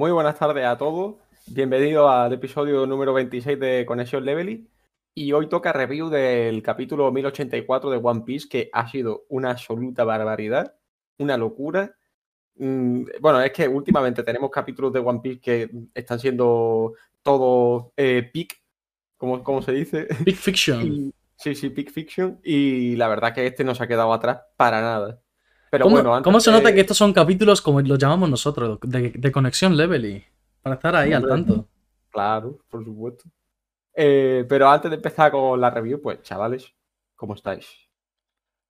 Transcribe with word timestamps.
Muy 0.00 0.12
buenas 0.12 0.38
tardes 0.38 0.64
a 0.64 0.78
todos. 0.78 1.16
Bienvenidos 1.46 2.10
al 2.10 2.32
episodio 2.32 2.86
número 2.86 3.12
26 3.12 3.60
de 3.60 3.84
Conexión 3.84 4.24
Levely. 4.24 4.66
Y 5.14 5.32
hoy 5.32 5.46
toca 5.46 5.74
review 5.74 6.08
del 6.08 6.62
capítulo 6.62 7.12
1084 7.12 7.90
de 7.90 8.00
One 8.02 8.22
Piece, 8.24 8.48
que 8.48 8.70
ha 8.72 8.88
sido 8.90 9.26
una 9.28 9.50
absoluta 9.50 10.04
barbaridad, 10.04 10.74
una 11.18 11.36
locura. 11.36 11.94
Mm, 12.54 13.02
bueno, 13.20 13.42
es 13.42 13.52
que 13.52 13.68
últimamente 13.68 14.22
tenemos 14.22 14.50
capítulos 14.50 14.90
de 14.94 15.00
One 15.00 15.20
Piece 15.22 15.40
que 15.42 15.70
están 15.92 16.18
siendo 16.18 16.94
todos 17.22 17.92
eh, 17.98 18.30
peak, 18.32 18.56
como, 19.18 19.44
como 19.44 19.60
se 19.60 19.72
dice. 19.72 20.08
Big 20.24 20.36
Fiction. 20.36 20.80
Y- 20.82 21.14
sí, 21.36 21.54
sí, 21.54 21.68
peak 21.68 21.90
fiction. 21.90 22.40
Y 22.42 22.96
la 22.96 23.06
verdad 23.06 23.34
que 23.34 23.46
este 23.46 23.64
no 23.64 23.74
se 23.74 23.84
ha 23.84 23.86
quedado 23.86 24.14
atrás 24.14 24.40
para 24.56 24.80
nada. 24.80 25.20
Pero 25.70 25.84
¿Cómo, 25.84 25.96
bueno, 25.96 26.14
antes 26.14 26.24
cómo 26.24 26.40
se 26.40 26.50
nota 26.50 26.74
que 26.74 26.80
estos 26.80 26.96
son 26.96 27.12
capítulos 27.12 27.62
como 27.62 27.80
los 27.80 27.98
llamamos 27.98 28.28
nosotros, 28.28 28.78
de, 28.82 29.10
de 29.10 29.32
conexión 29.32 29.76
Levely? 29.76 30.24
Para 30.62 30.74
estar 30.74 30.96
ahí 30.96 31.12
al 31.12 31.26
tanto. 31.26 31.68
Claro, 32.10 32.58
por 32.68 32.84
supuesto. 32.84 33.24
Eh, 33.94 34.44
pero 34.48 34.68
antes 34.68 34.90
de 34.90 34.96
empezar 34.96 35.30
con 35.30 35.60
la 35.60 35.70
review, 35.70 36.00
pues 36.00 36.22
chavales, 36.22 36.72
¿cómo 37.16 37.34
estáis? 37.34 37.66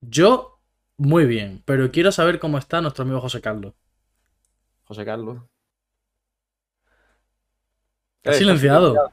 Yo, 0.00 0.60
muy 0.96 1.24
bien, 1.24 1.62
pero 1.64 1.90
quiero 1.90 2.12
saber 2.12 2.38
cómo 2.38 2.59
está 2.59 2.80
nuestro 2.80 3.02
amigo 3.02 3.20
José 3.20 3.40
Carlos. 3.40 3.74
José 4.84 5.04
Carlos. 5.04 5.38
Eh, 8.24 8.34
silenciado. 8.34 9.12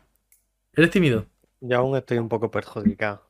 ¿Eres 0.74 0.92
tímido? 0.92 1.26
Yo 1.62 1.78
aún 1.78 1.96
estoy 1.98 2.18
un 2.18 2.30
poco 2.30 2.52
perjudicado. 2.52 3.27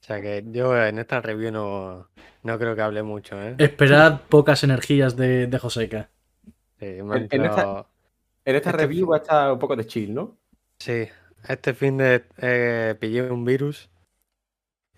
O 0.00 0.04
sea 0.04 0.20
que 0.20 0.44
yo 0.46 0.76
en 0.82 0.98
esta 0.98 1.20
review 1.20 1.52
no, 1.52 2.08
no 2.42 2.58
creo 2.58 2.74
que 2.74 2.82
hable 2.82 3.02
mucho, 3.02 3.40
¿eh? 3.40 3.54
Esperad 3.58 4.22
pocas 4.28 4.64
energías 4.64 5.16
de, 5.16 5.46
de 5.46 5.58
Joseca. 5.58 6.10
Sí, 6.78 6.86
me 7.02 7.14
ha 7.14 7.16
en- 7.18 7.28
en 7.30 7.44
esta- 7.44 7.62
entrado- 7.62 7.86
En 8.46 8.56
esta 8.56 8.70
Este 8.70 8.82
review 8.82 9.06
va 9.08 9.16
a 9.16 9.20
estar 9.20 9.52
un 9.52 9.58
poco 9.58 9.76
de 9.76 9.86
chill, 9.86 10.14
¿no? 10.14 10.38
Sí, 10.78 11.06
este 11.46 11.74
fin 11.74 11.98
de 11.98 12.24
eh, 12.38 12.96
pillé 12.98 13.30
un 13.30 13.44
virus 13.44 13.90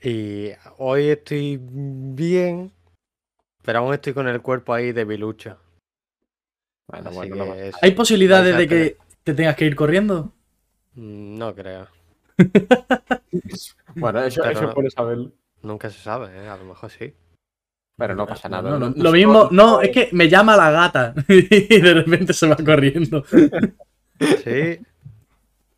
y 0.01 0.51
hoy 0.79 1.09
estoy 1.09 1.59
bien, 1.61 2.73
pero 3.65 3.81
aún 3.81 3.93
estoy 3.95 4.13
con 4.15 4.29
el 4.29 4.41
cuerpo 4.41 4.73
ahí 4.73 4.93
de 4.93 5.05
bilucho. 5.05 5.59
Bueno, 6.89 7.11
bueno, 7.11 7.35
no. 7.37 7.55
¿Hay 7.81 7.91
posibilidades 7.93 8.57
de 8.57 8.69
que 8.69 8.97
te 9.25 9.35
tengas 9.35 9.57
que 9.57 9.65
ir 9.67 9.75
corriendo? 9.75 10.33
Mm, 10.95 11.37
No 11.39 11.55
creo, 11.55 11.89
Bueno, 13.95 14.21
eso, 14.23 14.41
Pero 14.43 14.53
eso 14.53 14.63
no. 14.69 14.75
puede 14.75 14.91
saberlo. 14.91 15.33
nunca 15.63 15.91
se 15.91 15.99
sabe, 15.99 16.29
¿eh? 16.45 16.49
A 16.49 16.57
lo 16.57 16.65
mejor 16.65 16.91
sí. 16.91 17.15
Pero 17.97 18.15
no 18.15 18.27
pasa 18.27 18.49
nada. 18.49 18.71
No, 18.71 18.79
no, 18.79 18.91
no- 18.91 18.95
lo 19.03 19.13
mismo, 19.13 19.49
no, 19.51 19.81
es 19.83 19.91
que 19.91 20.09
me 20.13 20.29
llama 20.29 20.57
la 20.57 20.71
gata 20.71 21.15
y 21.29 21.81
de 21.81 21.95
repente 21.95 22.33
se 22.33 22.47
va 22.49 22.57
corriendo. 22.57 23.25
Sí, 24.45 24.79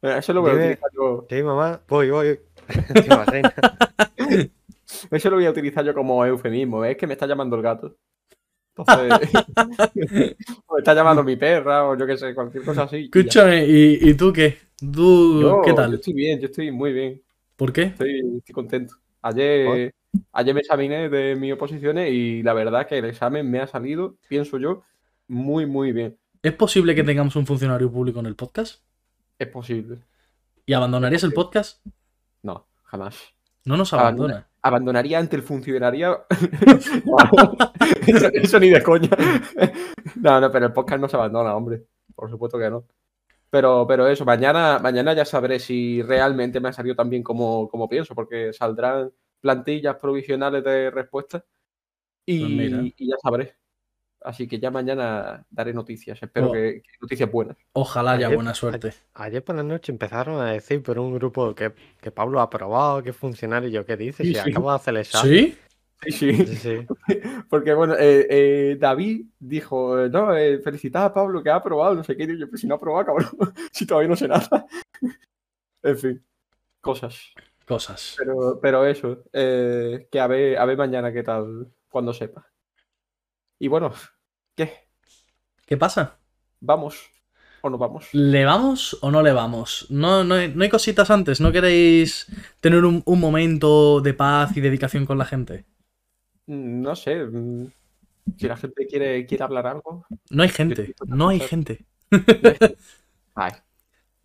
Eso 0.03 0.33
lo 0.35 0.43
voy 0.43 0.51
a 0.51 0.55
utilizar 0.55 0.91
yo. 0.93 1.27
sí, 1.31 1.43
mamá, 1.43 1.81
voy, 1.89 2.11
voy. 2.11 2.39
Eso 5.11 5.31
lo 5.31 5.37
voy 5.37 5.47
a 5.47 5.51
utilizar 5.51 5.83
yo 5.85 5.95
como 5.95 6.25
eufemismo. 6.27 6.85
¿eh? 6.85 6.91
Es 6.93 6.97
que 6.99 7.07
me 7.07 7.15
está 7.15 7.27
llamando 7.27 7.57
el 7.57 7.63
gato. 7.63 7.97
Entonces. 8.77 10.35
o 10.67 10.79
está 10.79 10.95
llamando 10.95 11.23
mi 11.23 11.37
perra, 11.37 11.89
o 11.89 11.97
yo 11.97 12.07
qué 12.07 12.17
sé, 12.17 12.35
cualquier 12.35 12.65
cosa 12.65 12.85
así. 12.85 13.05
Escúchame, 13.05 13.65
¿y, 13.67 13.99
y 14.11 14.15
tú 14.15 14.33
qué? 14.33 14.59
¿Tú 14.79 15.41
Yo- 15.41 15.63
qué 15.63 15.71
Yo 15.71 15.75
tal? 15.77 15.95
estoy 15.95 16.13
bien, 16.15 16.41
yo 16.41 16.47
estoy 16.47 16.71
muy 16.71 16.93
bien. 16.93 17.23
¿Por 17.57 17.73
qué? 17.73 17.83
Estoy, 17.83 18.21
estoy 18.39 18.53
contento. 18.53 18.97
Ayer, 19.23 19.95
ayer 20.33 20.55
me 20.55 20.61
examiné 20.61 21.09
de 21.09 21.37
mis 21.37 21.53
oposiciones 21.53 22.13
y 22.13 22.43
la 22.43 22.53
verdad 22.53 22.87
que 22.87 22.99
el 22.99 23.05
examen 23.07 23.49
me 23.51 23.61
ha 23.61 23.67
salido, 23.67 24.17
pienso 24.29 24.59
yo, 24.59 24.83
muy, 25.29 25.65
muy 25.67 25.93
bien. 25.93 26.17
¿Es 26.43 26.53
posible 26.53 26.95
que 26.95 27.05
tengamos 27.05 27.37
un 27.37 27.47
funcionario 27.47 27.91
público 27.91 28.21
en 28.21 28.27
el 28.27 28.35
podcast? 28.35 28.83
Es 29.39 29.49
posible. 29.49 29.99
¿Y 30.67 30.73
abandonarías 30.75 31.23
el 31.25 31.33
podcast? 31.33 31.85
No, 32.43 32.67
jamás. 32.83 33.17
No 33.65 33.77
nos 33.77 33.93
Abandona. 33.93 34.35
abandona. 34.35 34.51
¿Abandonaría 34.63 35.19
ante 35.19 35.37
el 35.37 35.43
funcionariado? 35.43 36.27
No, 37.05 37.57
eso, 38.07 38.29
eso 38.33 38.61
ni 38.61 38.71
de 38.71 38.83
coña. 38.83 39.11
No, 40.17 40.41
no, 40.41 40.51
pero 40.51 40.67
el 40.67 40.73
podcast 40.73 41.01
no 41.01 41.09
se 41.09 41.17
abandona, 41.17 41.55
hombre. 41.55 41.85
Por 42.15 42.31
supuesto 42.31 42.59
que 42.59 42.71
no. 42.71 42.85
Pero, 43.51 43.87
pero 43.87 44.09
eso, 44.09 44.25
mañana, 44.25 44.79
mañana 44.83 45.13
ya 45.15 45.25
sabré 45.25 45.59
si 45.61 46.03
realmente 46.03 46.61
me 46.61 46.69
ha 46.69 46.73
salido 46.73 46.97
tan 46.97 47.09
bien 47.09 47.23
como, 47.23 47.69
como 47.69 47.89
pienso, 47.89 48.15
porque 48.15 48.53
saldrán 48.53 49.13
plantillas 49.41 49.97
provisionales 49.97 50.65
de 50.65 50.91
respuestas 50.91 51.45
y, 52.27 52.69
Pues 52.69 52.95
y 52.97 53.09
ya 53.09 53.17
sabré. 53.23 53.55
Así 54.25 54.49
que 54.49 54.59
ya 54.59 54.71
mañana 54.71 55.45
daré 55.51 55.73
noticias. 55.75 56.21
Espero 56.23 56.49
Oh. 56.49 56.53
que, 56.53 56.83
que 56.83 56.91
noticias 57.01 57.31
buenas. 57.31 57.57
Ojalá 57.75 58.13
haya 58.13 58.27
Ayer- 58.29 58.37
buena 58.37 58.55
suerte. 58.55 58.95
Ayer 59.15 59.45
por 59.45 59.55
la 59.55 59.63
noche 59.63 59.93
empezaron 59.93 60.41
a 60.41 60.51
decir 60.53 60.83
por 60.83 60.99
un 60.99 61.15
grupo 61.15 61.55
que, 61.55 61.73
que 62.01 62.11
Pablo 62.11 62.41
ha 62.41 62.45
aprobado, 62.45 63.03
que 63.03 63.13
funcionario. 63.13 63.69
y 63.69 63.73
Yo, 63.73 63.85
¿qué 63.85 63.97
dices? 63.99 64.27
Sí, 64.27 64.35
Si 64.35 64.41
sí. 64.41 64.51
acabo 64.51 64.71
de 64.71 64.77
hacer 64.77 64.95
el 64.95 65.01
examen. 65.03 65.31
¿Sí? 65.31 65.59
Sí, 66.03 66.11
sí. 66.11 66.47
Sí, 66.47 66.57
sí. 66.57 66.87
Porque 67.51 67.73
bueno, 67.75 67.95
eh, 67.95 68.27
eh, 68.29 68.77
David 68.81 69.27
dijo, 69.39 70.01
eh, 70.01 70.09
no, 70.11 70.35
eh, 70.37 70.59
felicitad 70.61 71.05
a 71.05 71.15
Pablo 71.15 71.43
que 71.43 71.51
ha 71.51 71.57
aprobado, 71.57 71.95
no 71.95 72.03
sé 72.05 72.17
qué, 72.17 72.25
y 72.25 72.39
yo, 72.39 72.49
pues 72.49 72.61
si 72.63 72.67
no 72.67 72.75
ha 72.75 72.77
aprobado, 72.79 73.05
cabrón, 73.07 73.29
si 73.73 73.87
todavía 73.87 74.09
no 74.09 74.17
sé 74.17 74.27
nada. 74.29 74.67
en 75.83 75.99
fin, 75.99 76.25
cosas. 76.81 77.21
Cosas. 77.67 78.15
Pero, 78.19 78.59
pero 78.61 78.87
eso, 78.87 79.25
eh, 79.33 80.09
que 80.11 80.21
a 80.21 80.27
ver, 80.27 80.59
a 80.59 80.65
ver 80.67 80.77
mañana 80.79 81.13
qué 81.13 81.23
tal, 81.23 81.69
cuando 81.89 82.13
sepa. 82.13 82.47
Y 83.59 83.69
bueno, 83.69 83.93
¿qué? 84.57 84.73
¿Qué 85.67 85.77
pasa? 85.77 86.19
¿Vamos 86.61 87.11
o 87.63 87.71
no 87.71 87.79
vamos? 87.79 88.09
¿Le 88.13 88.45
vamos 88.45 88.99
o 89.01 89.11
no 89.11 89.23
le 89.23 89.33
vamos? 89.33 89.87
No, 89.91 90.25
no, 90.25 90.35
hay, 90.35 90.53
no 90.55 90.63
hay 90.63 90.69
cositas 90.71 91.11
antes. 91.11 91.41
¿No 91.41 91.53
queréis 91.53 92.27
tener 92.61 92.85
un, 92.85 93.03
un 93.05 93.21
momento 93.21 94.01
de 94.01 94.15
paz 94.15 94.57
y 94.57 94.61
dedicación 94.61 95.07
con 95.07 95.19
la 95.19 95.25
gente? 95.25 95.65
No 96.47 96.95
sé, 96.95 97.25
mm, 97.25 97.67
si 98.37 98.49
la 98.49 98.57
gente 98.57 98.87
quiere, 98.87 99.27
quiere 99.27 99.45
hablar 99.45 99.67
algo. 99.67 100.07
No 100.31 100.43
hay 100.43 100.49
gente. 100.49 100.95
No 101.07 101.29
hay 101.29 101.41
gente. 101.41 101.85
Ay. 103.35 103.53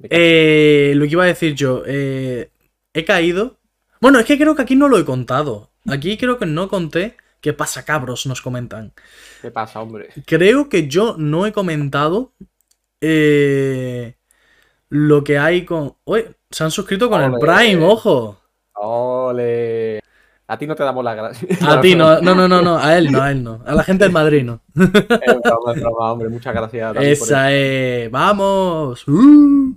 Eh, 0.01 0.93
lo 0.95 1.05
que 1.05 1.11
iba 1.11 1.23
a 1.23 1.27
decir 1.27 1.55
yo, 1.55 1.83
eh, 1.85 2.51
he 2.93 3.05
caído. 3.05 3.57
Bueno, 4.01 4.19
es 4.19 4.25
que 4.25 4.37
creo 4.37 4.55
que 4.55 4.61
aquí 4.61 4.75
no 4.75 4.87
lo 4.87 4.97
he 4.97 5.05
contado. 5.05 5.71
Aquí 5.87 6.17
creo 6.17 6.37
que 6.37 6.45
no 6.45 6.69
conté. 6.69 7.17
¿Qué 7.41 7.53
pasa, 7.53 7.85
cabros? 7.85 8.25
Nos 8.25 8.41
comentan. 8.41 8.93
¿Qué 9.41 9.51
pasa, 9.51 9.81
hombre? 9.81 10.09
Creo 10.25 10.67
que 10.67 10.87
yo 10.87 11.15
no 11.17 11.45
he 11.45 11.53
comentado 11.53 12.33
eh, 12.99 14.15
lo 14.89 15.23
que 15.23 15.37
hay 15.37 15.63
con. 15.63 15.95
Uy, 16.03 16.25
se 16.49 16.63
han 16.63 16.71
suscrito 16.71 17.09
con 17.09 17.21
el. 17.21 17.33
Prime, 17.39 17.85
ojo. 17.85 18.39
¡Ole! 18.73 20.01
A 20.47 20.57
ti 20.57 20.65
no 20.65 20.75
te 20.75 20.83
damos 20.83 21.03
las 21.03 21.15
gracias. 21.15 21.61
A 21.67 21.79
ti 21.79 21.95
no, 21.95 22.19
no, 22.21 22.33
no, 22.33 22.47
no, 22.47 22.61
no, 22.61 22.79
a 22.79 22.97
él 22.97 23.11
no, 23.11 23.21
a 23.21 23.31
él 23.31 23.43
no. 23.43 23.61
A 23.65 23.73
la 23.75 23.83
gente 23.83 24.05
del 24.05 24.13
Madrid 24.13 24.43
no. 24.43 24.61
Es 24.75 25.39
broma, 25.43 25.73
es 25.75 25.81
broma, 25.81 26.11
hombre. 26.11 26.29
Muchas 26.29 26.53
gracias. 26.53 26.95
Esa 26.97 27.53
es. 27.53 28.09
¡Vamos! 28.09 29.07
¡Uh! 29.07 29.75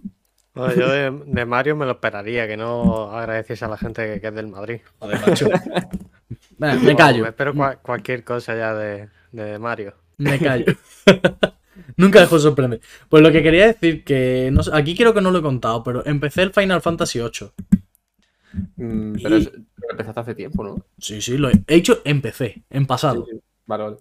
Yo 0.54 0.88
de, 0.88 1.10
de 1.26 1.44
Mario 1.46 1.76
me 1.76 1.84
lo 1.84 1.92
esperaría, 1.92 2.46
que 2.46 2.56
no 2.56 3.10
agradeciese 3.10 3.64
a 3.64 3.68
la 3.68 3.76
gente 3.76 4.14
que, 4.14 4.20
que 4.20 4.28
es 4.28 4.34
del 4.34 4.48
Madrid. 4.48 4.80
Joder, 4.98 5.20
macho. 5.20 5.48
Me 6.58 6.96
callo. 6.96 7.22
Me 7.22 7.28
espero 7.30 7.54
cua- 7.54 7.78
cualquier 7.82 8.24
cosa 8.24 8.56
ya 8.56 8.74
de, 8.74 9.08
de 9.32 9.58
Mario. 9.58 9.94
Me 10.18 10.38
callo. 10.38 10.66
Nunca 11.96 12.20
dejo 12.20 12.36
de 12.36 12.42
sorprender. 12.42 12.80
Pues 13.08 13.22
lo 13.22 13.32
que 13.32 13.42
quería 13.42 13.66
decir 13.66 14.04
que 14.04 14.50
no 14.52 14.62
aquí 14.72 14.94
creo 14.96 15.14
que 15.14 15.20
no 15.20 15.30
lo 15.30 15.38
he 15.38 15.42
contado, 15.42 15.82
pero 15.82 16.04
empecé 16.06 16.42
el 16.42 16.52
Final 16.52 16.82
Fantasy 16.82 17.18
VIII. 17.20 17.52
Mm, 18.76 19.14
pero, 19.22 19.36
Y- 19.38 19.42
es- 19.42 19.50
pero 19.50 19.90
empezaste 19.92 20.20
hace 20.20 20.34
tiempo, 20.34 20.64
¿no? 20.64 20.76
Sí, 20.98 21.20
sí, 21.22 21.38
lo 21.38 21.48
he, 21.50 21.54
he 21.66 21.76
hecho, 21.76 22.00
empecé, 22.04 22.62
en 22.70 22.86
pasado. 22.86 23.24
Sí, 23.26 23.32
sí. 23.36 23.40
Vale, 23.66 23.84
vale. 23.84 23.96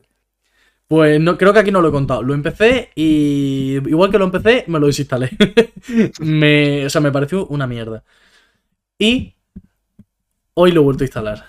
Pues 0.88 1.22
no, 1.22 1.38
creo 1.38 1.54
que 1.54 1.60
aquí 1.60 1.72
no 1.72 1.82
lo 1.82 1.88
he 1.88 1.92
contado. 1.92 2.22
Lo 2.22 2.34
empecé 2.34 2.90
y 2.96 3.76
igual 3.88 4.12
que 4.12 4.18
lo 4.18 4.26
empecé, 4.26 4.66
me 4.68 4.80
lo 4.80 4.88
desinstalé. 4.88 5.30
me, 6.20 6.86
o 6.86 6.90
sea, 6.90 7.00
me 7.02 7.12
pareció 7.12 7.48
una 7.48 7.66
mierda. 7.66 8.04
Y 9.00 9.36
hoy 10.54 10.72
lo 10.72 10.82
he 10.82 10.84
vuelto 10.84 11.04
a 11.04 11.08
instalar. 11.08 11.46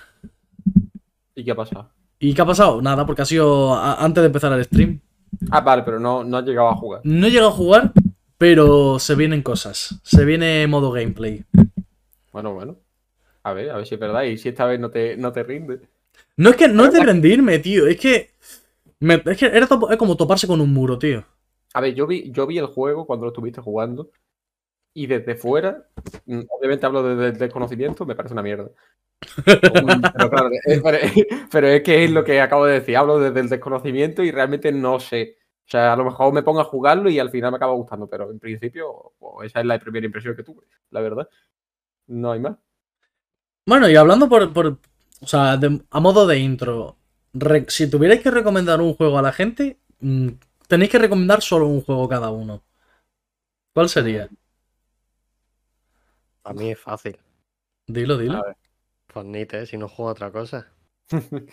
¿Y 1.35 1.45
qué 1.45 1.51
ha 1.51 1.55
pasado? 1.57 1.91
¿Y 2.19 2.35
qué 2.35 2.43
ha 2.43 2.47
pasado? 2.47 2.81
Nada, 2.83 3.05
porque 3.07 3.23
ha 3.23 3.27
sido 3.27 3.75
antes 3.75 4.23
de 4.23 4.27
empezar 4.27 4.53
el 4.53 4.65
stream. 4.65 5.01
Ah, 5.51 5.61
vale, 5.61 5.83
pero 5.83 5.99
no, 5.99 6.23
no 6.25 6.37
has 6.39 6.45
llegado 6.45 6.69
a 6.69 6.77
jugar. 6.77 7.01
No 7.05 7.27
he 7.27 7.31
llegado 7.31 7.49
a 7.49 7.53
jugar, 7.53 7.93
pero 8.39 8.99
se 8.99 9.15
vienen 9.15 9.43
cosas. 9.43 9.99
Se 10.03 10.25
viene 10.25 10.67
modo 10.67 10.93
gameplay. 10.93 11.45
Bueno, 12.33 12.55
bueno. 12.55 12.77
A 13.43 13.53
ver, 13.53 13.71
a 13.71 13.77
ver 13.77 13.87
si 13.87 13.95
es 13.95 14.01
verdad. 14.01 14.23
Y 14.25 14.39
si 14.39 14.49
esta 14.51 14.67
vez 14.67 14.79
no 14.79 14.91
te, 14.91 15.17
no 15.17 15.33
te 15.33 15.43
rinde. 15.43 15.81
No 16.37 16.51
es 16.51 16.57
que 16.57 16.69
no 16.69 16.85
es 16.85 16.93
de 16.93 17.03
rendirme, 17.03 17.59
tío. 17.59 17.87
Es 17.87 17.99
que. 17.99 18.31
me- 19.01 19.23
es 19.25 19.39
que 19.39 19.47
era 19.47 19.69
es 19.91 19.97
como 19.97 20.17
toparse 20.17 20.47
con 20.47 20.61
un 20.61 20.73
muro, 20.73 20.99
tío. 20.99 21.25
A 21.75 21.81
ver, 21.81 21.95
yo 21.95 22.07
vi, 22.07 22.31
yo 22.31 22.47
vi 22.47 22.59
el 22.59 22.67
juego 22.67 23.07
cuando 23.07 23.27
lo 23.27 23.33
estuviste 23.33 23.61
jugando. 23.61 24.11
Y 24.95 25.07
desde 25.07 25.37
fuera, 25.37 25.89
mm, 26.27 26.43
obviamente 26.51 26.87
hablo 26.87 27.03
desde 27.03 27.29
el 27.33 27.39
desconocimiento, 27.39 28.05
me 28.07 28.15
parece 28.15 28.35
una 28.35 28.43
mierda. 28.43 28.71
Pero, 30.13 30.31
claro, 30.31 30.51
eh, 30.67 30.83
pero- 31.53 31.69
es 31.69 31.83
que 31.83 32.05
es 32.05 32.11
lo 32.11 32.25
que 32.25 32.41
acabo 32.41 32.67
de 32.67 32.75
decir. 32.81 32.97
Hablo 32.97 33.19
desde 33.19 33.41
el 33.41 33.49
desconocimiento 33.49 34.23
y 34.23 34.31
realmente 34.31 34.73
no 34.73 35.01
sé 35.01 35.37
sea, 35.67 35.93
a 35.95 35.97
lo 35.97 36.05
mejor 36.05 36.33
me 36.35 36.43
pongo 36.43 36.61
a 36.61 36.65
jugarlo 36.65 37.09
y 37.11 37.19
al 37.19 37.31
final 37.31 37.51
me 37.53 37.57
acaba 37.57 37.73
gustando, 37.75 38.09
pero 38.09 38.31
en 38.31 38.39
principio 38.39 39.13
pues, 39.19 39.47
esa 39.51 39.61
es 39.61 39.67
la 39.67 39.79
primera 39.79 40.07
impresión 40.07 40.37
que 40.37 40.43
tuve, 40.43 40.67
la 40.91 41.01
verdad. 41.01 41.29
No 42.09 42.33
hay 42.33 42.41
más. 42.41 42.57
Bueno, 43.67 43.89
y 43.89 43.97
hablando 43.97 44.29
por, 44.29 44.53
por 44.53 44.79
o 45.21 45.27
sea, 45.27 45.57
de- 45.57 45.83
a 45.91 46.01
modo 46.01 46.27
de 46.27 46.39
intro, 46.39 46.97
re- 47.33 47.67
si 47.69 47.89
tuvierais 47.91 48.21
que 48.23 48.31
recomendar 48.31 48.81
un 48.81 48.95
juego 48.95 49.19
a 49.19 49.23
la 49.23 49.33
gente, 49.33 49.79
mm, 50.01 50.29
tenéis 50.69 50.91
que 50.91 50.99
recomendar 50.99 51.43
solo 51.43 51.67
un 51.69 51.83
juego 51.83 52.09
cada 52.09 52.31
uno. 52.31 52.63
¿Cuál 53.75 53.89
sería? 53.89 54.29
A 56.45 56.53
mí 56.55 56.71
es 56.71 56.79
fácil. 56.79 57.19
Dilo, 57.87 58.19
dilo. 58.19 58.39
A 58.39 58.47
ver. 58.47 58.57
Fornite, 59.09 59.67
si 59.67 59.77
no 59.79 59.89
juego 59.89 60.09
a 60.11 60.13
otra 60.13 60.33
cosa. 60.33 60.73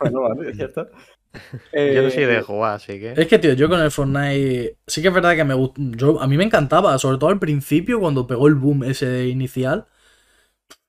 Bueno, 0.00 0.22
vale, 0.22 0.54
ya 0.56 0.66
está. 0.66 0.88
Yo 1.88 2.02
no 2.02 2.10
soy 2.10 2.24
de 2.26 2.40
Eh, 2.40 2.42
jugar, 2.42 2.74
así 2.76 2.98
que. 3.00 3.20
Es 3.20 3.28
que, 3.28 3.38
tío, 3.38 3.54
yo 3.54 3.68
con 3.68 3.80
el 3.80 3.90
Fortnite. 3.90 4.78
Sí 4.86 5.02
que 5.02 5.08
es 5.08 5.14
verdad 5.14 5.36
que 5.36 5.44
me 5.44 5.54
gusta. 5.54 5.80
Yo, 5.96 6.20
a 6.20 6.26
mí 6.28 6.36
me 6.38 6.44
encantaba, 6.44 6.98
sobre 6.98 7.18
todo 7.18 7.30
al 7.30 7.38
principio, 7.40 8.00
cuando 8.00 8.26
pegó 8.26 8.48
el 8.48 8.54
boom 8.54 8.84
ese 8.84 9.28
inicial. 9.28 9.88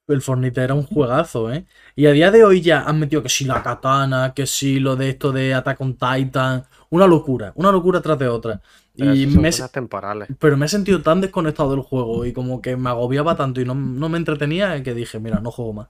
El 0.07 0.21
Fortnite 0.21 0.61
era 0.63 0.73
un 0.73 0.83
juegazo, 0.83 1.51
¿eh? 1.53 1.65
Y 1.95 2.07
a 2.07 2.11
día 2.11 2.31
de 2.31 2.43
hoy 2.43 2.61
ya 2.61 2.81
han 2.83 2.99
metido 2.99 3.21
que 3.23 3.29
si 3.29 3.45
la 3.45 3.61
katana, 3.61 4.33
que 4.35 4.47
si 4.47 4.79
lo 4.79 4.95
de 4.95 5.09
esto 5.09 5.31
de 5.31 5.53
Attack 5.53 5.79
on 5.81 5.93
Titan. 5.97 6.65
Una 6.89 7.05
locura, 7.07 7.51
una 7.55 7.71
locura 7.71 8.01
tras 8.01 8.17
de 8.17 8.27
otra. 8.27 8.61
Pero 8.99 9.15
y 9.15 9.27
me, 9.27 9.51
cosas 9.51 9.71
temporales. 9.71 10.29
pero 10.39 10.57
me 10.57 10.65
he 10.67 10.69
sentido 10.69 11.01
tan 11.03 11.21
desconectado 11.21 11.71
del 11.71 11.81
juego 11.81 12.25
y 12.25 12.33
como 12.33 12.61
que 12.61 12.77
me 12.77 12.89
agobiaba 12.89 13.35
tanto 13.37 13.61
y 13.61 13.65
no, 13.65 13.75
no 13.75 14.09
me 14.09 14.17
entretenía 14.17 14.81
que 14.83 14.93
dije, 14.93 15.19
mira, 15.19 15.39
no 15.41 15.51
juego 15.51 15.73
más. 15.73 15.89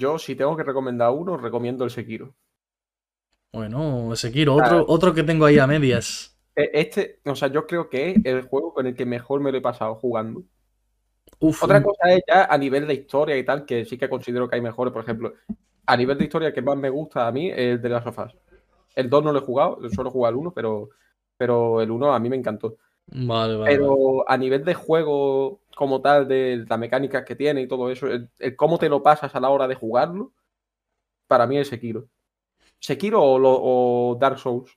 Yo, 0.00 0.18
si 0.18 0.34
tengo 0.34 0.56
que 0.56 0.64
recomendar 0.64 1.12
uno, 1.12 1.36
recomiendo 1.36 1.84
el 1.84 1.90
Sekiro. 1.92 2.34
Bueno, 3.50 4.14
Sekiro, 4.16 4.54
Claro. 4.54 4.82
otro, 4.82 4.84
otro 4.86 5.14
que 5.14 5.22
tengo 5.22 5.46
ahí 5.46 5.58
a 5.58 5.66
medias. 5.66 6.36
E- 6.56 6.70
Este, 6.72 7.20
o 7.26 7.34
sea, 7.36 7.48
yo 7.48 7.66
creo 7.66 7.90
que 7.90 8.10
es 8.12 8.20
el 8.24 8.42
juego 8.42 8.72
con 8.72 8.86
el 8.86 8.94
que 8.96 9.04
mejor 9.06 9.40
me 9.42 9.52
lo 9.52 9.58
he 9.58 9.60
pasado 9.60 9.96
jugando. 9.96 10.44
Uf, 11.40 11.64
Otra 11.64 11.82
cosa 11.82 12.12
es 12.12 12.22
ya 12.26 12.44
a 12.46 12.58
nivel 12.58 12.86
de 12.86 12.94
historia 12.94 13.36
y 13.38 13.44
tal, 13.44 13.64
que 13.64 13.84
sí 13.84 13.96
que 13.96 14.08
considero 14.08 14.48
que 14.48 14.56
hay 14.56 14.60
mejores. 14.62 14.92
Por 14.92 15.02
ejemplo, 15.02 15.32
a 15.86 15.96
nivel 15.96 16.18
de 16.18 16.24
historia, 16.24 16.48
el 16.48 16.54
que 16.54 16.62
más 16.62 16.76
me 16.76 16.90
gusta 16.90 17.26
a 17.26 17.32
mí 17.32 17.50
es 17.50 17.58
el 17.58 17.82
de 17.82 17.88
las 17.88 18.04
sofás. 18.04 18.36
El 18.94 19.10
2 19.10 19.24
no 19.24 19.32
lo 19.32 19.38
he 19.40 19.42
jugado, 19.42 19.78
solo 19.90 20.10
he 20.10 20.12
jugado 20.12 20.32
el 20.34 20.38
1, 20.40 20.52
pero, 20.54 20.90
pero 21.42 21.80
el 21.82 21.90
1 21.90 22.14
a 22.14 22.20
mí 22.20 22.28
me 22.30 22.36
encantó. 22.36 22.76
Vale, 23.28 23.56
vale. 23.56 23.78
Pero 23.78 24.28
a 24.30 24.36
nivel 24.38 24.64
de 24.64 24.74
juego 24.74 25.62
como 25.76 26.02
tal, 26.02 26.28
de 26.28 26.64
la 26.68 26.78
mecánica 26.78 27.24
que 27.24 27.36
tiene 27.36 27.62
y 27.62 27.68
todo 27.68 27.90
eso, 27.90 28.06
el, 28.08 28.30
el 28.40 28.56
cómo 28.56 28.78
te 28.78 28.88
lo 28.90 29.02
pasas 29.02 29.34
a 29.34 29.40
la 29.40 29.50
hora 29.50 29.68
de 29.68 29.76
jugarlo, 29.76 30.32
para 31.28 31.46
mí 31.46 31.58
es 31.58 31.68
Sekiro. 31.68 32.08
Sekiro 32.80 33.22
o, 33.22 33.38
lo- 33.38 33.60
o 33.62 34.16
Dark 34.20 34.38
Souls. 34.40 34.72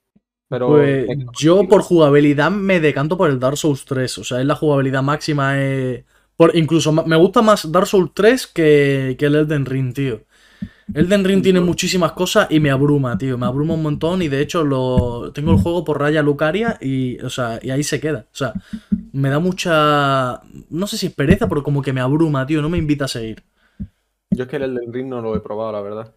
Pero 0.49 0.95
Pues 0.95 1.07
yo 1.39 1.67
por 1.67 1.81
jugabilidad 1.83 2.49
me 2.51 2.79
decanto 2.79 3.17
por 3.17 3.29
el 3.29 3.39
Dark 3.39 3.57
Souls 3.57 3.85
3. 3.85 4.17
O 4.17 4.23
sea, 4.23 4.39
es 4.39 4.45
la 4.47 4.55
jugabilidad 4.55 5.03
máxima. 5.03 5.53
eh, 5.61 6.05
por, 6.35 6.55
incluso 6.55 6.91
me 6.91 7.15
gusta 7.15 7.41
más 7.41 7.71
Dark 7.71 7.87
Souls 7.87 8.11
3 8.13 8.47
que, 8.47 9.15
que 9.19 9.25
el 9.27 9.35
Elden 9.35 9.65
Ring, 9.65 9.93
tío. 9.93 10.23
Elden 10.93 11.25
Ring 11.25 11.41
tiene 11.41 11.59
muchísimas 11.61 12.11
cosas 12.11 12.47
y 12.49 12.59
me 12.59 12.69
abruma, 12.69 13.17
tío. 13.17 13.37
Me 13.37 13.45
abruma 13.45 13.73
un 13.73 13.83
montón 13.83 14.21
y 14.21 14.27
de 14.27 14.41
hecho 14.41 14.63
lo 14.63 15.31
tengo 15.33 15.51
el 15.51 15.57
juego 15.57 15.83
por 15.83 15.99
raya 15.99 16.21
Lucaria 16.21 16.77
y, 16.79 17.19
o 17.21 17.29
sea, 17.29 17.59
y 17.61 17.71
ahí 17.71 17.83
se 17.83 17.99
queda. 17.99 18.27
O 18.31 18.35
sea, 18.35 18.53
me 19.11 19.29
da 19.29 19.39
mucha... 19.39 20.41
No 20.69 20.87
sé 20.87 20.97
si 20.97 21.07
es 21.07 21.13
pereza, 21.13 21.49
pero 21.49 21.63
como 21.63 21.81
que 21.81 21.93
me 21.93 22.01
abruma, 22.01 22.45
tío. 22.45 22.61
No 22.61 22.69
me 22.69 22.77
invita 22.77 23.05
a 23.05 23.09
seguir. 23.09 23.43
Yo 24.29 24.43
es 24.43 24.49
que 24.49 24.57
el 24.57 24.63
Elden 24.63 24.93
Ring 24.93 25.07
no 25.07 25.21
lo 25.21 25.35
he 25.35 25.39
probado, 25.39 25.71
la 25.71 25.81
verdad. 25.81 26.15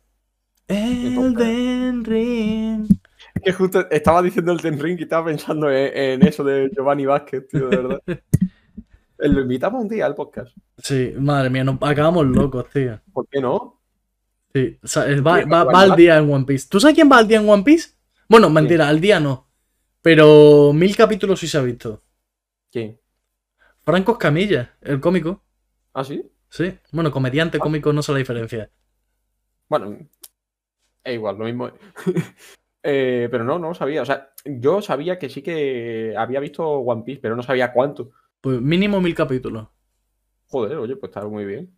Elden 0.68 2.04
Ring. 2.04 2.86
Es 3.34 3.42
que 3.42 3.52
justo 3.52 3.88
estaba 3.90 4.22
diciendo 4.22 4.52
Elden 4.52 4.78
Ring 4.78 4.98
y 4.98 5.04
estaba 5.04 5.26
pensando 5.26 5.70
en, 5.70 5.96
en 5.96 6.26
eso 6.26 6.44
de 6.44 6.70
Giovanni 6.74 7.06
Vázquez, 7.06 7.48
tío, 7.48 7.68
de 7.68 7.76
verdad. 7.76 8.02
Eh, 9.20 9.28
Lo 9.28 9.40
invitamos 9.40 9.82
un 9.82 9.88
día 9.88 10.06
al 10.06 10.14
podcast. 10.14 10.56
Sí, 10.76 11.12
madre 11.18 11.50
mía, 11.50 11.64
nos 11.64 11.76
acabamos 11.80 12.24
locos, 12.24 12.66
tío. 12.72 13.00
¿Por 13.12 13.26
qué 13.28 13.40
no? 13.40 13.77
Sí, 14.58 14.78
o 14.82 14.88
sea, 14.88 15.06
es- 15.06 15.24
va, 15.24 15.36
al 15.82 15.94
día 15.94 16.18
en 16.18 16.32
One 16.32 16.44
Piece. 16.44 16.66
¿Tú 16.68 16.80
sabes 16.80 16.94
quién 16.96 17.10
va 17.10 17.18
al 17.18 17.28
día 17.28 17.38
en 17.38 17.48
One 17.48 17.62
Piece? 17.62 17.90
Bueno, 18.28 18.50
mentira, 18.50 18.88
al 18.88 19.00
día 19.00 19.20
no. 19.20 19.46
Pero 20.02 20.72
mil 20.72 20.96
capítulos 20.96 21.38
sí 21.38 21.46
se 21.46 21.58
ha 21.58 21.62
visto. 21.62 22.00
¿Quién? 22.72 22.98
Franco 23.84 24.12
Escamilla, 24.12 24.74
el 24.80 25.00
cómico. 25.00 25.42
¿Ah, 25.94 26.02
sí? 26.02 26.22
Sí. 26.50 26.76
Bueno, 26.90 27.10
comediante, 27.12 27.58
cómico, 27.58 27.92
no 27.92 28.02
sé 28.02 28.12
la 28.12 28.18
diferencia. 28.18 28.70
Bueno, 29.68 29.96
es 31.04 31.14
igual, 31.14 31.38
lo 31.38 31.44
mismo. 31.44 31.70
Eh, 32.84 33.28
pero 33.30 33.42
no, 33.42 33.58
no 33.58 33.68
lo 33.68 33.74
sabía. 33.74 34.02
O 34.02 34.06
sea, 34.06 34.30
yo 34.44 34.80
sabía 34.80 35.18
que 35.18 35.28
sí 35.28 35.42
que 35.42 36.14
había 36.16 36.38
visto 36.38 36.64
One 36.64 37.02
Piece, 37.02 37.20
pero 37.20 37.34
no 37.34 37.42
sabía 37.42 37.72
cuánto. 37.72 38.12
Pues 38.40 38.60
mínimo 38.60 39.00
mil 39.00 39.14
capítulos. 39.16 39.66
Joder, 40.46 40.78
oye, 40.78 40.96
pues 40.96 41.10
está 41.10 41.26
muy 41.26 41.44
bien. 41.44 41.77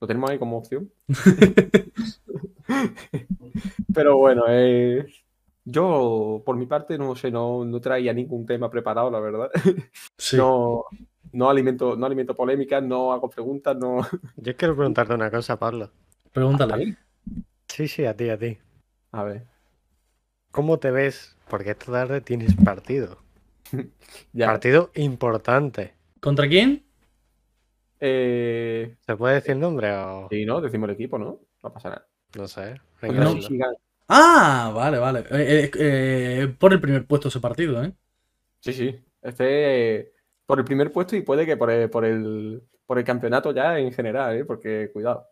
Lo 0.00 0.06
tenemos 0.06 0.30
ahí 0.30 0.38
como 0.38 0.58
opción. 0.58 0.90
Pero 3.94 4.18
bueno, 4.18 4.44
eh, 4.48 5.06
yo 5.64 6.42
por 6.44 6.56
mi 6.56 6.66
parte 6.66 6.98
no 6.98 7.16
sé, 7.16 7.30
no, 7.30 7.64
no 7.64 7.80
traía 7.80 8.12
ningún 8.12 8.46
tema 8.46 8.70
preparado, 8.70 9.10
la 9.10 9.20
verdad. 9.20 9.50
Sí. 10.18 10.36
No, 10.36 10.84
no 11.32 11.50
alimento, 11.50 11.96
no 11.96 12.06
alimento 12.06 12.34
polémicas, 12.34 12.82
no 12.82 13.12
hago 13.12 13.28
preguntas, 13.30 13.76
no. 13.76 13.98
Yo 14.36 14.56
quiero 14.56 14.76
preguntarte 14.76 15.14
una 15.14 15.30
cosa, 15.30 15.58
Pablo. 15.58 15.86
¿A 15.86 16.28
Pregúntale. 16.32 16.86
mí? 16.86 16.94
Sí, 17.68 17.88
sí, 17.88 18.04
a 18.06 18.16
ti, 18.16 18.28
a 18.30 18.38
ti. 18.38 18.58
A 19.12 19.22
ver, 19.24 19.44
¿Cómo 20.50 20.78
te 20.78 20.90
ves? 20.90 21.36
Porque 21.48 21.70
esta 21.70 21.92
tarde 21.92 22.20
tienes 22.20 22.54
partido. 22.56 23.18
ya. 24.32 24.46
Partido 24.46 24.90
importante. 24.94 25.94
¿Contra 26.20 26.48
quién? 26.48 26.85
Eh, 28.00 28.94
¿Se 29.06 29.16
puede 29.16 29.36
decir 29.36 29.56
nombre 29.56 29.92
o...? 29.92 30.28
sí, 30.30 30.44
¿no? 30.44 30.60
Decimos 30.60 30.88
el 30.88 30.94
equipo, 30.94 31.18
¿no? 31.18 31.40
No 31.62 31.72
pasa 31.72 31.88
nada. 31.90 32.06
No 32.36 32.46
sé. 32.46 32.74
No. 33.02 33.34
Michigan. 33.34 33.74
Ah, 34.08 34.72
vale, 34.74 34.98
vale. 34.98 35.20
Eh, 35.30 35.64
eh, 35.64 35.70
eh, 35.78 36.54
por 36.58 36.72
el 36.72 36.80
primer 36.80 37.06
puesto 37.06 37.28
ese 37.28 37.40
partido, 37.40 37.82
¿eh? 37.82 37.92
Sí, 38.60 38.72
sí. 38.72 39.04
Este 39.22 39.96
eh, 39.96 40.12
por 40.44 40.58
el 40.58 40.64
primer 40.64 40.92
puesto 40.92 41.16
y 41.16 41.22
puede 41.22 41.44
que 41.46 41.56
por 41.56 41.70
el, 41.70 41.90
por 41.90 42.04
el, 42.04 42.62
por 42.86 42.98
el 42.98 43.04
campeonato 43.04 43.52
ya 43.52 43.78
en 43.78 43.92
general, 43.92 44.36
¿eh? 44.36 44.44
Porque 44.44 44.90
cuidado. 44.92 45.26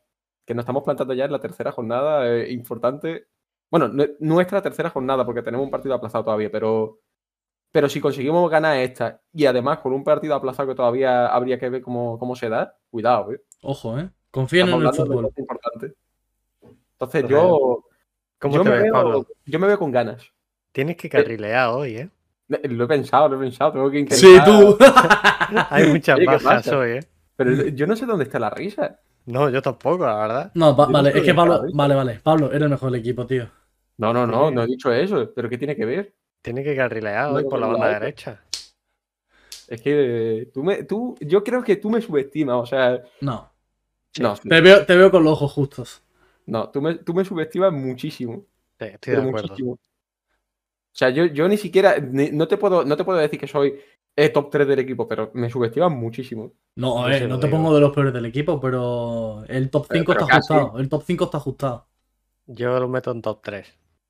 Que 0.44 0.54
nos 0.54 0.62
estamos 0.64 0.82
plantando 0.82 1.14
ya 1.14 1.24
en 1.26 1.32
la 1.32 1.40
tercera 1.40 1.72
jornada 1.72 2.26
eh, 2.28 2.50
importante. 2.52 3.26
Bueno, 3.70 3.88
no- 3.88 4.06
nuestra 4.20 4.60
tercera 4.62 4.90
jornada, 4.90 5.24
porque 5.24 5.42
tenemos 5.42 5.64
un 5.64 5.70
partido 5.70 5.94
aplazado 5.94 6.24
todavía, 6.24 6.50
pero, 6.50 7.00
pero 7.74 7.88
si 7.88 8.00
conseguimos 8.00 8.48
ganar 8.48 8.76
esta 8.78 9.20
y 9.32 9.46
además 9.46 9.80
con 9.80 9.92
un 9.92 10.04
partido 10.04 10.36
aplazado 10.36 10.68
que 10.68 10.76
todavía 10.76 11.26
habría 11.26 11.58
que 11.58 11.68
ver 11.68 11.82
cómo, 11.82 12.16
cómo 12.20 12.36
se 12.36 12.48
da, 12.48 12.76
cuidado, 12.88 13.32
¿eh? 13.32 13.42
Ojo, 13.62 13.98
¿eh? 13.98 14.08
Confíen 14.30 14.68
en 14.68 14.80
el 14.80 14.92
fútbol. 14.92 15.24
cosas 15.24 15.38
importantes. 15.38 15.92
Entonces 16.92 17.28
yo, 17.28 17.84
¿Cómo 18.38 18.54
yo, 18.54 18.62
te 18.62 18.68
me 18.70 18.74
ves, 18.76 18.82
veo, 18.84 18.92
Pablo? 18.92 19.26
yo 19.44 19.58
me 19.58 19.66
veo 19.66 19.76
con 19.80 19.90
ganas. 19.90 20.22
Tienes 20.70 20.96
que 20.96 21.08
carrilear 21.08 21.70
hoy, 21.70 21.96
¿eh? 21.96 22.08
Lo 22.46 22.84
he 22.84 22.86
pensado, 22.86 23.28
lo 23.28 23.38
he 23.38 23.40
pensado, 23.40 23.72
tengo 23.72 23.90
que 23.90 23.98
intentar. 23.98 24.18
Sí, 24.18 24.38
tú. 24.44 24.78
Hay 25.70 25.88
muchas 25.88 26.16
Oye, 26.16 26.26
¿qué 26.26 26.32
bajas 26.32 26.68
hoy, 26.68 26.90
¿eh? 26.92 27.00
Pero 27.34 27.66
yo 27.70 27.88
no 27.88 27.96
sé 27.96 28.06
dónde 28.06 28.22
está 28.22 28.38
la 28.38 28.50
risa. 28.50 29.00
No, 29.26 29.50
yo 29.50 29.60
tampoco, 29.60 30.06
la 30.06 30.14
verdad. 30.14 30.52
No, 30.54 30.76
va- 30.76 30.84
Yo 30.84 30.92
no 30.92 30.98
vale, 30.98 31.18
es 31.18 31.24
que 31.24 31.34
Pablo. 31.34 31.64
Vale, 31.72 31.94
vale. 31.96 32.20
Pablo, 32.22 32.50
eres 32.50 32.62
el 32.62 32.68
mejor 32.68 32.92
del 32.92 33.00
equipo, 33.00 33.26
tío. 33.26 33.48
No, 33.96 34.12
no, 34.12 34.28
no, 34.28 34.52
no 34.52 34.62
he 34.62 34.66
dicho 34.66 34.92
eso. 34.92 35.32
¿Pero 35.34 35.48
qué 35.48 35.58
tiene 35.58 35.74
que 35.74 35.84
ver? 35.84 36.14
Tiene 36.44 36.62
que 36.62 36.76
carrilear 36.76 37.32
hoy 37.32 37.44
por 37.44 37.58
la 37.58 37.68
banda 37.68 37.88
la 37.90 37.98
derecha. 38.00 38.44
Es 39.66 39.80
que 39.80 40.40
eh, 40.42 40.46
tú 40.52 40.62
me, 40.62 40.82
tú, 40.84 41.16
yo 41.22 41.42
creo 41.42 41.62
que 41.64 41.76
tú 41.76 41.88
me 41.88 42.02
subestimas, 42.02 42.56
o 42.56 42.66
sea, 42.66 43.02
No. 43.22 43.50
no, 44.20 44.34
Te 44.36 44.60
veo, 44.60 44.84
te 44.84 44.94
veo 44.94 45.10
con 45.10 45.24
los 45.24 45.32
ojos 45.32 45.52
justos. 45.52 46.02
no, 46.44 46.68
tú 46.68 46.82
me, 46.82 46.96
tú 46.96 47.14
me 47.14 47.24
subestimas 47.24 47.72
muchísimo, 47.72 48.44
Sí, 48.78 48.84
estoy 48.84 49.14
de 49.14 49.20
acuerdo. 49.22 49.42
muchísimo. 49.48 49.72
O 49.72 49.78
sea, 50.92 51.08
yo, 51.08 51.24
yo 51.24 51.48
ni 51.48 51.56
siquiera, 51.56 51.98
ni- 51.98 52.30
no 52.30 52.46
te 52.46 52.58
puedo, 52.58 52.84
no 52.84 52.94
te 52.94 53.04
puedo 53.04 53.18
decir 53.18 53.40
que 53.40 53.46
soy 53.46 53.80
eh, 54.14 54.28
top 54.28 54.50
3 54.50 54.68
del 54.68 54.80
equipo, 54.80 55.08
pero 55.08 55.30
me 55.32 55.48
subestimas 55.48 55.90
muchísimo. 55.92 56.52
No, 56.76 57.02
a 57.02 57.08
ver, 57.08 57.26
no 57.26 57.40
te 57.40 57.46
digo. 57.46 57.56
pongo 57.56 57.74
de 57.74 57.80
los 57.80 57.90
peores 57.92 58.12
del 58.12 58.26
equipo, 58.26 58.60
pero 58.60 59.44
el 59.48 59.70
top 59.70 59.86
Pero- 59.88 60.00
5 60.00 60.12
pero 60.12 60.24
está 60.26 60.34
casi. 60.36 60.52
ajustado. 60.52 60.78
El 60.78 60.88
top 60.90 61.02
5 61.06 61.24
está 61.24 61.38
ajustado. 61.38 61.86
Yo 62.46 62.78
lo 62.78 62.88
meto 62.88 63.10
en 63.12 63.22
top 63.22 63.40
3. 63.42 63.66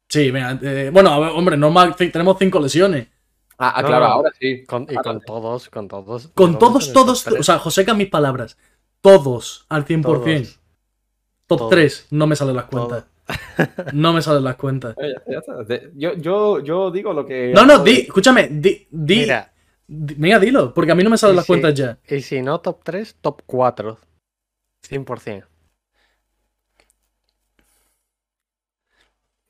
Sí, 0.09 0.31
venga. 0.31 0.59
eh, 0.63 0.91
bueno, 0.93 1.11
a 1.11 1.19
ver, 1.19 1.31
hombre, 1.31 1.57
normal, 1.57 1.97
tenemos 1.97 2.37
5 2.39 2.61
lesiones. 2.61 3.09
Ah, 3.59 3.73
ah, 3.77 3.83
No, 3.83 3.89
claro, 3.89 4.05
no. 4.07 4.13
ahora 4.13 4.31
sí. 4.39 4.65
Con, 4.65 4.83
y 4.85 4.97
Ahora 4.97 5.03
con 5.03 5.21
sí. 5.21 5.27
todos, 5.27 5.69
con 5.71 5.89
todos. 5.89 6.29
Con 6.35 6.59
todos, 6.59 6.93
todos, 6.93 7.27
o 7.27 7.43
sea, 7.43 7.59
Joseca, 7.59 7.95
mis 7.95 8.09
palabras. 8.09 8.57
Todos, 9.01 9.67
al 9.69 9.85
100%. 9.85 10.03
Todos, 10.03 10.61
Top 11.47 11.59
todos. 11.59 11.71
3, 11.71 12.07
no 12.13 12.27
me 12.27 12.37
salen 12.37 12.57
las 12.57 12.65
cuentas. 12.67 13.05
No 13.93 14.13
me 14.13 14.21
salen 14.23 14.45
las 14.45 14.57
cuentas. 14.57 14.95
Ya 14.99 15.07
está, 15.07 15.33
ya 15.33 15.39
está. 15.39 15.63
De- 15.65 15.93
Yo, 15.95 16.15
yo, 16.15 16.61
yo 16.61 16.91
digo 16.91 17.13
lo 17.13 17.25
que. 17.25 17.53
No, 17.55 17.65
no, 17.65 17.79
di, 17.83 18.01
escúchame, 18.01 18.49
di, 18.51 18.87
di, 18.91 19.19
Mira, 19.21 19.53
di- 19.87 20.15
mira, 20.17 20.39
dilo, 20.39 20.75
porque 20.75 20.93
a 20.93 20.95
mí 20.95 21.03
no 21.05 21.11
me 21.11 21.17
salen 21.19 21.37
las 21.37 21.45
si- 21.47 21.49
cuentas 21.53 21.75
ya. 21.75 21.99
y 22.09 22.21
si 22.21 22.43
no 22.43 22.61
top 22.61 22.81
3, 22.85 23.17
top 23.21 23.43
4. 23.47 23.99
100%. 24.89 25.45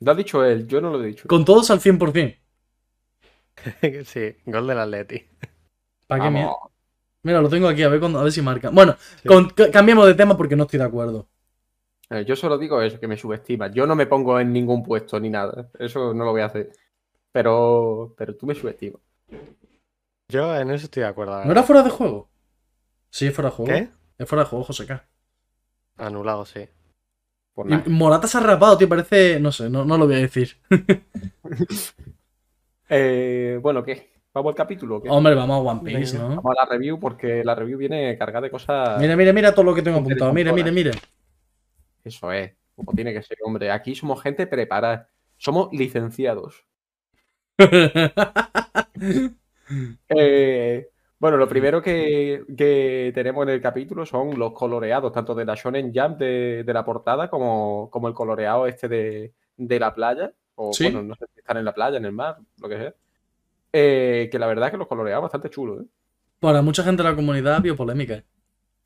Lo 0.01 0.13
ha 0.13 0.15
dicho 0.15 0.45
él, 0.45 0.67
yo 0.67 0.81
no 0.81 0.91
lo 0.91 1.03
he 1.03 1.07
dicho. 1.09 1.27
Con 1.29 1.45
todos 1.45 1.71
al 1.71 1.81
100%. 1.81 2.39
sí, 4.05 4.37
gol 4.47 4.67
del 4.67 4.79
Atleti. 4.79 5.25
¿Para 6.07 6.25
qué 6.25 6.31
mierda? 6.31 6.53
Mira, 7.23 7.41
lo 7.41 7.49
tengo 7.49 7.69
aquí, 7.69 7.83
a 7.83 7.89
ver, 7.89 8.01
cuando, 8.01 8.19
a 8.19 8.23
ver 8.25 8.33
si 8.33 8.43
marca. 8.43 8.71
Bueno, 8.71 8.97
Sí. 9.23 9.29
con- 9.29 9.49
cambiemos 9.73 10.07
de 10.07 10.15
tema 10.15 10.37
porque 10.37 10.57
no 10.57 10.65
estoy 10.65 10.79
de 10.79 10.85
acuerdo. 10.85 11.29
Eh, 12.11 12.25
Yo 12.27 12.37
solo 12.37 12.59
digo 12.59 12.83
eso, 12.83 13.01
que 13.01 13.09
me 13.09 13.17
subestimas. 13.17 13.73
Yo 13.73 13.87
no 13.87 13.95
me 13.95 14.07
pongo 14.07 14.39
en 14.39 14.53
ningún 14.53 14.83
puesto 14.83 15.19
ni 15.19 15.31
nada. 15.31 15.71
Eso 15.79 16.13
no 16.13 16.25
lo 16.25 16.33
voy 16.33 16.43
a 16.43 16.47
hacer. 16.47 16.71
Pero, 17.33 18.15
pero 18.19 18.37
tú 18.37 18.45
me 18.47 18.55
subestimas. 18.55 19.01
Yo 20.29 20.55
en 20.57 20.71
eso 20.71 20.85
estoy 20.85 21.03
de 21.03 21.09
acuerdo. 21.09 21.43
¿No 21.45 21.51
era 21.53 21.63
fuera 21.63 21.83
de 21.83 21.91
juego? 21.91 22.29
Sí, 23.11 23.27
es 23.29 23.35
fuera 23.35 23.49
de 23.51 23.57
juego. 23.57 23.73
¿Qué? 23.73 23.89
Es 24.19 24.29
fuera 24.29 24.45
de 24.45 24.51
juego, 24.51 24.65
José 24.65 24.87
K. 24.87 25.09
Anulado, 25.97 26.45
sí. 26.45 26.69
Por 27.55 27.67
nada. 27.67 27.85
Morata 27.87 28.27
se 28.27 28.37
ha 28.39 28.41
rapado, 28.41 28.77
tío, 28.77 28.89
parece. 28.89 29.39
No 29.39 29.53
sé, 29.53 29.71
no, 29.71 29.85
no 29.85 29.97
lo 29.97 30.07
voy 30.07 30.17
a 30.17 30.19
decir. 30.19 30.57
Eh, 32.97 33.59
bueno, 33.63 33.83
¿qué? 33.83 34.11
¿Vamos 34.35 34.51
al 34.51 34.57
capítulo? 34.57 35.03
qué? 35.03 35.09
Hombre, 35.09 35.35
vamos 35.35 35.57
a 35.57 35.71
One 35.71 35.81
Piece. 35.83 36.19
¿no? 36.19 36.29
Vamos 36.29 36.53
a 36.57 36.65
la 36.65 36.71
review 36.71 37.01
porque 37.01 37.43
la 37.43 37.55
review 37.55 37.79
viene 37.79 38.17
cargada 38.19 38.43
de 38.43 38.51
cosas. 38.51 39.01
Mira, 39.01 39.17
mira, 39.17 39.33
mira 39.33 39.55
todo 39.55 39.65
lo 39.65 39.75
que 39.75 39.81
tengo 39.81 39.99
apuntado. 39.99 40.33
Mira, 40.35 40.53
mira, 40.53 40.71
mira. 40.71 40.91
Eso 42.05 42.31
es, 42.31 42.53
como 42.77 42.93
tiene 42.93 43.15
que 43.15 43.23
ser, 43.23 43.39
hombre. 43.43 43.71
Aquí 43.71 43.95
somos 43.95 44.21
gente 44.23 44.47
preparada. 44.47 45.09
Somos 45.39 45.71
licenciados. 45.73 46.65
Eh, 50.11 50.91
bueno, 51.19 51.37
lo 51.37 51.49
primero 51.49 51.81
que, 51.83 52.45
que 52.57 53.13
tenemos 53.15 53.45
en 53.45 53.51
el 53.55 53.61
capítulo 53.61 54.05
son 54.05 54.39
los 54.39 54.53
coloreados, 54.53 55.13
tanto 55.13 55.35
de 55.35 55.45
la 55.45 55.55
Shonen 55.55 55.93
Jump 55.95 56.19
de, 56.19 56.63
de 56.65 56.73
la 56.75 56.85
portada 56.85 57.29
como, 57.31 57.89
como 57.91 58.09
el 58.09 58.15
coloreado 58.15 58.67
este 58.67 58.89
de, 58.89 59.33
de 59.57 59.81
la 59.81 59.95
playa. 59.95 60.33
O 60.57 60.73
Sí. 60.73 60.85
bueno, 60.85 61.03
no 61.03 61.15
sé 61.17 61.27
si 61.33 61.41
están 61.41 61.57
en 61.57 61.65
la 61.65 61.75
playa, 61.75 61.97
en 61.97 62.05
el 62.05 62.13
mar, 62.13 62.37
lo 62.61 62.69
que 62.69 62.77
sea. 62.79 62.95
Eh, 63.73 64.29
que 64.31 64.39
la 64.39 64.47
verdad 64.47 64.67
es 64.67 64.71
que 64.73 64.77
los 64.79 64.87
coloreados 64.87 65.23
bastante 65.23 65.51
chulos, 65.51 65.83
¿eh? 65.83 65.87
Para 66.39 66.63
mucha 66.63 66.85
gente 66.85 67.03
de 67.03 67.09
la 67.09 67.17
comunidad, 67.17 67.61
biopolémica. 67.63 68.23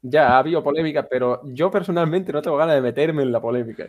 Ya 0.00 0.28
ha 0.28 0.38
habido 0.38 0.62
polémica, 0.62 1.08
pero 1.08 1.40
yo 1.44 1.70
personalmente 1.70 2.32
no 2.32 2.40
tengo 2.40 2.56
ganas 2.56 2.76
de 2.76 2.80
meterme 2.82 3.22
en 3.22 3.32
la 3.32 3.40
polémica. 3.40 3.88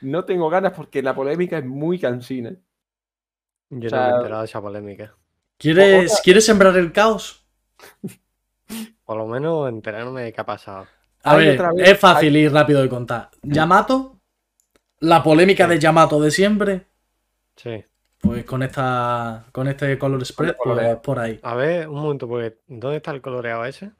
No 0.00 0.24
tengo 0.24 0.48
ganas 0.48 0.72
porque 0.72 1.02
la 1.02 1.14
polémica 1.14 1.58
es 1.58 1.64
muy 1.64 1.98
cansina. 1.98 2.54
Yo 3.70 3.86
O 3.88 3.90
sea- 3.90 3.98
no 3.98 4.04
me 4.06 4.12
he 4.12 4.16
enterado 4.18 4.40
de 4.42 4.46
esa 4.46 4.60
polémica. 4.62 5.14
¿Quieres, 5.58 6.20
¿Quieres 6.22 6.46
sembrar 6.46 6.76
el 6.76 6.92
caos? 6.92 7.44
Por 9.04 9.16
lo 9.16 9.26
menos 9.26 9.68
enterarme 9.68 10.22
de 10.22 10.32
qué 10.32 10.40
ha 10.40 10.46
pasado. 10.46 10.86
A 11.22 11.32
Hay 11.34 11.46
ver, 11.46 11.62
vez- 11.74 11.88
es 11.90 11.98
fácil 11.98 12.36
y 12.36 12.48
rápido 12.48 12.80
de 12.82 12.88
contar. 12.88 13.30
Yamato, 13.42 14.20
la 15.00 15.22
polémica 15.22 15.66
de 15.66 15.78
Yamato 15.78 16.20
de 16.20 16.30
siempre, 16.30 16.86
Sí. 17.56 17.82
pues 18.20 18.44
con 18.44 18.62
esta 18.62 19.46
con 19.52 19.66
este 19.68 19.98
color 19.98 20.24
spread, 20.24 20.50
pues 20.56 20.58
coloreado. 20.62 21.02
por 21.02 21.18
ahí. 21.18 21.40
A 21.42 21.54
ver, 21.54 21.88
un 21.88 22.00
momento, 22.02 22.28
porque 22.28 22.58
¿dónde 22.68 22.98
está 22.98 23.10
el 23.10 23.20
coloreado 23.20 23.64
ese? 23.64 23.90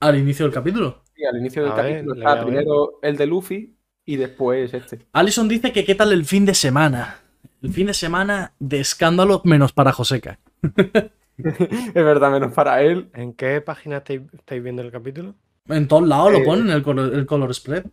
Al 0.00 0.16
inicio 0.16 0.46
del 0.46 0.54
capítulo. 0.54 1.02
Sí, 1.14 1.24
al 1.24 1.36
inicio 1.38 1.62
del 1.62 1.72
A 1.72 1.76
capítulo 1.76 2.14
está 2.14 2.44
primero 2.44 2.98
el 3.02 3.16
de 3.16 3.26
Luffy 3.26 3.76
y 4.06 4.16
después 4.16 4.72
este. 4.72 5.06
Allison 5.12 5.46
dice 5.48 5.72
que 5.72 5.84
qué 5.84 5.94
tal 5.94 6.12
el 6.12 6.24
fin 6.24 6.46
de 6.46 6.54
semana. 6.54 7.18
El 7.62 7.72
fin 7.72 7.86
de 7.86 7.94
semana 7.94 8.54
de 8.58 8.80
escándalo 8.80 9.42
menos 9.44 9.72
para 9.72 9.92
Joseca. 9.92 10.40
es 11.38 11.94
verdad, 11.94 12.30
menos 12.30 12.52
para 12.52 12.82
él. 12.82 13.10
¿En 13.14 13.34
qué 13.34 13.60
página 13.60 13.98
estáis, 13.98 14.22
estáis 14.32 14.62
viendo 14.62 14.82
el 14.82 14.90
capítulo? 14.92 15.34
En 15.66 15.88
todos 15.88 16.06
lados 16.06 16.30
lo 16.32 16.38
Eh, 16.38 16.44
ponen 16.44 16.70
el 16.70 16.84
color, 16.84 17.12
el 17.14 17.26
color 17.26 17.52
spread. 17.52 17.84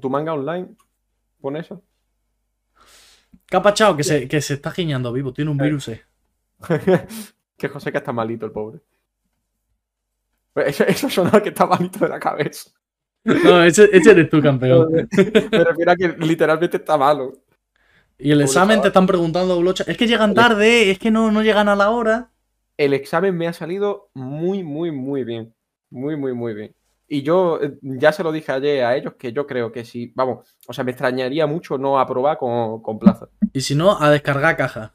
Tu 0.00 0.10
manga 0.14 0.32
online, 0.34 0.74
pon 1.40 1.56
eso. 1.56 1.82
Capachao, 3.52 3.96
que 3.98 4.04
se, 4.04 4.16
que 4.30 4.40
se 4.40 4.54
está 4.54 4.70
giñando 4.70 5.12
vivo, 5.12 5.32
tiene 5.34 5.50
un 5.50 5.60
Eh. 5.60 5.64
virus. 5.64 5.88
eh. 5.88 6.02
que 7.58 7.68
José 7.68 7.92
que 7.92 7.98
está 7.98 8.12
malito, 8.12 8.46
el 8.46 8.52
pobre. 8.52 8.80
Pues 10.52 10.68
Eso, 10.68 10.84
eso 10.84 11.10
sonaba 11.10 11.42
que 11.42 11.48
está 11.50 11.66
malito 11.66 11.98
de 12.00 12.08
la 12.08 12.20
cabeza. 12.20 12.70
No, 13.24 13.62
ese, 13.64 13.88
ese 13.92 14.10
eres 14.12 14.28
tú, 14.30 14.40
campeón. 14.42 14.88
Me 15.52 15.64
refiero 15.64 15.92
a 15.92 15.96
que 15.96 16.08
literalmente 16.18 16.76
está 16.78 16.96
malo. 16.96 17.42
Y 18.20 18.32
el 18.32 18.40
examen 18.42 18.80
te 18.80 18.88
están 18.88 19.06
preguntando, 19.06 19.58
Blocha. 19.58 19.84
Es 19.86 19.96
que 19.96 20.06
llegan 20.06 20.34
tarde, 20.34 20.90
es 20.90 20.98
que 20.98 21.10
no, 21.10 21.30
no 21.30 21.42
llegan 21.42 21.68
a 21.68 21.76
la 21.76 21.90
hora. 21.90 22.30
El 22.76 22.92
examen 22.92 23.36
me 23.36 23.46
ha 23.46 23.52
salido 23.52 24.10
muy, 24.14 24.62
muy, 24.62 24.90
muy 24.90 25.24
bien. 25.24 25.54
Muy, 25.90 26.16
muy, 26.16 26.32
muy 26.34 26.54
bien. 26.54 26.74
Y 27.08 27.22
yo 27.22 27.60
eh, 27.60 27.76
ya 27.82 28.12
se 28.12 28.22
lo 28.22 28.30
dije 28.30 28.52
ayer 28.52 28.84
a 28.84 28.96
ellos 28.96 29.14
que 29.18 29.32
yo 29.32 29.44
creo 29.44 29.72
que 29.72 29.84
sí, 29.84 30.12
vamos, 30.14 30.56
o 30.68 30.72
sea, 30.72 30.84
me 30.84 30.92
extrañaría 30.92 31.44
mucho 31.48 31.76
no 31.76 31.98
aprobar 31.98 32.38
con, 32.38 32.80
con 32.82 33.00
plaza. 33.00 33.28
Y 33.52 33.62
si 33.62 33.74
no, 33.74 34.00
a 34.00 34.10
descargar 34.10 34.56
caja. 34.56 34.94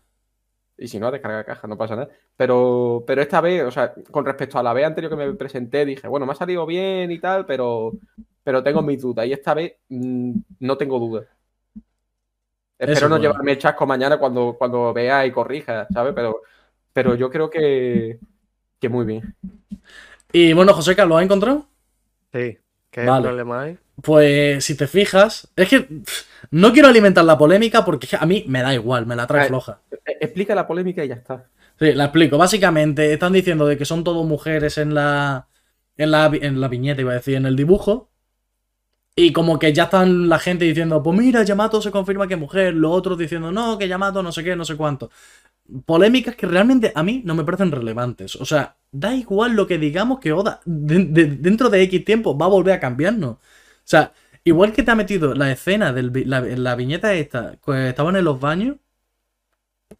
Y 0.77 0.87
si 0.87 0.97
no, 0.97 1.07
a 1.07 1.11
descargar 1.11 1.45
caja, 1.45 1.67
no 1.67 1.77
pasa 1.77 1.95
nada. 1.95 2.09
Pero, 2.37 3.03
pero 3.05 3.21
esta 3.21 3.41
vez, 3.41 3.63
o 3.63 3.71
sea, 3.71 3.93
con 4.11 4.25
respecto 4.25 4.57
a 4.57 4.63
la 4.63 4.71
vez 4.71 4.85
anterior 4.85 5.11
que 5.11 5.17
me 5.17 5.33
presenté, 5.33 5.85
dije, 5.85 6.07
bueno, 6.07 6.25
me 6.25 6.31
ha 6.31 6.35
salido 6.35 6.65
bien 6.65 7.11
y 7.11 7.19
tal, 7.19 7.45
pero, 7.45 7.91
pero 8.43 8.63
tengo 8.63 8.81
mis 8.81 9.01
dudas. 9.01 9.27
Y 9.27 9.33
esta 9.33 9.53
vez 9.53 9.73
mm, 9.89 10.31
no 10.59 10.77
tengo 10.77 10.99
dudas. 10.99 11.25
Espero 12.77 13.09
no 13.09 13.15
bueno. 13.15 13.21
llevarme 13.21 13.53
el 13.53 13.57
chasco 13.57 13.85
mañana 13.85 14.17
cuando, 14.17 14.55
cuando 14.57 14.93
vea 14.93 15.25
y 15.25 15.31
corrija, 15.31 15.87
¿sabes? 15.93 16.13
Pero, 16.15 16.41
pero 16.93 17.15
yo 17.15 17.29
creo 17.29 17.49
que, 17.49 18.19
que 18.79 18.89
muy 18.89 19.05
bien. 19.05 19.27
Y 20.31 20.53
bueno, 20.53 20.73
Joseca, 20.73 21.05
¿lo 21.05 21.17
has 21.17 21.23
encontrado? 21.23 21.67
Sí. 22.31 22.59
¿Qué 22.91 23.05
Vale. 23.05 23.23
problema 23.23 23.61
hay? 23.63 23.79
Pues 24.01 24.65
si 24.65 24.75
te 24.75 24.87
fijas, 24.87 25.51
es 25.55 25.69
que 25.69 25.81
pff, 25.81 26.23
no 26.51 26.73
quiero 26.73 26.89
alimentar 26.89 27.23
la 27.25 27.37
polémica 27.37 27.85
porque 27.85 28.07
a 28.19 28.25
mí 28.25 28.43
me 28.47 28.61
da 28.61 28.73
igual, 28.73 29.05
me 29.05 29.15
la 29.15 29.27
trae 29.27 29.43
Ay. 29.43 29.47
floja. 29.47 29.81
E- 29.91 30.17
Explica 30.21 30.55
la 30.55 30.67
polémica 30.67 31.03
y 31.03 31.07
ya 31.09 31.15
está. 31.15 31.49
Sí, 31.79 31.91
la 31.93 32.05
explico. 32.05 32.37
Básicamente 32.37 33.11
están 33.13 33.33
diciendo 33.33 33.65
de 33.65 33.77
que 33.77 33.85
son 33.85 34.03
todo 34.03 34.23
mujeres 34.23 34.77
en 34.77 34.93
la, 34.93 35.47
en 35.97 36.11
la 36.11 36.27
en 36.33 36.61
la 36.61 36.67
viñeta, 36.69 37.01
iba 37.01 37.11
a 37.11 37.15
decir, 37.15 37.35
en 37.35 37.45
el 37.45 37.55
dibujo. 37.55 38.09
Y 39.17 39.31
como 39.31 39.57
que 39.59 39.71
ya 39.73 39.83
están 39.85 40.27
la 40.27 40.39
gente 40.39 40.65
diciendo, 40.65 41.01
pues 41.01 41.17
mira, 41.17 41.43
Yamato 41.43 41.81
se 41.81 41.89
confirma 41.91 42.27
que 42.27 42.33
es 42.33 42.39
mujer, 42.39 42.73
los 42.73 42.91
otros 42.91 43.17
diciendo, 43.17 43.49
no, 43.51 43.77
que 43.77 43.87
Yamato 43.87 44.21
no 44.21 44.31
sé 44.33 44.43
qué, 44.43 44.55
no 44.57 44.65
sé 44.65 44.75
cuánto. 44.75 45.09
Polémicas 45.85 46.35
que 46.35 46.47
realmente 46.47 46.91
a 46.95 47.03
mí 47.03 47.21
no 47.25 47.35
me 47.35 47.43
parecen 47.45 47.71
relevantes. 47.71 48.35
O 48.37 48.45
sea, 48.45 48.77
da 48.91 49.15
igual 49.15 49.53
lo 49.55 49.67
que 49.67 49.77
digamos 49.79 50.19
que 50.19 50.33
Oda 50.33 50.61
de- 50.65 51.05
de- 51.05 51.25
dentro 51.27 51.69
de 51.69 51.81
X 51.83 52.05
tiempo 52.05 52.37
va 52.37 52.47
a 52.47 52.49
volver 52.49 52.73
a 52.75 52.79
cambiarnos. 52.81 53.31
O 53.35 53.39
sea, 53.85 54.13
igual 54.43 54.73
que 54.73 54.83
te 54.83 54.91
ha 54.91 54.95
metido 54.95 55.33
la 55.35 55.51
escena 55.51 55.93
de 55.93 56.03
la, 56.25 56.75
viñeta 56.75 57.13
esta, 57.13 57.57
que 57.65 57.89
estaban 57.89 58.15
en 58.17 58.25
los 58.25 58.39
baños, 58.39 58.77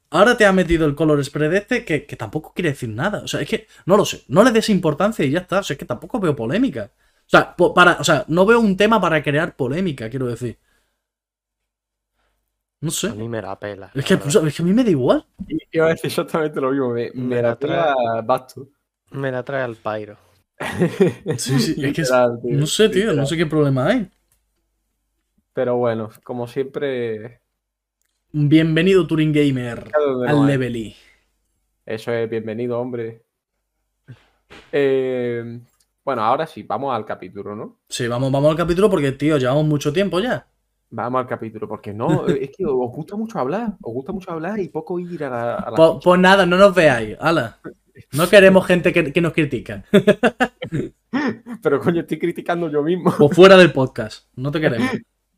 ahora 0.10 0.38
te 0.38 0.46
ha 0.46 0.52
metido 0.54 0.86
el 0.86 0.96
color 0.96 1.24
spread 1.24 1.54
este 1.54 1.86
que, 1.86 2.06
que 2.06 2.16
tampoco 2.16 2.54
quiere 2.54 2.70
decir 2.72 2.90
nada. 2.90 3.20
O 3.24 3.28
sea, 3.28 3.42
es 3.42 3.48
que 3.50 3.68
no 3.86 3.98
lo 3.98 4.06
sé, 4.06 4.24
no 4.28 4.44
le 4.44 4.52
des 4.52 4.70
importancia 4.70 5.26
y 5.26 5.32
ya 5.32 5.40
está. 5.40 5.60
O 5.60 5.64
sea, 5.64 5.74
es 5.76 5.80
que 5.80 5.86
tampoco 5.86 6.20
veo 6.20 6.36
polémica. 6.36 6.92
O 7.28 7.30
sea, 7.30 7.56
para, 7.56 7.94
o 8.00 8.04
sea, 8.04 8.26
no 8.28 8.46
veo 8.46 8.60
un 8.60 8.78
tema 8.78 9.02
para 9.02 9.22
crear 9.24 9.56
polémica, 9.56 10.10
quiero 10.10 10.28
decir. 10.28 10.58
No 12.82 12.90
A 12.90 12.92
sé. 12.92 13.10
mí 13.14 13.28
me 13.28 13.42
la 13.42 13.60
pela. 13.60 13.92
Es 13.94 14.06
que, 14.06 14.14
es 14.16 14.60
a 14.60 14.64
mí 14.64 14.74
me 14.74 14.84
da 14.84 14.90
igual. 14.92 15.26
Iba 15.72 15.88
a 15.88 15.90
decir 15.90 16.06
exactamente 16.08 16.62
lo 16.62 16.72
mismo. 16.72 16.90
Me, 16.92 17.12
me 17.14 17.36
Me 17.36 17.42
la 17.42 17.50
la 17.50 17.56
trae. 17.60 17.78
verdad. 17.78 18.26
Me 19.12 19.32
la 19.32 19.44
trae 19.44 19.64
al 19.64 19.76
pairo. 19.78 20.18
Sí, 21.38 21.60
sí, 21.60 21.76
es 21.84 21.94
que 21.94 22.02
es- 22.02 22.10
Literal, 22.10 22.40
tío, 22.42 22.60
No 22.60 22.68
sé, 22.68 22.90
tío, 22.90 23.14
no 23.14 23.26
sé 23.26 23.38
qué 23.38 23.46
problema 23.46 23.88
hay. 23.88 24.10
Pero 25.54 25.78
bueno, 25.78 26.12
como 26.24 26.46
siempre, 26.48 27.42
Bienvenido, 28.34 29.08
Turing 29.08 29.34
Gamer, 29.34 29.92
al 30.28 30.36
no 30.36 30.44
hay. 30.44 30.48
Level 30.48 30.76
E. 30.76 30.96
Eso 31.86 32.12
es, 32.12 32.30
bienvenido, 32.30 32.80
hombre. 32.80 33.24
Eh, 34.72 35.60
bueno, 36.06 36.22
ahora 36.22 36.46
sí, 36.46 36.62
vamos 36.62 36.96
al 36.96 37.04
capítulo, 37.04 37.56
¿no? 37.56 37.80
Sí, 37.90 38.08
vamos, 38.08 38.32
vamos 38.32 38.52
al 38.52 38.58
capítulo 38.58 38.90
porque, 38.90 39.12
tío, 39.14 39.38
llevamos 39.38 39.66
mucho 39.66 39.92
tiempo 39.92 40.20
ya. 40.20 40.48
Vamos 40.92 41.20
al 41.20 41.28
capítulo, 41.28 41.68
porque 41.68 41.94
no, 41.94 42.28
es 42.28 42.52
que 42.56 42.64
os 42.64 42.92
gusta 42.92 43.16
mucho 43.16 43.40
hablar, 43.40 43.74
os 43.82 43.94
gusta 43.94 44.12
mucho 44.12 44.32
hablar 44.32 44.60
y 44.60 44.70
poco 44.70 45.00
ir 45.00 45.24
a 45.24 45.30
la... 45.30 45.56
a 45.56 45.72
la 45.72 45.76
Pues, 45.76 45.92
pues 46.04 46.20
nada, 46.20 46.46
no 46.46 46.58
nos 46.58 46.76
veáis. 46.76 47.18
Ala. 47.20 47.60
No 48.12 48.30
queremos 48.30 48.68
gente 48.68 48.94
que, 48.94 49.12
que 49.12 49.22
nos 49.22 49.34
critica. 49.34 49.84
Pero 51.64 51.80
coño, 51.80 52.02
estoy 52.02 52.20
criticando 52.20 52.70
yo 52.70 52.84
mismo. 52.84 53.12
O 53.20 53.30
fuera 53.30 53.58
del 53.58 53.74
podcast. 53.74 54.28
No 54.36 54.52
te 54.52 54.62
queremos. 54.62 54.92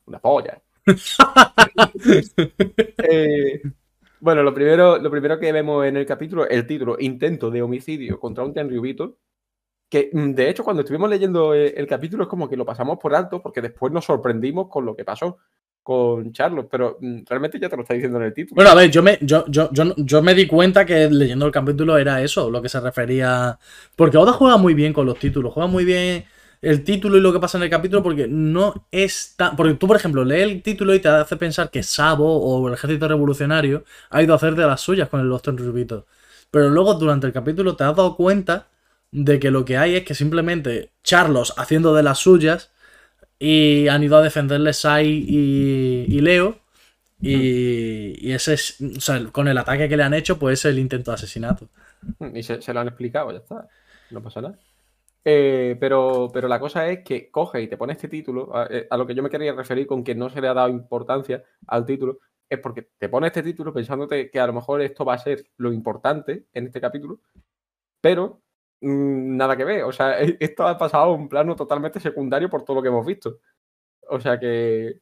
Una 0.05 0.19
polla. 0.19 0.61
Eh, 2.97 3.61
bueno, 4.19 4.41
lo 4.43 4.53
primero, 4.53 4.97
lo 4.97 5.11
primero 5.11 5.39
que 5.39 5.51
vemos 5.51 5.85
en 5.85 5.97
el 5.97 6.05
capítulo, 6.05 6.47
el 6.47 6.65
título, 6.65 6.97
intento 6.99 7.51
de 7.51 7.61
homicidio 7.61 8.19
contra 8.19 8.43
un 8.43 8.53
Tenryubito, 8.53 9.17
que 9.89 10.09
mm, 10.11 10.31
de 10.31 10.49
hecho 10.49 10.63
cuando 10.63 10.81
estuvimos 10.81 11.09
leyendo 11.09 11.53
eh, 11.53 11.73
el, 11.75 11.87
capítulo 11.87 12.23
es 12.23 12.29
como 12.29 12.49
que 12.49 12.57
lo 12.57 12.65
pasamos 12.65 12.97
por 12.99 13.15
alto 13.15 13.41
porque 13.41 13.61
después 13.61 13.91
nos 13.93 14.05
sorprendimos 14.05 14.67
con 14.69 14.85
lo 14.85 14.95
que 14.95 15.05
pasó 15.05 15.37
con 15.83 16.33
Charlos, 16.33 16.65
pero 16.69 16.97
mm, 16.99 17.19
realmente 17.25 17.59
ya 17.59 17.69
te 17.69 17.77
lo 17.77 17.83
está 17.83 17.93
diciendo 17.93 18.19
en 18.19 18.25
el 18.25 18.33
título. 18.33 18.55
Bueno, 18.55 18.71
a 18.71 18.75
ver, 18.75 18.91
yo 18.91 19.01
me, 19.01 19.17
yo, 19.21 19.45
yo, 19.47 19.69
yo, 19.71 19.95
yo 19.95 20.21
me 20.21 20.35
di 20.35 20.45
cuenta 20.45 20.85
que 20.85 21.09
leyendo 21.09 21.45
el 21.45 21.51
capítulo 21.51 21.97
era 21.97 22.21
eso, 22.21 22.49
lo 22.51 22.61
que 22.61 22.67
se 22.67 22.81
refería. 22.81 23.57
Porque 23.95 24.17
Oda 24.17 24.33
juega 24.33 24.57
muy 24.57 24.73
bien 24.73 24.91
con 24.91 25.05
los 25.05 25.17
títulos, 25.17 25.53
juega 25.53 25.67
muy 25.69 25.85
bien 25.85 26.25
el 26.61 26.83
título 26.83 27.17
y 27.17 27.21
lo 27.21 27.31
que 27.31 27.39
pasa 27.39 27.57
en 27.57 27.63
el 27.63 27.69
capítulo 27.69 28.03
porque 28.03 28.27
no 28.27 28.87
es 28.91 29.35
tan... 29.37 29.55
Porque 29.55 29.75
tú, 29.75 29.87
por 29.87 29.95
ejemplo, 29.95 30.25
lees 30.25 30.51
el 30.51 30.61
título 30.61 30.93
y 30.93 30.99
te 30.99 31.07
hace 31.07 31.37
pensar 31.37 31.69
que 31.69 31.83
Sabo 31.83 32.37
o 32.37 32.67
el 32.67 32.73
ejército 32.73 33.07
revolucionario 33.07 33.85
ha 34.09 34.21
ido 34.21 34.33
a 34.33 34.37
hacer 34.37 34.55
de 34.55 34.65
las 34.65 34.81
suyas 34.81 35.07
con 35.07 35.21
el 35.21 35.27
Lost 35.27 35.47
en 35.47 35.57
Rubito. 35.57 36.05
Pero 36.51 36.69
luego 36.69 36.95
durante 36.95 37.27
el 37.27 37.33
capítulo 37.33 37.75
te 37.75 37.85
has 37.85 37.95
dado 37.95 38.15
cuenta 38.17 38.67
de 39.11 39.39
que 39.39 39.51
lo 39.51 39.65
que 39.65 39.77
hay 39.77 39.95
es 39.95 40.03
que 40.03 40.13
simplemente 40.13 40.91
Charlos 41.03 41.53
haciendo 41.57 41.93
de 41.93 42.03
las 42.03 42.19
suyas 42.19 42.71
y 43.39 43.87
han 43.87 44.03
ido 44.03 44.17
a 44.17 44.21
defenderle 44.21 44.73
Sai 44.73 45.07
y, 45.27 46.05
y 46.07 46.19
Leo. 46.21 46.59
Y, 47.19 48.27
y 48.27 48.31
ese 48.33 48.53
es, 48.53 48.79
o 48.79 49.01
sea, 49.01 49.25
con 49.31 49.47
el 49.47 49.57
ataque 49.57 49.89
que 49.89 49.97
le 49.97 50.03
han 50.03 50.13
hecho, 50.13 50.37
pues 50.37 50.59
es 50.59 50.65
el 50.65 50.77
intento 50.77 51.09
de 51.09 51.15
asesinato. 51.15 51.67
Y 52.33 52.43
se, 52.43 52.61
se 52.61 52.73
lo 52.73 52.79
han 52.79 52.89
explicado, 52.89 53.31
ya 53.31 53.39
está. 53.39 53.67
No 54.11 54.21
pasa 54.21 54.41
nada. 54.41 54.59
Eh, 55.25 55.75
pero, 55.79 56.29
pero 56.31 56.47
la 56.47 56.59
cosa 56.59 56.87
es 56.87 57.03
que 57.03 57.29
coge 57.31 57.61
y 57.61 57.67
te 57.67 57.75
pone 57.75 57.93
este 57.93 58.07
título, 58.07 58.55
a, 58.55 58.67
eh, 58.69 58.87
a 58.89 58.95
lo 58.97 59.05
que 59.05 59.15
yo 59.15 59.23
me 59.23 59.29
quería 59.29 59.53
referir 59.53 59.87
con 59.87 60.03
que 60.03 60.15
no 60.15 60.29
se 60.29 60.39
le 60.39 60.47
ha 60.47 60.53
dado 60.53 60.69
importancia 60.69 61.43
al 61.65 61.85
título, 61.85 62.19
es 62.49 62.59
porque 62.59 62.89
te 62.97 63.09
pone 63.09 63.27
este 63.27 63.43
título 63.43 63.73
pensándote 63.73 64.29
que 64.29 64.39
a 64.39 64.47
lo 64.47 64.53
mejor 64.53 64.81
esto 64.81 65.03
va 65.03 65.15
a 65.15 65.17
ser 65.17 65.43
lo 65.57 65.73
importante 65.73 66.45
en 66.53 66.67
este 66.67 66.79
capítulo, 66.79 67.19
pero 67.99 68.41
nada 68.81 69.55
que 69.57 69.65
ver. 69.65 69.83
O 69.83 69.91
sea, 69.91 70.21
e- 70.21 70.37
esto 70.39 70.67
ha 70.67 70.77
pasado 70.77 71.05
a 71.05 71.13
un 71.13 71.29
plano 71.29 71.55
totalmente 71.55 71.99
secundario 71.99 72.49
por 72.49 72.63
todo 72.63 72.77
lo 72.77 72.81
que 72.81 72.89
hemos 72.89 73.05
visto. 73.05 73.39
O 74.09 74.19
sea 74.19 74.39
que 74.39 74.99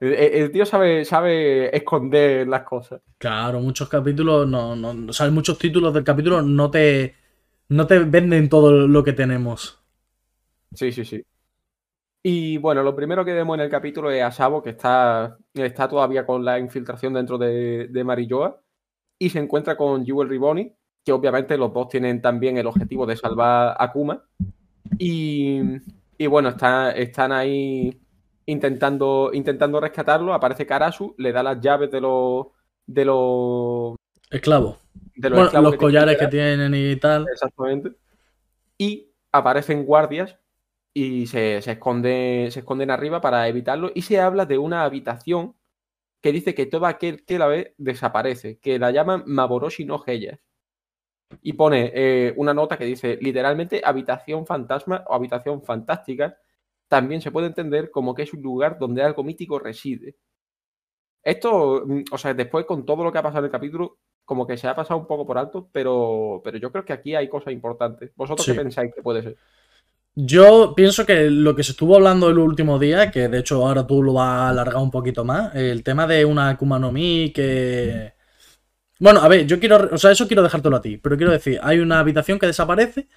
el, 0.00 0.12
el 0.14 0.50
tío 0.50 0.64
sabe, 0.64 1.04
sabe 1.04 1.74
esconder 1.76 2.48
las 2.48 2.62
cosas. 2.62 3.02
Claro, 3.18 3.60
muchos 3.60 3.88
capítulos, 3.88 4.48
no, 4.48 4.74
no, 4.74 5.10
o 5.10 5.12
sea, 5.12 5.30
muchos 5.30 5.58
títulos 5.58 5.92
del 5.92 6.04
capítulo 6.04 6.40
no 6.42 6.70
te, 6.70 7.14
no 7.68 7.86
te 7.86 7.98
venden 7.98 8.48
todo 8.48 8.86
lo 8.86 9.04
que 9.04 9.12
tenemos. 9.12 9.78
Sí, 10.72 10.92
sí, 10.92 11.04
sí. 11.04 11.24
Y 12.22 12.58
bueno, 12.58 12.82
lo 12.82 12.94
primero 12.94 13.24
que 13.24 13.32
vemos 13.32 13.54
en 13.54 13.62
el 13.62 13.70
capítulo 13.70 14.10
es 14.10 14.22
a 14.22 14.30
Sabo, 14.30 14.62
que 14.62 14.70
está, 14.70 15.38
está 15.54 15.88
todavía 15.88 16.26
con 16.26 16.44
la 16.44 16.58
infiltración 16.58 17.14
dentro 17.14 17.38
de, 17.38 17.88
de 17.88 18.04
Marilloa, 18.04 18.62
y 19.18 19.30
se 19.30 19.38
encuentra 19.38 19.76
con 19.76 20.04
Jewel 20.04 20.28
Riboni, 20.28 20.72
que 21.04 21.12
obviamente 21.12 21.56
los 21.56 21.72
dos 21.72 21.88
tienen 21.88 22.20
también 22.20 22.58
el 22.58 22.66
objetivo 22.66 23.06
de 23.06 23.16
salvar 23.16 23.74
a 23.78 23.92
Kuma. 23.92 24.24
Y, 24.98 25.60
y 26.18 26.26
bueno, 26.26 26.50
está- 26.50 26.92
están 26.92 27.32
ahí 27.32 27.98
intentando, 28.46 29.30
intentando 29.32 29.80
rescatarlo. 29.80 30.34
Aparece 30.34 30.66
Karasu, 30.66 31.14
le 31.18 31.32
da 31.32 31.42
las 31.42 31.60
llaves 31.60 31.90
de 31.90 32.00
los 32.00 32.46
de 32.86 33.04
los, 33.04 33.94
Esclavo. 34.30 34.78
de 35.14 35.30
los 35.30 35.36
Bueno, 35.36 35.44
esclavos 35.46 35.64
los 35.64 35.72
que 35.74 35.78
tiene 35.78 35.92
collares 35.92 36.18
que 36.18 36.26
tienen 36.26 36.74
y 36.74 36.96
tal. 36.96 37.26
Exactamente. 37.32 37.92
Y 38.76 39.12
aparecen 39.30 39.84
guardias 39.84 40.36
y 40.92 41.26
se, 41.28 41.62
se 41.62 41.78
esconde- 41.78 42.50
se 42.50 42.60
esconden 42.60 42.90
arriba 42.90 43.20
para 43.20 43.46
evitarlo. 43.46 43.92
Y 43.94 44.02
se 44.02 44.18
habla 44.20 44.44
de 44.44 44.58
una 44.58 44.82
habitación 44.84 45.54
que 46.20 46.32
dice 46.32 46.54
que 46.54 46.66
todo 46.66 46.86
aquel 46.86 47.24
que 47.24 47.38
la 47.38 47.46
ve 47.46 47.74
desaparece, 47.78 48.58
que 48.58 48.78
la 48.80 48.90
llaman 48.90 49.22
Maboroshi 49.26 49.84
no 49.84 50.02
Heya. 50.04 50.40
Y 51.42 51.52
pone 51.52 51.92
eh, 51.94 52.34
una 52.36 52.52
nota 52.54 52.76
que 52.76 52.84
dice 52.84 53.18
literalmente 53.20 53.80
habitación 53.84 54.46
fantasma 54.46 55.04
o 55.08 55.14
habitación 55.14 55.62
fantástica. 55.62 56.36
También 56.88 57.20
se 57.20 57.30
puede 57.30 57.46
entender 57.46 57.90
como 57.90 58.14
que 58.14 58.22
es 58.22 58.32
un 58.34 58.42
lugar 58.42 58.78
donde 58.78 59.02
algo 59.02 59.22
mítico 59.22 59.58
reside. 59.58 60.16
Esto, 61.22 61.84
mm, 61.86 62.04
o 62.10 62.18
sea, 62.18 62.34
después 62.34 62.64
con 62.66 62.84
todo 62.84 63.04
lo 63.04 63.12
que 63.12 63.18
ha 63.18 63.22
pasado 63.22 63.40
en 63.40 63.44
el 63.46 63.50
capítulo, 63.50 63.98
como 64.24 64.46
que 64.46 64.56
se 64.56 64.68
ha 64.68 64.74
pasado 64.74 64.98
un 65.00 65.06
poco 65.06 65.26
por 65.26 65.38
alto, 65.38 65.68
pero, 65.72 66.40
pero 66.44 66.58
yo 66.58 66.70
creo 66.70 66.84
que 66.84 66.92
aquí 66.92 67.14
hay 67.14 67.28
cosas 67.28 67.52
importantes. 67.52 68.12
¿Vosotros 68.16 68.44
Sí. 68.44 68.52
qué 68.52 68.58
pensáis 68.58 68.94
que 68.94 69.02
puede 69.02 69.22
ser? 69.22 69.36
Yo 70.14 70.74
pienso 70.74 71.06
que 71.06 71.30
lo 71.30 71.54
que 71.54 71.62
se 71.62 71.72
estuvo 71.72 71.94
hablando 71.96 72.28
el 72.28 72.38
último 72.38 72.78
día, 72.78 73.10
que 73.10 73.28
de 73.28 73.38
hecho 73.38 73.66
ahora 73.66 73.86
tú 73.86 74.02
lo 74.02 74.14
vas 74.14 74.28
a 74.28 74.48
alargar 74.50 74.82
un 74.82 74.90
poquito 74.90 75.24
más, 75.24 75.54
el 75.54 75.82
tema 75.84 76.06
de 76.06 76.24
una 76.24 76.50
Akuma 76.50 76.78
no 76.78 76.92
Mi 76.92 77.32
que... 77.32 78.12
Bueno, 79.00 79.20
a 79.20 79.28
ver, 79.28 79.46
yo 79.46 79.58
quiero, 79.58 79.88
o 79.92 79.98
sea, 79.98 80.12
eso 80.12 80.28
quiero 80.28 80.42
dejártelo 80.42 80.76
a 80.76 80.82
ti, 80.82 80.98
pero 80.98 81.16
quiero 81.16 81.32
decir, 81.32 81.58
hay 81.62 81.80
una 81.80 81.98
habitación 81.98 82.38
que 82.38 82.46
desaparece 82.46 83.08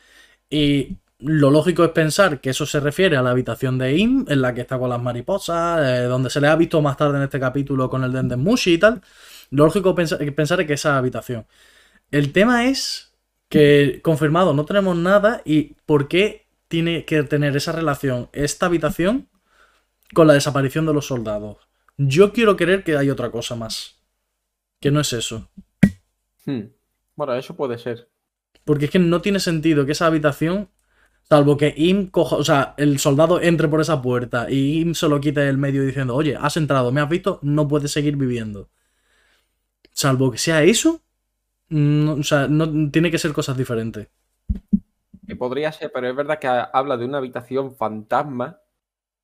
y 0.49 0.97
lo 1.19 1.51
lógico 1.51 1.83
es 1.85 1.91
pensar 1.91 2.41
que 2.41 2.51
eso 2.51 2.65
se 2.65 2.79
refiere 2.81 3.17
a 3.17 3.23
la 3.23 3.31
habitación 3.31 3.77
de 3.79 3.97
Im, 3.97 4.25
en 4.29 4.41
la 4.41 4.53
que 4.53 4.61
está 4.61 4.79
con 4.79 4.89
las 4.89 5.01
mariposas, 5.01 5.81
eh, 5.87 6.03
donde 6.03 6.29
se 6.29 6.41
le 6.41 6.47
ha 6.47 6.55
visto 6.55 6.81
más 6.81 6.97
tarde 6.97 7.17
en 7.17 7.23
este 7.23 7.39
capítulo 7.39 7.89
con 7.89 8.03
el 8.03 8.13
Denden 8.13 8.41
Mushi 8.41 8.75
y 8.75 8.77
tal. 8.79 9.01
Lo 9.51 9.65
lógico 9.65 9.95
pensa- 9.95 10.17
pensar 10.35 10.61
es 10.61 10.67
que 10.67 10.73
esa 10.73 10.97
habitación. 10.97 11.47
El 12.11 12.33
tema 12.33 12.65
es 12.67 13.13
que 13.49 14.01
confirmado 14.03 14.53
no 14.53 14.65
tenemos 14.65 14.97
nada 14.97 15.41
y 15.45 15.75
por 15.85 16.07
qué 16.07 16.47
tiene 16.69 17.05
que 17.05 17.23
tener 17.23 17.55
esa 17.57 17.71
relación 17.73 18.29
esta 18.33 18.67
habitación 18.67 19.29
con 20.13 20.27
la 20.27 20.33
desaparición 20.33 20.85
de 20.85 20.93
los 20.93 21.07
soldados. 21.07 21.57
Yo 21.97 22.33
quiero 22.33 22.57
creer 22.57 22.83
que 22.83 22.97
hay 22.97 23.09
otra 23.09 23.31
cosa 23.31 23.55
más. 23.55 23.97
Que 24.81 24.91
no 24.91 24.99
es 25.01 25.13
eso. 25.13 25.49
Hmm. 26.45 26.61
Bueno, 27.15 27.35
eso 27.35 27.55
puede 27.55 27.77
ser. 27.77 28.09
Porque 28.65 28.85
es 28.85 28.91
que 28.91 28.99
no 28.99 29.21
tiene 29.21 29.39
sentido 29.39 29.85
que 29.85 29.91
esa 29.93 30.07
habitación, 30.07 30.69
salvo 31.23 31.57
que 31.57 31.73
Im 31.75 32.07
coja, 32.07 32.35
o 32.37 32.43
sea, 32.43 32.73
el 32.77 32.99
soldado 32.99 33.41
entre 33.41 33.67
por 33.67 33.81
esa 33.81 34.01
puerta 34.01 34.49
y 34.49 34.81
Im 34.81 34.93
se 34.95 35.07
lo 35.09 35.19
quite 35.19 35.41
del 35.41 35.57
medio 35.57 35.83
diciendo, 35.85 36.15
oye, 36.15 36.35
has 36.39 36.57
entrado, 36.57 36.91
me 36.91 37.01
has 37.01 37.09
visto, 37.09 37.39
no 37.41 37.67
puedes 37.67 37.91
seguir 37.91 38.15
viviendo. 38.15 38.69
Salvo 39.91 40.31
que 40.31 40.37
sea 40.37 40.63
eso, 40.63 41.01
no- 41.69 42.13
o 42.13 42.23
sea, 42.23 42.47
no, 42.47 42.89
tiene 42.91 43.11
que 43.11 43.19
ser 43.19 43.33
cosas 43.33 43.57
diferentes. 43.57 44.07
Que 45.27 45.35
podría 45.35 45.71
ser, 45.71 45.91
pero 45.93 46.09
es 46.09 46.15
verdad 46.15 46.39
que 46.39 46.47
ha- 46.47 46.63
habla 46.63 46.97
de 46.97 47.05
una 47.05 47.19
habitación 47.19 47.75
fantasma. 47.75 48.59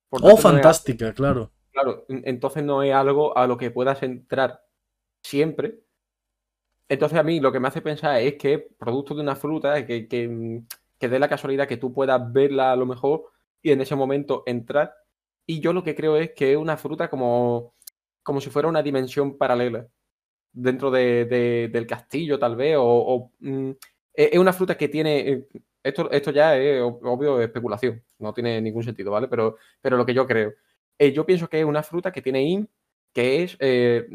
por 0.08 0.20
O 0.20 0.22
tanto, 0.22 0.34
no 0.34 0.36
es- 0.36 0.42
fantástica, 0.42 1.14
claro. 1.14 1.52
Claro, 1.70 2.04
en- 2.08 2.22
entonces 2.26 2.64
no 2.64 2.82
es 2.82 2.92
algo 2.92 3.36
a 3.38 3.46
lo 3.46 3.56
que 3.56 3.70
puedas 3.70 4.02
entrar 4.02 4.64
siempre. 5.22 5.84
Entonces 6.90 7.18
a 7.18 7.24
mí 7.24 7.40
lo 7.40 7.52
que 7.52 7.60
me 7.60 7.68
hace 7.68 7.82
pensar 7.82 8.20
es 8.22 8.36
que 8.36 8.58
producto 8.78 9.14
de 9.16 9.22
una 9.22 9.36
fruta, 9.36 9.86
que, 9.86 10.08
que, 10.08 10.62
que 10.98 11.08
dé 11.10 11.20
la 11.20 11.28
casualidad 11.30 11.68
que 11.68 11.78
tú 11.78 11.92
puedas 11.94 12.32
verla 12.32 12.72
a 12.72 12.76
lo 12.76 12.86
mejor 12.86 13.26
y 13.62 13.72
en 13.72 13.82
ese 13.82 13.96
momento 13.96 14.44
entrar. 14.46 14.94
Y 15.46 15.60
yo 15.60 15.72
lo 15.74 15.84
que 15.84 15.94
creo 15.96 16.16
es 16.18 16.32
que 16.34 16.52
es 16.52 16.58
una 16.58 16.76
fruta 16.78 17.08
como, 17.10 17.74
como 18.24 18.40
si 18.42 18.50
fuera 18.50 18.68
una 18.68 18.82
dimensión 18.82 19.38
paralela 19.38 19.88
dentro 20.52 20.90
de- 20.90 21.24
de- 21.26 21.68
del 21.72 21.86
castillo 21.86 22.38
tal 22.38 22.56
vez, 22.56 22.76
o, 22.78 23.32
mm, 23.40 23.70
es 24.14 24.32
es 24.32 24.38
una 24.38 24.52
fruta 24.52 24.76
que 24.76 24.88
tiene... 24.88 25.20
eh, 25.30 25.48
Esto, 25.82 26.10
esto 26.10 26.30
ya 26.32 26.56
es 26.58 26.82
ob- 26.82 27.00
obvio 27.04 27.40
especulación, 27.40 28.02
no 28.18 28.34
tiene 28.34 28.60
ningún 28.60 28.82
sentido, 28.84 29.10
¿vale? 29.12 29.28
Pero, 29.28 29.56
pero 29.80 29.96
lo 29.96 30.04
que 30.06 30.14
yo 30.14 30.26
creo. 30.26 30.52
Eh, 30.98 31.12
yo 31.12 31.24
pienso 31.26 31.48
que 31.48 31.60
es 31.60 31.64
una 31.66 31.82
fruta 31.82 32.12
que 32.12 32.20
tiene 32.22 32.42
IM, 32.44 32.68
que 33.14 33.42
es 33.44 33.56
eh, 33.60 34.06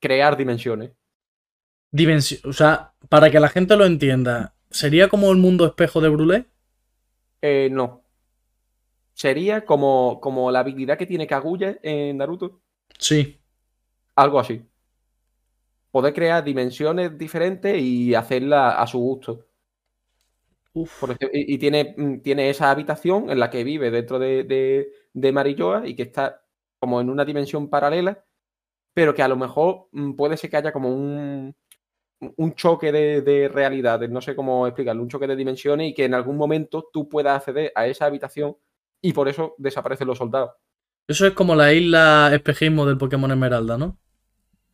crear 0.00 0.36
dimensiones. 0.36 0.92
Dimensión, 1.92 2.40
o 2.44 2.52
sea, 2.52 2.92
para 3.08 3.30
que 3.30 3.40
la 3.40 3.48
gente 3.48 3.76
lo 3.76 3.84
entienda, 3.84 4.54
¿sería 4.70 5.08
como 5.08 5.30
el 5.32 5.38
mundo 5.38 5.66
espejo 5.66 6.00
de 6.00 6.08
Brulé? 6.08 6.46
Eh, 7.42 7.68
no. 7.70 8.04
Sería 9.14 9.64
como, 9.64 10.20
como 10.20 10.50
la 10.50 10.60
habilidad 10.60 10.96
que 10.96 11.06
tiene 11.06 11.26
Kaguya 11.26 11.78
en 11.82 12.18
Naruto. 12.18 12.60
Sí. 12.98 13.40
Algo 14.14 14.40
así. 14.40 14.62
Poder 15.90 16.14
crear 16.14 16.44
dimensiones 16.44 17.18
diferentes 17.18 17.80
y 17.80 18.14
hacerlas 18.14 18.74
a 18.78 18.86
su 18.86 18.98
gusto. 18.98 19.46
Uf. 20.72 21.00
Por 21.00 21.10
ejemplo, 21.10 21.30
y, 21.38 21.54
y 21.54 21.58
tiene, 21.58 21.94
mm, 21.96 22.20
tiene 22.20 22.48
esa 22.50 22.70
habitación 22.70 23.28
en 23.30 23.40
la 23.40 23.50
que 23.50 23.64
vive 23.64 23.90
dentro 23.90 24.18
de, 24.18 24.44
de, 24.44 24.92
de 25.12 25.32
Marilloa 25.32 25.86
y 25.88 25.96
que 25.96 26.02
está 26.02 26.42
como 26.78 27.00
en 27.00 27.10
una 27.10 27.24
dimensión 27.24 27.68
paralela, 27.68 28.24
pero 28.94 29.14
que 29.14 29.22
a 29.22 29.28
lo 29.28 29.36
mejor 29.36 29.88
mm, 29.92 30.12
puede 30.14 30.36
ser 30.36 30.50
que 30.50 30.56
haya 30.58 30.72
como 30.72 30.90
un, 30.94 31.54
un 32.36 32.54
choque 32.54 32.92
de, 32.92 33.22
de 33.22 33.48
realidades, 33.48 34.10
no 34.10 34.20
sé 34.20 34.34
cómo 34.36 34.66
explicarlo, 34.66 35.02
un 35.02 35.08
choque 35.08 35.26
de 35.26 35.36
dimensiones 35.36 35.88
y 35.90 35.94
que 35.94 36.04
en 36.04 36.14
algún 36.14 36.36
momento 36.36 36.88
tú 36.92 37.08
puedas 37.08 37.36
acceder 37.38 37.72
a 37.74 37.86
esa 37.86 38.06
habitación 38.06 38.56
y 39.00 39.12
por 39.12 39.28
eso 39.28 39.54
desaparecen 39.58 40.06
los 40.06 40.18
soldados, 40.18 40.50
Eso 41.08 41.26
es 41.26 41.32
como 41.32 41.54
la 41.54 41.72
isla 41.72 42.30
espejismo 42.32 42.84
del 42.86 42.98
Pokémon 42.98 43.30
Esmeralda, 43.30 43.78
¿no? 43.78 43.96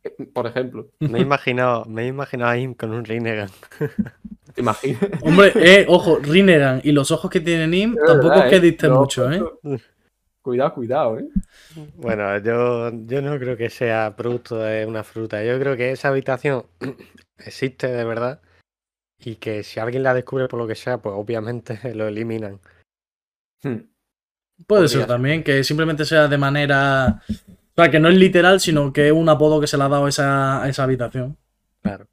eh, 0.03 0.15
por 0.33 0.47
ejemplo. 0.47 0.89
Me 0.99 1.19
he 1.19 1.21
imaginado, 1.21 1.85
me 1.85 2.03
he 2.03 2.07
imaginado 2.07 2.51
a 2.51 2.57
Im 2.57 2.73
con 2.73 2.91
un 2.91 3.05
Rinnegan. 3.05 3.49
¿Te 4.53 4.61
imaginas? 4.61 5.01
Hombre, 5.21 5.51
eh, 5.55 5.85
ojo, 5.87 6.19
Rinnegan 6.21 6.81
y 6.83 6.91
los 6.91 7.11
ojos 7.11 7.29
que 7.31 7.41
tiene 7.41 7.67
Nim 7.67 7.95
tampoco 8.05 8.39
verdad, 8.39 8.45
es 8.45 8.49
que 8.49 8.55
¿eh? 8.57 8.59
disten 8.61 8.89
No, 8.91 8.99
mucho, 8.99 9.31
¿eh? 9.31 9.41
Cuidado, 10.41 10.73
cuidado, 10.73 11.19
¿eh? 11.19 11.27
Bueno, 11.95 12.37
yo, 12.39 12.89
yo 13.05 13.21
no 13.21 13.37
creo 13.37 13.57
que 13.57 13.69
sea 13.69 14.15
producto 14.15 14.57
de 14.59 14.85
una 14.85 15.03
fruta. 15.03 15.43
Yo 15.43 15.59
creo 15.59 15.75
que 15.75 15.91
esa 15.91 16.07
habitación 16.07 16.65
existe 17.39 17.87
de 17.87 18.03
verdad 18.03 18.41
y 19.19 19.35
que 19.35 19.63
si 19.63 19.79
alguien 19.79 20.03
la 20.03 20.13
descubre 20.13 20.47
por 20.47 20.59
lo 20.59 20.67
que 20.67 20.75
sea, 20.75 20.99
pues 20.99 21.15
obviamente 21.17 21.79
lo 21.95 22.07
eliminan. 22.07 22.59
Hmm. 23.63 23.89
Puede 24.65 24.83
Podría 24.83 24.87
ser 24.89 25.07
también 25.07 25.43
que 25.43 25.63
simplemente 25.63 26.05
sea 26.05 26.27
de 26.27 26.37
manera. 26.37 27.21
O 27.29 27.81
sea, 27.81 27.91
que 27.91 27.99
no 27.99 28.09
es 28.09 28.15
literal, 28.15 28.59
sino 28.59 28.91
que 28.91 29.07
es 29.07 29.13
un 29.13 29.29
apodo 29.29 29.61
que 29.61 29.67
se 29.67 29.77
le 29.77 29.83
ha 29.83 29.89
dado 29.89 30.05
a 30.05 30.09
esa, 30.09 30.63
a 30.63 30.69
esa 30.69 30.83
habitación. 30.83 31.37
Claro. 31.81 32.07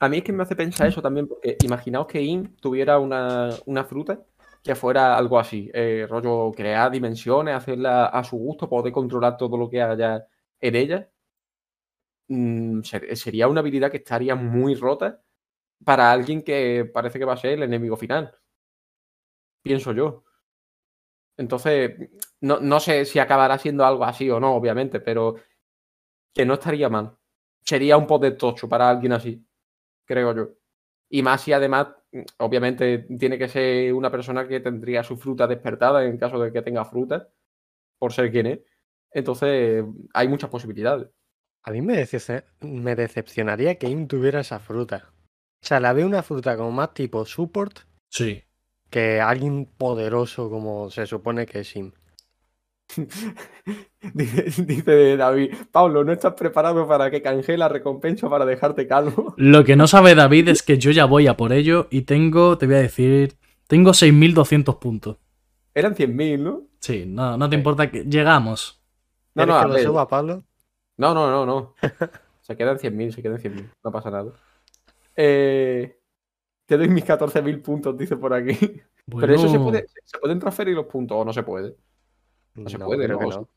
A 0.00 0.08
mí 0.08 0.18
es 0.18 0.24
que 0.24 0.32
me 0.32 0.42
hace 0.42 0.56
pensar 0.56 0.88
eso 0.88 1.00
también, 1.00 1.28
porque 1.28 1.56
imaginaos 1.62 2.06
que 2.06 2.20
Im 2.20 2.56
tuviera 2.56 2.98
una, 2.98 3.50
una 3.66 3.84
fruta 3.84 4.20
que 4.62 4.74
fuera 4.74 5.16
algo 5.16 5.38
así, 5.38 5.70
eh, 5.72 6.06
rollo 6.10 6.52
crear 6.52 6.90
dimensiones, 6.90 7.54
hacerla 7.54 8.06
a 8.06 8.24
su 8.24 8.36
gusto, 8.36 8.68
poder 8.68 8.92
controlar 8.92 9.36
todo 9.36 9.56
lo 9.56 9.70
que 9.70 9.80
haya 9.80 10.26
en 10.60 10.74
ella, 10.74 11.08
mm, 12.28 12.82
ser- 12.82 13.16
sería 13.16 13.48
una 13.48 13.60
habilidad 13.60 13.90
que 13.90 13.98
estaría 13.98 14.34
muy 14.34 14.74
rota 14.74 15.22
para 15.84 16.12
alguien 16.12 16.42
que 16.44 16.90
parece 16.92 17.18
que 17.18 17.24
va 17.26 17.34
a 17.34 17.38
ser 17.38 17.52
el 17.54 17.64
enemigo 17.64 17.96
final. 17.96 18.32
Pienso 19.62 19.92
yo. 19.92 20.24
Entonces, 21.36 21.92
no, 22.40 22.60
no 22.60 22.80
sé 22.80 23.04
si 23.04 23.18
acabará 23.18 23.58
siendo 23.58 23.84
algo 23.84 24.04
así 24.04 24.30
o 24.30 24.40
no, 24.40 24.54
obviamente, 24.54 25.00
pero 25.00 25.36
que 26.34 26.46
no 26.46 26.54
estaría 26.54 26.88
mal. 26.88 27.16
Sería 27.64 27.96
un 27.96 28.06
poder 28.06 28.36
tocho 28.38 28.68
para 28.68 28.90
alguien 28.90 29.12
así, 29.12 29.44
creo 30.06 30.34
yo. 30.36 30.50
Y 31.10 31.22
más 31.22 31.42
si 31.42 31.52
además, 31.54 31.88
mm, 32.12 32.22
obviamente, 32.38 33.06
tiene 33.18 33.38
que 33.38 33.48
ser 33.48 33.94
una 33.94 34.10
persona 34.10 34.48
que 34.48 34.60
tendría 34.60 35.02
su 35.04 35.16
fruta 35.18 35.46
despertada 35.48 36.04
en 36.04 36.18
caso 36.18 36.38
de 36.40 36.52
que 36.52 36.62
tenga 36.62 36.84
fruta, 36.84 37.28
por 37.98 38.12
ser 38.12 38.32
quien 38.32 38.46
es. 38.48 38.60
Entonces, 39.12 39.84
hay 40.14 40.28
muchas 40.28 40.50
posibilidades. 40.50 41.08
A 41.66 41.72
mí 41.72 41.82
me, 41.82 41.96
decepcionaría 42.94 43.74
que 43.74 43.88
Im 43.88 44.06
tuviera 44.06 44.40
esa 44.40 44.60
fruta. 44.60 45.10
O 45.60 45.66
sea, 45.66 45.80
la 45.80 45.92
veo 45.92 46.06
una 46.06 46.22
fruta 46.22 46.56
como 46.56 46.70
más 46.70 46.94
tipo 46.94 47.24
support 47.26 47.80
Sí. 48.08 48.44
que 48.88 49.20
alguien 49.20 49.66
poderoso 49.76 50.48
como 50.48 50.90
se 50.90 51.06
supone 51.06 51.44
que 51.44 51.60
es 51.60 51.74
Im. 51.74 51.90
Dice, 54.14 54.62
dice 54.62 55.16
David, 55.16 55.52
Pablo, 55.72 56.04
¿no 56.04 56.12
estás 56.12 56.34
preparado 56.34 56.86
para 56.86 57.10
que 57.10 57.20
canje 57.20 57.58
la 57.58 57.68
recompensa 57.68 58.30
para 58.30 58.46
dejarte 58.46 58.86
calvo? 58.86 59.34
Lo 59.36 59.64
que 59.64 59.74
no 59.74 59.88
sabe 59.88 60.14
David 60.14 60.50
es 60.50 60.62
que 60.62 60.78
yo 60.78 60.92
ya 60.92 61.04
voy 61.06 61.26
a 61.26 61.36
por 61.36 61.52
ello 61.52 61.88
y 61.90 62.02
tengo, 62.02 62.56
te 62.58 62.66
voy 62.66 62.76
a 62.76 62.82
decir, 62.82 63.34
tengo 63.66 63.90
6.200 63.90 64.78
puntos. 64.78 65.16
Eran 65.74 65.96
100.000, 65.96 66.38
¿no? 66.38 66.62
Sí, 66.78 67.04
no, 67.08 67.36
no 67.36 67.50
te 67.50 67.56
importa 67.56 67.90
que 67.90 68.04
llegamos. 68.04 68.80
No, 69.34 69.42
¿Quieres 69.42 69.54
no, 69.54 69.60
a 69.60 69.62
que 69.76 69.82
lo 69.82 69.88
suba, 69.90 70.08
Pablo? 70.08 70.44
No, 70.96 71.14
no, 71.14 71.30
no, 71.30 71.46
no. 71.46 71.74
Se 72.42 72.56
quedan 72.56 72.78
100.000, 72.78 73.10
se 73.10 73.22
quedan 73.22 73.38
100.000. 73.38 73.68
No 73.82 73.90
pasa 73.90 74.08
nada. 74.08 74.30
Eh, 75.16 75.98
te 76.64 76.76
doy 76.76 76.88
mis 76.88 77.04
14.000 77.04 77.60
puntos, 77.60 77.98
dice 77.98 78.16
por 78.16 78.32
aquí. 78.32 78.56
Pero 79.18 79.34
eso 79.34 79.48
se 79.48 79.58
puede, 79.58 79.86
se 80.04 80.18
pueden 80.18 80.38
transferir 80.38 80.76
los 80.76 80.86
puntos 80.86 81.16
o 81.16 81.24
no 81.24 81.32
se 81.32 81.42
puede. 81.42 81.76
No 82.54 82.68
se 82.68 82.78
puede, 82.78 83.04
creo 83.04 83.20
¿no? 83.20 83.28
que 83.28 83.34
no. 83.34 83.48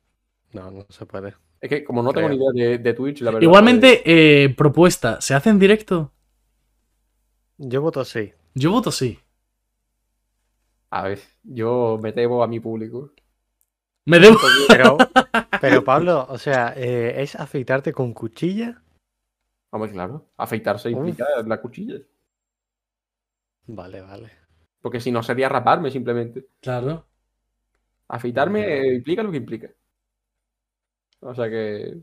No, 0.54 0.72
no 0.72 0.86
se 0.90 1.06
puede. 1.06 1.36
Es 1.62 1.70
que 1.70 1.84
como 1.84 2.02
no 2.02 2.12
tengo 2.14 2.30
ni 2.30 2.36
idea 2.38 2.52
de, 2.52 2.78
de 2.80 2.94
Twitch, 2.94 3.22
la 3.22 3.32
verdad. 3.32 3.44
Igualmente, 3.44 4.02
eh, 4.06 4.50
propuesta, 4.50 5.22
¿se 5.22 5.36
hace 5.36 5.50
en 5.50 5.60
directo? 5.60 6.12
Yo 7.58 7.82
voto 7.82 8.04
sí. 8.06 8.34
Yo 8.56 8.72
voto 8.72 8.92
sí. 8.92 9.20
A 10.90 11.04
ver, 11.04 11.20
yo 11.44 12.00
me 12.02 12.12
debo 12.12 12.42
a 12.44 12.48
mi 12.48 12.60
público. 12.60 13.12
Me 14.06 14.18
debo. 14.20 14.38
Pero, 14.68 14.98
pero 15.62 15.84
Pablo, 15.84 16.26
o 16.30 16.38
sea, 16.38 16.74
eh, 16.76 17.22
¿es 17.22 17.36
afeitarte 17.36 17.92
con 17.94 18.14
cuchilla? 18.14 18.82
Hombre, 19.72 19.92
claro. 19.92 20.26
Afeitarse 20.38 20.90
Uf. 20.90 20.96
implica 20.98 21.26
la 21.46 21.62
cuchilla. 21.62 21.96
Vale, 23.68 24.02
vale. 24.02 24.32
Porque 24.82 25.00
si 25.00 25.12
no 25.12 25.22
sería 25.22 25.50
raparme 25.50 25.92
simplemente. 25.92 26.48
Claro. 26.62 27.06
Afeitarme 28.08 28.62
eh, 28.80 28.94
implica 28.96 29.22
lo 29.24 29.32
que 29.32 29.38
implica. 29.38 29.70
O 31.22 31.36
sea 31.36 31.50
que. 31.50 31.98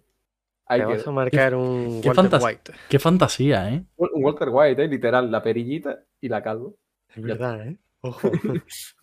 Hay 0.68 0.80
Te 0.80 0.86
que. 0.86 0.92
vas 0.94 1.06
a 1.06 1.10
marcar 1.12 1.54
un 1.54 2.00
qué 2.02 2.08
Walter 2.08 2.14
fantas- 2.30 2.44
White. 2.44 2.72
Qué 2.88 2.98
fantasía, 2.98 3.72
¿eh? 3.72 3.84
Un 3.96 4.24
Walter 4.24 4.48
White, 4.50 4.84
¿eh? 4.84 4.88
literal, 4.88 5.30
la 5.30 5.42
perillita 5.42 6.04
y 6.20 6.28
la 6.28 6.42
calvo. 6.42 6.76
Es 7.14 7.22
verdad, 7.22 7.66
¿eh? 7.66 7.76
Ojo. 8.02 8.30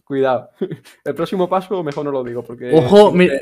Cuidado. 0.04 0.52
El 1.04 1.16
próximo 1.16 1.50
paso, 1.50 1.84
mejor 1.84 2.06
no 2.06 2.12
lo 2.12 2.24
digo, 2.24 2.44
porque. 2.44 2.72
Ojo, 2.74 3.12
mira- 3.14 3.42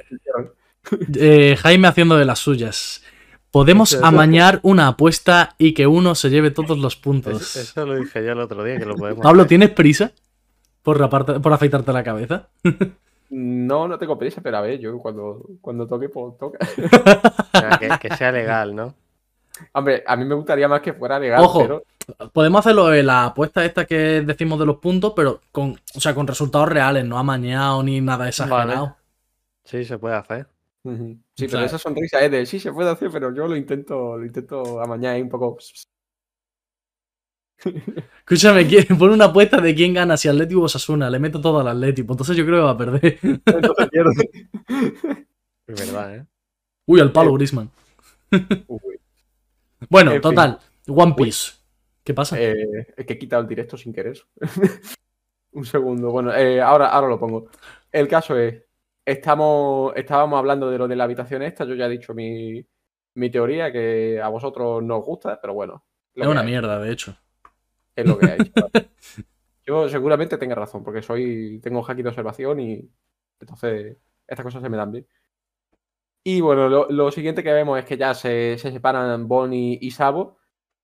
Eh, 1.15 1.55
Jaime 1.59 1.87
haciendo 1.87 2.17
de 2.17 2.25
las 2.25 2.39
suyas. 2.39 3.03
Podemos 3.51 3.93
Eso- 3.93 4.05
amañar 4.05 4.59
una 4.63 4.87
apuesta 4.87 5.55
y 5.57 5.73
que 5.73 5.87
uno 5.87 6.15
se 6.15 6.29
lleve 6.29 6.51
todos 6.51 6.77
los 6.77 6.95
puntos. 6.95 7.41
Eso, 7.41 7.59
eso 7.59 7.85
lo 7.85 7.95
dije 7.95 8.23
yo 8.23 8.31
el 8.31 8.39
otro 8.39 8.63
día, 8.63 8.77
que 8.77 8.85
lo 8.85 8.95
podemos 8.95 9.21
Pablo, 9.23 9.41
hacer. 9.41 9.49
¿tienes 9.49 9.69
prisa 9.71 10.11
por, 10.83 10.99
raparte- 10.99 11.39
por 11.41 11.51
afeitarte 11.53 11.91
la 11.93 12.03
cabeza? 12.03 12.47
No, 13.29 13.87
no 13.87 13.97
tengo 13.97 14.17
prisa, 14.17 14.41
pero 14.41 14.57
a 14.57 14.61
ver, 14.61 14.79
yo 14.79 14.97
cuando, 14.99 15.45
cuando 15.61 15.87
toque, 15.87 16.09
pues 16.09 16.37
toca. 16.37 16.59
Que, 17.79 17.89
que 18.09 18.15
sea 18.15 18.31
legal, 18.31 18.75
¿no? 18.75 18.93
Hombre, 19.73 20.03
a 20.07 20.15
mí 20.15 20.25
me 20.25 20.35
gustaría 20.35 20.67
más 20.67 20.81
que 20.81 20.93
fuera 20.93 21.19
legal, 21.19 21.41
Ojo. 21.43 21.61
pero. 21.61 21.83
Podemos 22.33 22.59
hacerlo 22.59 22.87
de 22.87 23.03
la 23.03 23.25
apuesta 23.25 23.63
esta 23.63 23.85
que 23.85 24.21
decimos 24.21 24.59
de 24.59 24.65
los 24.65 24.77
puntos, 24.77 25.13
pero 25.15 25.41
con, 25.51 25.79
o 25.95 25.99
sea, 25.99 26.13
con 26.15 26.25
resultados 26.27 26.67
reales, 26.69 27.05
no 27.05 27.17
amañado 27.17 27.83
ni 27.83 28.01
nada 28.01 28.27
exagerado. 28.27 28.95
Sí, 29.63 29.85
se 29.85 29.97
puede 29.97 30.15
hacer. 30.15 30.47
Sí, 30.83 30.89
O 30.89 31.17
pero 31.37 31.49
sea- 31.49 31.65
esa 31.65 31.77
sonrisa 31.77 32.19
es 32.21 32.31
de 32.31 32.45
sí 32.45 32.59
se 32.59 32.71
puede 32.73 32.89
hacer, 32.89 33.09
pero 33.11 33.33
yo 33.35 33.47
lo 33.47 33.55
intento, 33.55 34.17
lo 34.17 34.25
intento 34.25 34.81
amañar 34.81 35.13
ahí 35.15 35.21
un 35.21 35.29
poco. 35.29 35.57
Escúchame, 38.19 38.67
¿quién- 38.67 38.87
pon 38.99 39.11
una 39.11 39.25
apuesta 39.25 39.61
de 39.61 39.75
quién 39.75 39.93
gana, 39.93 40.17
si 40.17 40.27
Atlético 40.27 40.61
o 40.61 40.65
Osasuna. 40.65 41.09
Le 41.09 41.19
meto 41.19 41.39
todo 41.39 41.59
al 41.59 41.67
Atlético. 41.67 42.13
Entonces 42.13 42.35
yo 42.35 42.45
creo 42.45 42.57
que 42.59 42.63
va 42.63 42.71
a 42.71 42.77
perder. 42.77 43.19
Entonces 43.45 43.87
pierde. 43.91 44.29
Es 45.67 45.79
verdad, 45.87 46.15
¿eh? 46.15 46.25
Uy, 46.87 46.99
al 46.99 47.11
palo, 47.11 47.31
Eh. 47.31 47.33
Grisman. 47.35 47.69
Bueno, 49.89 50.11
en 50.11 50.15
fin. 50.15 50.21
total. 50.21 50.59
One 50.87 51.13
Piece. 51.15 51.53
¿Qué 52.03 52.13
pasa? 52.13 52.41
eh, 52.41 52.55
es 52.97 53.05
que 53.05 53.13
he 53.13 53.17
quitado 53.19 53.43
el 53.43 53.47
directo 53.47 53.77
sin 53.77 53.93
querer. 53.93 54.19
un 55.51 55.65
segundo. 55.65 56.09
Bueno, 56.11 56.33
eh, 56.33 56.59
ahora, 56.61 56.87
ahora 56.89 57.07
lo 57.07 57.19
pongo. 57.19 57.49
El 57.91 58.07
caso 58.07 58.35
es, 58.37 58.63
estamos, 59.05 59.93
estábamos 59.95 60.37
hablando 60.37 60.69
de 60.69 60.77
lo 60.77 60.87
de 60.87 60.95
la 60.95 61.05
habitación 61.05 61.41
esta. 61.41 61.65
Yo 61.65 61.75
ya 61.75 61.85
he 61.85 61.89
dicho 61.89 62.13
mi, 62.13 62.65
mi 63.15 63.29
teoría, 63.29 63.71
que 63.71 64.21
a 64.21 64.27
vosotros 64.29 64.83
no 64.83 64.97
os 64.97 65.05
gusta, 65.05 65.39
pero 65.41 65.53
bueno. 65.53 65.83
es 66.15 66.27
una 66.27 66.41
hay. 66.41 66.47
mierda, 66.47 66.79
de 66.79 66.91
hecho. 66.91 67.15
Es 67.95 68.05
lo 68.05 68.17
que 68.17 68.25
hay. 68.25 68.37
Yo 69.65 69.87
seguramente 69.89 70.37
tenga 70.37 70.55
razón, 70.55 70.83
porque 70.83 71.01
soy 71.01 71.59
tengo 71.61 71.83
haki 71.87 72.01
de 72.01 72.09
observación 72.09 72.59
y 72.59 72.89
entonces 73.39 73.97
estas 74.27 74.43
cosas 74.43 74.61
se 74.61 74.69
me 74.69 74.77
dan 74.77 74.91
bien. 74.91 75.07
Y 76.23 76.41
bueno, 76.41 76.69
lo, 76.69 76.89
lo 76.89 77.11
siguiente 77.11 77.43
que 77.43 77.51
vemos 77.51 77.79
es 77.79 77.85
que 77.85 77.97
ya 77.97 78.13
se, 78.13 78.57
se 78.57 78.71
separan 78.71 79.27
Bonnie 79.27 79.77
y 79.81 79.91
Sabo. 79.91 80.37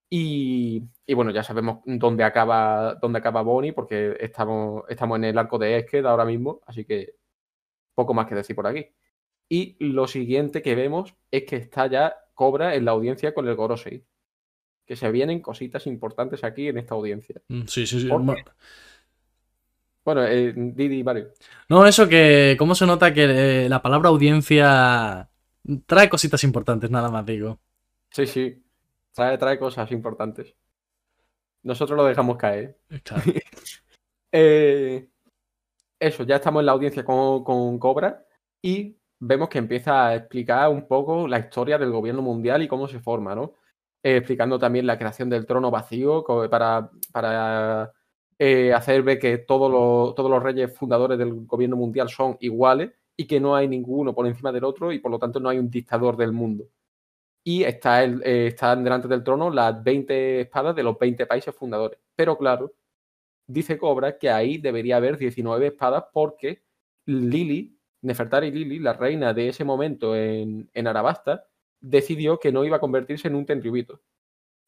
Y, 0.09 0.83
y 1.05 1.13
bueno, 1.13 1.31
ya 1.31 1.43
sabemos 1.43 1.79
dónde 1.85 2.23
acaba, 2.23 2.95
dónde 2.95 3.19
acaba 3.19 3.41
Bonnie, 3.41 3.73
porque 3.73 4.15
estamos, 4.19 4.83
estamos 4.87 5.17
en 5.17 5.25
el 5.25 5.37
arco 5.37 5.57
de 5.57 5.77
Esked 5.77 6.05
ahora 6.05 6.23
mismo, 6.23 6.61
así 6.65 6.85
que 6.85 7.15
poco 7.97 8.13
más 8.13 8.27
que 8.27 8.35
decir 8.35 8.55
por 8.55 8.67
aquí. 8.67 8.85
Y 9.49 9.75
lo 9.83 10.07
siguiente 10.07 10.61
que 10.61 10.75
vemos 10.75 11.15
es 11.31 11.43
que 11.45 11.55
está 11.55 11.87
ya 11.87 12.15
Cobra 12.35 12.75
en 12.75 12.85
la 12.85 12.91
audiencia 12.91 13.33
con 13.33 13.47
el 13.47 13.55
Gorosei. 13.55 14.05
Que 14.85 14.95
se 14.95 15.11
vienen 15.11 15.41
cositas 15.41 15.87
importantes 15.87 16.43
aquí 16.43 16.67
en 16.67 16.77
esta 16.77 16.93
audiencia. 16.93 17.41
Mm, 17.47 17.63
Sí, 17.65 17.87
sí, 17.87 17.99
sí. 18.01 18.07
¿Por 18.07 18.21
Ma- 18.21 18.35
Bueno, 20.05 20.23
eh, 20.25 20.53
Didi, 20.55 21.03
Mario. 21.03 21.31
No, 21.69 21.85
eso 21.87 22.07
que. 22.07 22.55
¿Cómo 22.59 22.75
se 22.75 22.85
nota 22.85 23.13
que 23.13 23.65
eh, 23.65 23.69
la 23.69 23.81
palabra 23.81 24.09
audiencia 24.09 25.27
trae 25.87 26.07
cositas 26.09 26.43
importantes, 26.43 26.91
nada 26.91 27.09
más 27.09 27.25
digo? 27.25 27.59
Sí, 28.11 28.27
sí. 28.27 28.63
Trae, 29.13 29.37
trae 29.39 29.57
cosas 29.57 29.91
importantes. 29.91 30.53
Nosotros 31.63 31.97
lo 31.97 32.05
dejamos 32.05 32.37
caer. 32.37 32.77
Claro. 33.03 33.23
Eh, 34.31 35.07
eso, 35.99 36.23
ya 36.23 36.35
estamos 36.37 36.61
en 36.61 36.67
la 36.67 36.71
audiencia 36.73 37.03
con, 37.03 37.43
con 37.43 37.79
Cobra 37.79 38.25
y 38.61 38.97
vemos 39.19 39.49
que 39.49 39.57
empieza 39.57 40.07
a 40.07 40.15
explicar 40.15 40.69
un 40.69 40.87
poco 40.87 41.27
la 41.27 41.39
historia 41.39 41.77
del 41.77 41.91
gobierno 41.91 42.21
mundial 42.21 42.61
y 42.61 42.67
cómo 42.67 42.87
se 42.87 42.99
forma, 42.99 43.35
¿no? 43.35 43.53
Eh, 44.03 44.17
explicando 44.17 44.59
también 44.59 44.85
la 44.85 44.97
creación 44.97 45.29
del 45.29 45.45
trono 45.45 45.71
vacío 45.71 46.23
para, 46.49 46.91
para 47.11 47.91
eh, 48.39 48.71
hacer 48.73 49.01
ver 49.03 49.19
que 49.19 49.39
todos 49.39 49.71
los, 49.71 50.15
todos 50.15 50.29
los 50.29 50.41
reyes 50.43 50.73
fundadores 50.77 51.17
del 51.17 51.33
gobierno 51.45 51.75
mundial 51.75 52.09
son 52.09 52.37
iguales 52.39 52.91
y 53.17 53.25
que 53.25 53.39
no 53.39 53.55
hay 53.55 53.67
ninguno 53.67 54.13
por 54.13 54.27
encima 54.27 54.51
del 54.51 54.63
otro 54.63 54.91
y 54.91 54.99
por 54.99 55.11
lo 55.11 55.19
tanto 55.19 55.39
no 55.39 55.49
hay 55.49 55.57
un 55.57 55.69
dictador 55.69 56.15
del 56.15 56.31
mundo. 56.31 56.69
Y 57.43 57.63
está 57.63 58.03
el, 58.03 58.21
eh, 58.23 58.47
están 58.47 58.83
delante 58.83 59.07
del 59.07 59.23
trono 59.23 59.49
las 59.49 59.83
20 59.83 60.41
espadas 60.41 60.75
de 60.75 60.83
los 60.83 60.97
20 60.99 61.25
países 61.25 61.55
fundadores. 61.55 61.99
Pero 62.15 62.37
claro, 62.37 62.73
dice 63.47 63.77
Cobra 63.77 64.17
que 64.17 64.29
ahí 64.29 64.57
debería 64.57 64.97
haber 64.97 65.17
19 65.17 65.67
espadas 65.67 66.05
porque 66.13 66.63
Lili, 67.05 67.77
Nefertari 68.01 68.51
Lili, 68.51 68.79
la 68.79 68.93
reina 68.93 69.33
de 69.33 69.49
ese 69.49 69.63
momento 69.63 70.15
en, 70.15 70.69
en 70.73 70.87
Arabasta, 70.87 71.45
decidió 71.79 72.39
que 72.39 72.51
no 72.51 72.65
iba 72.65 72.77
a 72.77 72.81
convertirse 72.81 73.27
en 73.27 73.35
un 73.35 73.45
tenryubito. 73.45 74.01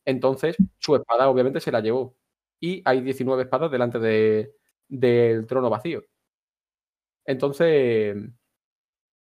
Entonces, 0.05 0.55
su 0.77 0.95
espada 0.95 1.29
obviamente 1.29 1.59
se 1.59 1.71
la 1.71 1.81
llevó. 1.81 2.15
Y 2.59 2.81
hay 2.85 3.01
19 3.01 3.43
espadas 3.43 3.69
delante 3.71 3.99
de- 3.99 4.53
del 4.87 5.45
trono 5.45 5.69
vacío. 5.69 6.03
Entonces, 7.25 8.15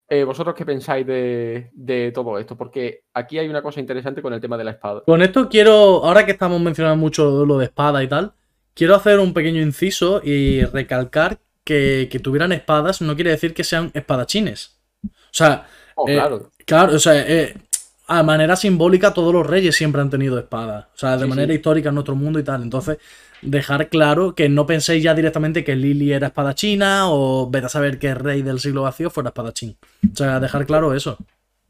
eh, 0.09 0.23
¿vosotros 0.23 0.53
qué 0.55 0.65
pensáis 0.65 1.05
de, 1.07 1.71
de 1.73 2.11
todo 2.11 2.37
esto? 2.37 2.55
Porque 2.55 3.03
aquí 3.13 3.39
hay 3.39 3.47
una 3.49 3.61
cosa 3.63 3.79
interesante 3.79 4.21
con 4.21 4.33
el 4.33 4.41
tema 4.41 4.57
de 4.57 4.63
la 4.63 4.71
espada. 4.71 5.01
Con 5.05 5.21
esto 5.21 5.49
quiero, 5.49 6.03
ahora 6.05 6.25
que 6.25 6.31
estamos 6.33 6.61
mencionando 6.61 6.97
mucho 6.97 7.45
lo 7.45 7.57
de 7.57 7.65
espada 7.65 8.03
y 8.03 8.07
tal, 8.07 8.33
quiero 8.75 8.95
hacer 8.95 9.19
un 9.19 9.33
pequeño 9.33 9.61
inciso 9.61 10.21
y 10.23 10.63
recalcar 10.65 11.39
que, 11.63 12.09
que 12.11 12.19
tuvieran 12.19 12.51
espadas 12.53 13.01
no 13.01 13.15
quiere 13.15 13.31
decir 13.31 13.53
que 13.55 13.63
sean 13.63 13.91
espadachines. 13.95 14.77
O 15.03 15.09
sea, 15.31 15.67
Oh, 15.95 16.07
Eh, 16.07 16.13
claro. 16.13 16.51
Claro, 16.65 16.95
o 16.95 16.99
sea, 16.99 17.13
eh, 17.27 17.55
a 18.07 18.23
manera 18.23 18.55
simbólica 18.55 19.13
todos 19.13 19.33
los 19.33 19.45
reyes 19.47 19.75
siempre 19.75 20.01
han 20.01 20.09
tenido 20.09 20.37
espadas. 20.39 20.85
O 20.95 20.97
sea, 20.97 21.17
de 21.17 21.25
Sí, 21.25 21.29
manera 21.29 21.53
sí. 21.53 21.55
histórica 21.55 21.89
en 21.89 21.95
nuestro 21.95 22.15
mundo 22.15 22.39
y 22.39 22.43
tal. 22.43 22.63
Entonces, 22.63 22.97
dejar 23.41 23.89
claro 23.89 24.35
que 24.35 24.49
no 24.49 24.65
penséis 24.65 25.03
ya 25.03 25.13
directamente 25.15 25.63
que 25.63 25.75
Lily 25.75 26.13
era 26.13 26.27
espadachina 26.27 27.09
o 27.11 27.49
vete 27.49 27.67
a 27.67 27.69
saber 27.69 27.99
que 27.99 28.09
el 28.09 28.15
rey 28.17 28.41
del 28.41 28.59
siglo 28.59 28.83
vacío 28.83 29.09
fuera 29.11 29.29
espadachín. 29.29 29.77
O 30.13 30.15
sea, 30.15 30.39
dejar 30.39 30.65
claro 30.65 30.93
eso. 30.95 31.17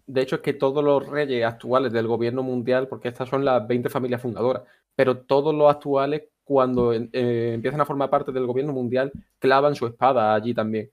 De 0.07 0.21
hecho, 0.21 0.35
es 0.35 0.41
que 0.41 0.53
todos 0.53 0.83
los 0.83 1.05
reyes 1.07 1.43
actuales 1.45 1.91
del 1.91 2.07
gobierno 2.07 2.43
mundial, 2.43 2.87
porque 2.87 3.07
estas 3.07 3.27
son 3.29 3.43
las 3.43 3.65
20 3.67 3.89
familias 3.89 4.21
fundadoras, 4.21 4.63
pero 4.95 5.17
todos 5.25 5.53
los 5.53 5.69
actuales, 5.73 6.23
cuando 6.45 6.93
eh, 6.93 7.10
empiezan 7.53 7.81
a 7.81 7.86
formar 7.86 8.10
parte 8.10 8.31
del 8.31 8.45
gobierno 8.45 8.71
mundial, 8.71 9.12
clavan 9.39 9.75
su 9.75 9.88
espada 9.88 10.34
allí 10.34 10.53
también. 10.53 10.89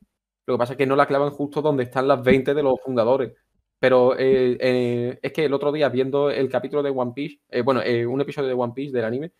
Lo 0.47 0.55
que 0.55 0.59
pasa 0.59 0.73
es 0.73 0.77
que 0.79 0.87
no 0.87 0.97
la 0.97 1.07
clavan 1.07 1.31
justo 1.31 1.62
donde 1.62 1.85
están 1.85 2.09
las 2.09 2.23
20 2.25 2.55
de 2.55 2.62
los 2.62 2.81
fundadores. 2.81 3.33
Pero 3.79 4.19
eh, 4.19 4.57
eh, 4.59 5.19
es 5.23 5.33
que 5.33 5.45
el 5.45 5.53
otro 5.55 5.71
día, 5.71 5.88
viendo 5.88 6.31
el 6.31 6.49
capítulo 6.49 6.83
de 6.83 6.91
One 6.91 7.12
Piece, 7.15 7.38
bueno, 7.62 7.83
un 8.09 8.21
episodio 8.21 8.49
de 8.49 8.55
One 8.55 8.73
Piece 8.75 8.93
del 8.93 9.05
anime, 9.05 9.33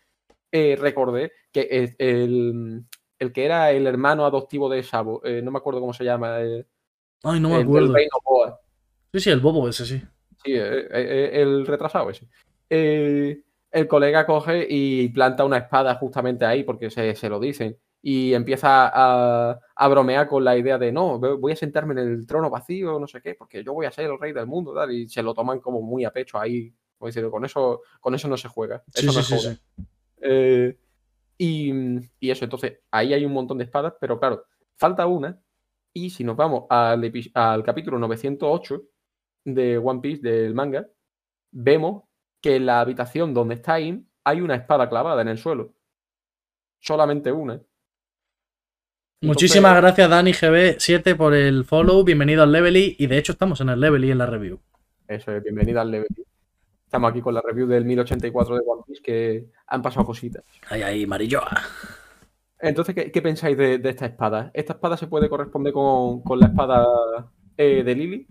recordé 0.77 1.31
que 1.51 1.95
el, 1.97 2.85
el 3.19 3.31
que 3.33 3.45
era 3.45 3.71
el 3.71 3.87
hermano 3.87 4.25
adoptivo 4.25 4.69
de 4.69 4.83
Sabo, 4.83 5.21
no 5.43 5.51
me 5.51 5.57
acuerdo 5.57 5.79
cómo 5.79 5.93
se 5.93 6.03
llama, 6.03 6.37
Ay, 6.37 7.39
no 7.39 7.49
me 7.49 7.55
el 7.55 7.63
acuerdo. 7.63 7.93
reino 7.93 8.11
Boa. 8.23 8.59
Sí, 9.13 9.19
sí, 9.19 9.29
el 9.29 9.39
bobo 9.39 9.67
ese, 9.67 9.85
sí. 9.85 10.01
Sí, 10.43 10.53
el 10.53 11.65
retrasado 11.65 12.09
ese. 12.09 12.27
Eh, 12.69 13.41
el 13.73 13.87
colega 13.87 14.25
coge 14.27 14.67
y 14.69 15.09
planta 15.09 15.43
una 15.43 15.57
espada 15.57 15.95
justamente 15.95 16.45
ahí 16.45 16.63
porque 16.63 16.91
se, 16.91 17.15
se 17.15 17.27
lo 17.27 17.39
dicen. 17.39 17.75
Y 18.03 18.33
empieza 18.33 18.87
a, 18.93 19.59
a 19.75 19.87
bromear 19.87 20.27
con 20.27 20.43
la 20.43 20.55
idea 20.57 20.77
de 20.77 20.91
no, 20.91 21.17
voy 21.19 21.53
a 21.53 21.55
sentarme 21.55 21.93
en 21.93 21.99
el 22.07 22.27
trono 22.27 22.49
vacío, 22.49 22.99
no 22.99 23.07
sé 23.07 23.21
qué, 23.21 23.33
porque 23.33 23.63
yo 23.63 23.73
voy 23.73 23.85
a 23.87 23.91
ser 23.91 24.05
el 24.11 24.19
rey 24.19 24.31
del 24.31 24.45
mundo, 24.45 24.73
tal. 24.75 24.91
Y 24.91 25.09
se 25.09 25.23
lo 25.23 25.33
toman 25.33 25.59
como 25.59 25.81
muy 25.81 26.05
a 26.05 26.11
pecho 26.11 26.37
ahí. 26.37 26.71
Como 26.97 27.07
diciendo, 27.07 27.31
con 27.31 27.45
eso, 27.45 27.81
con 27.99 28.13
eso 28.13 28.27
no 28.27 28.37
se 28.37 28.47
juega. 28.47 28.83
Eso 28.93 29.07
no 29.07 29.11
sí, 29.13 29.19
es 29.19 29.25
sí, 29.25 29.35
joda". 29.35 29.55
sí. 29.55 29.83
Eh, 30.21 30.77
y, 31.37 31.71
y 32.19 32.29
eso, 32.29 32.45
entonces, 32.45 32.79
ahí 32.91 33.13
hay 33.13 33.25
un 33.25 33.33
montón 33.33 33.57
de 33.57 33.63
espadas, 33.63 33.95
pero 33.99 34.19
claro, 34.19 34.45
falta 34.75 35.07
una. 35.07 35.41
Y 35.93 36.11
si 36.11 36.23
nos 36.23 36.35
vamos 36.35 36.65
al, 36.69 37.11
al 37.33 37.63
capítulo 37.63 37.97
908 37.97 38.83
de 39.45 39.77
One 39.77 39.99
Piece, 39.99 40.21
del 40.21 40.53
manga, 40.53 40.87
vemos 41.51 42.03
que 42.43 42.57
en 42.57 42.65
la 42.65 42.81
habitación 42.81 43.33
donde 43.33 43.55
está 43.55 43.79
Im 43.79 44.05
hay 44.25 44.41
una 44.41 44.55
espada 44.55 44.89
clavada 44.89 45.21
en 45.21 45.29
el 45.29 45.37
suelo. 45.37 45.73
Solamente 46.81 47.31
una. 47.31 47.61
Muchísimas 49.21 49.77
gracias, 49.77 50.09
Dani 50.09 50.33
GB7, 50.33 51.15
por 51.15 51.33
el 51.33 51.63
follow. 51.63 52.03
Bienvenido 52.03 52.43
al 52.43 52.51
Levely. 52.51 52.97
Y 52.99 53.07
de 53.07 53.17
hecho, 53.17 53.31
estamos 53.31 53.61
en 53.61 53.69
el 53.69 53.79
Levely 53.79 54.11
en 54.11 54.17
la 54.17 54.25
review. 54.25 54.59
Eso 55.07 55.31
es, 55.31 55.41
bienvenida 55.41 55.81
al 55.81 55.91
level. 55.91 56.07
Estamos 56.83 57.11
aquí 57.11 57.21
con 57.21 57.33
la 57.33 57.41
review 57.41 57.65
del 57.65 57.85
1084 57.85 58.55
de 58.55 58.61
One 58.67 58.81
Piece, 58.85 59.01
que 59.01 59.45
han 59.67 59.81
pasado 59.81 60.05
cositas. 60.05 60.43
Ahí, 60.69 60.81
ahí, 60.81 61.07
Marilloa. 61.07 61.49
Entonces, 62.59 62.93
¿qué, 62.93 63.09
qué 63.09 63.21
pensáis 63.21 63.57
de, 63.57 63.77
de 63.77 63.89
esta 63.89 64.05
espada? 64.05 64.51
¿Esta 64.53 64.73
espada 64.73 64.97
se 64.97 65.07
puede 65.07 65.29
corresponder 65.29 65.71
con, 65.71 66.21
con 66.21 66.41
la 66.41 66.47
espada 66.47 66.85
eh, 67.55 67.83
de 67.83 67.95
Lily? 67.95 68.27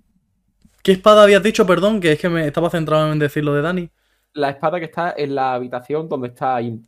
¿Qué 0.83 0.93
espada 0.93 1.23
habías 1.23 1.43
dicho, 1.43 1.67
perdón? 1.67 2.01
Que 2.01 2.13
es 2.13 2.21
que 2.21 2.29
me 2.29 2.47
estaba 2.47 2.69
centrado 2.69 3.11
en 3.11 3.19
decir 3.19 3.43
lo 3.43 3.55
de 3.55 3.63
Dani. 3.63 3.91
La 4.35 4.51
espada 4.51 4.79
que 4.79 4.87
está 4.87 5.15
en 5.17 5.35
la 5.35 5.55
habitación 5.55 6.09
donde 6.09 6.29
está 6.29 6.61
Im. 6.61 6.87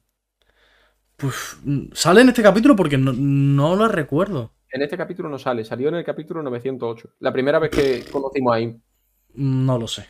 Pues 1.17 1.59
mm, 1.63 1.93
sale 1.93 2.23
en 2.23 2.29
este 2.29 2.43
capítulo 2.43 2.75
porque 2.75 2.99
no, 2.99 3.13
no 3.13 3.77
lo 3.77 3.89
recuerdo. 3.89 4.53
En 4.71 4.83
este 4.83 4.97
capítulo 4.97 5.29
no 5.29 5.39
sale, 5.39 5.65
salió 5.65 5.89
en 5.89 5.97
el 5.97 6.05
capítulo 6.05 6.43
908. 6.43 7.11
La 7.21 7.33
primera 7.33 7.59
vez 7.59 7.71
que 7.71 8.05
conocimos 8.11 8.55
a 8.55 8.61
Im. 8.61 8.81
Mm, 9.35 9.67
No 9.67 9.79
lo 9.79 9.87
sé. 9.87 10.07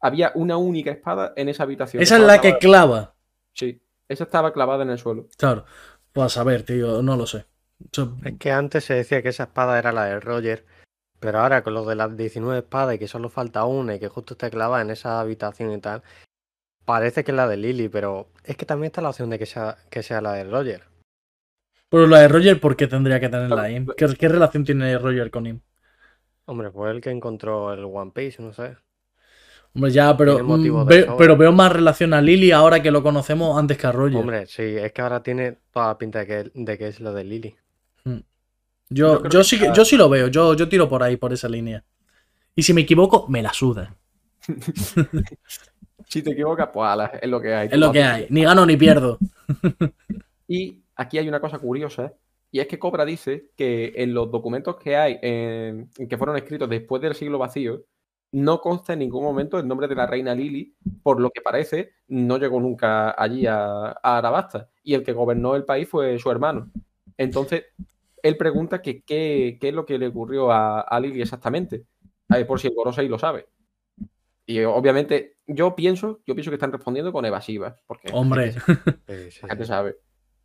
Había 0.00 0.32
una 0.34 0.56
única 0.56 0.90
espada 0.90 1.32
en 1.36 1.48
esa 1.48 1.64
habitación. 1.64 2.02
Esa 2.02 2.16
es 2.16 2.22
la 2.22 2.40
que 2.40 2.58
clava. 2.58 3.14
Sí, 3.52 3.82
esa 4.08 4.24
estaba 4.24 4.52
clavada 4.52 4.84
en 4.84 4.90
el 4.90 4.98
suelo. 4.98 5.26
Claro. 5.36 5.64
Pues 6.12 6.26
a 6.26 6.28
saber, 6.28 6.62
tío, 6.62 7.02
no 7.02 7.16
lo 7.16 7.26
sé. 7.26 7.46
Es 8.24 8.38
que 8.38 8.52
antes 8.52 8.84
se 8.84 8.94
decía 8.94 9.22
que 9.22 9.28
esa 9.30 9.44
espada 9.44 9.78
era 9.78 9.92
la 9.92 10.04
de 10.06 10.20
Roger, 10.20 10.64
pero 11.20 11.40
ahora 11.40 11.62
con 11.62 11.74
lo 11.74 11.84
de 11.84 11.94
las 11.94 12.16
19 12.16 12.60
espadas 12.60 12.94
y 12.94 12.98
que 12.98 13.08
solo 13.08 13.28
falta 13.28 13.64
una 13.64 13.94
y 13.94 14.00
que 14.00 14.08
justo 14.08 14.34
está 14.34 14.48
clavada 14.48 14.82
en 14.82 14.90
esa 14.90 15.20
habitación 15.20 15.72
y 15.72 15.80
tal, 15.80 16.02
parece 16.86 17.22
que 17.24 17.32
es 17.32 17.36
la 17.36 17.46
de 17.46 17.58
Lily, 17.58 17.88
pero 17.90 18.28
es 18.44 18.56
que 18.56 18.64
también 18.64 18.86
está 18.86 19.02
la 19.02 19.10
opción 19.10 19.28
de 19.28 19.38
que 19.38 19.46
sea, 19.46 19.76
que 19.90 20.02
sea 20.02 20.20
la 20.22 20.32
de 20.32 20.44
Roger. 20.44 20.84
Pero 21.90 22.06
la 22.06 22.20
de 22.20 22.28
Roger, 22.28 22.60
¿por 22.60 22.76
qué 22.76 22.86
tendría 22.86 23.20
que 23.20 23.28
tenerla 23.28 23.62
ahí? 23.62 23.86
¿Qué, 23.96 24.06
qué 24.18 24.28
relación 24.28 24.64
tiene 24.64 24.96
Roger 24.98 25.30
con 25.30 25.46
him? 25.46 25.60
Hombre, 26.46 26.70
pues 26.70 26.94
el 26.94 27.00
que 27.00 27.10
encontró 27.10 27.72
el 27.72 27.84
One 27.84 28.12
Piece, 28.14 28.42
no 28.42 28.52
sé. 28.52 28.76
Hombre, 29.74 29.90
ya, 29.90 30.16
pero, 30.16 30.42
mm, 30.42 30.86
ve- 30.86 31.06
pero 31.18 31.36
veo 31.36 31.52
más 31.52 31.70
relación 31.72 32.14
a 32.14 32.22
Lily 32.22 32.50
ahora 32.50 32.82
que 32.82 32.90
lo 32.90 33.02
conocemos 33.02 33.58
antes 33.58 33.76
que 33.76 33.86
a 33.86 33.92
Roger. 33.92 34.16
Hombre, 34.20 34.46
sí, 34.46 34.62
es 34.62 34.92
que 34.92 35.02
ahora 35.02 35.22
tiene 35.22 35.58
toda 35.70 35.88
la 35.88 35.98
pinta 35.98 36.20
de 36.20 36.26
que, 36.26 36.50
de 36.54 36.78
que 36.78 36.88
es 36.88 37.00
lo 37.00 37.12
de 37.12 37.24
Lily. 37.24 37.54
yo, 38.88 39.22
yo 39.24 39.28
yo 39.28 39.44
sí, 39.44 39.58
que- 39.58 39.70
yo 39.74 39.84
sí 39.84 39.96
lo 39.96 40.08
veo, 40.08 40.28
yo, 40.28 40.54
yo 40.54 40.68
tiro 40.68 40.88
por 40.88 41.02
ahí, 41.02 41.16
por 41.16 41.32
esa 41.32 41.48
línea. 41.48 41.84
Y 42.54 42.62
si 42.62 42.72
me 42.72 42.82
equivoco, 42.82 43.26
me 43.28 43.42
la 43.42 43.52
suda. 43.52 43.96
Si 46.08 46.22
te 46.22 46.30
equivocas, 46.30 46.68
pues 46.72 46.88
ala, 46.88 47.06
es 47.20 47.28
lo 47.28 47.40
que 47.40 47.54
hay. 47.54 47.68
Es 47.70 47.78
lo 47.78 47.92
que 47.92 48.02
hay. 48.02 48.26
Ni 48.30 48.44
gano 48.44 48.64
ni 48.66 48.76
pierdo. 48.76 49.18
Y 50.48 50.82
aquí 50.94 51.18
hay 51.18 51.28
una 51.28 51.40
cosa 51.40 51.58
curiosa, 51.58 52.12
y 52.52 52.60
es 52.60 52.68
que 52.68 52.78
Cobra 52.78 53.04
dice 53.04 53.50
que 53.56 53.92
en 53.96 54.14
los 54.14 54.30
documentos 54.30 54.76
que 54.76 54.96
hay, 54.96 55.18
en- 55.20 55.90
que 56.08 56.16
fueron 56.16 56.36
escritos 56.36 56.68
después 56.68 57.02
del 57.02 57.14
siglo 57.14 57.38
vacío, 57.38 57.82
no 58.32 58.60
consta 58.60 58.92
en 58.92 59.00
ningún 59.00 59.24
momento 59.24 59.58
el 59.58 59.66
nombre 59.66 59.88
de 59.88 59.94
la 59.96 60.06
reina 60.06 60.34
Lili, 60.34 60.74
por 61.02 61.20
lo 61.20 61.30
que 61.30 61.40
parece, 61.40 61.94
no 62.08 62.38
llegó 62.38 62.60
nunca 62.60 63.14
allí 63.20 63.46
a, 63.46 63.88
a 63.90 64.18
Arabasta, 64.18 64.68
y 64.84 64.94
el 64.94 65.02
que 65.02 65.12
gobernó 65.12 65.56
el 65.56 65.64
país 65.64 65.88
fue 65.88 66.16
su 66.18 66.30
hermano. 66.30 66.70
Entonces, 67.16 67.64
él 68.22 68.36
pregunta 68.36 68.82
que 68.82 69.02
qué, 69.02 69.58
qué 69.60 69.68
es 69.70 69.74
lo 69.74 69.84
que 69.86 69.98
le 69.98 70.06
ocurrió 70.08 70.50
a, 70.52 70.80
a 70.80 71.00
Lili 71.00 71.22
exactamente, 71.22 71.84
a 72.28 72.36
ver, 72.36 72.46
por 72.46 72.60
si 72.60 72.68
el 72.68 72.74
Gorosei 72.74 73.08
lo 73.08 73.18
sabe. 73.18 73.46
Y 74.46 74.62
obviamente, 74.62 75.36
yo 75.46 75.74
pienso, 75.74 76.20
yo 76.24 76.34
pienso 76.34 76.50
que 76.50 76.54
están 76.54 76.72
respondiendo 76.72 77.12
con 77.12 77.24
evasivas, 77.24 77.82
porque 77.86 78.08
Hombre, 78.12 78.52
sí, 79.30 79.40
la 79.42 79.48
gente 79.48 79.64
sí. 79.64 79.68
sabe. 79.68 79.96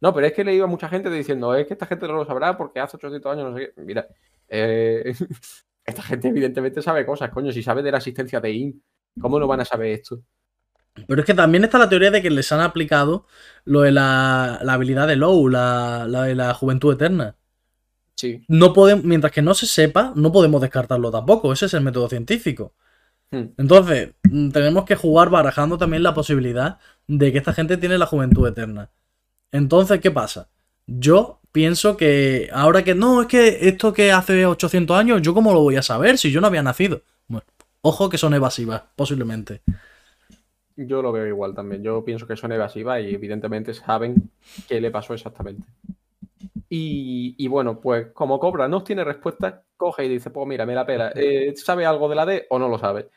No, 0.02 0.14
pero 0.14 0.26
es 0.26 0.34
que 0.34 0.44
le 0.44 0.56
iba 0.56 0.66
a 0.66 0.68
mucha 0.68 0.90
gente 0.90 1.12
diciendo, 1.12 1.54
es 1.54 1.68
que 1.68 1.74
esta 1.74 1.86
gente 1.86 2.08
no 2.08 2.14
lo 2.14 2.26
sabrá 2.26 2.58
porque 2.58 2.80
hace 2.80 2.98
800 2.98 3.32
años 3.32 3.52
no 3.52 3.58
sé 3.58 3.72
qué. 3.76 3.82
Mira, 3.82 4.08
eh, 4.50 5.14
esta 5.86 6.02
gente 6.02 6.30
evidentemente 6.30 6.82
sabe 6.82 7.06
cosas, 7.06 7.30
coño. 7.30 7.52
Si 7.52 7.62
sabe 7.62 7.84
de 7.84 7.92
la 7.92 7.98
existencia 7.98 8.42
de 8.42 8.52
IN, 8.52 8.84
¿cómo 9.22 9.40
no 9.40 9.48
van 9.48 9.62
a 9.62 9.66
saber 9.66 9.92
esto? 9.92 10.24
pero 11.08 11.22
es 11.22 11.26
que 11.26 11.34
también 11.34 11.64
está 11.64 11.78
la 11.78 11.88
teoría 11.88 12.12
de 12.12 12.22
que 12.22 12.30
les 12.30 12.52
han 12.52 12.60
aplicado 12.60 13.26
lo 13.64 13.82
de 13.82 13.92
la, 13.92 14.60
la 14.62 14.74
habilidad 14.74 15.08
de 15.08 15.16
Low, 15.16 15.48
la, 15.48 16.06
la 16.06 16.24
de 16.24 16.36
la 16.36 16.54
juventud 16.54 16.94
eterna. 16.94 17.38
Sí. 18.16 18.44
No 18.50 18.74
podemos, 18.74 19.06
mientras 19.06 19.32
que 19.32 19.42
no 19.42 19.54
se 19.54 19.68
sepa, 19.68 20.12
no 20.16 20.34
podemos 20.34 20.62
descartarlo 20.62 21.10
tampoco. 21.10 21.54
Ese 21.54 21.68
es 21.68 21.74
el 21.76 21.82
método 21.82 22.10
científico. 22.10 22.76
Hmm. 23.32 23.54
Entonces, 23.58 24.14
mm, 24.30 24.50
tenemos 24.50 24.86
que 24.86 24.96
jugar 24.96 25.30
barajando 25.30 25.78
también 25.78 26.04
la 26.04 26.14
posibilidad 26.14 26.78
de 27.08 27.32
que 27.32 27.38
esta 27.38 27.54
gente 27.54 27.78
tiene 27.78 27.98
la 27.98 28.06
juventud 28.06 28.48
eterna. 28.48 28.90
Entonces, 29.52 30.00
¿qué 30.00 30.12
pasa? 30.12 30.50
Yo 30.86 31.40
pienso 31.52 31.98
que 31.98 32.50
ahora 32.54 32.84
que 32.84 32.96
no, 32.96 33.22
es 33.22 33.28
que 33.28 33.68
esto 33.68 33.94
que 33.94 34.12
hace 34.12 34.46
800 34.46 34.98
años, 34.98 35.22
¿yo 35.22 35.34
cómo 35.34 35.54
lo 35.54 35.62
voy 35.62 35.78
a 35.78 35.82
saber 35.82 36.18
si 36.18 36.32
yo 36.32 36.42
no 36.42 36.48
había 36.48 36.64
nacido? 36.64 37.02
Bueno, 37.28 37.46
ojo 37.82 38.10
que 38.10 38.18
son 38.18 38.34
evasivas, 38.34 38.84
posiblemente. 38.96 39.62
Yo 40.76 41.02
lo 41.02 41.12
veo 41.12 41.28
igual 41.28 41.54
también. 41.54 41.84
Yo 41.84 42.04
pienso 42.04 42.28
que 42.28 42.38
son 42.38 42.52
evasivas 42.52 43.02
y 43.02 43.14
evidentemente 43.14 43.74
saben 43.74 44.32
qué 44.68 44.82
le 44.82 44.92
pasó 44.92 45.14
exactamente. 45.14 45.64
Y, 46.70 47.36
y 47.38 47.48
bueno, 47.48 47.80
pues 47.80 48.08
como 48.14 48.40
Cobra 48.40 48.68
no 48.68 48.84
tiene 48.84 49.04
respuesta, 49.04 49.64
coge 49.76 50.06
y 50.06 50.10
dice, 50.10 50.30
pues 50.30 50.48
mira, 50.48 50.66
me 50.66 50.74
la 50.74 50.86
pela. 50.86 51.12
Eh, 51.16 51.54
¿Sabe 51.56 51.86
algo 51.86 52.08
de 52.08 52.16
la 52.16 52.26
D 52.26 52.48
o 52.50 52.58
no 52.58 52.70
lo 52.70 52.80
sabe? 52.80 53.10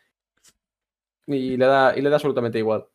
Y 1.26 1.56
le 1.56 1.66
da, 1.66 1.96
y 1.96 2.00
le 2.02 2.08
da 2.10 2.16
absolutamente 2.16 2.58
igual. 2.58 2.86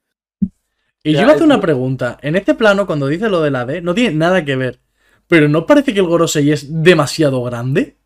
Y 1.03 1.15
Ya, 1.15 1.19
yo 1.19 1.31
hacer 1.31 1.37
es 1.37 1.41
una 1.41 1.59
pregunta. 1.61 2.17
En 2.21 2.35
este 2.35 2.53
plano, 2.53 2.85
cuando 2.85 3.07
dice 3.07 3.29
lo 3.29 3.41
de 3.41 3.51
la 3.51 3.65
D, 3.65 3.81
no 3.81 3.93
tiene 3.93 4.15
nada 4.15 4.45
que 4.45 4.55
ver. 4.55 4.79
Pero 5.27 5.47
¿no 5.47 5.65
parece 5.65 5.93
que 5.93 5.99
el 5.99 6.07
Gorosei 6.07 6.51
es 6.51 6.83
demasiado 6.83 7.43
grande? 7.43 7.97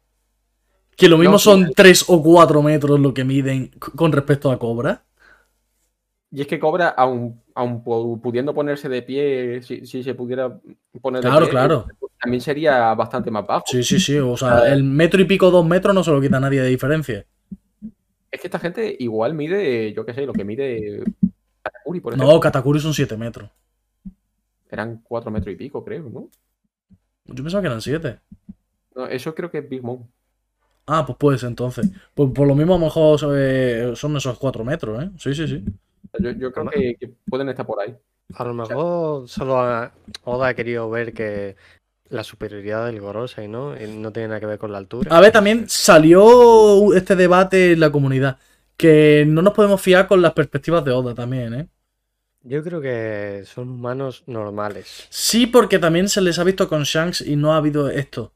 Que 0.98 1.08
lo 1.08 1.20
mismo 1.20 1.38
No, 1.38 1.40
sí, 1.40 1.52
son 1.52 1.72
3 1.76 2.06
o 2.08 2.22
4 2.24 2.64
metros 2.64 3.00
lo 3.00 3.14
que 3.14 3.24
miden 3.24 3.70
con 3.96 4.12
respecto 4.12 4.52
a 4.52 4.58
Cobra. 4.60 5.06
Y 6.32 6.42
es 6.42 6.48
que 6.48 6.60
Cobra, 6.60 6.90
aun, 6.90 7.44
aun 7.56 7.84
pu- 7.84 8.20
pudiendo 8.22 8.54
ponerse 8.54 8.90
de 8.90 9.04
pie, 9.04 9.62
si, 9.62 9.86
si 9.86 10.04
se 10.04 10.16
pudiera 10.16 10.60
poner 11.02 11.24
de 11.24 11.32
Claro, 11.32 11.46
pie, 11.48 11.50
claro. 11.50 11.86
también 12.20 12.42
sería 12.42 12.94
bastante 12.96 13.30
más 13.32 13.46
bajo. 13.46 13.66
Sí, 13.66 13.84
sí, 13.84 14.00
sí. 14.00 14.18
O 14.20 14.38
sea, 14.38 14.72
el 14.74 14.84
metro 14.84 15.22
y 15.22 15.26
pico, 15.26 15.52
dos 15.52 15.66
metros 15.66 15.94
no 15.96 16.04
se 16.04 16.12
lo 16.12 16.22
quita 16.22 16.40
nadie 16.40 16.62
de 16.62 16.70
diferencia. 16.70 17.26
Es 18.34 18.42
que 18.42 18.48
esta 18.48 18.58
gente 18.58 18.96
igual 19.00 19.36
mide, 19.36 19.94
yo 19.94 20.04
qué 20.08 20.14
sé, 20.16 20.26
lo 20.26 20.34
que 20.34 20.44
mide 20.44 21.04
Katakuri, 21.62 22.00
por 22.00 22.14
ejemplo. 22.14 22.34
No, 22.34 22.40
Katakuri 22.40 22.80
son 22.80 22.92
7 22.92 23.16
metros. 23.16 23.48
Eran 24.72 25.02
cuatro 25.04 25.30
metros 25.30 25.54
y 25.54 25.56
pico, 25.56 25.84
creo, 25.86 26.10
¿no? 26.10 26.30
Yo 27.26 27.44
pensaba 27.44 27.62
que 27.62 27.68
eran 27.68 27.80
7. 27.82 28.20
No, 28.96 29.06
eso 29.06 29.36
creo 29.36 29.52
que 29.52 29.60
es 29.60 29.70
Big 29.70 29.84
Mom. 29.84 30.08
Ah, 30.88 31.06
pues 31.06 31.16
puede 31.20 31.38
ser 31.38 31.50
entonces. 31.50 31.92
Pues 32.16 32.32
por 32.34 32.48
lo 32.48 32.56
mismo 32.56 32.74
a 32.74 32.80
lo 32.80 32.86
mejor 32.86 33.20
eh, 33.38 33.94
son 33.96 34.18
esos 34.18 34.40
cuatro 34.40 34.66
metros, 34.66 35.04
¿eh? 35.04 35.12
Sí, 35.20 35.36
sí, 35.36 35.48
sí. 35.48 35.64
Yo, 36.20 36.32
yo 36.32 36.52
creo 36.52 36.70
que, 36.72 36.96
que 37.00 37.08
pueden 37.30 37.50
estar 37.50 37.68
por 37.68 37.80
ahí. 37.82 37.96
A 38.34 38.44
lo 38.46 38.54
mejor 38.56 39.30
solo 39.30 39.60
ha- 39.60 39.94
Oda 40.24 40.48
ha 40.48 40.54
querido 40.56 40.90
ver 40.90 41.14
que 41.14 41.56
la 42.14 42.24
superioridad 42.24 42.86
del 42.86 43.02
Gorosei, 43.02 43.48
¿no? 43.48 43.76
Y 43.80 43.88
no 43.88 44.12
tiene 44.12 44.30
nada 44.30 44.40
que 44.40 44.46
ver 44.46 44.60
con 44.60 44.72
la 44.72 44.78
altura. 44.78 45.16
A 45.16 45.20
ver, 45.22 45.32
también 45.32 45.68
salió 45.68 46.94
este 46.94 47.16
debate 47.16 47.74
en 47.74 47.80
la 47.80 47.92
comunidad. 47.92 48.38
Que 48.78 49.26
no 49.28 49.42
nos 49.42 49.54
podemos 49.54 49.82
fiar 49.82 50.08
con 50.08 50.22
las 50.22 50.34
perspectivas 50.34 50.84
de 50.84 50.92
Oda 50.92 51.14
también, 51.14 51.54
¿eh? 51.54 51.68
Yo 52.44 52.64
creo 52.64 52.82
que 52.82 53.44
son 53.46 53.70
humanos 53.70 54.24
normales. 54.28 55.10
Sí, 55.10 55.48
porque 55.48 55.80
también 55.80 56.10
se 56.10 56.22
les 56.22 56.40
ha 56.40 56.44
visto 56.44 56.68
con 56.68 56.84
Shanks 56.84 57.22
y 57.22 57.36
no 57.36 57.54
ha 57.54 57.58
habido 57.58 57.90
esto. 57.90 58.34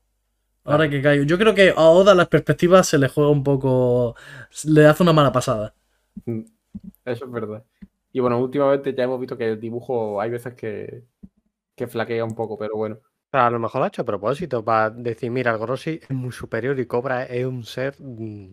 Ahora 0.65 0.89
que 0.89 1.01
caigo. 1.01 1.23
Yo 1.25 1.37
creo 1.37 1.55
que 1.55 1.71
a 1.75 1.81
Oda 1.89 2.15
las 2.15 2.27
perspectivas 2.29 2.87
se 2.87 2.97
le 2.99 3.09
juega 3.09 3.29
un 3.31 3.43
poco. 3.43 4.15
Le 4.65 4.85
hace 4.87 5.03
una 5.03 5.13
mala 5.13 5.31
pasada. 5.31 5.75
Mm, 6.25 6.41
Eso 7.05 7.25
es 7.25 7.31
verdad. 7.31 7.65
Y 8.11 8.19
bueno, 8.19 8.39
últimamente 8.39 8.93
ya 8.95 9.03
hemos 9.03 9.19
visto 9.19 9.37
que 9.37 9.49
el 9.51 9.59
dibujo 9.59 10.21
hay 10.21 10.31
veces 10.31 10.53
que, 10.55 11.05
que 11.75 11.87
flaquea 11.87 12.25
un 12.25 12.35
poco, 12.35 12.57
pero 12.57 12.75
bueno. 12.77 12.99
Pero 13.29 13.43
a 13.43 13.49
lo 13.49 13.59
mejor 13.59 13.79
lo 13.79 13.85
ha 13.85 13.87
hecho 13.89 14.01
a 14.03 14.05
propósito 14.05 14.63
para 14.63 14.89
decir, 14.89 15.29
mira, 15.31 15.51
el 15.51 15.57
Gorosei 15.57 15.99
es 16.01 16.09
muy 16.11 16.31
superior 16.31 16.79
y 16.79 16.85
Cobra 16.85 17.23
es 17.25 17.45
un 17.45 17.63
ser 17.65 17.95
mm, 17.99 18.51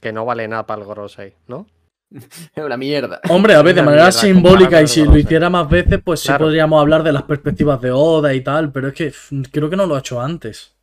que 0.00 0.12
no 0.12 0.24
vale 0.24 0.48
nada 0.48 0.66
para 0.66 0.80
el 0.80 0.86
Gorosei, 0.86 1.34
¿no? 1.48 1.66
Es 2.54 2.64
una 2.64 2.76
mierda. 2.76 3.20
Hombre, 3.28 3.54
a 3.54 3.62
ver, 3.62 3.74
de 3.74 3.82
manera 3.82 4.04
mierda 4.04 4.20
simbólica 4.20 4.80
y 4.82 4.86
si 4.86 5.04
lo 5.04 5.16
hiciera 5.18 5.50
más 5.50 5.68
veces, 5.68 6.00
pues 6.02 6.20
sí 6.20 6.28
podríamos 6.38 6.80
hablar 6.80 7.02
de 7.02 7.12
las 7.12 7.24
perspectivas 7.24 7.80
de 7.80 7.90
Oda 7.90 8.32
y 8.32 8.40
tal, 8.42 8.70
pero 8.72 8.88
es 8.88 8.94
que 8.94 9.12
creo 9.50 9.68
que 9.68 9.76
no 9.76 9.86
lo 9.86 9.96
ha 9.96 9.98
hecho 9.98 10.20
antes. 10.20 10.74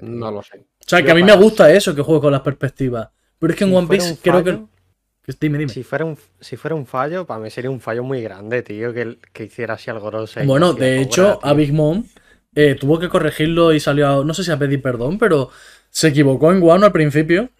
No 0.00 0.30
lo 0.30 0.42
sé. 0.42 0.58
O 0.58 0.64
sea, 0.88 1.02
que 1.04 1.10
a 1.10 1.14
mí 1.14 1.22
me 1.22 1.36
gusta 1.36 1.70
eso, 1.70 1.94
que 1.94 2.00
juegue 2.02 2.22
con 2.22 2.32
las 2.32 2.40
perspectivas. 2.40 3.10
Pero 3.38 3.52
es 3.52 3.58
que 3.58 3.64
en 3.64 3.70
Si 3.70 3.76
One 3.76 3.88
Piece 3.88 4.18
creo 4.22 4.34
fallo- 4.36 4.44
que- 4.44 4.81
Dime, 5.40 5.58
dime. 5.58 5.72
Si 5.72 5.82
fuera, 5.84 6.04
un, 6.04 6.18
si 6.40 6.56
fuera 6.56 6.74
un 6.74 6.86
fallo, 6.86 7.26
para 7.26 7.40
mí 7.40 7.50
sería 7.50 7.70
un 7.70 7.80
fallo 7.80 8.02
muy 8.02 8.20
grande, 8.22 8.62
tío, 8.62 8.92
que, 8.92 9.18
que 9.32 9.44
hiciera 9.44 9.74
así 9.74 9.90
al 9.90 10.00
Gorosei. 10.00 10.46
Bueno, 10.46 10.72
de 10.72 11.00
hecho, 11.00 11.40
a. 11.42 11.54
Big 11.54 11.72
Mom 11.72 12.04
eh, 12.54 12.76
tuvo 12.78 12.98
que 12.98 13.08
corregirlo 13.08 13.72
y 13.72 13.80
salió, 13.80 14.08
a- 14.08 14.24
no 14.24 14.34
sé 14.34 14.44
si 14.44 14.50
a 14.50 14.58
pedir 14.58 14.82
perdón, 14.82 15.18
pero 15.18 15.50
se 15.90 16.08
equivocó 16.08 16.52
en 16.52 16.60
Guano 16.60 16.86
al 16.86 16.92
principio. 16.92 17.50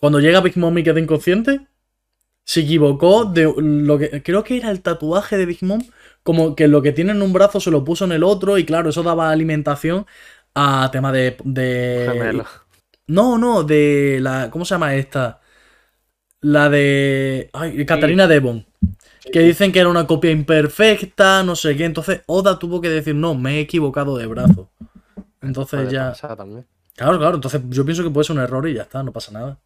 Cuando 0.00 0.20
llega 0.20 0.40
Big 0.40 0.56
Mom 0.58 0.76
y 0.78 0.84
queda 0.84 1.00
inconsciente, 1.00 1.60
se 2.44 2.60
equivocó 2.60 3.24
de 3.26 3.52
lo 3.56 3.98
que 3.98 4.22
creo 4.22 4.44
que 4.44 4.58
era 4.58 4.70
el 4.70 4.82
tatuaje 4.82 5.38
de 5.38 5.46
Big 5.46 5.62
Mom, 5.62 5.82
como 6.22 6.56
que 6.56 6.68
lo 6.68 6.82
que 6.82 6.92
tiene 6.92 7.12
en 7.12 7.22
un 7.22 7.32
brazo 7.32 7.60
se 7.60 7.70
lo 7.70 7.84
puso 7.84 8.04
en 8.06 8.12
el 8.12 8.24
otro 8.24 8.58
y 8.58 8.66
claro, 8.66 8.90
eso 8.90 9.02
daba 9.02 9.30
alimentación 9.30 10.06
a 10.54 10.90
tema 10.92 11.12
de... 11.12 11.36
no, 13.06 13.38
no, 13.38 13.62
de 13.64 14.18
la... 14.20 14.50
¿Cómo 14.50 14.64
se 14.64 14.74
llama 14.74 14.94
esta? 14.94 15.40
La 16.44 16.68
de... 16.68 17.48
Ay, 17.54 17.86
Catalina 17.86 18.26
Devon. 18.28 18.66
Que 19.32 19.40
dicen 19.40 19.72
que 19.72 19.78
era 19.78 19.88
una 19.88 20.06
copia 20.06 20.30
imperfecta, 20.30 21.42
no 21.42 21.56
sé 21.56 21.74
qué. 21.74 21.86
Entonces 21.86 22.20
Oda 22.26 22.58
tuvo 22.58 22.82
que 22.82 22.90
decir, 22.90 23.14
no, 23.14 23.34
me 23.34 23.56
he 23.56 23.60
equivocado 23.60 24.18
de 24.18 24.26
brazo. 24.26 24.68
Entonces 25.40 25.90
ya... 25.90 26.12
Claro, 26.96 27.18
claro. 27.18 27.36
Entonces 27.36 27.62
yo 27.70 27.86
pienso 27.86 28.02
que 28.02 28.10
puede 28.10 28.26
ser 28.26 28.36
un 28.36 28.42
error 28.42 28.68
y 28.68 28.74
ya 28.74 28.82
está, 28.82 29.02
no 29.02 29.10
pasa 29.10 29.32
nada. 29.32 29.58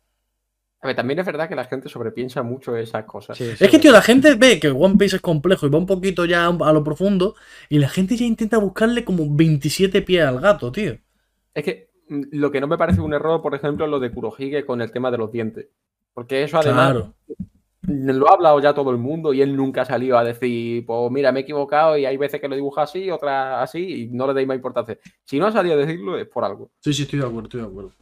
A 0.80 0.86
ver, 0.86 0.94
también 0.94 1.18
es 1.18 1.26
verdad 1.26 1.48
que 1.48 1.56
la 1.56 1.64
gente 1.64 1.88
sobrepiensa 1.88 2.44
mucho 2.44 2.76
esas 2.76 3.04
cosas. 3.06 3.36
Sí, 3.36 3.50
Es 3.58 3.68
que, 3.68 3.80
tío, 3.80 3.90
la 3.90 4.00
gente 4.00 4.36
ve 4.36 4.60
que 4.60 4.68
One 4.70 4.94
Piece 4.96 5.16
es 5.16 5.22
complejo 5.22 5.66
y 5.66 5.70
va 5.70 5.78
un 5.78 5.86
poquito 5.86 6.26
ya 6.26 6.46
a 6.46 6.72
lo 6.72 6.84
profundo 6.84 7.34
y 7.68 7.80
la 7.80 7.88
gente 7.88 8.16
ya 8.16 8.24
intenta 8.24 8.58
buscarle 8.58 9.04
como 9.04 9.26
27 9.28 10.00
pies 10.02 10.24
al 10.24 10.38
gato, 10.38 10.70
tío. 10.70 10.96
Es 11.54 11.64
que 11.64 11.90
mm, 12.08 12.22
lo 12.30 12.52
que 12.52 12.60
no 12.60 12.68
me 12.68 12.78
parece 12.78 13.00
un 13.00 13.14
error, 13.14 13.42
por 13.42 13.56
ejemplo, 13.56 13.84
es 13.84 13.90
lo 13.90 13.98
de 13.98 14.12
Kurohige 14.12 14.64
con 14.64 14.80
el 14.80 14.92
tema 14.92 15.10
de 15.10 15.18
los 15.18 15.32
dientes. 15.32 15.66
Porque 16.18 16.42
eso 16.42 16.58
además 16.58 16.90
Claro. 16.90 17.14
lo 17.82 18.28
ha 18.28 18.32
hablado 18.32 18.58
ya 18.58 18.74
todo 18.74 18.90
el 18.90 18.96
mundo 18.98 19.32
y 19.32 19.40
él 19.40 19.54
nunca 19.54 19.82
ha 19.82 19.84
salido 19.84 20.18
a 20.18 20.24
decir, 20.24 20.84
pues 20.84 21.12
mira, 21.12 21.30
me 21.30 21.38
he 21.38 21.42
equivocado 21.44 21.96
y 21.96 22.06
hay 22.06 22.16
veces 22.16 22.40
que 22.40 22.48
lo 22.48 22.56
dibuja 22.56 22.82
así, 22.82 23.08
otras 23.08 23.62
así 23.62 24.02
y 24.02 24.06
no 24.08 24.26
le 24.26 24.34
deis 24.34 24.48
más 24.48 24.56
importancia. 24.56 24.98
Si 25.22 25.38
no 25.38 25.46
ha 25.46 25.52
salido 25.52 25.76
a 25.76 25.78
decirlo 25.78 26.18
es 26.18 26.26
por 26.26 26.42
algo. 26.44 26.72
Sí, 26.80 26.92
sí, 26.92 27.02
estoy 27.04 27.20
de 27.20 27.26
acuerdo, 27.26 27.44
estoy 27.46 27.60
de 27.60 27.66
acuerdo. 27.68 27.92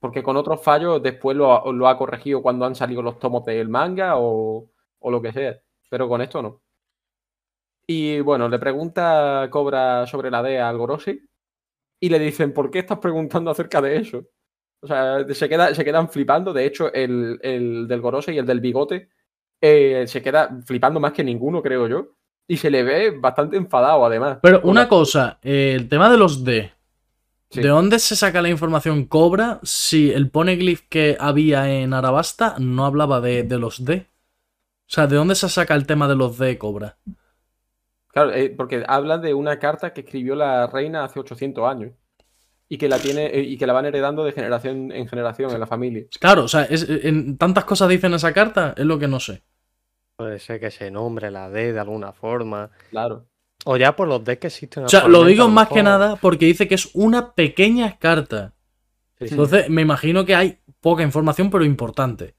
Porque 0.00 0.20
con 0.20 0.36
otros 0.36 0.60
fallos 0.64 1.00
después 1.00 1.36
lo 1.36 1.52
ha, 1.68 1.72
lo 1.72 1.86
ha 1.86 1.96
corregido 1.96 2.42
cuando 2.42 2.64
han 2.64 2.74
salido 2.74 3.02
los 3.02 3.20
tomos 3.20 3.44
del 3.44 3.68
manga 3.68 4.16
o, 4.16 4.68
o 4.98 5.10
lo 5.12 5.22
que 5.22 5.32
sea. 5.32 5.60
Pero 5.88 6.08
con 6.08 6.22
esto 6.22 6.42
no. 6.42 6.60
Y 7.86 8.18
bueno, 8.18 8.48
le 8.48 8.58
pregunta 8.58 9.46
Cobra 9.48 10.08
sobre 10.08 10.28
la 10.28 10.42
DEA 10.42 10.68
al 10.68 10.76
Gorosei 10.78 11.20
y 12.00 12.08
le 12.08 12.18
dicen, 12.18 12.52
¿por 12.52 12.68
qué 12.68 12.80
estás 12.80 12.98
preguntando 12.98 13.48
acerca 13.52 13.80
de 13.80 13.98
eso? 13.98 14.24
O 14.82 14.86
sea, 14.88 15.24
se, 15.32 15.48
queda, 15.48 15.74
se 15.74 15.84
quedan 15.84 16.08
flipando. 16.08 16.52
De 16.52 16.66
hecho, 16.66 16.92
el, 16.92 17.38
el 17.42 17.86
del 17.86 18.00
Gorosei 18.00 18.34
y 18.34 18.38
el 18.38 18.46
del 18.46 18.60
bigote 18.60 19.08
eh, 19.60 20.04
se 20.08 20.20
queda 20.20 20.58
flipando 20.66 20.98
más 20.98 21.12
que 21.12 21.22
ninguno, 21.22 21.62
creo 21.62 21.86
yo. 21.86 22.08
Y 22.48 22.56
se 22.56 22.68
le 22.68 22.82
ve 22.82 23.10
bastante 23.10 23.56
enfadado, 23.56 24.04
además. 24.04 24.38
Pero 24.42 24.60
una 24.64 24.88
cosa, 24.88 25.38
eh, 25.42 25.74
el 25.76 25.88
tema 25.88 26.10
de 26.10 26.18
los 26.18 26.42
D. 26.42 26.72
Sí. 27.48 27.60
¿De 27.60 27.68
dónde 27.68 28.00
se 28.00 28.16
saca 28.16 28.42
la 28.42 28.48
información 28.48 29.04
Cobra 29.04 29.60
si 29.62 30.10
el 30.10 30.30
poneglyph 30.30 30.88
que 30.88 31.16
había 31.20 31.70
en 31.70 31.94
Arabasta 31.94 32.56
no 32.58 32.84
hablaba 32.84 33.20
de, 33.20 33.44
de 33.44 33.58
los 33.58 33.84
D? 33.84 34.06
O 34.08 34.94
sea, 34.94 35.06
¿de 35.06 35.16
dónde 35.16 35.36
se 35.36 35.48
saca 35.48 35.74
el 35.74 35.86
tema 35.86 36.08
de 36.08 36.16
los 36.16 36.38
D 36.38 36.58
Cobra? 36.58 36.96
Claro, 38.08 38.32
eh, 38.32 38.52
porque 38.56 38.84
hablan 38.88 39.22
de 39.22 39.32
una 39.32 39.58
carta 39.58 39.92
que 39.92 40.00
escribió 40.00 40.34
la 40.34 40.66
reina 40.66 41.04
hace 41.04 41.20
800 41.20 41.70
años 41.70 41.92
y 42.72 42.78
que 42.78 42.88
la 42.88 42.98
tiene 42.98 43.26
eh, 43.26 43.42
y 43.42 43.58
que 43.58 43.66
la 43.66 43.74
van 43.74 43.84
heredando 43.84 44.24
de 44.24 44.32
generación 44.32 44.92
en 44.92 45.06
generación 45.06 45.50
en 45.50 45.60
la 45.60 45.66
familia. 45.66 46.04
Claro, 46.18 46.44
o 46.44 46.48
sea, 46.48 46.62
es- 46.64 46.88
en 46.88 47.36
tantas 47.36 47.64
cosas 47.66 47.88
dicen 47.90 48.14
esa 48.14 48.32
carta, 48.32 48.72
es 48.78 48.86
lo 48.86 48.98
que 48.98 49.08
no 49.08 49.20
sé. 49.20 49.42
Puede 50.16 50.38
ser 50.38 50.58
que 50.58 50.70
se 50.70 50.90
nombre 50.90 51.30
la 51.30 51.50
D 51.50 51.74
de 51.74 51.80
alguna 51.80 52.12
forma. 52.12 52.70
Claro. 52.90 53.26
O 53.66 53.76
ya 53.76 53.94
por 53.94 54.08
los 54.08 54.24
D 54.24 54.38
que 54.38 54.46
existen. 54.46 54.84
O 54.84 54.88
sea, 54.88 55.06
lo 55.06 55.24
digo 55.24 55.48
más 55.48 55.68
que 55.68 55.82
nada 55.82 56.16
porque 56.16 56.46
dice 56.46 56.66
que 56.66 56.76
es 56.76 56.88
una 56.94 57.34
pequeña 57.34 57.98
carta. 57.98 58.54
Sí, 59.18 59.28
sí. 59.28 59.34
Entonces, 59.34 59.68
me 59.68 59.82
imagino 59.82 60.24
que 60.24 60.34
hay 60.34 60.58
poca 60.80 61.02
información, 61.02 61.50
pero 61.50 61.64
importante. 61.66 62.34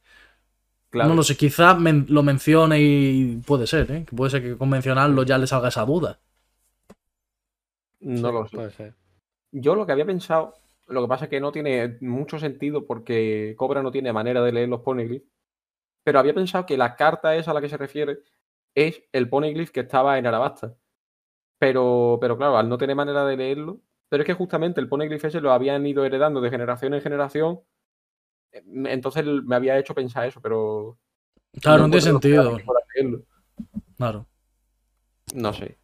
Claro. 0.90 1.10
No 1.10 1.16
lo 1.16 1.24
sé, 1.24 1.38
quizás 1.38 1.80
men- 1.80 2.08
lo 2.10 2.24
mencione 2.24 2.82
y 2.82 3.38
puede 3.46 3.68
ser, 3.68 3.92
¿eh? 3.92 4.06
Que 4.10 4.16
puede 4.16 4.32
ser 4.32 4.42
que 4.42 4.58
con 4.58 4.70
mencionarlo 4.70 5.22
ya 5.24 5.38
le 5.38 5.46
salga 5.46 5.68
esa 5.70 5.86
duda. 5.86 6.20
No 8.02 8.28
Sí, 8.30 8.34
lo 8.34 8.48
sé. 8.48 8.56
Puede 8.58 8.72
ser. 8.72 8.94
Yo 9.56 9.76
lo 9.76 9.86
que 9.86 9.92
había 9.92 10.06
pensado, 10.06 10.56
lo 10.88 11.04
que 11.04 11.08
pasa 11.08 11.26
es 11.26 11.30
que 11.30 11.40
no 11.40 11.52
tiene 11.52 11.98
mucho 12.02 12.40
sentido 12.40 12.86
porque 12.88 13.54
Cobra 13.56 13.84
no 13.84 13.92
tiene 13.92 14.12
manera 14.12 14.42
de 14.42 14.52
leer 14.52 14.68
los 14.68 14.82
poneglyphs, 14.82 15.28
pero 16.04 16.20
había 16.20 16.34
pensado 16.34 16.66
que 16.66 16.76
la 16.76 16.96
carta 16.96 17.36
esa 17.36 17.52
a 17.52 17.54
la 17.54 17.62
que 17.62 17.70
se 17.70 17.78
refiere 17.78 18.18
es 18.74 19.04
el 19.12 19.30
poneglyph 19.30 19.70
que 19.70 19.82
estaba 19.82 20.18
en 20.18 20.26
Arabasta. 20.26 20.76
Pero, 21.60 22.18
pero 22.20 22.36
claro, 22.36 22.58
al 22.58 22.68
no 22.68 22.80
tener 22.80 22.96
manera 22.96 23.26
de 23.26 23.38
leerlo, 23.38 23.80
pero 24.10 24.24
es 24.24 24.28
que 24.28 24.34
justamente 24.34 24.82
el 24.82 24.90
poneglyph 24.90 25.24
ese 25.24 25.40
lo 25.40 25.52
habían 25.52 25.86
ido 25.86 26.04
heredando 26.04 26.42
de 26.42 26.50
generación 26.50 26.96
en 26.96 27.02
generación, 27.02 27.62
eh, 28.52 28.64
entonces 28.86 29.24
me 29.24 29.56
había 29.56 29.78
hecho 29.78 29.94
pensar 29.94 30.28
eso, 30.28 30.42
pero... 30.42 30.98
Claro, 31.62 31.84
no, 31.84 31.90
tiene 31.90 32.02
sentido. 32.02 32.58
Claro. 33.98 34.26
No 35.36 35.54
sé. 35.54 35.78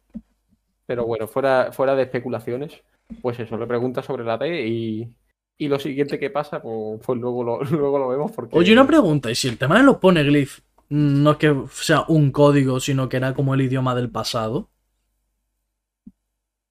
Pero 0.86 1.06
bueno, 1.06 1.28
fuera, 1.28 1.70
fuera 1.72 1.94
de 1.94 2.02
especulaciones, 2.02 2.82
pues 3.20 3.38
eso, 3.40 3.56
le 3.56 3.66
pregunta 3.66 4.02
sobre 4.02 4.24
la 4.24 4.38
D 4.38 4.66
y, 4.66 5.14
y 5.58 5.68
lo 5.68 5.78
siguiente 5.78 6.18
que 6.18 6.30
pasa, 6.30 6.62
pues, 6.62 7.00
pues 7.04 7.18
luego, 7.18 7.44
lo, 7.44 7.62
luego 7.64 7.98
lo 7.98 8.08
vemos 8.08 8.32
porque... 8.32 8.58
Oye, 8.58 8.72
una 8.72 8.86
pregunta, 8.86 9.30
¿y 9.30 9.34
si 9.34 9.48
el 9.48 9.58
tema 9.58 9.78
de 9.78 9.84
los 9.84 9.96
poneglyphs 9.96 10.62
no 10.90 11.32
es 11.32 11.36
que 11.36 11.54
sea 11.72 12.04
un 12.08 12.30
código, 12.32 12.80
sino 12.80 13.08
que 13.08 13.16
era 13.18 13.34
como 13.34 13.54
el 13.54 13.62
idioma 13.62 13.94
del 13.94 14.10
pasado? 14.10 14.70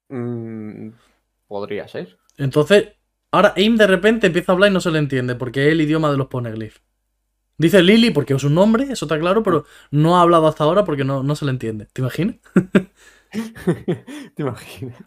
Mm, 0.10 0.90
podría 1.48 1.88
ser. 1.88 2.18
Entonces, 2.38 2.90
ahora 3.32 3.54
Aim 3.56 3.78
de 3.78 3.88
repente 3.88 4.28
empieza 4.28 4.52
a 4.52 4.56
hablar 4.56 4.72
y 4.72 4.74
no 4.74 4.82
se 4.82 4.92
le 4.92 5.00
entiende, 5.00 5.36
porque 5.36 5.68
es 5.68 5.74
el 5.74 5.82
idioma 5.82 6.12
de 6.12 6.18
los 6.18 6.28
poneglyphs. 6.28 6.82
Dice 7.60 7.84
Lily 7.84 8.12
porque 8.12 8.34
es 8.34 8.44
un 8.46 8.56
nombre, 8.56 8.86
eso 8.86 9.06
está 9.06 9.20
claro, 9.20 9.44
pero 9.44 9.66
no 9.92 10.18
ha 10.18 10.22
hablado 10.22 10.48
hasta 10.48 10.64
ahora 10.64 10.86
porque 10.86 11.04
no, 11.04 11.24
no 11.24 11.36
se 11.36 11.44
le 11.44 11.52
entiende. 11.52 11.88
¿Te 11.92 12.02
imaginas? 12.02 12.38
¿Te 14.36 14.42
imaginas? 14.42 15.04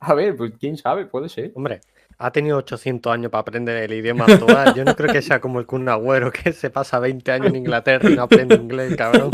A 0.00 0.14
ver, 0.14 0.36
pues 0.36 0.52
quién 0.58 0.76
sabe, 0.76 1.06
puede 1.06 1.28
ser. 1.28 1.52
Hombre, 1.54 1.80
ha 2.18 2.32
tenido 2.32 2.58
800 2.58 3.12
años 3.12 3.30
para 3.30 3.42
aprender 3.42 3.76
el 3.76 3.92
idioma 3.92 4.24
actual. 4.26 4.74
Yo 4.74 4.84
no 4.84 4.94
creo 4.94 5.12
que 5.12 5.22
sea 5.22 5.40
como 5.40 5.60
el 5.60 5.66
Kun 5.66 5.88
Agüero, 5.88 6.32
que 6.32 6.52
se 6.52 6.70
pasa 6.70 6.98
20 6.98 7.30
años 7.30 7.48
en 7.48 7.56
Inglaterra 7.56 8.10
y 8.10 8.16
no 8.16 8.22
aprende 8.22 8.56
inglés, 8.56 8.96
cabrón. 8.96 9.30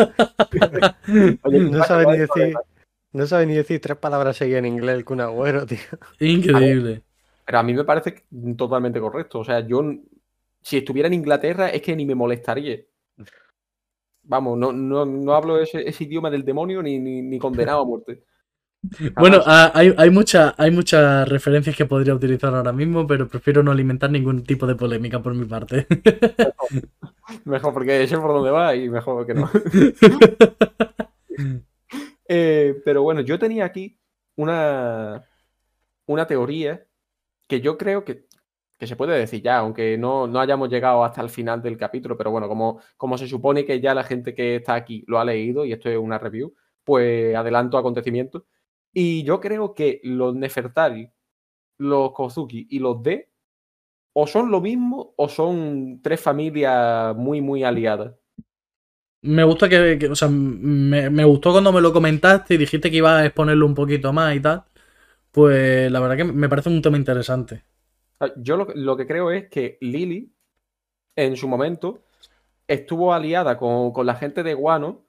Oye, 1.42 1.60
No 1.60 1.84
sabe 1.84 2.06
ni 2.06 2.18
decir, 2.18 2.54
no 3.12 3.26
sabe 3.26 3.46
ni 3.46 3.54
decir 3.54 3.80
tres 3.80 3.96
palabras 3.96 4.36
seguidas 4.36 4.58
en 4.58 4.66
inglés 4.66 4.96
el 4.96 5.04
Kun 5.04 5.20
Agüero, 5.20 5.64
tío. 5.66 5.78
Increíble. 6.20 7.02
Pero 7.46 7.58
a 7.58 7.62
mí 7.62 7.74
me 7.74 7.84
parece 7.84 8.24
totalmente 8.56 9.00
correcto. 9.00 9.40
O 9.40 9.44
sea, 9.44 9.60
yo, 9.60 9.82
si 10.60 10.78
estuviera 10.78 11.06
en 11.06 11.14
Inglaterra, 11.14 11.68
es 11.68 11.80
que 11.80 11.96
ni 11.96 12.04
me 12.04 12.14
molestaría. 12.14 12.80
Vamos, 14.24 14.58
no, 14.58 14.72
no, 14.72 15.04
no 15.04 15.34
hablo 15.34 15.58
ese, 15.58 15.86
ese 15.86 16.04
idioma 16.04 16.30
del 16.30 16.44
demonio 16.44 16.82
ni, 16.82 16.98
ni, 16.98 17.20
ni 17.22 17.38
condenado 17.38 17.82
a 17.82 17.84
muerte. 17.84 18.24
Bueno, 19.16 19.40
ah, 19.46 19.70
hay, 19.74 19.94
hay, 19.96 20.10
mucha- 20.10 20.54
hay 20.58 20.70
muchas 20.70 21.28
referencias 21.28 21.76
que 21.76 21.86
podría 21.86 22.14
utilizar 22.14 22.54
ahora 22.54 22.72
mismo, 22.72 23.06
pero 23.06 23.28
prefiero 23.28 23.62
no 23.62 23.70
alimentar 23.70 24.10
ningún 24.10 24.44
tipo 24.44 24.66
de 24.66 24.74
polémica 24.74 25.22
por 25.22 25.34
mi 25.34 25.46
parte. 25.46 25.86
Mejor 27.44 27.72
porque 27.72 28.06
sé 28.06 28.18
por 28.18 28.28
dónde 28.28 28.50
va 28.50 28.74
y 28.74 28.88
mejor 28.88 29.26
que 29.26 29.34
no. 29.34 29.50
Eh, 32.26 32.80
pero 32.84 33.02
bueno, 33.02 33.20
yo 33.20 33.38
tenía 33.38 33.64
aquí 33.66 33.98
una, 34.36 35.24
una 36.06 36.26
teoría 36.26 36.86
que 37.48 37.60
yo 37.60 37.76
creo 37.78 38.04
que, 38.04 38.26
que 38.78 38.86
se 38.86 38.96
puede 38.96 39.18
decir 39.18 39.42
ya, 39.42 39.58
aunque 39.58 39.98
no, 39.98 40.26
no 40.26 40.40
hayamos 40.40 40.68
llegado 40.70 41.04
hasta 41.04 41.20
el 41.22 41.28
final 41.30 41.62
del 41.62 41.76
capítulo, 41.76 42.16
pero 42.16 42.30
bueno, 42.30 42.48
como, 42.48 42.80
como 42.96 43.18
se 43.18 43.28
supone 43.28 43.64
que 43.66 43.80
ya 43.80 43.94
la 43.94 44.04
gente 44.04 44.34
que 44.34 44.56
está 44.56 44.74
aquí 44.74 45.04
lo 45.06 45.18
ha 45.18 45.24
leído 45.24 45.64
y 45.64 45.72
esto 45.72 45.90
es 45.90 45.98
una 45.98 46.18
review, 46.18 46.54
pues 46.84 47.34
adelanto 47.36 47.76
acontecimientos. 47.78 48.44
Y 48.94 49.24
yo 49.24 49.40
creo 49.40 49.74
que 49.74 50.00
los 50.04 50.34
Nefertari, 50.34 51.10
los 51.78 52.12
Kozuki 52.12 52.66
y 52.70 52.80
los 52.80 53.02
D 53.02 53.30
o 54.14 54.26
son 54.28 54.50
lo 54.50 54.60
mismo 54.62 55.14
o 55.16 55.28
son 55.28 56.00
tres 56.02 56.20
familias 56.20 57.16
muy, 57.16 57.40
muy 57.42 57.64
aliadas. 57.64 58.14
Me 59.22 59.42
gusta 59.44 59.68
que, 59.68 59.98
que- 59.98 60.08
o 60.08 60.14
sea, 60.16 60.28
me, 60.28 61.08
me 61.10 61.24
gustó 61.24 61.52
cuando 61.52 61.72
me 61.72 61.80
lo 61.80 61.92
comentaste 61.92 62.54
y 62.54 62.56
dijiste 62.58 62.90
que 62.90 62.98
ibas 62.98 63.22
a 63.22 63.26
exponerlo 63.26 63.66
un 63.66 63.74
poquito 63.74 64.12
más 64.12 64.34
y 64.36 64.40
tal. 64.40 64.64
Pues 65.32 65.90
la 65.92 66.00
verdad 66.00 66.16
que 66.18 66.24
me 66.24 66.48
parece 66.50 66.70
un 66.70 66.82
tema 66.82 66.96
interesante. 66.98 67.64
Ah, 68.20 68.32
Yo 68.36 68.56
lo, 68.56 68.66
que- 68.66 68.74
lo 68.76 68.96
que 68.96 69.06
creo 69.06 69.30
es 69.30 69.48
que 69.48 69.78
Lily, 69.80 70.32
en 71.16 71.36
su 71.36 71.48
momento, 71.48 72.04
estuvo 72.68 73.14
aliada 73.14 73.58
con, 73.58 73.92
con 73.92 74.06
la 74.06 74.16
gente 74.16 74.42
de 74.42 74.54
Guano 74.54 75.06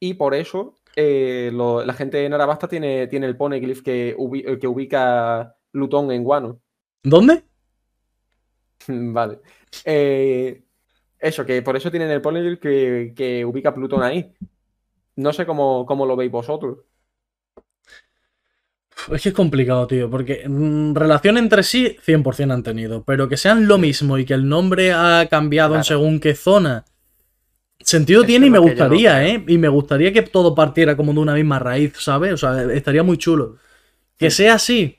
y 0.00 0.14
por 0.16 0.34
eso 0.34 0.76
eh, 0.96 1.50
lo- 1.52 1.84
la 1.84 1.92
gente 1.94 2.18
de 2.18 2.28
Narabasta 2.28 2.68
tiene, 2.68 3.06
tiene 3.08 3.26
el 3.26 3.36
poneglyph 3.36 3.82
que, 3.82 4.16
ubi- 4.16 4.44
eh, 4.46 4.58
que 4.58 4.68
ubica 4.68 5.56
Plutón 5.70 6.10
en 6.12 6.24
Guano. 6.24 6.60
¿Dónde? 7.02 7.44
Vale. 8.88 9.40
Eh, 9.84 10.62
eso, 11.18 11.44
que 11.46 11.62
por 11.62 11.76
eso 11.76 11.90
tienen 11.90 12.10
el 12.10 12.20
poneglyph 12.20 12.60
que, 12.60 13.12
que 13.16 13.44
ubica 13.44 13.74
Plutón 13.74 14.02
ahí. 14.02 14.32
No 15.16 15.32
sé 15.32 15.46
cómo, 15.46 15.86
cómo 15.86 16.06
lo 16.06 16.16
veis 16.16 16.30
vosotros. 16.30 16.78
Es 19.12 19.22
que 19.22 19.30
es 19.30 19.34
complicado, 19.34 19.86
tío, 19.86 20.08
porque 20.08 20.44
mm, 20.48 20.94
relación 20.94 21.36
entre 21.36 21.62
sí 21.62 21.96
100% 22.00 22.52
han 22.54 22.62
tenido, 22.62 23.04
pero 23.04 23.28
que 23.28 23.36
sean 23.36 23.66
lo 23.68 23.76
mismo 23.76 24.16
y 24.18 24.24
que 24.24 24.34
el 24.34 24.48
nombre 24.48 24.92
ha 24.92 25.26
cambiado 25.28 25.76
en 25.76 25.84
según 25.84 26.20
qué 26.20 26.34
zona. 26.34 26.84
Sentido 27.84 28.24
tiene 28.24 28.46
y 28.46 28.50
me 28.50 28.56
no 28.56 28.62
gustaría. 28.62 29.26
¿eh? 29.26 29.44
Y 29.46 29.58
me 29.58 29.68
gustaría 29.68 30.12
que 30.12 30.22
todo 30.22 30.54
partiera 30.54 30.96
como 30.96 31.12
de 31.12 31.20
una 31.20 31.34
misma 31.34 31.58
raíz, 31.58 31.92
¿sabes? 31.98 32.32
O 32.32 32.36
sea, 32.36 32.72
estaría 32.72 33.02
muy 33.02 33.18
chulo. 33.18 33.56
Que 34.16 34.30
sea 34.30 34.54
así, 34.54 34.98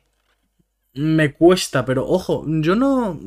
me 0.94 1.34
cuesta, 1.34 1.84
pero 1.84 2.08
ojo, 2.08 2.46
yo 2.48 2.76
no... 2.76 3.20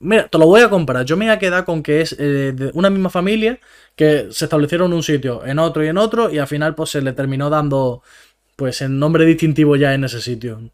Mira, 0.00 0.28
te 0.28 0.38
lo 0.38 0.46
voy 0.46 0.60
a 0.60 0.70
comparar. 0.70 1.04
Yo 1.04 1.16
me 1.16 1.24
voy 1.24 1.34
a 1.34 1.38
quedar 1.38 1.64
con 1.64 1.82
que 1.82 2.02
es 2.02 2.14
eh, 2.18 2.52
de 2.54 2.70
una 2.74 2.90
misma 2.90 3.10
familia 3.10 3.58
que 3.96 4.28
se 4.30 4.44
establecieron 4.44 4.92
en 4.92 4.96
un 4.98 5.02
sitio, 5.02 5.44
en 5.44 5.58
otro 5.58 5.84
y 5.84 5.88
en 5.88 5.98
otro, 5.98 6.30
y 6.30 6.38
al 6.38 6.46
final 6.46 6.74
pues 6.74 6.90
se 6.90 7.02
le 7.02 7.12
terminó 7.14 7.50
dando 7.50 8.02
pues 8.54 8.80
el 8.82 8.96
nombre 8.96 9.24
distintivo 9.24 9.74
ya 9.74 9.94
en 9.94 10.04
ese 10.04 10.20
sitio. 10.20 10.70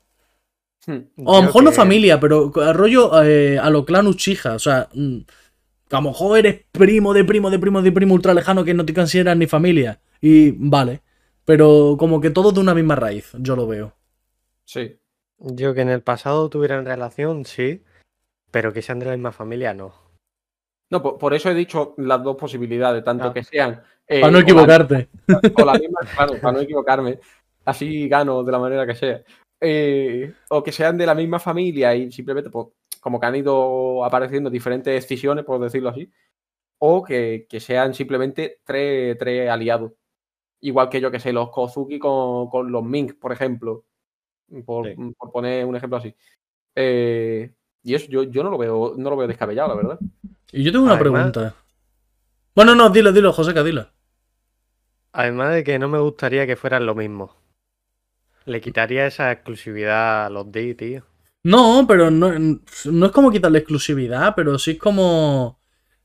Hmm. 0.86 0.98
O 1.24 1.36
a 1.36 1.40
lo 1.40 1.46
mejor 1.46 1.64
no 1.64 1.72
familia, 1.72 2.20
pero 2.20 2.50
rollo 2.50 3.22
eh, 3.22 3.58
a 3.58 3.70
lo 3.70 3.84
clan 3.84 4.06
Uchiha. 4.06 4.54
O 4.54 4.58
sea, 4.58 4.88
mm, 4.92 5.18
a 5.96 6.00
lo 6.00 6.08
mejor 6.10 6.38
eres 6.38 6.64
primo 6.72 7.12
de 7.14 7.24
primo 7.24 7.50
de 7.50 7.58
primo 7.58 7.82
de 7.82 7.92
primo 7.92 8.14
ultra 8.14 8.34
lejano 8.34 8.64
que 8.64 8.74
no 8.74 8.84
te 8.84 8.94
consideras 8.94 9.36
ni 9.36 9.46
familia. 9.46 10.00
Y 10.20 10.52
vale. 10.52 11.02
Pero 11.44 11.96
como 11.98 12.20
que 12.20 12.30
todo 12.30 12.52
de 12.52 12.60
una 12.60 12.74
misma 12.74 12.96
raíz, 12.96 13.32
yo 13.38 13.54
lo 13.56 13.66
veo. 13.66 13.94
Sí. 14.64 14.96
Yo 15.38 15.74
que 15.74 15.82
en 15.82 15.90
el 15.90 16.00
pasado 16.02 16.48
tuvieran 16.48 16.86
relación, 16.86 17.44
sí, 17.44 17.82
pero 18.50 18.72
que 18.72 18.80
sean 18.82 18.98
de 18.98 19.06
la 19.06 19.12
misma 19.12 19.32
familia, 19.32 19.74
no. 19.74 19.92
No, 20.90 21.02
por, 21.02 21.18
por 21.18 21.34
eso 21.34 21.50
he 21.50 21.54
dicho 21.54 21.94
las 21.98 22.22
dos 22.22 22.36
posibilidades, 22.36 23.04
tanto 23.04 23.24
Ah. 23.24 23.34
que 23.34 23.42
sean. 23.44 23.82
eh, 24.06 24.20
Para 24.20 24.30
no 24.30 24.38
o 24.38 24.40
la- 24.40 24.44
equivocarte. 24.44 25.08
o 25.62 25.64
la 25.64 25.74
misma, 25.74 25.98
claro, 26.14 26.34
para 26.40 26.52
no 26.52 26.60
equivocarme. 26.60 27.18
Así 27.64 28.08
gano 28.08 28.42
de 28.42 28.52
la 28.52 28.58
manera 28.58 28.86
que 28.86 28.94
sea. 28.94 29.22
Eh, 29.60 30.32
o 30.50 30.62
que 30.62 30.72
sean 30.72 30.96
de 30.98 31.06
la 31.06 31.14
misma 31.14 31.38
familia 31.38 31.94
y 31.94 32.12
simplemente, 32.12 32.50
pues, 32.50 32.68
como 33.04 33.20
que 33.20 33.26
han 33.26 33.36
ido 33.36 34.02
apareciendo 34.02 34.48
diferentes 34.48 34.94
decisiones, 34.94 35.44
por 35.44 35.60
decirlo 35.60 35.90
así. 35.90 36.10
O 36.78 37.04
que, 37.04 37.46
que 37.50 37.60
sean 37.60 37.92
simplemente 37.92 38.60
tres, 38.64 39.18
tres 39.18 39.50
aliados. 39.50 39.92
Igual 40.60 40.88
que 40.88 41.02
yo 41.02 41.10
que 41.10 41.20
sé, 41.20 41.30
los 41.30 41.50
Kozuki 41.50 41.98
con, 41.98 42.48
con 42.48 42.72
los 42.72 42.82
Mink, 42.82 43.18
por 43.18 43.30
ejemplo. 43.30 43.84
Por, 44.64 44.86
Sí. 44.88 44.94
por 45.18 45.30
poner 45.32 45.66
un 45.66 45.76
ejemplo 45.76 45.98
así. 45.98 46.14
Eh, 46.74 47.52
y 47.82 47.94
eso 47.94 48.06
yo, 48.08 48.22
yo 48.22 48.42
no 48.42 48.48
lo 48.50 48.56
veo, 48.56 48.94
no 48.96 49.10
lo 49.10 49.16
veo 49.18 49.28
descabellado, 49.28 49.68
la 49.68 49.74
verdad. 49.74 49.98
Y 50.50 50.62
yo 50.62 50.72
tengo 50.72 50.84
una 50.86 50.94
Además- 50.94 51.30
pregunta. 51.30 51.54
Bueno, 52.54 52.74
no, 52.74 52.88
dilo, 52.88 53.12
dilo, 53.12 53.34
Joseca, 53.34 53.62
dilo. 53.62 53.86
Además 55.12 55.52
de 55.52 55.62
que 55.62 55.78
no 55.78 55.88
me 55.88 55.98
gustaría 55.98 56.46
que 56.46 56.56
fueran 56.56 56.86
lo 56.86 56.94
mismo. 56.94 57.36
Le 58.46 58.62
quitaría 58.62 59.06
esa 59.06 59.30
exclusividad 59.30 60.24
a 60.26 60.30
los 60.30 60.50
D, 60.50 60.74
tío. 60.74 61.02
No, 61.44 61.84
pero 61.86 62.10
no, 62.10 62.32
no 62.86 63.06
es 63.06 63.12
como 63.12 63.30
quitarle 63.30 63.58
exclusividad, 63.58 64.34
pero 64.34 64.58
sí 64.58 64.72
es 64.72 64.78
como. 64.78 65.60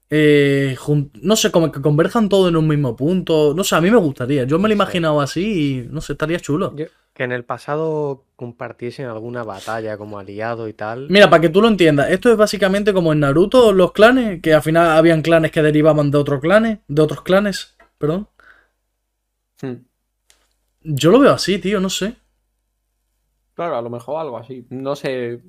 eh, 0.10 0.76
no 1.22 1.36
sé, 1.36 1.52
como 1.52 1.72
que 1.72 1.82
converjan 1.82 2.30
todo 2.30 2.50
en 2.50 2.56
un 2.58 2.68
mismo 2.68 2.96
punto. 2.96 3.54
No 3.56 3.64
sé, 3.64 3.76
a 3.76 3.82
mí 3.82 3.90
me 3.90 3.98
gustaría. 3.98 4.44
Yo 4.44 4.60
me 4.60 4.68
lo 4.68 4.74
imaginado 4.74 5.22
así 5.22 5.82
y 5.86 5.88
no 5.90 6.02
sé, 6.02 6.14
estaría 6.14 6.40
chulo. 6.40 6.76
Yo- 6.76 6.86
que 7.14 7.24
en 7.26 7.34
el 7.34 7.44
pasado 7.44 8.24
compartiesen 8.38 9.08
alguna 9.08 9.44
batalla 9.44 9.98
como 9.98 10.20
aliado 10.20 10.70
y 10.70 10.74
tal. 10.74 11.08
Mira, 11.10 11.30
para 11.30 11.42
que 11.42 11.50
tú 11.50 11.62
lo 11.62 11.68
entiendas, 11.68 12.10
esto 12.12 12.32
es 12.32 12.38
básicamente 12.38 12.94
como 12.94 13.12
en 13.12 13.20
Naruto, 13.20 13.74
los 13.74 13.92
clanes, 13.92 14.42
que 14.42 14.54
al 14.54 14.62
final 14.62 14.92
habían 14.92 15.22
clanes 15.22 15.52
que 15.52 15.62
derivaban 15.62 16.12
de 16.12 16.18
otros 16.18 16.40
clanes, 16.40 16.80
de 16.88 17.02
otros 17.02 17.22
clanes, 17.22 17.76
perdón. 17.98 18.30
Hmm. 19.62 19.84
Yo 20.84 21.12
lo 21.12 21.20
veo 21.20 21.34
así, 21.34 21.60
tío, 21.60 21.82
no 21.82 21.90
sé. 21.90 22.16
Claro, 23.60 23.76
a 23.76 23.82
lo 23.82 23.90
mejor 23.90 24.22
algo 24.22 24.38
así. 24.38 24.66
No 24.70 24.96
sé. 24.96 25.42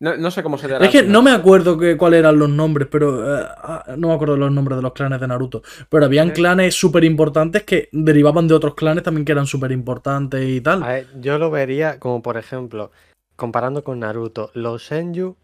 No, 0.00 0.16
no 0.16 0.30
sé 0.30 0.42
cómo 0.42 0.56
se 0.56 0.66
dará. 0.66 0.86
Es 0.86 0.90
que 0.90 1.02
no 1.02 1.20
me 1.20 1.30
acuerdo 1.30 1.76
cuáles 1.98 2.20
eran 2.20 2.38
los 2.38 2.48
nombres, 2.48 2.88
pero 2.90 3.38
eh, 3.38 3.44
ah, 3.46 3.84
no 3.98 4.08
me 4.08 4.14
acuerdo 4.14 4.34
los 4.38 4.50
nombres 4.50 4.76
de 4.78 4.82
los 4.82 4.94
clanes 4.94 5.20
de 5.20 5.28
Naruto. 5.28 5.60
Pero 5.90 6.06
habían 6.06 6.30
Eh. 6.30 6.32
clanes 6.32 6.74
súper 6.74 7.04
importantes 7.04 7.64
que 7.64 7.90
derivaban 7.92 8.48
de 8.48 8.54
otros 8.54 8.74
clanes 8.74 9.04
también 9.04 9.26
que 9.26 9.32
eran 9.32 9.44
súper 9.46 9.72
importantes 9.72 10.42
y 10.42 10.62
tal. 10.62 10.82
A 10.82 10.88
ver, 10.88 11.06
yo 11.20 11.36
lo 11.36 11.50
vería 11.50 11.98
como, 11.98 12.22
por 12.22 12.38
ejemplo, 12.38 12.92
comparando 13.36 13.84
con 13.84 14.00
Naruto, 14.00 14.50
los 14.54 14.86
Senju 14.86 15.36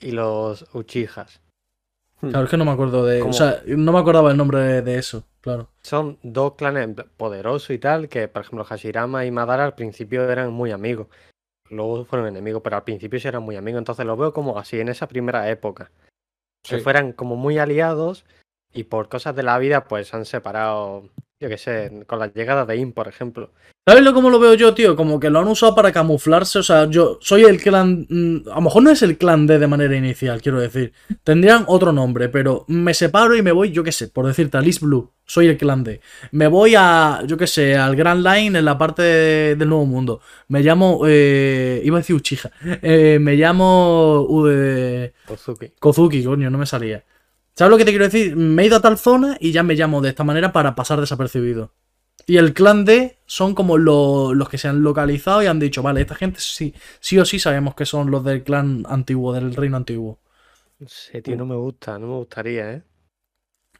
y 0.00 0.10
los 0.10 0.66
Uchijas. 0.74 1.40
Claro, 2.20 2.44
es 2.44 2.50
que 2.50 2.56
no 2.56 2.64
me 2.64 2.72
acuerdo 2.72 3.04
de. 3.04 3.22
O 3.22 3.32
sea, 3.32 3.62
no 3.66 3.92
me 3.92 3.98
acordaba 4.00 4.30
el 4.30 4.36
nombre 4.36 4.82
de, 4.82 4.98
eso, 4.98 5.24
claro. 5.40 5.68
Son 5.82 6.18
dos 6.22 6.54
clanes 6.54 6.88
poderosos 7.16 7.70
y 7.70 7.78
tal, 7.78 8.08
que 8.08 8.26
por 8.28 8.42
ejemplo 8.42 8.64
Hashirama 8.64 9.24
y 9.24 9.30
Madara 9.30 9.64
al 9.64 9.74
principio 9.74 10.28
eran 10.28 10.52
muy 10.52 10.72
amigos. 10.72 11.06
Luego 11.70 12.04
fueron 12.04 12.26
enemigos, 12.28 12.62
pero 12.64 12.76
al 12.76 12.84
principio 12.84 13.20
sí 13.20 13.28
eran 13.28 13.42
muy 13.42 13.54
amigos. 13.56 13.78
Entonces 13.78 14.04
lo 14.06 14.16
veo 14.16 14.32
como 14.32 14.58
así, 14.58 14.80
en 14.80 14.88
esa 14.88 15.06
primera 15.06 15.48
época. 15.50 15.90
Que 16.64 16.76
Sí. 16.78 16.80
fueran 16.82 17.12
como 17.12 17.36
muy 17.36 17.58
aliados 17.58 18.24
y 18.72 18.84
por 18.84 19.08
cosas 19.08 19.36
de 19.36 19.42
la 19.44 19.58
vida 19.58 19.84
pues 19.84 20.08
se 20.08 20.16
han 20.16 20.24
separado, 20.24 21.08
yo 21.40 21.48
qué 21.48 21.56
sé, 21.58 22.04
con 22.06 22.18
la 22.18 22.32
llegada 22.32 22.66
de 22.66 22.76
In, 22.76 22.92
por 22.92 23.06
ejemplo. 23.08 23.52
¿Sabes 23.86 24.02
lo 24.02 24.12
cómo 24.12 24.28
lo 24.28 24.38
veo 24.38 24.52
yo, 24.54 24.74
tío? 24.74 24.94
Como 24.96 25.18
que 25.18 25.30
lo 25.30 25.38
han 25.38 25.48
usado 25.48 25.74
para 25.74 25.92
camuflarse. 25.92 26.58
O 26.58 26.62
sea, 26.62 26.86
yo 26.90 27.18
soy 27.22 27.44
el 27.44 27.62
clan. 27.62 28.06
mm, 28.10 28.48
A 28.50 28.56
lo 28.56 28.60
mejor 28.62 28.82
no 28.82 28.90
es 28.90 29.00
el 29.02 29.16
clan 29.16 29.46
D 29.46 29.58
de 29.58 29.66
manera 29.66 29.96
inicial, 29.96 30.42
quiero 30.42 30.60
decir. 30.60 30.92
Tendrían 31.24 31.64
otro 31.68 31.90
nombre, 31.92 32.28
pero 32.28 32.64
me 32.68 32.92
separo 32.92 33.34
y 33.34 33.40
me 33.40 33.52
voy, 33.52 33.70
yo 33.70 33.82
qué 33.84 33.92
sé, 33.92 34.08
por 34.08 34.26
decirte, 34.26 34.58
a 34.58 34.60
Liz 34.60 34.80
Blue. 34.80 35.10
Soy 35.24 35.46
el 35.46 35.56
clan 35.56 35.84
D. 35.84 36.00
Me 36.32 36.48
voy 36.48 36.74
a, 36.76 37.22
yo 37.26 37.38
qué 37.38 37.46
sé, 37.46 37.76
al 37.76 37.96
Grand 37.96 38.22
Line 38.26 38.58
en 38.58 38.64
la 38.64 38.76
parte 38.76 39.02
de- 39.02 39.56
del 39.56 39.68
Nuevo 39.68 39.86
Mundo. 39.86 40.20
Me 40.48 40.60
llamo. 40.60 41.02
eh, 41.06 41.80
iba 41.84 41.96
a 41.96 42.00
decir 42.00 42.16
Uchiha. 42.16 42.50
Eh, 42.82 43.18
me 43.20 43.36
llamo. 43.36 44.26
eh, 44.50 45.12
Ozuki. 45.28 45.72
Kozuki, 45.78 46.24
coño, 46.24 46.50
no 46.50 46.58
me 46.58 46.66
salía. 46.66 47.04
¿Sabes 47.58 47.70
lo 47.72 47.76
que 47.78 47.84
te 47.84 47.90
quiero 47.90 48.04
decir? 48.04 48.36
Me 48.36 48.62
he 48.62 48.66
ido 48.66 48.76
a 48.76 48.80
tal 48.80 48.96
zona 48.98 49.36
y 49.40 49.50
ya 49.50 49.64
me 49.64 49.74
llamo 49.74 50.00
de 50.00 50.10
esta 50.10 50.22
manera 50.22 50.52
para 50.52 50.76
pasar 50.76 51.00
desapercibido. 51.00 51.72
Y 52.26 52.36
el 52.36 52.54
clan 52.54 52.84
D 52.84 53.18
son 53.26 53.54
como 53.54 53.78
lo- 53.78 54.34
los 54.34 54.48
que 54.48 54.58
se 54.58 54.68
han 54.68 54.82
localizado 54.82 55.42
y 55.42 55.46
han 55.46 55.58
dicho, 55.58 55.82
vale, 55.82 56.00
esta 56.02 56.14
gente 56.14 56.40
sí, 56.40 56.74
sí 57.00 57.18
o 57.18 57.24
sí 57.24 57.40
sabemos 57.40 57.74
que 57.74 57.86
son 57.86 58.10
los 58.12 58.22
del 58.24 58.44
clan 58.44 58.84
antiguo, 58.88 59.32
del 59.32 59.56
reino 59.56 59.76
antiguo. 59.76 60.20
Sé, 60.86 61.22
tío, 61.22 61.36
no 61.36 61.46
me 61.46 61.54
gusta, 61.56 61.98
no 62.00 62.06
me 62.08 62.14
gustaría, 62.16 62.72
¿eh? 62.72 62.82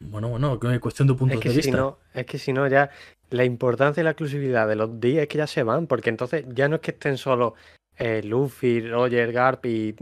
Bueno, 0.01 0.29
bueno, 0.29 0.59
que 0.59 0.73
es 0.75 0.81
cuestión 0.81 1.07
de 1.07 1.15
puntos 1.15 1.37
Es 1.37 1.43
que 1.43 1.51
de 1.51 1.55
si 1.63 1.71
vista. 1.71 1.77
no, 1.79 1.99
es 2.15 2.27
que 2.27 2.39
si 2.39 2.53
no 2.53 2.67
ya 2.69 2.91
la 3.31 3.45
importancia 3.45 4.01
y 4.01 4.05
la 4.05 4.11
exclusividad 4.11 4.67
de 4.69 4.77
los 4.77 5.01
días 5.01 5.23
es 5.23 5.29
que 5.29 5.39
ya 5.39 5.47
se 5.47 5.63
van, 5.63 5.87
porque 5.87 6.11
entonces 6.11 6.45
ya 6.49 6.69
no 6.69 6.77
es 6.77 6.81
que 6.83 6.93
estén 6.93 7.19
solo 7.19 7.55
eh, 7.97 8.23
Luffy, 8.25 8.81
Roger, 8.89 9.33
Garp 9.33 9.67
y 9.67 9.95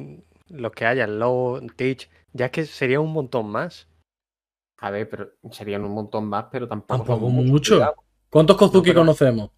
los 0.48 0.72
que 0.72 0.86
hayan, 0.86 1.18
Low, 1.18 1.60
Teach, 1.76 2.08
ya 2.32 2.46
es 2.46 2.52
que 2.52 2.64
sería 2.66 3.00
un 3.00 3.12
montón 3.12 3.48
más. 3.50 3.88
A 4.78 4.90
ver, 4.90 5.08
pero 5.08 5.30
serían 5.50 5.84
un 5.84 5.92
montón 5.92 6.26
más, 6.28 6.46
pero 6.52 6.68
tampoco. 6.68 6.96
Tampoco 7.04 7.28
mucho. 7.30 7.80
¿Cuántos 8.30 8.56
Kozuki 8.56 8.76
No, 8.90 8.94
pero- 8.94 9.00
conocemos? 9.00 9.50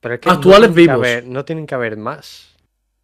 Pero 0.00 0.14
es 0.14 0.20
que 0.20 0.28
Actuales 0.30 0.70
no 0.70 0.74
vivos. 0.76 0.94
haber- 0.96 1.26
no 1.26 1.44
tienen 1.44 1.66
que 1.66 1.74
haber 1.74 1.96
más. 1.96 2.54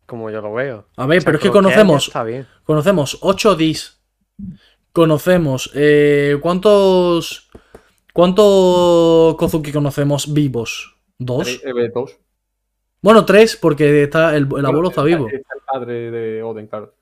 Como 0.06 0.30
yo 0.30 0.40
lo 0.42 0.52
veo. 0.52 0.88
A 0.96 1.06
ver, 1.06 1.18
O 1.18 1.20
sea, 1.20 1.26
pero 1.26 1.38
es 1.38 1.42
que 1.42 1.50
conocemos, 1.50 2.08
Está 2.08 2.24
bien. 2.24 2.46
conocemos 2.64 3.18
8 3.22 3.54
Ds. 3.56 4.00
Conocemos. 4.92 5.70
eh, 5.74 6.36
¿Cuántos. 6.42 7.48
¿Cuántos 8.12 9.36
Kozuki 9.36 9.72
conocemos 9.72 10.32
vivos? 10.34 10.96
¿Dos? 11.18 11.48
Eh, 11.48 11.90
dos. 11.94 12.18
Bueno, 13.00 13.24
tres, 13.24 13.56
porque 13.56 14.02
está 14.02 14.36
el, 14.36 14.46
el 14.56 14.66
abuelo 14.66 14.88
está 14.90 15.02
vivo. 15.02 15.26
Está 15.28 15.54
el 15.54 15.60
padre 15.66 16.10
de 16.10 16.42
Oden, 16.42 16.66
claro. 16.66 16.94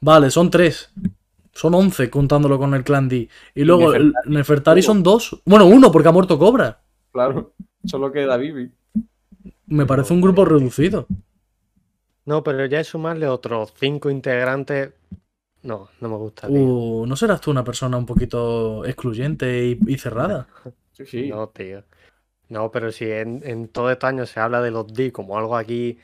Vale, 0.00 0.30
son 0.30 0.50
tres. 0.50 0.92
Son 1.60 1.74
once 1.74 2.08
contándolo 2.08 2.58
con 2.58 2.72
el 2.72 2.82
clan 2.82 3.06
D. 3.06 3.28
Y 3.54 3.64
luego 3.64 3.92
el 3.92 4.06
Nefertari, 4.06 4.34
Nefertari 4.34 4.82
son 4.82 5.02
dos. 5.02 5.42
Bueno, 5.44 5.66
uno, 5.66 5.92
porque 5.92 6.08
ha 6.08 6.12
muerto 6.12 6.38
Cobra. 6.38 6.80
Claro. 7.12 7.52
Solo 7.84 8.10
queda 8.10 8.38
Vivi. 8.38 8.70
Me 9.66 9.84
parece 9.84 10.14
un 10.14 10.22
grupo 10.22 10.46
reducido. 10.46 11.06
No, 12.24 12.42
pero 12.42 12.64
ya 12.64 12.80
es 12.80 12.86
sumarle 12.86 13.26
otros 13.26 13.74
cinco 13.78 14.08
integrantes. 14.08 14.94
No, 15.62 15.90
no 16.00 16.08
me 16.08 16.16
gusta. 16.16 16.48
tío. 16.48 16.56
Uh, 16.56 17.06
¿No 17.06 17.14
serás 17.14 17.42
tú 17.42 17.50
una 17.50 17.62
persona 17.62 17.98
un 17.98 18.06
poquito 18.06 18.86
excluyente 18.86 19.66
y, 19.66 19.78
y 19.86 19.98
cerrada? 19.98 20.46
Sí, 20.92 21.04
sí. 21.04 21.28
No, 21.28 21.46
tío. 21.50 21.84
No, 22.48 22.70
pero 22.70 22.90
si 22.90 23.04
en, 23.04 23.42
en 23.44 23.68
todo 23.68 23.90
este 23.90 24.06
año 24.06 24.24
se 24.24 24.40
habla 24.40 24.62
de 24.62 24.70
los 24.70 24.86
D 24.94 25.12
como 25.12 25.36
algo 25.36 25.56
aquí 25.58 25.98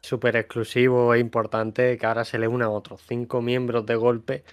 súper 0.00 0.36
exclusivo 0.36 1.12
e 1.12 1.18
importante, 1.18 1.98
que 1.98 2.06
ahora 2.06 2.24
se 2.24 2.38
le 2.38 2.48
unan 2.48 2.68
otros 2.68 3.02
cinco 3.06 3.42
miembros 3.42 3.84
de 3.84 3.96
golpe, 3.96 4.44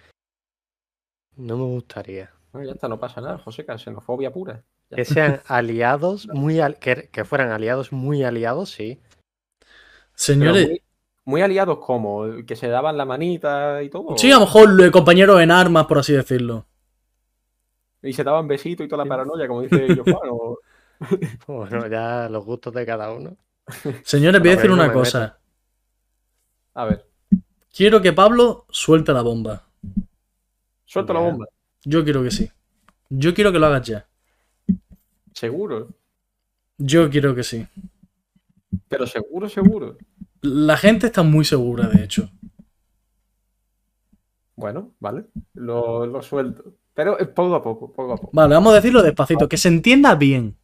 no 1.38 1.58
me 1.58 1.64
gustaría. 1.66 2.32
No, 2.54 2.64
ya 2.64 2.72
está, 2.72 2.88
no 2.88 3.00
pasa 3.00 3.22
nada, 3.22 3.38
José, 3.38 3.66
que 3.66 3.78
xenofobia 3.78 4.32
pura. 4.32 4.64
Ya 4.90 4.96
Que 4.98 5.06
sean 5.06 5.42
aliados, 5.48 6.28
muy 6.28 6.60
al- 6.60 6.80
que, 6.80 7.10
que 7.12 7.26
fueran 7.26 7.52
aliados 7.52 7.92
muy 7.92 8.24
aliados, 8.24 8.70
sí. 8.72 9.00
Señores, 10.14 10.68
muy, 10.68 10.82
muy 11.26 11.42
aliados 11.42 11.80
como, 11.80 12.24
que 12.48 12.56
se 12.56 12.68
daban 12.68 12.98
la 12.98 13.06
manita 13.06 13.82
y 13.84 13.90
todo. 13.90 14.18
sí, 14.18 14.32
a 14.32 14.36
lo 14.36 14.42
mejor 14.42 14.92
compañeros 14.92 15.42
en 15.42 15.52
armas, 15.52 15.86
por 15.88 16.00
así 16.00 16.14
decirlo. 16.14 16.66
Y 18.02 18.14
se 18.14 18.24
daban 18.24 18.48
besitos 18.48 18.86
y 18.86 18.90
toda 18.90 19.04
la 19.04 19.10
paranoia, 19.10 19.48
como 19.48 19.62
dice 19.62 19.88
Giovanni. 19.96 20.30
o- 20.32 20.60
Bueno, 21.48 21.88
ya 21.88 22.30
los 22.30 22.46
gustos 22.46 22.74
de 22.74 22.86
cada 22.86 23.12
uno. 23.12 23.36
Señores, 24.04 24.40
voy 24.40 24.52
a 24.52 24.56
decir 24.56 24.72
una 24.72 24.88
me 24.88 24.94
cosa. 24.94 25.40
A 26.76 26.86
ver, 26.86 27.06
Quiero 27.76 28.02
que 28.02 28.14
Pablo 28.14 28.66
suelte 28.70 29.12
la 29.12 29.22
bomba. 29.22 29.65
Suelta 30.96 31.14
la 31.14 31.20
bomba. 31.20 31.46
Yo 31.84 32.04
quiero 32.06 32.24
que 32.24 32.32
sí. 32.32 32.50
Yo 33.10 33.34
quiero 33.34 33.52
que 33.52 33.60
lo 33.60 33.66
hagas 33.66 33.86
ya. 33.86 34.08
Seguro. 35.34 35.90
Yo 36.78 37.10
quiero 37.10 37.36
que 37.36 37.44
sí. 37.44 37.68
Pero 38.88 39.06
seguro, 39.06 39.50
seguro. 39.50 39.98
La 40.42 40.78
gente 40.78 41.08
está 41.08 41.22
muy 41.24 41.44
segura, 41.44 41.88
de 41.88 42.04
hecho. 42.04 42.30
Bueno, 44.56 44.94
vale. 45.00 45.26
Lo, 45.54 46.06
lo 46.06 46.22
suelto. 46.22 46.74
Pero 46.94 47.20
es 47.20 47.28
poco 47.28 47.56
a 47.56 47.62
poco, 47.62 47.92
poco 47.92 48.14
a 48.14 48.16
poco. 48.16 48.30
Vale, 48.32 48.54
vamos 48.56 48.72
a 48.72 48.76
decirlo 48.76 49.04
despacito, 49.04 49.50
que 49.50 49.58
se 49.58 49.68
entienda 49.68 50.16
bien. 50.16 50.56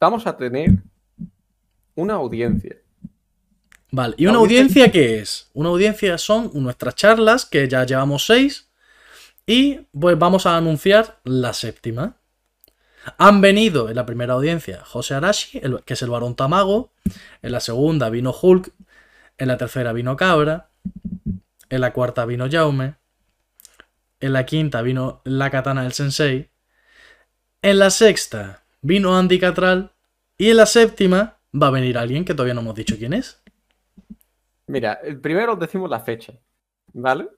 Vamos 0.00 0.26
a 0.26 0.36
tener 0.36 0.70
una 1.94 2.14
audiencia. 2.14 2.76
Vale, 3.92 4.14
¿y 4.18 4.26
una 4.26 4.38
audiencia- 4.38 4.82
audiencia 4.84 4.90
qué 4.92 5.18
es? 5.20 5.50
Una 5.54 5.68
audiencia 5.68 6.18
son 6.18 6.50
nuestras 6.54 6.94
charlas, 6.96 7.44
que 7.46 7.68
ya 7.68 7.84
llevamos 7.84 8.26
seis, 8.26 8.69
y 9.50 9.88
pues 9.98 10.16
vamos 10.16 10.46
a 10.46 10.56
anunciar 10.56 11.18
la 11.24 11.52
séptima. 11.52 12.18
Han 13.18 13.40
venido 13.40 13.88
en 13.88 13.96
la 13.96 14.06
primera 14.06 14.34
audiencia 14.34 14.84
José 14.84 15.14
Arashi, 15.14 15.58
el- 15.60 15.82
que 15.84 15.94
es 15.94 16.02
el 16.02 16.10
varón 16.10 16.36
Tamago, 16.36 16.92
en 17.42 17.50
la 17.50 17.58
segunda 17.58 18.10
vino 18.10 18.32
Hulk, 18.32 18.72
en 19.38 19.48
la 19.48 19.56
tercera 19.56 19.92
vino 19.92 20.16
Cabra, 20.16 20.70
en 21.68 21.80
la 21.80 21.92
cuarta 21.92 22.26
vino 22.26 22.46
Jaume, 22.48 22.94
en 24.20 24.32
la 24.34 24.46
quinta 24.46 24.82
vino 24.82 25.20
la 25.24 25.50
katana 25.50 25.82
del 25.82 25.94
Sensei, 25.94 26.50
en 27.62 27.78
la 27.80 27.90
sexta 27.90 28.62
vino 28.82 29.18
Andy 29.18 29.40
Catral, 29.40 29.92
y 30.38 30.50
en 30.50 30.58
la 30.58 30.66
séptima 30.66 31.38
va 31.52 31.66
a 31.66 31.70
venir 31.70 31.98
alguien 31.98 32.24
que 32.24 32.34
todavía 32.34 32.54
no 32.54 32.60
hemos 32.60 32.76
dicho 32.76 32.96
quién 32.96 33.14
es. 33.14 33.42
Mira, 34.68 35.00
primero 35.20 35.54
os 35.54 35.58
decimos 35.58 35.90
la 35.90 36.00
fecha. 36.00 36.34
¿Vale? 36.92 37.28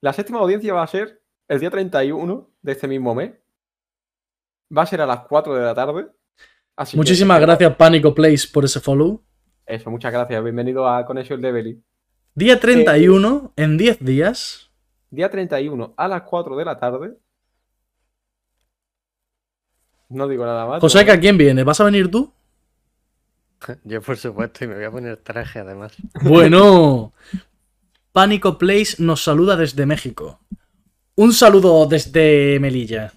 La 0.00 0.12
séptima 0.12 0.38
audiencia 0.40 0.72
va 0.74 0.82
a 0.82 0.86
ser 0.86 1.22
el 1.48 1.60
día 1.60 1.70
31 1.70 2.50
de 2.62 2.72
este 2.72 2.88
mismo 2.88 3.14
mes. 3.14 3.32
Va 4.76 4.82
a 4.82 4.86
ser 4.86 5.00
a 5.00 5.06
las 5.06 5.20
4 5.28 5.54
de 5.54 5.64
la 5.64 5.74
tarde. 5.74 6.06
Así 6.76 6.92
que- 6.92 6.96
Muchísimas 6.98 7.40
gracias, 7.40 7.74
Pánico 7.76 8.14
Place, 8.14 8.48
por 8.52 8.64
ese 8.64 8.80
follow. 8.80 9.22
Eso, 9.64 9.90
muchas 9.90 10.12
gracias. 10.12 10.42
Bienvenido 10.42 10.88
a 10.88 11.04
Conexión 11.06 11.40
Levely. 11.40 11.82
Día 12.34 12.60
31, 12.60 13.52
en 13.56 13.78
10 13.78 14.04
días. 14.04 14.70
Día 15.10 15.30
31 15.30 15.94
a 15.96 16.08
las 16.08 16.22
4 16.22 16.56
de 16.56 16.64
la 16.64 16.78
tarde. 16.78 17.16
No 20.08 20.28
digo 20.28 20.44
nada 20.44 20.66
más. 20.66 20.80
José, 20.80 21.04
¿no? 21.04 21.12
¿a 21.12 21.16
quién 21.18 21.36
viene? 21.38 21.64
¿Vas 21.64 21.80
a 21.80 21.84
venir 21.84 22.10
tú? 22.10 22.32
Yo, 23.84 24.02
por 24.02 24.16
supuesto, 24.16 24.64
y 24.64 24.68
me 24.68 24.74
voy 24.76 24.84
a 24.84 24.90
poner 24.90 25.16
traje 25.16 25.60
además. 25.60 25.96
Bueno, 26.22 27.12
Pánico 28.16 28.56
Place 28.56 28.96
nos 28.98 29.22
saluda 29.22 29.58
desde 29.58 29.84
México. 29.84 30.40
Un 31.16 31.34
saludo 31.34 31.84
desde 31.84 32.58
Melilla. 32.58 33.12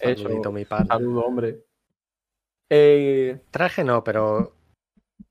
Eso, 0.00 0.24
Saludito, 0.24 0.50
mi 0.50 0.64
padre. 0.64 0.88
saludo, 0.88 1.20
hombre. 1.20 1.64
Eh, 2.68 3.42
Traje 3.52 3.84
no, 3.84 4.02
pero 4.02 4.56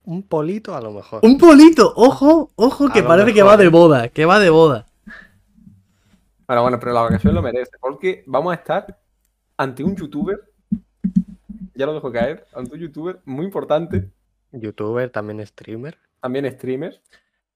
un 0.05 0.24
polito 0.24 0.74
a 0.74 0.80
lo 0.80 0.93
mejor. 0.93 1.20
Un 1.26 1.38
polito, 1.38 1.91
ojo, 1.97 2.51
ojo, 2.55 2.88
que 2.93 3.03
parece 3.03 3.34
que 3.34 3.43
va 3.43 3.57
de 3.57 3.67
boda, 3.67 4.07
que 4.07 4.24
va 4.24 4.39
de 4.39 4.49
boda. 4.49 4.86
Bueno, 6.47 6.61
bueno, 6.61 6.80
pero 6.80 6.93
la 6.93 7.03
ocasión 7.03 7.36
lo 7.36 7.41
merece, 7.41 7.74
porque 7.78 8.24
vamos 8.26 8.53
a 8.53 8.55
estar 8.55 9.01
ante 9.57 9.84
un 9.84 9.97
youtuber, 9.97 10.39
ya 11.76 11.86
lo 11.86 11.93
dejo 11.93 12.09
caer, 12.09 12.47
ante 12.53 12.74
un 12.74 12.80
youtuber 12.80 13.20
muy 13.26 13.43
importante, 13.45 14.09
Youtuber, 14.53 15.09
también 15.09 15.45
streamer. 15.45 15.97
también 16.22 16.49
streamer. 16.53 17.01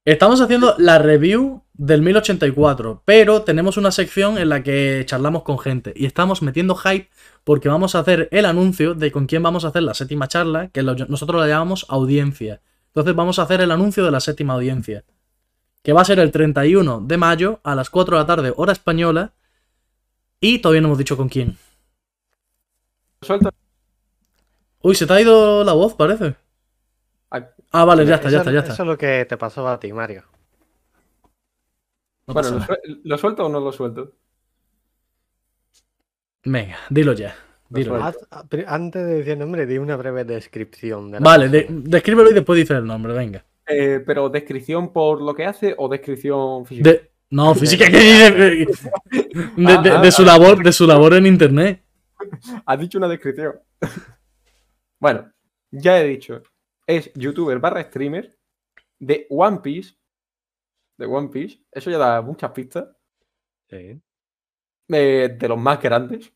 Estamos 0.05 0.41
haciendo 0.41 0.75
la 0.79 0.99
review 0.99 1.63
del 1.71 2.01
1084, 2.01 3.03
pero 3.05 3.43
tenemos 3.43 3.77
una 3.77 3.89
sección 3.89 4.37
en 4.37 4.49
la 4.49 4.61
que 4.61 5.03
charlamos 5.05 5.43
con 5.43 5.57
gente 5.57 5.93
y 5.95 6.05
estamos 6.05 6.41
metiendo 6.41 6.75
hype 6.75 7.09
porque 7.45 7.69
vamos 7.69 7.95
a 7.95 7.99
hacer 7.99 8.27
el 8.33 8.45
anuncio 8.45 8.95
de 8.95 9.13
con 9.13 9.27
quién 9.27 9.41
vamos 9.41 9.63
a 9.63 9.69
hacer 9.69 9.81
la 9.81 9.93
séptima 9.93 10.27
charla, 10.27 10.67
que 10.67 10.83
nosotros 10.83 11.39
la 11.39 11.47
llamamos 11.47 11.85
audiencia. 11.87 12.59
Entonces 12.87 13.15
vamos 13.15 13.39
a 13.39 13.43
hacer 13.43 13.61
el 13.61 13.71
anuncio 13.71 14.03
de 14.03 14.11
la 14.11 14.19
séptima 14.19 14.55
audiencia, 14.55 15.05
que 15.81 15.93
va 15.93 16.01
a 16.01 16.05
ser 16.05 16.19
el 16.19 16.31
31 16.31 16.99
de 16.99 17.17
mayo 17.17 17.61
a 17.63 17.73
las 17.73 17.89
4 17.89 18.17
de 18.17 18.21
la 18.23 18.27
tarde, 18.27 18.53
hora 18.57 18.73
española, 18.73 19.31
y 20.41 20.59
todavía 20.59 20.81
no 20.81 20.89
hemos 20.89 20.97
dicho 20.97 21.15
con 21.15 21.29
quién. 21.29 21.57
Suelto. 23.21 23.51
Uy, 24.81 24.95
se 24.95 25.07
te 25.07 25.13
ha 25.13 25.21
ido 25.21 25.63
la 25.63 25.71
voz, 25.71 25.93
parece. 25.93 26.35
Ah, 27.33 27.49
Ah, 27.71 27.83
vale, 27.85 28.05
ya 28.05 28.15
está, 28.15 28.29
ya 28.29 28.37
Eso- 28.37 28.41
está, 28.41 28.51
ya 28.51 28.59
Eso 28.59 28.71
está. 28.71 28.83
es 28.83 28.87
lo 28.87 28.97
que 28.97 29.25
te 29.25 29.37
pasó 29.37 29.67
a 29.67 29.79
ti, 29.79 29.91
Mario. 29.91 30.23
No 32.27 32.33
Bueno, 32.35 32.49
¿lo, 32.51 32.59
nada. 32.59 32.67
suel- 32.67 33.01
¿lo 33.03 33.17
suelto 33.17 33.45
o 33.45 33.49
no 33.49 33.59
lo 33.59 33.71
suelto? 33.71 34.13
Venga, 36.45 36.77
dilo 36.89 37.13
ya. 37.13 37.35
Lo 37.69 37.77
Dilo. 37.79 37.89
suelto. 37.97 38.07
Haz- 38.07 38.27
a- 38.31 38.43
pri- 38.47 38.65
antes 38.67 39.05
de 39.05 39.13
decir 39.15 39.33
el 39.33 39.39
nombre, 39.39 39.65
di 39.65 39.77
una 39.77 39.95
breve 39.95 40.23
descripción 40.25 41.11
de 41.11 41.19
la 41.19 41.23
Vale, 41.23 41.49
de- 41.49 41.67
descríbelo 41.69 42.29
y 42.29 42.33
después 42.33 42.57
dices 42.57 42.77
el 42.77 42.85
nombre, 42.85 43.13
venga. 43.13 43.43
Eh, 43.67 44.03
pero 44.05 44.29
descripción 44.29 44.91
por 44.93 45.21
lo 45.21 45.33
que 45.33 45.45
hace 45.45 45.73
o 45.77 45.87
descripción 45.89 46.65
física. 46.65 46.89
De... 46.89 47.11
No, 47.31 47.55
física 47.55 47.85
que. 47.89 47.97
De, 49.55 49.77
de- 49.81 49.89
Ah, 49.89 50.01
de 50.01 50.11
su 50.11 50.23
labor, 50.23 50.61
de 50.63 50.71
su 50.71 50.85
labor 50.85 51.13
en 51.15 51.25
internet. 51.25 51.81
Has 52.65 52.79
dicho 52.79 52.97
una 52.99 53.07
descripción. 53.07 53.55
bueno, 54.99 55.31
ya 55.71 55.99
he 55.99 56.07
dicho. 56.07 56.43
Es 56.87 57.11
youtuber 57.13 57.59
barra 57.59 57.83
streamer 57.83 58.37
de 58.99 59.27
One 59.29 59.59
Piece. 59.61 59.95
De 60.97 61.05
One 61.05 61.29
Piece. 61.29 61.63
Eso 61.71 61.89
ya 61.89 61.97
da 61.97 62.21
muchas 62.21 62.51
pistas. 62.51 62.95
Sí. 63.69 64.01
de 64.87 65.47
los 65.47 65.57
más 65.57 65.81
grandes. 65.81 66.33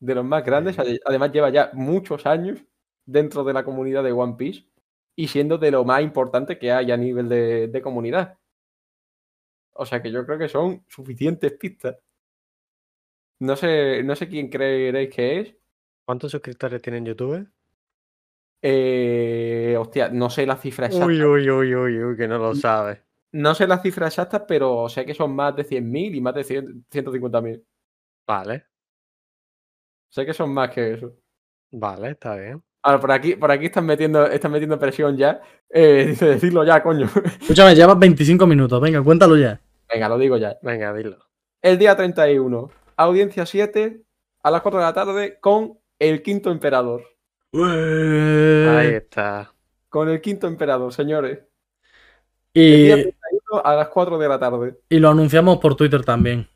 De 0.00 0.14
los 0.14 0.24
más 0.24 0.44
grandes. 0.44 0.76
Además, 0.78 1.32
lleva 1.32 1.50
ya 1.50 1.70
muchos 1.74 2.26
años 2.26 2.64
dentro 3.04 3.44
de 3.44 3.52
la 3.52 3.64
comunidad 3.64 4.02
de 4.02 4.12
One 4.12 4.34
Piece 4.36 4.66
y 5.16 5.28
siendo 5.28 5.58
de 5.58 5.70
lo 5.70 5.84
más 5.84 6.02
importante 6.02 6.58
que 6.58 6.72
hay 6.72 6.90
a 6.90 6.96
nivel 6.96 7.28
de, 7.28 7.68
de 7.68 7.82
comunidad. 7.82 8.38
O 9.72 9.86
sea 9.86 10.02
que 10.02 10.10
yo 10.10 10.24
creo 10.26 10.38
que 10.38 10.48
son 10.48 10.84
suficientes 10.88 11.52
pistas. 11.52 11.96
No 13.40 13.56
sé, 13.56 14.02
no 14.02 14.14
sé 14.16 14.28
quién 14.28 14.48
creeréis 14.48 15.14
que 15.14 15.40
es. 15.40 15.56
¿Cuántos 16.04 16.32
suscriptores 16.32 16.82
tiene 16.82 16.98
en 16.98 17.06
YouTube? 17.06 17.48
Eh, 18.62 19.76
hostia, 19.78 20.08
no 20.10 20.28
sé 20.28 20.46
la 20.46 20.56
cifra 20.56 20.86
exacta. 20.86 21.06
Uy, 21.06 21.22
uy, 21.22 21.50
uy, 21.50 21.74
uy, 21.74 22.04
uy, 22.04 22.16
que 22.16 22.28
no 22.28 22.38
lo 22.38 22.54
sabes. 22.54 22.98
No 23.32 23.54
sé 23.54 23.66
la 23.66 23.78
cifra 23.78 24.08
exacta, 24.08 24.46
pero 24.46 24.88
sé 24.88 25.06
que 25.06 25.14
son 25.14 25.34
más 25.34 25.54
de 25.56 25.64
100.000 25.64 26.16
y 26.16 26.20
más 26.20 26.34
de 26.34 26.44
100 26.44 26.86
150.000. 26.90 27.64
Vale, 28.26 28.64
Sé 30.10 30.26
que 30.26 30.34
son 30.34 30.52
más 30.52 30.70
que 30.70 30.94
eso. 30.94 31.14
vale, 31.70 32.10
está 32.10 32.34
bien. 32.36 32.62
Ahora, 32.82 32.98
por 32.98 33.12
aquí, 33.12 33.36
por 33.36 33.50
aquí 33.50 33.66
están 33.66 33.86
metiendo, 33.86 34.26
están 34.26 34.50
metiendo 34.50 34.78
presión 34.78 35.16
ya. 35.16 35.40
Eh, 35.68 36.06
dice, 36.08 36.26
decirlo 36.26 36.64
ya, 36.64 36.82
coño. 36.82 37.06
Escúchame, 37.40 37.74
llevas 37.74 37.98
25 37.98 38.46
minutos. 38.46 38.80
Venga, 38.80 39.02
cuéntalo 39.02 39.36
ya. 39.36 39.60
Venga, 39.92 40.08
lo 40.08 40.18
digo 40.18 40.36
ya. 40.36 40.58
Venga, 40.62 40.92
dilo. 40.92 41.18
El 41.62 41.78
día 41.78 41.94
31, 41.96 42.70
audiencia 42.96 43.46
7, 43.46 44.02
a 44.42 44.50
las 44.50 44.62
4 44.62 44.80
de 44.80 44.86
la 44.86 44.92
tarde, 44.94 45.38
con 45.40 45.78
el 45.98 46.22
quinto 46.22 46.50
emperador. 46.50 47.04
Ahí 47.52 48.94
está. 48.94 49.52
Con 49.88 50.08
el 50.08 50.20
quinto 50.20 50.46
emperador, 50.46 50.92
señores. 50.92 51.40
El 52.54 52.76
día 52.76 52.96
Y, 52.98 53.02
31 53.02 53.62
a 53.64 53.74
las 53.76 53.88
4 53.88 54.18
de 54.18 54.28
la 54.28 54.38
tarde. 54.38 54.76
y 54.88 54.98
lo 54.98 55.08
anunciamos 55.10 55.58
por 55.58 55.74
Twitter 55.76 56.04
también. 56.04 56.48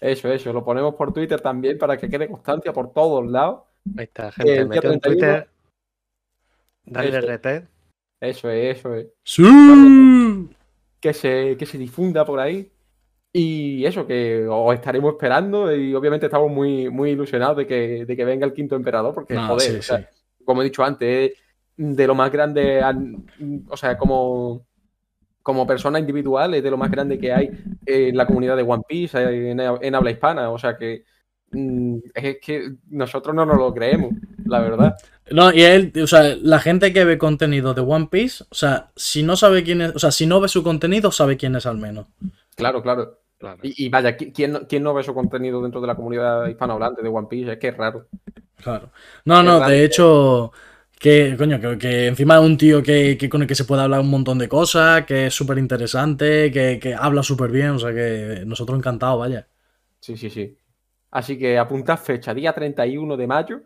Eso, 0.00 0.28
eso. 0.30 0.52
Lo 0.52 0.64
ponemos 0.64 0.94
por 0.94 1.12
Twitter 1.12 1.40
también 1.40 1.76
para 1.78 1.96
que 1.96 2.08
quede 2.08 2.28
constancia 2.28 2.72
por 2.72 2.92
todos 2.92 3.26
lados. 3.30 3.62
Ahí 3.96 4.04
está, 4.04 4.30
gente. 4.32 4.52
El 4.58 4.68
día 4.68 4.80
Metió 4.80 4.92
en 4.92 5.00
31. 5.00 5.44
Twitter. 5.44 5.48
Dale 6.84 7.08
Eso. 7.08 7.20
RT. 7.20 7.68
Eso 8.20 8.50
es, 8.50 8.78
eso 8.78 8.94
es. 8.94 9.06
¡Sí! 9.22 10.50
que 11.00 11.14
se, 11.14 11.56
que 11.56 11.66
se 11.66 11.78
difunda 11.78 12.24
por 12.24 12.40
ahí. 12.40 12.70
Y 13.32 13.84
eso, 13.84 14.06
que 14.06 14.46
os 14.48 14.74
estaremos 14.74 15.12
esperando 15.12 15.74
y 15.74 15.94
obviamente 15.94 16.26
estamos 16.26 16.50
muy, 16.50 16.88
muy 16.90 17.10
ilusionados 17.10 17.58
de 17.58 17.66
que, 17.66 18.04
de 18.06 18.16
que 18.16 18.24
venga 18.24 18.46
el 18.46 18.52
quinto 18.54 18.74
emperador, 18.74 19.14
porque, 19.14 19.34
No, 19.34 19.46
joder, 19.48 19.70
sí, 19.70 19.76
o 19.78 19.82
sea, 19.82 19.98
sí. 19.98 20.04
Como 20.48 20.62
he 20.62 20.64
dicho 20.64 20.82
antes, 20.82 21.32
es 21.32 21.36
de 21.76 22.06
lo 22.06 22.14
más 22.14 22.32
grande, 22.32 22.80
an- 22.80 23.26
o 23.68 23.76
sea, 23.76 23.98
como, 23.98 24.64
como 25.42 25.66
persona 25.66 25.98
individual, 25.98 26.54
es 26.54 26.62
de 26.62 26.70
lo 26.70 26.78
más 26.78 26.90
grande 26.90 27.18
que 27.18 27.32
hay 27.34 27.50
en 27.84 28.16
la 28.16 28.26
comunidad 28.26 28.56
de 28.56 28.62
One 28.62 28.82
Piece, 28.88 29.18
en, 29.50 29.60
en 29.60 29.94
habla 29.94 30.10
hispana, 30.10 30.50
o 30.50 30.58
sea 30.58 30.76
que 30.78 31.04
mm, 31.50 31.98
es 32.14 32.38
que 32.40 32.72
nosotros 32.88 33.34
no 33.34 33.44
nos 33.44 33.58
lo 33.58 33.74
creemos, 33.74 34.12
la 34.46 34.60
verdad. 34.60 34.94
No, 35.30 35.52
y 35.52 35.62
él, 35.62 35.92
o 36.02 36.06
sea, 36.06 36.34
la 36.40 36.58
gente 36.58 36.94
que 36.94 37.04
ve 37.04 37.18
contenido 37.18 37.74
de 37.74 37.82
One 37.82 38.08
Piece, 38.10 38.44
o 38.48 38.54
sea, 38.54 38.90
si 38.96 39.22
no 39.22 39.36
sabe 39.36 39.62
quién 39.62 39.82
es, 39.82 39.94
o 39.94 39.98
sea, 39.98 40.10
si 40.10 40.26
no 40.26 40.40
ve 40.40 40.48
su 40.48 40.62
contenido, 40.62 41.12
sabe 41.12 41.36
quién 41.36 41.54
es 41.56 41.66
al 41.66 41.76
menos. 41.76 42.06
Claro, 42.56 42.82
claro. 42.82 43.17
Claro. 43.38 43.60
Y, 43.62 43.86
y 43.86 43.88
vaya, 43.88 44.16
¿qui- 44.16 44.32
¿quién, 44.34 44.52
no- 44.52 44.66
¿quién 44.66 44.82
no 44.82 44.94
ve 44.94 45.02
su 45.04 45.14
contenido 45.14 45.62
dentro 45.62 45.80
de 45.80 45.86
la 45.86 45.94
comunidad 45.96 46.46
hispanohablante 46.48 47.02
de 47.02 47.08
One 47.08 47.28
Piece? 47.28 47.52
Es 47.52 47.58
que 47.58 47.68
es 47.68 47.76
raro. 47.76 48.08
Claro. 48.56 48.90
No, 49.24 49.42
no, 49.42 49.60
raro 49.60 49.62
de 49.62 49.84
hecho, 49.84 50.52
que, 50.98 51.36
coño, 51.38 51.60
que, 51.60 51.78
que 51.78 52.06
encima 52.08 52.36
es 52.38 52.42
un 52.44 52.56
tío 52.56 52.82
que, 52.82 53.16
que 53.18 53.28
con 53.28 53.42
el 53.42 53.48
que 53.48 53.54
se 53.54 53.64
puede 53.64 53.82
hablar 53.82 54.00
un 54.00 54.10
montón 54.10 54.38
de 54.38 54.48
cosas, 54.48 55.04
que 55.06 55.26
es 55.26 55.34
súper 55.34 55.58
interesante, 55.58 56.50
que, 56.50 56.78
que 56.80 56.94
habla 56.94 57.22
súper 57.22 57.50
bien, 57.52 57.70
o 57.70 57.78
sea 57.78 57.92
que 57.94 58.42
nosotros 58.46 58.78
encantados, 58.78 59.18
vaya. 59.20 59.48
Sí, 60.00 60.16
sí, 60.16 60.28
sí. 60.30 60.56
Así 61.10 61.38
que 61.38 61.58
apuntad 61.58 61.98
fecha, 61.98 62.34
día 62.34 62.52
31 62.54 63.16
de 63.16 63.26
mayo, 63.28 63.62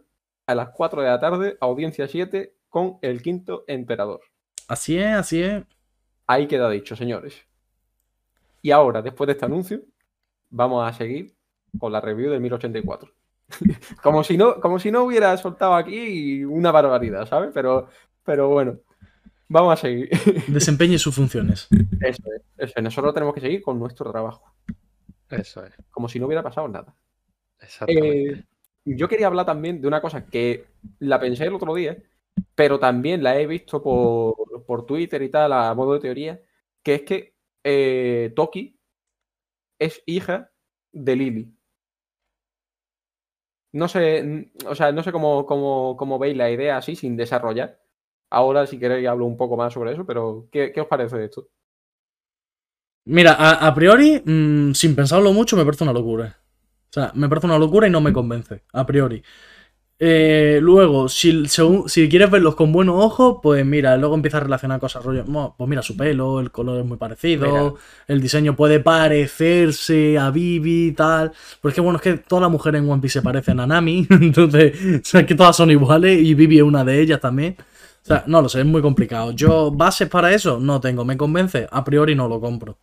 a 0.47 0.55
las 0.55 0.71
4 0.71 1.03
de 1.03 1.09
la 1.09 1.21
tarde, 1.21 1.57
audiencia 1.61 2.09
7, 2.09 2.57
con 2.69 2.99
el 3.03 3.23
quinto 3.23 3.65
emperador. 3.69 4.21
Así 4.67 4.99
es, 4.99 5.07
así 5.15 5.41
es. 5.43 5.65
Ahí 6.27 6.49
queda 6.49 6.69
dicho, 6.69 6.97
señores. 6.97 7.47
Y 8.63 8.71
ahora, 8.71 9.03
después 9.03 9.27
de 9.27 9.33
este 9.33 9.45
anuncio, 9.45 9.83
vamos 10.49 10.89
a 10.89 10.93
seguir 10.93 11.35
con 11.79 11.93
la 11.93 12.01
review 12.01 12.31
del 12.31 12.41
1084. 12.41 13.11
como, 14.03 14.23
si 14.25 14.37
no, 14.37 14.61
como 14.61 14.79
si 14.79 14.91
no 14.91 15.03
hubiera 15.03 15.37
soltado 15.37 15.75
aquí 15.75 16.45
una 16.45 16.71
barbaridad, 16.71 17.27
¿sabes? 17.27 17.51
Pero, 17.53 17.89
pero 18.25 18.49
bueno, 18.49 18.79
vamos 19.49 19.73
a 19.73 19.77
seguir. 19.77 20.09
Desempeñe 20.49 20.99
sus 20.99 21.15
funciones. 21.15 21.69
eso 22.01 22.23
es, 22.37 22.43
eso 22.57 22.73
es. 22.77 22.83
Nosotros 22.83 23.13
tenemos 23.13 23.35
que 23.35 23.41
seguir 23.41 23.63
con 23.63 23.79
nuestro 23.79 24.11
trabajo, 24.11 24.55
Eso 25.29 25.65
es. 25.65 25.75
como 25.91 26.09
si 26.09 26.21
no 26.21 26.27
hubiera 26.27 26.43
pasado 26.43 26.69
nada. 26.69 26.95
Exactamente. 27.61 28.31
Eh, 28.31 28.45
yo 28.85 29.09
quería 29.09 29.29
hablar 29.29 29.47
también 29.47 29.81
de 29.81 29.89
una 29.89 30.01
cosa 30.01 30.27
que 30.27 30.67
la 30.99 31.21
pensé 31.21 31.45
el 31.45 31.55
otro 31.55 31.75
día, 31.75 31.97
pero 32.55 32.79
también 32.79 33.23
la 33.23 33.39
he 33.39 33.47
visto 33.47 33.83
por, 33.83 34.65
por 34.67 34.87
Twitter 34.87 35.23
y 35.23 35.29
tal, 35.29 35.53
a 35.53 35.75
modo 35.75 35.95
de 35.95 36.01
teoría, 36.01 36.41
que 36.83 36.95
es 36.95 37.03
que 37.03 37.32
eh, 37.65 38.33
Toki 38.37 38.79
es 39.79 40.03
hija 40.07 40.51
de 40.93 41.17
Lily. 41.17 41.55
No 43.73 43.89
sé, 43.89 44.51
o 44.67 44.75
sea, 44.75 44.93
no 44.93 45.03
sé 45.03 45.13
cómo, 45.13 45.47
cómo, 45.47 45.97
cómo 45.97 46.19
veis 46.19 46.37
la 46.37 46.51
idea 46.51 46.77
así 46.77 46.95
sin 46.95 47.17
desarrollar. 47.17 47.81
Ahora, 48.31 48.67
si 48.67 48.79
queréis, 48.79 49.09
hablo 49.09 49.27
un 49.27 49.37
poco 49.37 49.57
más 49.57 49.73
sobre 49.73 49.93
eso, 49.93 50.05
pero 50.07 50.49
¿qué, 50.53 50.73
qué 50.73 50.81
os 50.81 50.87
parece 50.89 51.17
de 51.19 51.25
esto? 51.27 51.49
Mira, 53.05 53.33
a, 53.33 53.67
a 53.67 53.75
priori, 53.75 54.23
mm, 54.25 54.73
sin 54.75 54.95
pensarlo 54.95 55.33
mucho, 55.33 55.57
me 55.57 55.65
parece 55.65 55.85
una 55.85 55.93
locura. 55.93 56.39
O 56.91 56.93
sea, 56.93 57.13
me 57.15 57.29
parece 57.29 57.47
una 57.47 57.59
locura 57.59 57.87
y 57.87 57.91
no 57.91 58.01
me 58.01 58.13
convence, 58.13 58.65
a 58.73 58.87
priori. 58.87 59.23
Eh, 60.05 60.59
luego, 60.61 61.09
si, 61.09 61.47
según- 61.47 61.89
si 61.89 62.09
quieres 62.09 62.29
verlos 62.29 62.57
con 62.57 62.73
buenos 62.73 62.97
ojos, 62.99 63.37
pues 63.41 63.65
mira, 63.65 63.97
luego 63.97 64.17
empieza 64.17 64.39
a 64.39 64.41
relacionar 64.41 64.81
cosas, 64.81 65.05
rollo. 65.05 65.25
Pues 65.57 65.71
mira, 65.71 65.81
su 65.81 65.97
pelo, 65.97 66.41
el 66.41 66.51
color 66.51 66.81
es 66.81 66.85
muy 66.87 66.97
parecido, 66.97 67.47
Mira. 67.47 67.73
el 68.09 68.21
diseño 68.21 68.57
puede 68.57 68.81
parecerse 68.81 70.19
a 70.19 70.31
Vivi 70.31 70.89
y 70.89 70.93
tal. 70.93 71.31
Pero 71.61 71.69
es 71.71 71.75
que 71.77 71.81
bueno, 71.81 71.97
es 71.99 72.03
que 72.03 72.15
todas 72.15 72.43
las 72.43 72.51
mujeres 72.51 72.83
en 72.83 72.91
One 72.91 73.01
Piece 73.01 73.21
se 73.21 73.23
parecen 73.23 73.61
a 73.61 73.67
Nami, 73.69 74.05
entonces, 74.11 74.75
o 75.03 75.05
sea, 75.05 75.25
que 75.25 75.37
todas 75.37 75.55
son 75.55 75.71
iguales 75.71 76.19
y 76.21 76.35
Vivi 76.35 76.57
es 76.57 76.65
una 76.65 76.85
de 76.85 77.01
ellas 77.01 77.21
también. 77.21 77.57
O 77.61 78.05
sea, 78.05 78.25
no 78.27 78.43
lo 78.43 78.49
sé, 78.49 78.59
es 78.59 78.67
muy 78.67 78.83
complicado. 78.83 79.31
Yo, 79.31 79.71
bases 79.71 80.09
para 80.09 80.33
eso, 80.33 80.59
no 80.59 80.81
tengo. 80.81 81.05
¿Me 81.05 81.17
convence? 81.17 81.69
A 81.71 81.85
priori 81.85 82.17
no 82.17 82.27
lo 82.27 82.41
compro. 82.41 82.77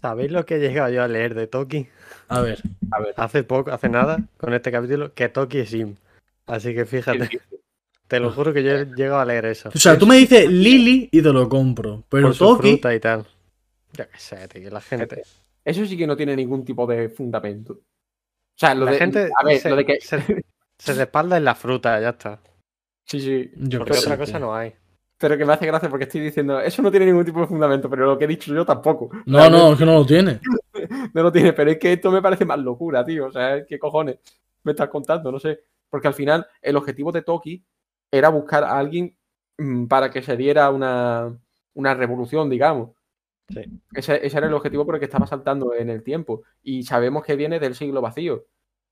¿Sabéis 0.00 0.30
lo 0.32 0.44
que 0.44 0.56
he 0.56 0.58
llegado 0.58 0.90
yo 0.90 1.02
a 1.02 1.08
leer 1.08 1.34
de 1.34 1.46
Toki? 1.46 1.86
A 2.28 2.40
ver. 2.40 2.62
A 2.90 3.00
ver, 3.00 3.14
Hace 3.16 3.44
poco, 3.44 3.70
hace 3.70 3.88
nada, 3.88 4.18
con 4.38 4.52
este 4.54 4.72
capítulo, 4.72 5.12
que 5.14 5.28
Toki 5.28 5.58
es 5.58 5.70
Sim. 5.70 5.94
Así 6.46 6.74
que 6.74 6.86
fíjate, 6.86 7.40
te 8.08 8.20
lo 8.20 8.30
juro 8.30 8.52
que 8.52 8.62
yo 8.62 8.70
he 8.70 8.84
llegado 8.86 9.18
a 9.20 9.24
leer 9.24 9.46
eso. 9.46 9.68
O 9.74 9.78
sea, 9.78 9.98
tú 9.98 10.06
me 10.06 10.16
dices 10.16 10.48
Lily 10.48 11.08
y 11.10 11.22
te 11.22 11.32
lo 11.32 11.48
compro. 11.48 12.04
Pero 12.08 12.28
por 12.28 12.36
Toki. 12.36 12.68
fruta 12.72 12.94
y 12.94 13.00
tal. 13.00 13.26
Yo 13.92 14.08
qué 14.08 14.18
sé, 14.18 14.48
tío, 14.48 14.70
la 14.70 14.80
gente. 14.80 15.22
eso 15.64 15.86
sí 15.86 15.96
que 15.96 16.06
no 16.06 16.16
tiene 16.16 16.36
ningún 16.36 16.64
tipo 16.64 16.86
de 16.86 17.08
fundamento. 17.08 17.72
O 17.72 18.58
sea, 18.58 18.74
lo 18.74 18.84
La 18.86 18.92
de, 18.92 18.98
gente 18.98 19.30
a 19.38 19.44
ver, 19.44 19.58
se, 19.58 19.68
lo 19.70 19.76
de 19.76 19.84
que... 19.84 20.00
se, 20.00 20.22
se 20.78 20.94
respalda 20.94 21.36
en 21.36 21.44
la 21.44 21.54
fruta, 21.54 22.00
ya 22.00 22.10
está. 22.10 22.40
Sí, 23.04 23.20
sí. 23.20 23.50
Yo 23.56 23.80
Porque 23.80 23.98
otra 23.98 24.16
cosa 24.16 24.38
tío. 24.38 24.40
no 24.40 24.54
hay. 24.54 24.72
Pero 25.18 25.38
que 25.38 25.44
me 25.46 25.52
hace 25.54 25.66
gracia 25.66 25.88
porque 25.88 26.04
estoy 26.04 26.20
diciendo, 26.20 26.60
eso 26.60 26.82
no 26.82 26.90
tiene 26.90 27.06
ningún 27.06 27.24
tipo 27.24 27.40
de 27.40 27.46
fundamento, 27.46 27.88
pero 27.88 28.04
lo 28.06 28.18
que 28.18 28.24
he 28.26 28.28
dicho 28.28 28.54
yo 28.54 28.64
tampoco. 28.66 29.10
No, 29.24 29.48
no, 29.48 29.72
es 29.72 29.78
que 29.78 29.84
no 29.86 29.94
lo 29.94 30.06
tiene. 30.06 30.40
No 31.14 31.22
lo 31.22 31.32
tiene, 31.32 31.54
pero 31.54 31.70
es 31.70 31.78
que 31.78 31.94
esto 31.94 32.10
me 32.12 32.20
parece 32.20 32.44
más 32.44 32.58
locura, 32.58 33.02
tío. 33.04 33.26
O 33.26 33.32
sea, 33.32 33.64
¿qué 33.64 33.78
cojones 33.78 34.18
me 34.62 34.72
estás 34.72 34.88
contando? 34.90 35.32
No 35.32 35.38
sé. 35.40 35.58
Porque 35.96 36.08
al 36.08 36.12
final 36.14 36.46
el 36.60 36.76
objetivo 36.76 37.10
de 37.10 37.22
Toki 37.22 37.64
era 38.10 38.28
buscar 38.28 38.64
a 38.64 38.76
alguien 38.78 39.16
mm, 39.56 39.86
para 39.86 40.10
que 40.10 40.20
se 40.20 40.36
diera 40.36 40.68
una, 40.68 41.34
una 41.72 41.94
revolución, 41.94 42.50
digamos. 42.50 42.90
Sí. 43.48 43.62
Ese, 43.94 44.26
ese 44.26 44.36
era 44.36 44.46
el 44.46 44.52
objetivo 44.52 44.84
por 44.84 44.96
el 44.96 44.98
que 44.98 45.06
estaba 45.06 45.26
saltando 45.26 45.72
en 45.72 45.88
el 45.88 46.02
tiempo. 46.02 46.42
Y 46.62 46.82
sabemos 46.82 47.24
que 47.24 47.34
viene 47.34 47.58
del 47.58 47.74
siglo 47.74 48.02
vacío. 48.02 48.44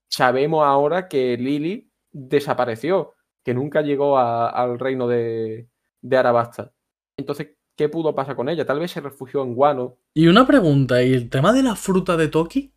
Sabemos 0.08 0.64
ahora 0.64 1.06
que 1.08 1.36
Lily 1.36 1.90
desapareció, 2.10 3.12
que 3.42 3.52
nunca 3.52 3.82
llegó 3.82 4.16
a- 4.16 4.48
al 4.48 4.78
reino 4.78 5.06
de, 5.06 5.68
de 6.00 6.16
Arabasta. 6.16 6.72
Entonces, 7.18 7.50
¿qué 7.76 7.90
pudo 7.90 8.14
pasar 8.14 8.34
con 8.34 8.48
ella? 8.48 8.64
Tal 8.64 8.78
vez 8.80 8.92
se 8.92 9.02
refugió 9.02 9.42
en 9.42 9.54
Guano. 9.54 9.98
Y 10.14 10.28
una 10.28 10.46
pregunta, 10.46 11.02
¿y 11.02 11.12
el 11.12 11.28
tema 11.28 11.52
de 11.52 11.62
la 11.64 11.76
fruta 11.76 12.16
de 12.16 12.28
Toki? 12.28 12.73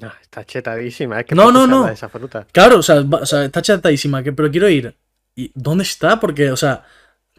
No, 0.00 0.12
está 0.20 0.44
chetadísima. 0.44 1.20
Es 1.20 1.26
que 1.26 1.34
No, 1.34 1.44
¿por 1.44 1.52
qué 1.52 1.58
no, 1.58 1.66
no. 1.66 1.88
esa 1.88 2.08
fruta. 2.08 2.46
Claro, 2.52 2.78
o 2.78 2.82
sea, 2.82 3.00
va- 3.02 3.20
o 3.20 3.26
sea, 3.26 3.44
está 3.44 3.62
chatadísima, 3.62 4.22
que, 4.22 4.32
pero 4.32 4.50
quiero 4.50 4.68
ir. 4.68 4.94
¿Y 5.34 5.50
dónde 5.54 5.84
está? 5.84 6.20
Porque, 6.20 6.50
o 6.50 6.56
sea, 6.56 6.84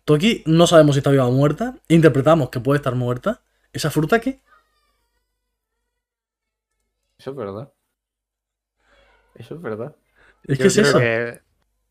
Toki 0.06 0.44
no 0.48 0.66
sabemos 0.68 0.96
si 0.96 1.00
está 1.00 1.12
viva 1.12 1.26
o 1.28 1.32
muerta. 1.32 1.76
Interpretamos 1.88 2.50
que 2.50 2.60
puede 2.60 2.78
estar 2.78 2.96
muerta. 2.96 3.42
¿Esa 3.74 3.92
fruta 3.92 4.20
qué? 4.20 4.40
Eso 7.20 7.32
es 7.32 7.36
verdad. 7.38 7.72
Eso 9.36 9.56
es 9.56 9.62
verdad. 9.62 9.96
Es 10.44 10.58
yo, 10.58 10.64
que 10.64 10.68
es 10.68 10.74
creo 10.76 10.88
eso. 10.88 11.00
que, 11.00 11.42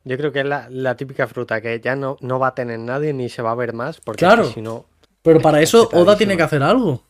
yo 0.05 0.17
creo 0.17 0.33
que 0.33 0.41
es 0.41 0.47
la, 0.47 0.69
la 0.71 0.97
típica 0.97 1.27
fruta 1.27 1.61
que 1.61 1.81
ya 1.81 1.95
no, 1.97 2.17
no 2.21 2.39
va 2.39 2.49
a 2.49 2.55
tener 2.55 2.79
nadie 2.79 3.12
ni 3.12 3.29
se 3.29 3.43
va 3.43 3.53
a 3.53 3.57
ver 3.57 3.73
más. 3.73 4.01
Porque 4.01 4.25
es 4.25 4.31
que 4.31 4.35
Claro. 4.37 4.51
si 4.51 4.62
no. 4.62 4.87
Pero 5.23 5.41
para 5.41 5.61
eso 5.61 5.83
Oda 5.83 5.89
chetadísima. 5.91 6.17
tiene 6.17 6.37
que 6.37 6.43
hacer 6.43 6.62
algo. 6.62 7.03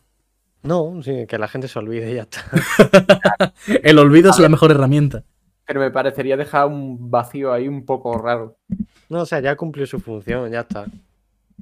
No, 0.67 1.01
sí, 1.01 1.25
que 1.27 1.37
la 1.37 1.47
gente 1.47 1.67
se 1.69 1.79
olvide 1.79 2.11
y 2.11 2.15
ya 2.15 2.23
está. 2.23 2.43
El 3.83 3.99
olvido 3.99 4.31
es 4.31 4.39
la 4.39 4.49
mejor 4.49 4.71
herramienta. 4.71 5.23
Pero 5.65 5.79
me 5.79 5.91
parecería 5.91 6.35
dejar 6.35 6.67
un 6.67 7.09
vacío 7.09 7.53
ahí 7.53 7.67
un 7.67 7.85
poco 7.85 8.17
raro. 8.17 8.57
No, 9.09 9.21
o 9.21 9.25
sea, 9.25 9.39
ya 9.39 9.55
cumplió 9.55 9.85
su 9.85 9.99
función, 9.99 10.51
ya 10.51 10.61
está. 10.61 10.85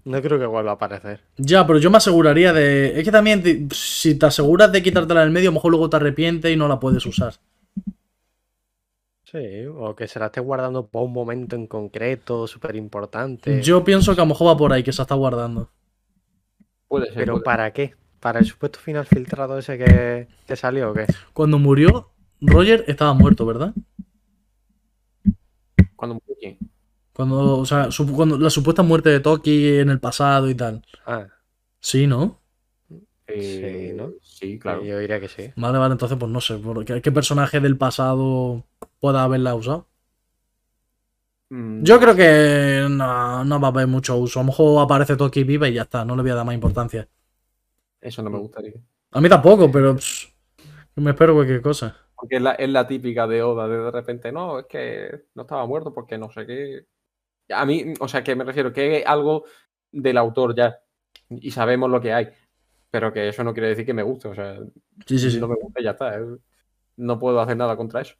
No 0.06 0.22
creo 0.22 0.40
que 0.40 0.46
vuelva 0.46 0.72
a 0.72 0.74
aparecer. 0.76 1.22
Ya, 1.38 1.66
pero 1.68 1.80
yo 1.80 1.92
me 1.92 1.98
aseguraría 1.98 2.52
de. 2.54 3.00
Es 3.00 3.04
que 3.04 3.12
también, 3.12 3.44
te- 3.44 3.68
si 3.72 4.16
te 4.18 4.26
aseguras 4.26 4.72
de 4.72 4.82
quitártela 4.84 5.22
del 5.22 5.32
medio, 5.32 5.50
a 5.50 5.52
lo 5.52 5.56
mejor 5.56 5.72
luego 5.72 5.90
te 5.90 5.98
arrepientes 5.98 6.52
y 6.52 6.56
no 6.56 6.68
la 6.68 6.80
puedes 6.80 7.06
usar. 7.06 7.34
Sí, 9.24 9.66
o 9.68 9.96
que 9.96 10.08
se 10.08 10.20
la 10.20 10.28
esté 10.28 10.40
guardando 10.40 10.88
para 10.88 11.06
un 11.06 11.14
momento 11.14 11.56
en 11.56 11.68
concreto, 11.68 12.48
súper 12.48 12.76
importante. 12.76 13.62
Yo 13.62 13.84
pienso 13.84 14.16
que 14.16 14.22
a 14.22 14.24
lo 14.26 14.30
mejor 14.30 14.48
va 14.48 14.58
por 14.58 14.72
ahí, 14.72 14.84
que 14.84 14.94
se 14.94 15.02
está 15.02 15.16
guardando. 15.16 15.70
Puede 16.88 17.08
ser. 17.08 17.16
Pero 17.16 17.34
puede 17.34 17.44
¿para 17.46 17.72
qué? 17.74 17.96
¿Para 18.26 18.40
el 18.40 18.46
supuesto 18.46 18.80
final 18.80 19.06
filtrado 19.06 19.60
ese 19.60 19.78
que, 19.78 20.28
que 20.48 20.56
salió 20.56 20.90
o 20.90 20.94
qué? 20.96 21.06
Cuando 21.32 21.60
murió, 21.60 22.10
Roger 22.42 22.84
estaba 22.88 23.14
muerto, 23.14 23.46
¿verdad? 23.46 23.72
ser. 23.76 23.84
Cuando 25.96 26.16
murió 26.16 26.36
quién. 26.40 26.58
Cuando, 27.14 27.60
o 27.60 27.66
sea, 27.66 27.90
cuando 28.16 28.40
la 28.40 28.50
supuesta 28.50 28.82
muerte 28.82 29.10
de 29.10 29.20
Toki 29.20 29.78
en 29.78 29.90
el 29.90 30.00
pasado 30.00 30.50
y 30.50 30.56
tal. 30.56 30.82
Ah, 31.06 31.28
Sí, 31.80 32.08
¿no? 32.08 32.40
Eh, 33.28 33.90
Sí, 33.92 33.96
¿no? 33.96 34.12
Sí, 34.24 34.60
claro. 34.60 34.84
yo 34.84 34.98
diría 34.98 35.20
que 35.20 35.28
sí. 35.28 35.52
Vale, 35.56 35.78
vale, 35.78 35.94
entonces 35.94 36.18
pues 36.18 36.32
no 36.32 36.42
sé. 36.42 36.58
¿por 36.58 36.84
¿Qué, 36.84 37.02
qué 37.02 37.12
personaje 37.12 37.60
del 37.60 37.78
pasado 37.78 38.64
pueda 39.00 39.24
haberla 39.24 39.54
usado? 39.54 39.88
Mm, 41.52 41.84
Yo 41.84 42.00
creo 42.00 42.16
que 42.16 42.88
no, 42.90 43.46
no 43.46 43.60
va 43.60 43.68
a 43.68 43.72
haber 43.72 43.88
mucho 43.88 44.18
uso. 44.18 44.40
A 44.40 44.44
lo 44.44 44.48
mejor 44.48 44.84
aparece 44.84 45.16
Toki 45.16 45.44
viva 45.44 45.70
y 45.70 45.74
ya 45.74 45.84
está, 45.84 46.04
no 46.04 46.16
le 46.16 46.24
voy 46.24 46.32
a 46.32 46.36
dar 46.36 46.46
más 46.46 46.56
importancia. 46.56 47.08
Eso 48.06 48.22
no 48.22 48.30
me 48.30 48.40
gustaría. 48.40 48.74
A 49.12 49.22
mí 49.22 49.30
tampoco, 49.30 49.72
pero 49.72 49.96
pss, 49.96 50.32
me 50.96 51.12
espero 51.12 51.34
cualquier 51.34 51.62
cosa. 51.62 51.98
Porque 52.16 52.36
es 52.38 52.42
la, 52.42 52.52
es 52.54 52.70
la 52.70 52.88
típica 52.88 53.28
de 53.28 53.42
Oda, 53.44 53.68
de 53.68 53.78
de 53.78 53.92
repente, 53.92 54.32
no, 54.32 54.60
es 54.60 54.66
que 54.68 55.24
no 55.34 55.42
estaba 55.44 55.66
muerto 55.66 55.94
porque 55.94 56.18
no 56.18 56.30
sé 56.32 56.46
qué. 56.46 56.86
A 57.50 57.66
mí, 57.66 57.94
o 58.00 58.08
sea, 58.08 58.24
que 58.24 58.36
me 58.36 58.44
refiero 58.44 58.72
que 58.72 59.00
es 59.00 59.06
algo 59.06 59.46
del 59.92 60.18
autor 60.18 60.56
ya. 60.56 60.80
Y 61.30 61.52
sabemos 61.52 61.90
lo 61.90 62.00
que 62.02 62.14
hay. 62.14 62.30
Pero 62.92 63.12
que 63.12 63.28
eso 63.30 63.44
no 63.44 63.54
quiere 63.54 63.70
decir 63.70 63.86
que 63.86 63.94
me 63.94 64.04
guste. 64.04 64.28
O 64.30 64.36
sea, 64.36 64.58
Sí, 65.06 65.20
sí, 65.20 65.32
sí. 65.32 65.40
no 65.40 65.48
me 65.48 65.56
gusta 65.56 65.82
y 65.82 65.84
ya 65.84 65.92
está. 65.92 66.18
eh. 66.18 66.26
No 66.98 67.20
puedo 67.20 67.40
hacer 67.42 67.58
nada 67.58 67.76
contra 67.76 68.02
eso. 68.02 68.16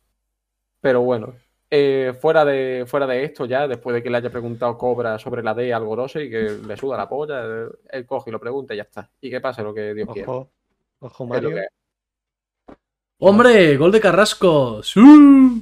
Pero 0.82 1.02
bueno, 1.02 1.36
eh, 1.70 2.14
fuera, 2.20 2.46
de, 2.46 2.86
fuera 2.88 3.08
de 3.08 3.24
esto 3.24 3.46
ya, 3.46 3.68
después 3.68 3.94
de 3.94 4.04
que 4.04 4.10
le 4.10 4.18
haya 4.18 4.30
preguntado 4.30 4.78
Cobra 4.78 5.18
sobre 5.20 5.44
la 5.44 5.54
D 5.54 5.74
al 5.74 5.84
Gorose 5.84 6.24
y 6.24 6.30
que 6.30 6.58
le 6.66 6.78
suda 6.78 6.98
la 6.98 7.10
polla, 7.10 7.44
él, 7.44 7.70
él 7.90 8.06
coge 8.06 8.30
y 8.30 8.34
lo 8.34 8.40
pregunta 8.40 8.74
y 8.74 8.78
ya 8.78 8.84
está. 8.84 9.10
Y 9.22 9.30
que 9.30 9.42
pase 9.42 9.64
lo 9.64 9.74
que 9.74 9.94
Dios 9.94 10.10
quiera. 10.14 10.32
Ojo, 10.32 10.52
ojo 11.00 11.36
Es 11.36 11.44
lo 11.44 11.50
Mario. 11.50 11.68
¡Hombre! 13.20 13.78
¡Gol 13.78 13.92
de 13.92 14.02
Carrasco! 14.02 14.82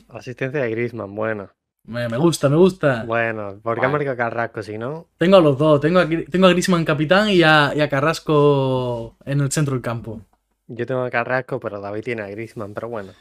Asistencia 0.09 0.61
de 0.61 0.69
Griezmann, 0.71 1.13
bueno. 1.15 1.49
Me, 1.85 2.07
me 2.07 2.17
gusta, 2.17 2.49
me 2.49 2.55
gusta. 2.55 3.03
Bueno, 3.05 3.59
¿por 3.61 3.79
qué 3.79 3.85
ha 3.85 3.89
marcado 3.89 4.15
Carrasco 4.15 4.63
si 4.63 4.77
no? 4.77 5.07
Tengo 5.17 5.37
a 5.37 5.41
los 5.41 5.57
dos. 5.57 5.81
Tengo 5.81 5.99
a, 5.99 6.07
tengo 6.07 6.47
a 6.47 6.49
Griezmann 6.49 6.85
capitán 6.85 7.29
y 7.29 7.43
a, 7.43 7.73
y 7.75 7.81
a 7.81 7.89
Carrasco 7.89 9.17
en 9.25 9.41
el 9.41 9.51
centro 9.51 9.73
del 9.73 9.83
campo. 9.83 10.21
Yo 10.67 10.85
tengo 10.85 11.01
a 11.01 11.09
Carrasco, 11.09 11.59
pero 11.59 11.81
David 11.81 12.03
tiene 12.03 12.21
a 12.23 12.27
Griezmann, 12.27 12.73
pero 12.73 12.89
bueno. 12.89 13.11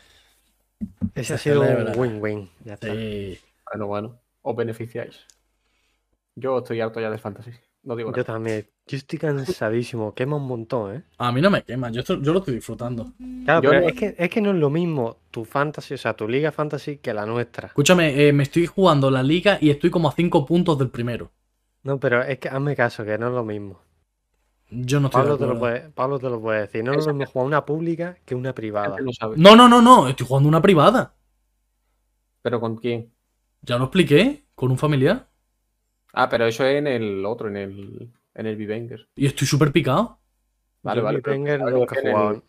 Ese 1.15 1.25
Se 1.25 1.35
ha 1.35 1.39
sido 1.39 1.61
un 1.63 1.99
win-win. 1.99 2.51
Ya 2.65 2.75
está. 2.75 2.93
Sí. 2.93 3.39
Bueno, 3.73 3.87
bueno, 3.87 4.19
os 4.43 4.57
beneficiáis. 4.57 5.27
Yo 6.35 6.59
estoy 6.59 6.81
harto 6.81 7.01
ya 7.01 7.11
del 7.11 7.19
fantasy. 7.19 7.51
No 7.83 7.97
digo 7.97 8.11
Yo 8.11 8.17
nada. 8.19 8.25
también. 8.25 8.67
Yo 8.87 8.97
estoy 8.97 9.19
cansadísimo. 9.19 10.15
Quema 10.15 10.37
un 10.37 10.47
montón, 10.47 10.97
¿eh? 10.97 11.03
A 11.19 11.33
mí 11.33 11.41
no 11.41 11.51
me 11.51 11.63
quema, 11.63 11.91
yo, 11.91 12.01
esto- 12.01 12.21
yo 12.23 12.33
lo 12.33 12.39
estoy 12.39 12.55
disfrutando. 12.55 13.13
Claro, 13.45 13.61
Yo 13.63 13.71
pero 13.71 13.83
no- 13.83 13.89
es, 13.89 13.95
que, 13.95 14.15
es 14.17 14.31
que 14.31 14.41
no 14.41 14.51
es 14.51 14.57
lo 14.57 14.71
mismo 14.71 15.19
tu 15.31 15.45
fantasy, 15.45 15.95
o 15.95 15.99
sea, 15.99 16.15
tu 16.15 16.29
liga 16.29 16.53
fantasy 16.53 16.99
que 16.99 17.13
la 17.13 17.27
nuestra. 17.27 17.69
Escúchame, 17.69 18.29
eh, 18.29 18.33
me 18.33 18.45
estoy 18.45 18.67
jugando 18.67 19.11
la 19.11 19.23
liga 19.23 19.59
y 19.61 19.71
estoy 19.71 19.91
como 19.91 20.09
a 20.09 20.13
5 20.13 20.47
puntos 20.47 20.79
del 20.79 20.91
primero. 20.91 21.31
No, 21.83 21.99
pero 21.99 22.23
es 22.23 22.39
que 22.39 22.49
hazme 22.49 22.77
caso, 22.77 23.05
que 23.05 23.19
no 23.19 23.29
es 23.29 23.35
lo 23.35 23.45
mismo. 23.45 23.81
Yo 24.75 25.01
no 25.01 25.09
estoy 25.09 25.21
de 25.23 25.29
Pablo 25.29 25.39
te, 25.39 25.47
lo 25.47 25.59
puede, 25.59 25.81
Pablo 25.91 26.19
te 26.19 26.31
lo 26.31 26.41
puede 26.41 26.61
decir. 26.63 26.83
No 26.83 26.93
es 26.95 27.07
lo 27.07 27.13
mismo 27.13 27.31
jugar 27.31 27.47
una 27.47 27.65
pública 27.67 28.17
que 28.25 28.35
una 28.35 28.55
privada. 28.55 28.97
No, 29.37 29.55
no, 29.55 29.69
no, 29.69 29.83
no, 29.83 30.09
estoy 30.09 30.27
jugando 30.27 30.49
una 30.49 30.63
privada. 30.63 31.15
¿Pero 32.41 32.59
con 32.59 32.77
quién? 32.77 33.13
Ya 33.61 33.77
lo 33.77 33.85
expliqué, 33.85 34.47
con 34.55 34.71
un 34.71 34.79
familiar. 34.79 35.29
Ah, 36.15 36.29
pero 36.29 36.47
eso 36.47 36.65
es 36.65 36.77
en 36.79 36.87
el 36.87 37.25
otro, 37.27 37.49
en 37.49 37.57
el, 37.59 38.13
en 38.35 38.47
el 38.47 38.57
Vivenger. 38.57 39.09
Y 39.15 39.27
estoy 39.27 39.47
súper 39.47 39.73
picado. 39.73 40.19
Vale, 40.83 41.01
Yo 41.01 41.05
vale. 41.05 41.21
pero 41.23 41.37
pensaba 41.45 41.71
que 41.71 41.77
nunca 41.79 41.95
he 41.97 42.01
en 42.01 42.07
el- 42.07 42.13
jugado. 42.15 42.43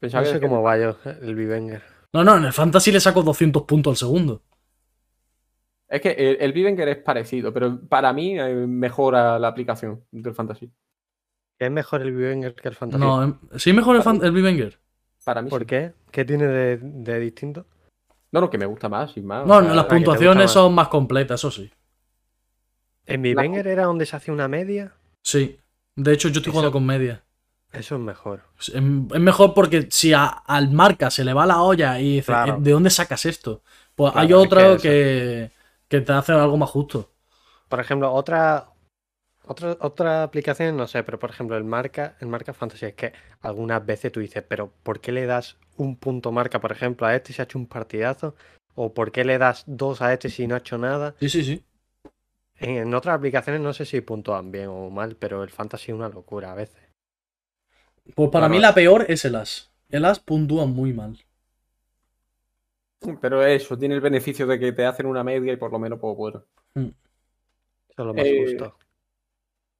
pensaba 0.00 0.20
No 0.22 0.24
que 0.24 0.30
sé 0.32 0.36
en 0.38 0.42
el- 0.44 0.48
cómo 0.50 0.62
va 0.62 0.78
yo, 0.78 0.96
el 1.22 1.34
Vivenger. 1.34 1.82
No, 2.14 2.24
no, 2.24 2.36
en 2.36 2.44
el 2.44 2.52
fantasy 2.52 2.92
le 2.92 3.00
saco 3.00 3.22
200 3.22 3.62
puntos 3.64 3.92
al 3.92 3.96
segundo. 3.98 4.42
Es 5.92 6.00
que 6.00 6.10
el, 6.12 6.38
el 6.40 6.52
Vivenger 6.54 6.88
es 6.88 6.96
parecido, 6.96 7.52
pero 7.52 7.78
para 7.86 8.12
mí 8.14 8.38
eh, 8.40 8.54
mejora 8.66 9.38
la 9.38 9.48
aplicación 9.48 10.02
del 10.10 10.34
fantasy. 10.34 10.70
¿Es 11.58 11.70
mejor 11.70 12.00
el 12.00 12.12
Vivenger 12.12 12.54
que 12.54 12.68
el 12.68 12.74
Fantasy? 12.74 13.00
No, 13.04 13.22
em- 13.22 13.38
sí 13.56 13.72
mejor 13.74 13.96
el, 13.96 14.02
fan- 14.02 14.20
el 14.24 14.32
Vivenger. 14.32 14.78
Para 15.24 15.42
mí 15.42 15.50
¿Por 15.50 15.60
sí. 15.60 15.66
qué? 15.66 15.92
¿Qué 16.10 16.24
tiene 16.24 16.46
de, 16.46 16.78
de 16.78 17.20
distinto? 17.20 17.66
No, 18.32 18.40
no, 18.40 18.48
que 18.50 18.56
me 18.58 18.64
gusta 18.66 18.88
más, 18.88 19.12
sin 19.12 19.26
más. 19.26 19.46
No, 19.46 19.60
no, 19.60 19.74
las 19.74 19.84
puntuaciones 19.84 20.44
más. 20.44 20.52
son 20.52 20.74
más 20.74 20.88
completas, 20.88 21.38
eso 21.40 21.50
sí. 21.50 21.70
¿En 23.06 23.20
Vivenger 23.22 23.66
era 23.66 23.84
donde 23.84 24.06
se 24.06 24.16
hacía 24.16 24.32
una 24.32 24.48
media? 24.48 24.92
Sí. 25.22 25.58
De 25.94 26.12
hecho, 26.14 26.28
yo 26.28 26.38
estoy 26.38 26.50
Eso- 26.50 26.52
jugando 26.52 26.72
con 26.72 26.86
media. 26.86 27.22
Eso 27.72 27.94
es 27.96 28.00
mejor. 28.00 28.42
Es 28.58 28.68
es 28.70 28.82
mejor 28.82 29.54
porque 29.54 29.88
si 29.90 30.12
a- 30.12 30.26
al 30.26 30.70
marca 30.72 31.10
se 31.10 31.24
le 31.24 31.32
va 31.32 31.46
la 31.46 31.62
olla 31.62 31.98
y 32.00 32.14
dice, 32.16 32.26
Claro. 32.26 32.54
"Eh, 32.54 32.58
¿de 32.60 32.70
dónde 32.72 32.90
sacas 32.90 33.24
esto? 33.26 33.62
Pues 33.94 34.12
hay 34.16 34.28
Claro, 34.28 34.42
es 34.42 34.48
que 34.50 34.54
otro 34.56 34.82
que, 34.82 35.50
que 35.92 36.00
te 36.00 36.12
hace 36.12 36.32
algo 36.32 36.56
más 36.56 36.70
justo. 36.70 37.12
Por 37.68 37.80
ejemplo, 37.80 38.12
otra, 38.12 38.68
otra, 39.46 39.76
otra 39.80 40.22
aplicación, 40.24 40.76
no 40.76 40.86
sé, 40.88 41.02
pero 41.04 41.18
por 41.18 41.30
ejemplo, 41.30 41.56
el 41.56 41.64
marca, 41.64 42.16
el 42.20 42.28
marca 42.28 42.54
fantasy 42.54 42.86
es 42.86 42.94
que 42.94 43.12
algunas 43.40 43.84
veces 43.86 44.12
tú 44.12 44.20
dices, 44.20 44.44
pero 44.48 44.72
¿por 44.84 45.00
qué 45.00 45.12
le 45.12 45.26
das 45.26 45.58
un 45.76 45.96
punto 45.96 46.32
marca, 46.32 46.60
por 46.60 46.72
ejemplo, 46.72 47.06
a 47.06 47.14
este 47.16 47.32
si 47.32 47.42
ha 47.42 47.44
hecho 47.44 47.58
un 47.58 47.66
partidazo? 47.68 48.34
¿O 48.74 48.94
por 48.94 49.12
qué 49.12 49.24
le 49.24 49.38
das 49.38 49.64
dos 49.66 50.02
a 50.02 50.12
este 50.12 50.30
si 50.30 50.46
no 50.46 50.54
ha 50.56 50.58
hecho 50.58 50.78
nada? 50.78 51.14
Sí, 51.20 51.28
sí, 51.30 51.44
sí. 51.44 51.64
En, 52.60 52.70
en 52.78 52.94
otras 52.94 53.16
aplicaciones 53.16 53.60
no 53.60 53.74
sé 53.74 53.84
si 53.84 54.00
puntúan 54.00 54.50
bien 54.50 54.68
o 54.68 54.88
mal, 54.90 55.16
pero 55.16 55.42
el 55.42 55.50
fantasy 55.50 55.92
es 55.92 55.96
una 55.98 56.08
locura 56.08 56.52
a 56.52 56.54
veces. 56.54 56.82
Pues 58.14 58.30
para 58.30 58.46
Claro. 58.46 58.54
mí 58.54 58.60
la 58.60 58.74
peor 58.74 59.06
es 59.08 59.24
el 59.24 59.34
As. 59.36 59.70
El 59.90 60.04
As 60.06 60.18
puntúa 60.18 60.66
muy 60.66 60.92
mal. 60.92 61.18
Pero 63.20 63.44
eso, 63.44 63.76
tiene 63.78 63.94
el 63.94 64.00
beneficio 64.00 64.46
de 64.46 64.58
que 64.58 64.72
te 64.72 64.84
hacen 64.84 65.06
una 65.06 65.24
media 65.24 65.52
y 65.52 65.56
por 65.56 65.72
lo 65.72 65.78
menos, 65.78 65.98
pues 65.98 66.16
bueno. 66.16 66.44
Eso 66.74 66.92
es 67.88 67.98
lo 67.98 68.14
más 68.14 68.24
Eh, 68.24 68.44
justo. 68.44 68.76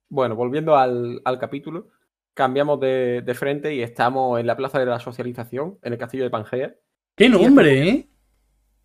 Bueno, 0.09 0.37
volviendo 0.37 0.77
al, 0.77 1.21
al 1.25 1.39
capítulo, 1.39 1.89
cambiamos 2.35 2.81
de, 2.81 3.23
de 3.25 3.35
frente 3.35 3.75
y 3.75 3.83
estamos 3.83 4.39
en 4.39 4.47
la 4.47 4.57
plaza 4.57 4.79
de 4.79 4.87
la 4.87 5.01
socialización, 5.01 5.79
en 5.83 5.93
el 5.93 5.99
castillo 5.99 6.25
de 6.25 6.31
Pangea. 6.31 6.75
¡Qué 7.15 7.29
nombre, 7.29 7.89
eh! 7.89 8.09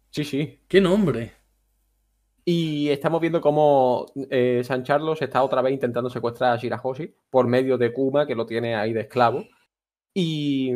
Sí, 0.10 0.24
sí. 0.24 0.62
¡Qué 0.68 0.82
nombre! 0.82 1.34
Y 2.46 2.90
estamos 2.90 3.20
viendo 3.20 3.42
cómo 3.42 4.06
eh, 4.30 4.62
San 4.64 4.84
Carlos 4.84 5.22
está 5.22 5.44
otra 5.44 5.62
vez 5.62 5.74
intentando 5.74 6.10
secuestrar 6.10 6.54
a 6.54 6.58
Shirahoshi 6.58 7.14
por 7.30 7.46
medio 7.46 7.78
de 7.78 7.92
Kuma, 7.92 8.26
que 8.26 8.36
lo 8.36 8.46
tiene 8.46 8.74
ahí 8.74 8.94
de 8.94 9.02
esclavo. 9.02 9.44
Y, 10.14 10.72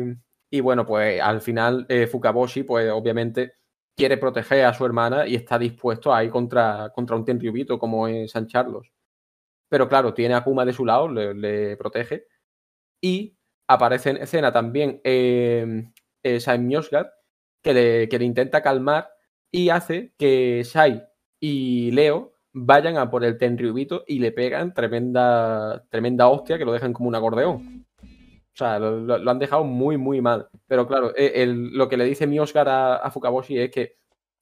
y 0.52 0.60
bueno, 0.60 0.84
pues 0.84 1.18
al 1.18 1.40
final 1.40 1.86
eh, 1.88 2.06
Fukaboshi, 2.06 2.62
pues 2.64 2.90
obviamente 2.90 3.54
quiere 3.96 4.18
proteger 4.18 4.66
a 4.66 4.74
su 4.74 4.84
hermana 4.84 5.26
y 5.26 5.34
está 5.34 5.58
dispuesto 5.58 6.14
a 6.14 6.22
ir 6.24 6.30
contra, 6.30 6.92
contra 6.94 7.16
un 7.16 7.24
Tenryubito 7.24 7.78
como 7.78 8.06
es 8.06 8.32
San 8.32 8.46
Carlos. 8.46 8.92
Pero 9.70 9.88
claro, 9.88 10.12
tiene 10.12 10.34
a 10.34 10.44
Kuma 10.44 10.66
de 10.66 10.74
su 10.74 10.84
lado, 10.84 11.08
le, 11.08 11.76
protege. 11.78 12.26
Y 13.00 13.38
aparece 13.66 14.10
en 14.10 14.18
escena 14.18 14.52
también 14.52 15.00
eh, 15.04 15.86
eh, 16.22 16.38
que 17.62 17.74
le, 17.74 18.08
que 18.10 18.18
le 18.18 18.24
intenta 18.26 18.62
calmar 18.62 19.08
y 19.50 19.70
hace 19.70 20.12
que 20.18 20.64
Sai 20.64 21.02
y 21.40 21.92
Leo 21.92 22.34
vayan 22.52 22.98
a 22.98 23.10
por 23.10 23.24
el 23.24 23.38
Tenryubito 23.38 24.04
y 24.06 24.18
le 24.18 24.32
pegan 24.32 24.74
tremenda, 24.74 25.86
tremenda 25.88 26.28
hostia 26.28 26.58
que 26.58 26.66
lo 26.66 26.74
dejan 26.74 26.92
como 26.92 27.08
un 27.08 27.14
acordeón. 27.14 27.81
O 28.54 28.56
sea, 28.56 28.78
lo, 28.78 29.30
han 29.30 29.38
dejado 29.38 29.64
muy, 29.64 29.96
muy 29.96 30.20
mal. 30.20 30.48
Pero 30.66 30.86
claro, 30.86 31.12
e- 31.16 31.46
lo 31.46 31.88
que 31.88 31.96
le 31.96 32.04
dice 32.04 32.26
Myosgar 32.26 32.68
a, 32.68 32.96
a 32.96 33.10
Fukaboshi 33.10 33.58
es 33.58 33.70
que 33.70 33.96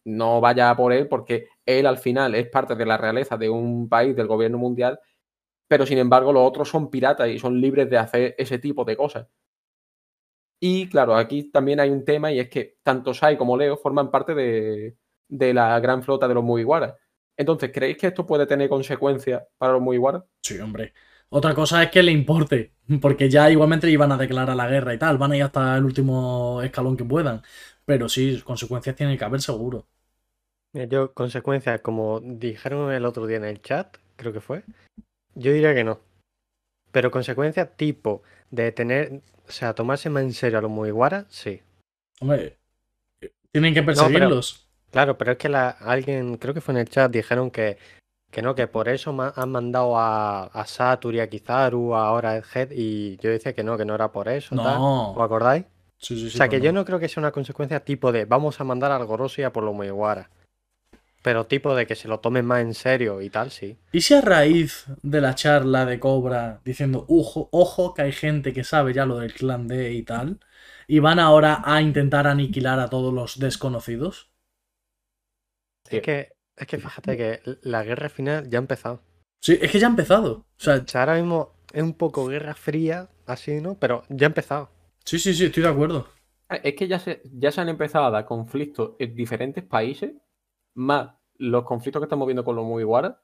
no 0.05 0.41
vaya 0.41 0.75
por 0.77 0.93
él 0.93 1.09
porque 1.09 1.49
él 1.67 1.87
al 1.87 1.99
final 1.99 2.35
es 2.35 2.49
parte 2.49 2.75
de 2.75 2.87
la 2.87 2.97
realeza 2.97 3.37
de 3.37 3.51
un 3.51 3.89
país 3.89 4.17
del 4.17 4.27
gobierno 4.27 4.59
mundial, 4.59 4.99
pero 5.69 5.87
sin 5.87 5.99
embargo 5.99 6.33
los 6.33 6.49
otros 6.49 6.69
son 6.69 6.91
piratas 6.91 7.29
y 7.31 7.39
son 7.39 7.61
libres 7.61 7.91
de 7.91 7.99
hacer 7.99 8.35
ese 8.39 8.59
tipo 8.59 8.85
de 8.85 8.97
cosas. 8.97 9.29
Y 10.61 10.89
claro, 10.89 11.17
aquí 11.17 11.51
también 11.51 11.81
hay 11.81 11.91
un 11.91 12.05
tema 12.05 12.33
y 12.33 12.39
es 12.39 12.49
que 12.51 12.77
tanto 12.83 13.15
Sai 13.15 13.37
como 13.39 13.57
Leo 13.57 13.77
forman 13.79 14.11
parte 14.11 14.35
de, 14.35 14.97
de 15.29 15.55
la 15.55 15.79
gran 15.81 16.03
flota 16.03 16.29
de 16.29 16.35
los 16.35 16.45
Mugiwara. 16.45 16.99
Entonces, 17.37 17.71
¿creéis 17.73 17.97
que 17.97 18.09
esto 18.09 18.27
puede 18.27 18.47
tener 18.47 18.69
consecuencias 18.69 19.43
para 19.57 19.73
los 19.73 19.83
Mugiwara? 19.83 20.25
Sí, 20.43 20.59
hombre. 20.59 20.93
Otra 21.33 21.55
cosa 21.55 21.83
es 21.83 21.91
que 21.91 22.03
le 22.03 22.11
importe, 22.13 22.73
porque 23.01 23.29
ya 23.31 23.51
igualmente 23.51 23.89
iban 23.91 24.11
a 24.13 24.17
declarar 24.17 24.57
la 24.57 24.69
guerra 24.69 24.95
y 24.95 24.99
tal, 24.99 25.17
van 25.17 25.33
a 25.33 25.37
ir 25.37 25.43
hasta 25.45 25.77
el 25.77 25.85
último 25.85 26.61
escalón 26.63 26.97
que 26.97 27.05
puedan. 27.05 27.43
Pero 27.85 28.09
sí, 28.09 28.41
consecuencias 28.45 28.97
tienen 28.97 29.17
que 29.17 29.25
haber 29.25 29.41
seguro. 29.41 29.87
Mira, 30.73 30.87
yo, 30.87 31.13
consecuencias, 31.15 31.81
como 31.81 32.21
dijeron 32.21 32.93
el 32.93 33.05
otro 33.05 33.27
día 33.27 33.37
en 33.37 33.45
el 33.45 33.63
chat, 33.63 33.97
creo 34.17 34.33
que 34.33 34.41
fue, 34.41 34.65
yo 35.35 35.53
diría 35.53 35.75
que 35.75 35.85
no. 35.85 36.01
Pero 36.93 37.11
consecuencias 37.11 37.77
tipo 37.77 38.23
de 38.51 38.73
tener, 38.73 39.21
o 39.47 39.51
sea, 39.53 39.75
tomarse 39.75 40.11
más 40.11 40.25
en 40.25 40.33
serio 40.33 40.59
a 40.59 40.63
los 40.63 40.71
Mugiwara, 40.71 41.27
sí. 41.29 41.61
Hombre, 42.21 42.59
tienen 43.53 43.73
que 43.75 43.83
pero- 43.83 43.97
perseguirlos. 43.97 44.67
Claro, 44.91 45.17
pero 45.17 45.33
es 45.33 45.39
que 45.39 45.49
la, 45.49 45.69
alguien, 45.71 46.37
creo 46.37 46.53
que 46.53 46.61
fue 46.61 46.75
en 46.75 46.81
el 46.81 46.89
chat, 46.89 47.13
dijeron 47.13 47.53
que, 47.53 47.79
que 48.31 48.43
no, 48.43 48.55
que 48.55 48.67
por 48.69 48.89
eso 48.89 49.17
han 49.35 49.51
mandado 49.51 49.99
a, 49.99 50.45
a 50.45 50.67
Satoru, 50.67 51.21
a 51.21 51.27
Kizaru, 51.27 51.95
ahora 51.95 52.33
a 52.33 52.43
Head, 52.55 52.71
y 52.73 53.17
yo 53.19 53.31
decía 53.31 53.53
que 53.55 53.65
no, 53.65 53.77
que 53.77 53.85
no 53.85 53.95
era 53.95 54.13
por 54.13 54.29
eso, 54.29 54.55
tal. 54.55 54.79
No. 54.79 55.13
¿Os 55.13 55.21
acordáis? 55.21 55.65
Sí, 55.99 56.15
sí, 56.15 56.31
sí, 56.31 56.37
o 56.37 56.39
sea, 56.39 56.49
que 56.49 56.61
yo 56.61 56.73
no 56.73 56.85
creo 56.85 56.99
que 56.99 57.09
sea 57.09 57.21
una 57.21 57.33
consecuencia 57.33 57.81
tipo 57.81 58.11
de 58.13 58.25
vamos 58.25 58.61
a 58.61 58.65
mandar 58.65 58.93
al 58.93 59.05
Gorosi 59.05 59.43
a 59.43 59.53
por 59.53 59.65
los 59.65 59.75
Mugiwara. 59.75 60.31
Pero 61.23 61.45
tipo 61.45 61.75
de 61.75 61.87
que 61.87 61.97
se 61.97 62.09
lo 62.09 62.21
tomen 62.21 62.47
más 62.47 62.63
en 62.63 62.73
serio 62.73 63.21
y 63.21 63.29
tal, 63.29 63.51
sí. 63.51 63.77
¿Y 63.93 64.01
si 64.01 64.15
a 64.15 64.23
raíz 64.23 64.87
de 65.03 65.21
la 65.21 65.35
charla 65.35 65.85
de 65.85 66.01
Cobra 66.01 66.61
diciendo, 66.65 67.05
ojo, 67.09 67.51
ojo, 67.53 67.93
que 67.93 68.03
hay 68.03 68.13
gente 68.13 68.55
que 68.55 68.65
sabe 68.65 68.95
ya 68.95 69.05
lo 69.05 69.19
del 69.19 69.35
clan 69.35 69.69
D 69.69 69.93
y 69.93 70.03
tal, 70.03 70.41
y 70.89 71.01
van 71.01 71.19
ahora 71.19 71.61
a 71.63 71.83
intentar 71.83 72.27
aniquilar 72.27 72.81
a 72.81 72.89
todos 72.89 73.13
los 73.13 73.39
desconocidos? 73.39 74.31
Sí. 75.87 75.99
Es 75.99 76.03
que, 76.03 76.33
es 76.61 76.67
que 76.67 76.79
fíjate 76.79 77.17
que 77.17 77.41
la 77.63 77.83
guerra 77.85 78.09
final 78.09 78.49
ya 78.49 78.59
ha 78.59 78.63
empezado. 78.63 79.03
Sí, 79.41 79.59
es 79.61 79.71
que 79.71 79.79
ya 79.79 79.87
ha 79.87 79.91
empezado. 79.91 80.33
O 80.39 80.45
sea, 80.57 80.77
O 80.77 80.87
sea, 80.87 81.01
ahora 81.03 81.15
mismo 81.17 81.53
es 81.73 81.83
un 81.83 81.95
poco 81.95 82.27
guerra 82.27 82.55
fría, 82.55 83.09
así, 83.27 83.61
¿no? 83.61 83.79
Pero 83.79 84.03
ya 84.09 84.27
ha 84.27 84.29
empezado. 84.29 84.71
sí, 85.05 85.19
sí, 85.19 85.35
sí, 85.35 85.47
estoy 85.47 85.63
de 85.63 85.69
acuerdo. 85.69 86.09
Es 86.63 86.75
que 86.75 86.89
ya 86.89 86.99
se, 86.99 87.23
ya 87.33 87.51
se 87.53 87.61
han 87.61 87.69
empezado 87.69 88.07
a 88.07 88.11
dar 88.11 88.27
conflictos 88.27 88.93
en 88.99 89.15
diferentes 89.15 89.63
países, 89.65 90.13
más 90.75 91.15
los 91.37 91.65
conflictos 91.65 92.01
que 92.01 92.05
estamos 92.05 92.27
viendo 92.27 92.45
con 92.45 92.57
los 92.57 92.65
Mugiwara, 92.65 93.23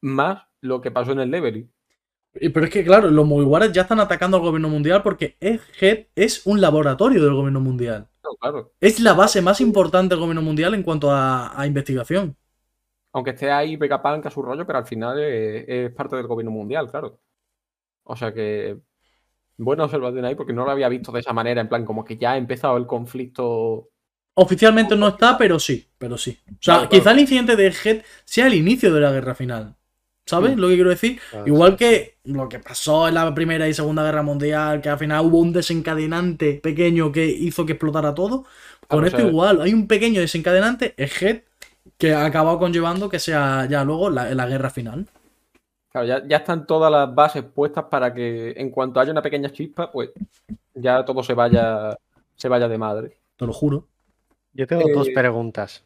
más 0.00 0.44
lo 0.60 0.80
que 0.80 0.90
pasó 0.90 1.12
en 1.12 1.20
el 1.20 1.30
Leveling. 1.30 1.70
Y- 2.34 2.48
Pero 2.48 2.66
es 2.66 2.72
que, 2.72 2.84
claro, 2.84 3.10
los 3.10 3.26
Mugiwaras 3.26 3.72
ya 3.72 3.82
están 3.82 4.00
atacando 4.00 4.36
al 4.38 4.42
gobierno 4.44 4.68
mundial 4.68 5.02
porque 5.02 5.36
Egghead 5.40 6.06
es 6.14 6.46
un 6.46 6.60
laboratorio 6.60 7.22
del 7.22 7.34
gobierno 7.34 7.60
mundial. 7.60 8.08
No, 8.24 8.30
claro. 8.36 8.72
Es 8.80 9.00
la 9.00 9.12
base 9.14 9.42
más 9.42 9.60
importante 9.60 10.14
del 10.14 10.20
gobierno 10.20 10.42
mundial 10.42 10.74
en 10.74 10.82
cuanto 10.84 11.10
a, 11.10 11.60
a 11.60 11.66
investigación. 11.66 12.36
Aunque 13.12 13.30
esté 13.30 13.50
ahí 13.50 13.76
Vegapunk 13.76 14.24
a 14.26 14.30
su 14.30 14.42
rollo, 14.42 14.66
pero 14.66 14.78
al 14.78 14.86
final 14.86 15.18
es, 15.20 15.64
es 15.68 15.90
parte 15.92 16.16
del 16.16 16.26
gobierno 16.26 16.50
mundial, 16.50 16.90
claro. 16.90 17.20
O 18.04 18.16
sea 18.16 18.32
que. 18.32 18.78
Buena 19.58 19.84
observación 19.84 20.24
ahí, 20.24 20.34
porque 20.34 20.54
no 20.54 20.64
lo 20.64 20.70
había 20.70 20.88
visto 20.88 21.12
de 21.12 21.20
esa 21.20 21.32
manera, 21.34 21.60
en 21.60 21.68
plan, 21.68 21.84
como 21.84 22.04
que 22.04 22.16
ya 22.16 22.32
ha 22.32 22.36
empezado 22.38 22.76
el 22.78 22.86
conflicto. 22.86 23.90
Oficialmente 24.34 24.96
no 24.96 25.08
está, 25.08 25.36
pero 25.36 25.58
sí, 25.60 25.86
pero 25.98 26.16
sí. 26.16 26.38
O 26.46 26.52
sea, 26.58 26.74
Claro, 26.76 26.88
quizá 26.88 27.02
claro. 27.02 27.16
el 27.16 27.20
incidente 27.20 27.54
de 27.56 27.66
Egghead 27.66 28.02
sea 28.24 28.46
el 28.46 28.54
inicio 28.54 28.92
de 28.92 29.00
la 29.00 29.12
guerra 29.12 29.34
final. 29.34 29.76
¿Sabes 30.24 30.56
Mm. 30.56 30.60
lo 30.60 30.68
que 30.68 30.74
quiero 30.74 30.90
decir? 30.90 31.20
Ah, 31.34 31.42
Igual 31.46 31.72
sí. 31.72 31.76
que 31.76 32.18
lo 32.24 32.48
que 32.48 32.60
pasó 32.60 33.08
en 33.08 33.14
la 33.14 33.34
Primera 33.34 33.68
y 33.68 33.74
Segunda 33.74 34.02
Guerra 34.04 34.22
Mundial, 34.22 34.80
que 34.80 34.88
al 34.88 34.98
final 34.98 35.26
hubo 35.26 35.38
un 35.38 35.52
desencadenante 35.52 36.60
pequeño 36.62 37.12
que 37.12 37.26
hizo 37.26 37.66
que 37.66 37.72
explotara 37.72 38.14
todo. 38.14 38.44
Con 38.88 39.00
Claro, 39.00 39.02
o 39.02 39.06
esto 39.06 39.18
sea- 39.18 39.28
igual, 39.28 39.60
hay 39.60 39.74
un 39.74 39.86
pequeño 39.86 40.20
desencadenante, 40.22 40.94
Egghead, 40.96 41.42
que 42.02 42.12
ha 42.14 42.24
acabado 42.26 42.58
conllevando 42.58 43.08
que 43.08 43.18
sea 43.18 43.66
ya 43.72 43.84
luego 43.84 44.10
la, 44.10 44.34
la 44.34 44.46
guerra 44.46 44.70
final. 44.70 45.06
Claro, 45.90 46.06
ya, 46.06 46.26
ya 46.26 46.38
están 46.38 46.66
todas 46.66 46.90
las 46.90 47.14
bases 47.14 47.44
puestas 47.44 47.84
para 47.84 48.12
que 48.14 48.52
en 48.56 48.70
cuanto 48.70 48.98
haya 49.00 49.12
una 49.12 49.22
pequeña 49.22 49.50
chispa, 49.50 49.90
pues 49.92 50.10
ya 50.74 51.04
todo 51.04 51.22
se 51.22 51.34
vaya, 51.34 51.96
se 52.36 52.48
vaya 52.48 52.68
de 52.68 52.78
madre. 52.78 53.18
Te 53.36 53.46
lo 53.46 53.52
juro. 53.52 53.86
Yo 54.54 54.66
tengo 54.66 54.88
dos 54.88 55.08
Eh, 55.08 55.12
preguntas. 55.14 55.84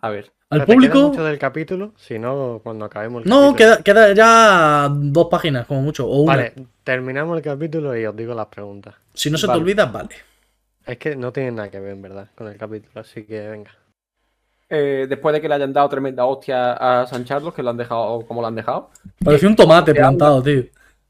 A 0.00 0.10
ver. 0.10 0.32
Al 0.50 0.66
¿Te 0.66 0.66
queda 0.66 0.66
público. 0.66 1.00
mucho 1.08 1.24
del 1.24 1.38
capítulo? 1.38 1.94
Si 1.96 2.18
no, 2.18 2.60
cuando 2.62 2.84
acabemos 2.84 3.22
el 3.24 3.28
No, 3.28 3.54
capítulo. 3.54 3.56
queda, 3.56 3.82
queda 3.82 4.14
ya 4.14 4.88
dos 4.90 5.28
páginas, 5.30 5.66
como 5.66 5.82
mucho. 5.82 6.06
O 6.08 6.22
una. 6.22 6.36
Vale, 6.36 6.54
terminamos 6.84 7.36
el 7.36 7.42
capítulo 7.42 7.96
y 7.96 8.04
os 8.06 8.16
digo 8.16 8.34
las 8.34 8.46
preguntas. 8.46 8.94
Si 9.14 9.30
no 9.30 9.38
se 9.38 9.46
Vale. 9.46 9.58
te 9.58 9.62
olvida, 9.62 9.86
vale. 9.86 10.14
Es 10.84 10.98
que 10.98 11.16
no 11.16 11.32
tienen 11.32 11.54
nada 11.54 11.70
que 11.70 11.80
ver, 11.80 11.92
en 11.92 12.02
verdad, 12.02 12.28
con 12.34 12.48
el 12.48 12.58
capítulo, 12.58 13.00
así 13.00 13.24
que 13.24 13.48
venga. 13.48 13.70
Eh, 14.72 15.06
después 15.08 15.32
de 15.32 15.40
que 15.40 15.48
le 15.48 15.54
hayan 15.56 15.72
dado 15.72 15.88
tremenda 15.88 16.24
hostia 16.26 16.74
a 16.74 17.04
San 17.06 17.24
Carlos, 17.24 17.52
que 17.52 17.62
lo 17.62 17.70
han 17.70 17.76
dejado 17.76 18.24
como 18.26 18.40
lo 18.40 18.46
han 18.46 18.54
dejado, 18.54 18.90
Parecía 19.24 19.48
un 19.48 19.56
tomate 19.56 19.90
habla. 19.90 20.02
plantado, 20.02 20.42
tío. 20.42 20.62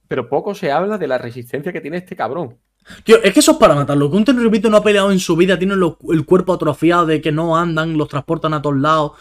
pero 0.09 0.27
poco 0.29 0.55
se 0.55 0.73
habla 0.73 0.97
de 0.97 1.07
la 1.07 1.19
resistencia 1.19 1.71
que 1.73 1.81
tiene 1.83 1.99
este 1.99 2.17
cabrón. 2.17 2.57
Tío, 3.05 3.23
es 3.23 3.35
que 3.35 3.41
eso 3.41 3.53
es 3.53 3.59
para 3.59 3.75
matarlo. 3.75 4.11
Que 4.11 4.17
un 4.17 4.25
Tenryubito 4.25 4.71
no 4.71 4.79
ha 4.79 4.83
peleado 4.83 5.13
en 5.13 5.19
su 5.21 5.37
vida, 5.37 5.59
tiene 5.59 5.77
lo- 5.77 5.99
el 6.11 6.25
cuerpo 6.25 6.55
atrofiado 6.55 7.05
de 7.05 7.21
que 7.21 7.31
no 7.31 7.55
andan, 7.57 7.99
los 7.99 8.09
transportan 8.09 8.55
a 8.55 8.63
todos 8.63 8.79
lados. 8.79 9.13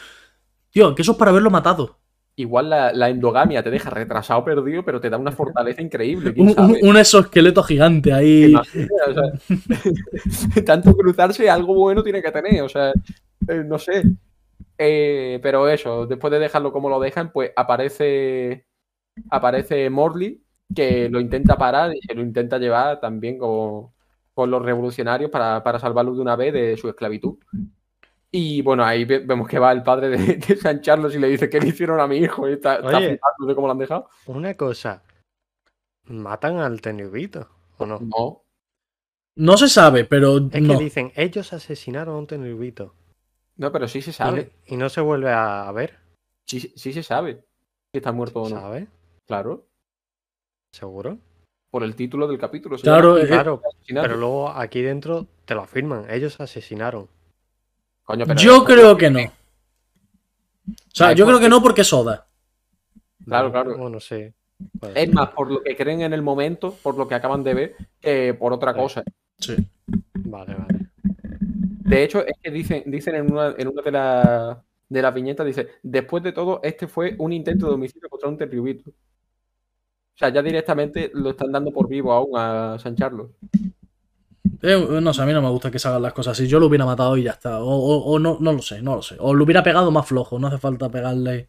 Tío, 0.72 0.96
que 0.96 1.02
eso 1.02 1.12
es 1.12 1.18
para 1.18 1.32
verlo 1.34 1.50
matado. 1.50 1.98
Igual 2.38 2.70
la, 2.70 2.94
la 2.94 3.10
endogamia 3.10 3.62
te 3.62 3.70
deja 3.70 3.90
retrasado, 3.90 4.46
perdido, 4.46 4.86
pero 4.86 5.02
te 5.02 5.10
da 5.10 5.18
una 5.18 5.34
fortaleza 5.34 5.82
increíble. 5.82 6.34
¿quién 6.34 6.48
Un, 6.48 6.56
un- 6.58 6.78
un 6.82 6.98
exoesqueleto 6.98 7.62
gigante 7.64 8.14
ahí. 8.14 8.52
Imagínate, 8.52 8.90
o 9.10 9.14
sea, 9.14 10.64
tanto 10.66 10.96
cruzarse, 10.96 11.50
algo 11.50 11.74
bueno 11.76 12.02
tiene 12.02 12.22
que 12.22 12.32
tener, 12.32 12.62
o 12.62 12.70
sea, 12.70 12.92
eh, 13.48 13.64
no 13.66 13.78
sé. 13.78 14.04
Eh, 14.78 15.40
pero 15.44 15.68
eso, 15.68 16.06
después 16.08 16.32
de 16.32 16.40
dejarlo 16.40 16.72
como 16.72 16.90
lo 16.90 17.00
dejan, 17.00 17.32
pues 17.32 17.52
aparece 17.56 18.66
aparece 19.30 19.90
Morley, 19.90 20.42
que 20.74 21.10
lo 21.10 21.20
intenta 21.20 21.58
parar 21.58 21.94
y 21.96 22.02
se 22.02 22.14
lo 22.16 22.22
intenta 22.22 22.58
llevar 22.58 23.00
también 23.02 23.38
con, 23.38 23.90
con 24.34 24.50
los 24.52 24.64
revolucionarios 24.64 25.30
para, 25.32 25.64
para 25.64 25.80
salvarlo 25.80 26.14
de 26.16 26.22
una 26.22 26.36
vez 26.38 26.54
de 26.54 26.78
su 26.78 26.88
esclavitud. 26.90 27.38
Y 28.32 28.62
bueno, 28.62 28.86
ahí 28.86 29.06
ve- 29.06 29.20
vemos 29.20 29.48
que 29.48 29.60
va 29.60 29.72
el 29.72 29.84
padre 29.84 30.10
de, 30.10 30.18
de 30.48 30.56
San 30.58 30.80
Carlos 30.80 31.16
y 31.16 31.20
le 31.20 31.28
dice 31.30 31.50
que 31.50 31.60
le 31.60 31.68
hicieron 31.70 32.00
a 32.00 32.08
mi 32.08 32.18
hijo 32.18 32.48
y 32.48 32.54
está, 32.54 32.76
está 32.76 32.98
Oye. 32.98 33.20
de 33.48 33.56
cómo 33.56 33.68
lo 33.68 33.72
han 33.74 33.80
dejado. 33.80 34.08
Una 34.28 34.54
cosa. 34.56 35.04
¿Matan 36.06 36.58
al 36.58 36.82
Tenryubito 36.82 37.50
o 37.78 37.86
no? 37.86 38.00
No, 38.00 38.44
No 39.36 39.58
se 39.58 39.68
sabe, 39.68 40.06
pero 40.06 40.38
Es 40.52 40.62
no. 40.62 40.78
que 40.78 40.84
dicen, 40.84 41.12
ellos 41.16 41.54
asesinaron 41.54 42.16
a 42.16 42.20
un 42.20 42.28
Tenryubito. 42.28 42.96
No, 43.60 43.72
pero 43.72 43.88
sí 43.88 44.02
se 44.02 44.12
sabe. 44.12 44.52
y 44.66 44.76
no 44.78 44.90
se 44.90 45.02
vuelve 45.02 45.32
a 45.32 45.72
ver, 45.72 45.98
Sí, 46.48 46.60
sí 46.76 46.92
se 46.94 47.04
sabe 47.04 47.44
si 47.94 47.98
está 48.00 48.12
muerto 48.12 48.42
o 48.42 48.50
no. 48.50 48.56
¿sabes? 48.60 48.88
Claro, 49.28 49.68
¿Seguro? 50.72 51.18
por 51.72 51.84
el 51.84 51.96
título 51.96 52.28
del 52.28 52.40
capítulo. 52.40 52.78
se 52.78 52.84
Claro, 52.84 53.18
llama 53.18 53.26
eh, 53.26 53.28
Claro, 53.28 53.62
pero 53.86 54.18
luego 54.18 54.50
aquí 54.50 54.82
dentro 54.82 55.28
te 55.46 55.54
lo 55.54 55.62
afirman, 55.62 56.10
ellos 56.10 56.40
asesinaron. 56.40 57.08
Coño, 58.04 58.26
pero 58.26 58.40
Yo 58.40 58.64
creo 58.64 58.98
que 58.98 59.12
no. 59.12 59.20
O 59.22 60.74
sea, 60.92 61.14
yo 61.14 61.26
creo 61.28 61.40
que 61.40 61.50
no 61.50 61.62
porque 61.62 61.82
es 61.82 61.88
Soda. 61.88 62.28
Claro, 63.24 63.52
claro. 63.52 63.78
Bueno, 63.78 64.00
sí. 64.00 64.34
Es 64.96 65.14
más 65.14 65.30
por 65.30 65.52
lo 65.52 65.62
que 65.62 65.76
creen 65.76 66.02
en 66.02 66.14
el 66.14 66.22
momento, 66.24 66.74
por 66.82 66.96
lo 66.98 67.08
que 67.08 67.14
acaban 67.16 67.44
de 67.44 67.54
ver, 67.54 67.76
que 68.02 68.34
por 68.34 68.52
otra 68.54 68.74
Sí. 68.74 68.80
cosa. 68.80 69.04
Sí. 69.38 69.56
Vale, 70.26 70.56
vale. 70.56 70.79
De 71.90 72.04
hecho, 72.04 72.26
es 72.26 72.34
que 72.42 72.52
dicen, 72.52 72.84
dicen 72.88 73.16
en 73.16 73.32
una, 73.32 73.56
en 73.58 73.68
una 73.68 73.82
de, 73.82 73.92
la- 73.92 74.64
de 74.90 75.02
las 75.02 75.14
viñetas, 75.14 75.46
dice, 75.46 75.68
después 75.84 76.24
de 76.24 76.32
todo, 76.34 76.60
este 76.64 76.88
fue 76.88 77.16
un 77.20 77.34
intento 77.34 77.68
de 77.68 77.74
homicidio 77.74 78.10
contra 78.10 78.30
un 78.30 78.38
terribito. 78.38 78.90
O 78.92 78.94
sea, 80.20 80.30
ya 80.30 80.42
directamente 80.44 81.10
lo 81.16 81.32
están 81.32 81.52
dando 81.52 81.72
por 81.72 81.88
vivo 81.88 82.12
aún 82.14 82.32
a 82.38 82.78
San 82.80 82.96
Carlos. 82.96 83.32
Eh, 84.62 85.00
no 85.02 85.14
sé, 85.14 85.22
a 85.22 85.26
mí 85.26 85.34
no 85.34 85.42
me 85.42 85.50
gusta 85.50 85.72
que 85.72 85.80
se 85.80 85.88
hagan 85.88 86.02
las 86.02 86.14
cosas 86.14 86.34
así. 86.38 86.48
Yo 86.48 86.60
lo 86.60 86.68
hubiera 86.68 86.86
matado 86.86 87.16
y 87.18 87.24
ya 87.24 87.32
está. 87.32 87.60
O, 87.62 87.68
o- 87.70 88.04
o 88.14 88.20
no, 88.20 88.38
no 88.42 88.54
lo 88.54 88.62
sé, 88.62 88.82
no 88.82 88.96
lo 88.96 89.02
sé. 89.02 89.16
O 89.20 89.34
lo 89.34 89.44
hubiera 89.44 89.64
pegado 89.64 89.92
más 89.92 90.08
flojo. 90.08 90.40
No 90.40 90.48
hace 90.48 90.58
falta 90.58 90.90
pegarle 90.90 91.48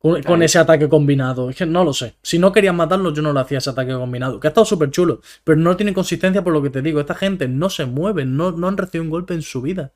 con, 0.00 0.42
ese 0.42 0.58
ataque 0.58 0.88
combinado. 0.88 1.50
Es 1.50 1.56
que 1.56 1.66
no 1.66 1.84
lo 1.84 1.92
sé. 1.92 2.16
Si 2.22 2.38
no 2.38 2.52
querían 2.52 2.76
matarlo, 2.76 3.12
yo 3.12 3.22
no 3.22 3.32
le 3.32 3.40
hacía 3.40 3.58
ese 3.58 3.70
ataque 3.70 3.92
combinado. 3.92 4.40
Que 4.40 4.48
ha 4.48 4.50
estado 4.50 4.64
súper 4.64 4.90
chulo. 4.90 5.20
Pero 5.44 5.58
no 5.58 5.76
tiene 5.76 5.92
consistencia 5.92 6.42
por 6.42 6.52
lo 6.52 6.62
que 6.62 6.70
te 6.70 6.82
digo. 6.82 7.00
Esta 7.00 7.14
gente 7.14 7.48
no 7.48 7.68
se 7.68 7.84
mueve. 7.84 8.24
No, 8.24 8.52
no 8.52 8.68
han 8.68 8.76
recibido 8.76 9.04
un 9.04 9.10
golpe 9.10 9.34
en 9.34 9.42
su 9.42 9.60
vida. 9.60 9.92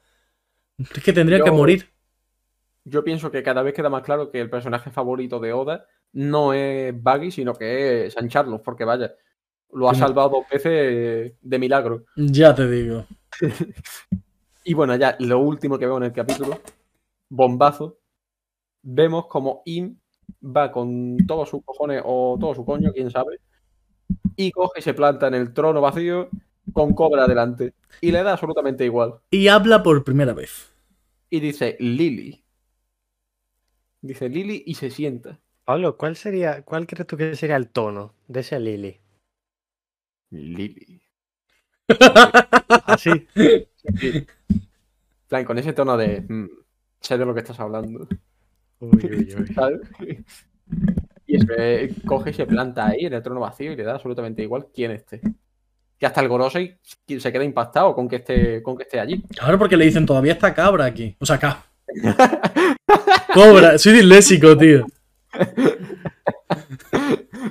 Es 0.78 1.02
que 1.02 1.12
tendría 1.12 1.40
que 1.40 1.50
morir. 1.50 1.88
Yo 2.84 3.02
pienso 3.02 3.30
que 3.30 3.42
cada 3.42 3.62
vez 3.62 3.72
queda 3.72 3.88
más 3.88 4.02
claro 4.02 4.30
que 4.30 4.40
el 4.40 4.50
personaje 4.50 4.90
favorito 4.90 5.40
de 5.40 5.54
Oda 5.54 5.86
no 6.12 6.52
es 6.52 6.94
Buggy, 7.02 7.30
sino 7.30 7.54
que 7.54 8.06
es 8.06 8.12
San 8.12 8.28
Carlos, 8.28 8.60
porque 8.62 8.84
vaya, 8.84 9.14
lo 9.72 9.88
ha 9.88 9.94
salvado 9.94 10.28
dos 10.28 10.44
veces 10.50 11.32
de 11.40 11.58
milagro. 11.58 12.04
Ya 12.16 12.54
te 12.54 12.68
digo. 12.68 13.06
Y 14.66 14.72
bueno, 14.72 14.96
ya 14.96 15.14
lo 15.20 15.40
último 15.40 15.78
que 15.78 15.84
veo 15.84 15.98
en 15.98 16.04
el 16.04 16.12
capítulo, 16.12 16.58
bombazo, 17.28 17.98
vemos 18.84 19.26
como 19.26 19.62
Im 19.64 19.96
va 20.44 20.70
con 20.70 21.16
todos 21.26 21.48
sus 21.48 21.64
cojones 21.64 22.02
o 22.04 22.36
todo 22.38 22.54
su 22.54 22.64
coño, 22.64 22.92
quién 22.92 23.10
sabe, 23.10 23.40
y 24.36 24.50
coge 24.52 24.80
y 24.80 24.82
se 24.82 24.94
planta 24.94 25.26
en 25.28 25.34
el 25.34 25.52
trono 25.52 25.80
vacío 25.80 26.28
con 26.72 26.94
Cobra 26.94 27.26
delante. 27.26 27.74
Y 28.00 28.10
le 28.12 28.22
da 28.22 28.32
absolutamente 28.32 28.84
igual. 28.84 29.14
Y 29.30 29.48
habla 29.48 29.82
por 29.82 30.04
primera 30.04 30.32
vez. 30.34 30.72
Y 31.30 31.40
dice 31.40 31.76
Lily. 31.80 32.44
Dice 34.02 34.28
Lily 34.28 34.62
y 34.66 34.74
se 34.74 34.90
sienta. 34.90 35.40
Pablo, 35.64 35.96
¿cuál 35.96 36.16
sería, 36.16 36.62
cuál 36.62 36.86
crees 36.86 37.06
tú 37.06 37.16
que 37.16 37.34
sería 37.36 37.56
el 37.56 37.68
tono 37.70 38.14
de 38.28 38.40
ese 38.40 38.60
Lily? 38.60 39.00
Lily. 40.30 41.00
Así. 42.86 43.26
Sí. 43.34 43.74
En 44.04 44.26
plan, 45.28 45.44
con 45.44 45.58
ese 45.58 45.72
tono 45.72 45.96
de. 45.96 46.20
"Mm, 46.20 46.48
sé 47.00 47.16
de 47.18 47.24
lo 47.26 47.34
que 47.34 47.40
estás 47.40 47.60
hablando. 47.60 48.06
Uy, 48.92 49.04
uy, 49.04 49.34
uy. 49.48 49.54
¿sabes? 49.54 49.80
Y 51.26 51.36
eh, 51.58 51.92
coge 52.06 52.30
y 52.30 52.34
se 52.34 52.46
planta 52.46 52.86
ahí 52.86 53.06
en 53.06 53.14
el 53.14 53.22
trono 53.22 53.40
vacío 53.40 53.72
y 53.72 53.76
le 53.76 53.82
da 53.84 53.94
absolutamente 53.94 54.42
igual 54.42 54.66
quién 54.74 54.90
esté. 54.92 55.20
Que 55.98 56.06
hasta 56.06 56.20
el 56.20 56.28
Gorosei 56.28 56.76
se 57.06 57.32
queda 57.32 57.44
impactado 57.44 57.94
con 57.94 58.08
que 58.08 58.16
esté, 58.16 58.62
con 58.62 58.76
que 58.76 58.82
esté 58.82 59.00
allí. 59.00 59.22
Claro, 59.36 59.58
porque 59.58 59.76
le 59.76 59.84
dicen 59.86 60.04
todavía 60.06 60.32
está 60.32 60.52
cabra 60.54 60.84
aquí. 60.84 61.16
O 61.18 61.26
sea, 61.26 61.36
acá. 61.36 61.64
Cobra. 63.34 63.78
Soy 63.78 63.92
disléxico, 63.94 64.56
tío. 64.56 64.86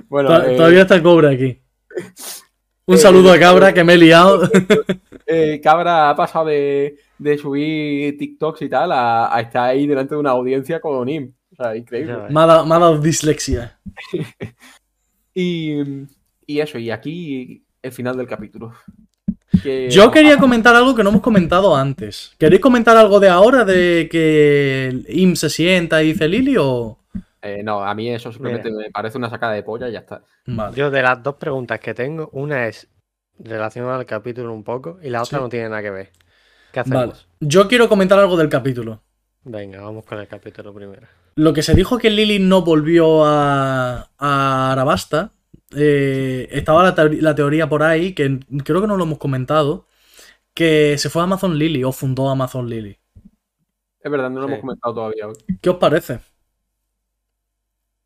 Bueno, 0.10 0.30
To- 0.30 0.44
eh, 0.44 0.56
Todavía 0.56 0.82
está 0.82 1.02
Cobra 1.02 1.30
aquí. 1.32 1.60
Un 2.86 2.96
eh, 2.96 2.98
saludo 2.98 3.32
a 3.32 3.40
Cabra 3.40 3.74
que 3.74 3.84
me 3.84 3.94
he 3.94 3.98
liado. 3.98 4.50
eh, 5.26 5.60
Cabra 5.64 6.10
ha 6.10 6.16
pasado 6.16 6.46
de, 6.46 6.98
de 7.24 7.38
subir 7.38 8.18
TikToks 8.18 8.62
y 8.64 8.70
tal 8.70 8.92
a, 8.92 9.36
a 9.36 9.40
estar 9.42 9.70
ahí 9.70 9.88
delante 9.88 10.16
de 10.16 10.20
una 10.20 10.32
audiencia 10.32 10.80
con 10.80 11.06
Nim. 11.06 11.34
O 11.52 11.56
sea, 11.56 11.76
increíble. 11.76 12.14
Ha 12.14 12.46
dado 12.46 12.98
dislexia. 13.00 13.80
Y, 15.36 15.80
y 16.46 16.60
eso, 16.60 16.78
y 16.78 16.92
aquí 16.92 17.66
el 17.82 17.92
final 17.92 18.16
del 18.18 18.28
capítulo. 18.28 18.74
Que- 19.64 19.90
Yo 19.90 20.12
quería 20.12 20.38
comentar 20.38 20.76
algo 20.76 20.94
que 20.96 21.04
no 21.04 21.10
hemos 21.10 21.22
comentado 21.22 21.76
antes. 21.76 22.36
¿Queréis 22.38 22.62
comentar 22.62 22.96
algo 22.98 23.20
de 23.20 23.30
ahora 23.30 23.66
de 23.66 24.08
que 24.12 25.04
Im 25.10 25.36
se 25.36 25.50
sienta 25.50 26.04
y 26.04 26.08
dice 26.14 26.28
Lili 26.28 26.56
o...? 26.60 27.00
Eh, 27.42 27.62
no, 27.64 27.84
a 27.84 27.94
mí 27.94 28.10
eso 28.10 28.32
simplemente 28.32 28.72
me 28.72 28.90
parece 28.90 29.18
una 29.18 29.30
sacada 29.30 29.54
de 29.54 29.64
polla 29.64 29.90
y 29.90 29.94
ya 29.94 30.00
está. 30.00 30.24
Vale. 30.46 30.76
Yo 30.78 30.90
de 30.90 31.02
las 31.02 31.22
dos 31.22 31.36
preguntas 31.36 31.80
que 31.80 31.94
tengo, 31.94 32.30
una 32.32 32.68
es 32.68 32.88
relacionada 33.40 33.98
al 33.98 34.06
capítulo 34.06 34.54
un 34.54 34.64
poco 34.64 34.98
y 35.04 35.10
la 35.10 35.22
otra 35.24 35.40
Sí. 35.40 35.44
no 35.44 35.50
tiene 35.50 35.68
nada 35.70 35.82
que 35.82 35.90
ver. 35.90 36.12
¿Qué 36.74 36.82
Vale. 36.82 36.96
hacemos? 37.12 37.28
Yo 37.40 37.68
quiero 37.68 37.88
comentar 37.88 38.18
algo 38.18 38.36
del 38.36 38.50
capítulo. 38.50 39.02
Venga, 39.44 39.82
vamos 39.82 40.04
con 40.06 40.18
el 40.20 40.28
capítulo 40.28 40.74
primero. 40.74 41.06
Lo 41.36 41.54
que 41.54 41.62
se 41.62 41.76
dijo 41.76 42.00
que 42.00 42.10
Lily 42.10 42.40
no 42.40 42.64
volvió 42.64 43.24
a, 43.26 44.10
a 44.18 44.72
Arabasta, 44.72 45.34
eh, 45.76 46.48
estaba 46.52 46.84
la, 46.84 47.36
teoría 47.36 47.70
por 47.70 47.84
ahí, 47.84 48.14
que 48.14 48.40
creo 48.64 48.82
que 48.82 48.88
no 48.88 48.98
lo 48.98 49.04
hemos 49.04 49.20
comentado, 49.20 49.86
que 50.56 50.98
se 50.98 51.10
fue 51.12 51.22
a 51.22 51.26
Amazon 51.26 51.58
Lily 51.60 51.84
o 51.84 51.92
fundó 51.92 52.28
Amazon 52.30 52.68
Lily. 52.68 52.98
Es 54.00 54.12
verdad, 54.12 54.30
no 54.32 54.42
lo 54.42 54.48
Sí. 54.48 54.54
hemos 54.54 54.62
comentado 54.62 54.94
todavía. 54.96 55.28
hoy. 55.28 55.36
¿Qué 55.62 55.70
os 55.70 55.78
parece? 55.78 56.20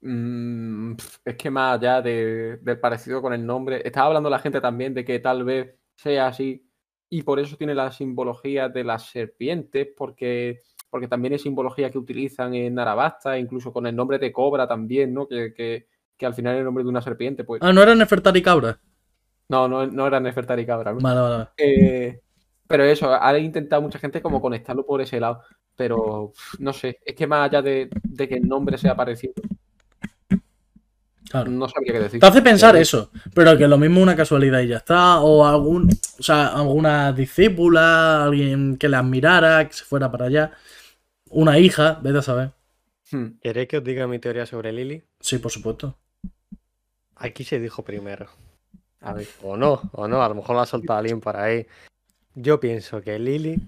Mm, 0.01 0.93
es 1.26 1.36
que 1.36 1.49
más 1.49 1.78
allá 1.80 2.01
de- 2.01 2.57
del 2.61 2.80
parecido 2.80 3.22
con 3.22 3.34
el 3.34 3.45
nombre, 3.45 3.82
estaba 3.86 4.07
hablando 4.07 4.30
la 4.30 4.39
gente 4.39 4.59
también 4.61 4.93
de 4.93 5.03
que 5.05 5.20
tal 5.20 5.43
vez 5.43 5.76
sea 5.95 6.28
así 6.28 6.66
y 7.10 7.24
por 7.24 7.39
eso 7.39 7.55
tiene 7.58 7.74
la 7.74 7.91
simbología 7.91 8.70
de 8.70 8.84
las 8.84 9.10
serpientes, 9.10 9.88
porque, 9.95 10.62
porque 10.89 11.08
también 11.08 11.34
es 11.34 11.41
simbología 11.41 11.89
que 11.89 11.97
utilizan 11.97 12.53
en 12.53 12.78
Arabasta, 12.80 13.38
incluso 13.38 13.72
con 13.72 13.88
el 13.88 13.95
nombre 13.95 14.20
de 14.20 14.32
cobra 14.32 14.68
también, 14.68 15.14
¿no? 15.14 15.28
Que, 15.28 15.53
que, 15.53 15.88
que 16.18 16.26
al 16.26 16.34
final 16.34 16.55
es 16.55 16.60
el 16.60 16.66
nombre 16.66 16.84
de 16.84 16.89
una 16.89 17.01
serpiente, 17.01 17.43
pues. 17.43 17.62
Ah, 17.64 17.72
¿no 17.72 17.82
era 17.82 17.95
Nefertari 17.95 18.41
Cabra? 18.41 18.80
No, 19.49 19.68
no, 19.68 19.88
no 19.88 20.08
era 20.08 20.20
Nefertari 20.20 20.66
Cabra, 20.66 20.93
¿no? 20.93 20.99
Vale, 20.99 21.20
vale, 21.22 21.36
vale. 21.38 21.49
Eh, 21.58 22.22
pero 22.68 22.84
eso, 22.84 23.14
ha 23.14 23.38
intentado 23.39 23.82
mucha 23.82 23.99
gente 23.99 24.22
como 24.22 24.41
conectarlo 24.41 24.86
por 24.86 25.01
ese 25.01 25.20
lado. 25.20 25.41
Pero 25.76 26.34
no 26.60 26.74
sé, 26.74 26.99
es 27.05 27.16
que 27.16 27.28
más 27.28 27.47
allá 27.47 27.62
de, 27.62 27.88
de 28.03 28.28
que 28.28 28.36
el 28.36 28.47
nombre 28.47 28.78
sea 28.78 28.95
parecido, 28.95 29.34
Claro. 31.30 31.52
no 31.52 31.68
sabría 31.68 31.94
qué 31.94 32.00
decir. 32.00 32.20
Te 32.20 32.26
hace 32.26 32.42
pensar 32.42 32.76
Eh, 32.76 32.82
eso, 32.82 33.12
pero 33.34 33.58
que 33.58 33.68
lo 33.68 33.78
mismo 33.78 34.02
una 34.02 34.16
casualidad 34.16 34.62
y 34.62 34.68
ya 34.68 34.78
está, 34.78 35.20
o 35.20 35.46
algún, 35.46 35.90
o 36.20 36.24
sea, 36.24 36.48
alguna 36.48 37.12
discípula, 37.12 38.24
alguien 38.26 38.78
que 38.78 38.88
le 38.88 38.96
admirara, 38.98 39.68
que 39.68 39.74
se 39.74 39.84
fuera 39.84 40.10
para 40.12 40.26
allá, 40.26 40.52
una 41.30 41.60
hija, 41.60 42.00
vete 42.02 42.20
a 42.20 42.22
saber. 42.22 42.52
hmm, 43.12 43.40
¿Queréis 43.42 43.68
que 43.68 43.78
os 43.78 43.84
diga 43.84 44.08
mi 44.08 44.20
teoría 44.20 44.46
sobre 44.46 44.72
Lily? 44.72 45.04
Sí, 45.20 45.38
por 45.40 45.52
supuesto. 45.52 45.98
Aquí 47.16 47.44
se 47.44 47.60
dijo 47.60 47.84
primero. 47.84 48.28
A 49.02 49.14
ver. 49.14 49.28
O 49.44 49.58
no, 49.58 49.82
o 49.94 50.08
no, 50.08 50.22
a 50.24 50.30
lo 50.30 50.36
mejor 50.36 50.56
lo 50.56 50.62
ha 50.62 50.66
soltado 50.66 51.00
alguien 51.00 51.20
por 51.20 51.36
ahí. 51.36 51.68
Yo 52.36 52.60
pienso 52.60 53.02
que 53.02 53.20
Lily 53.20 53.60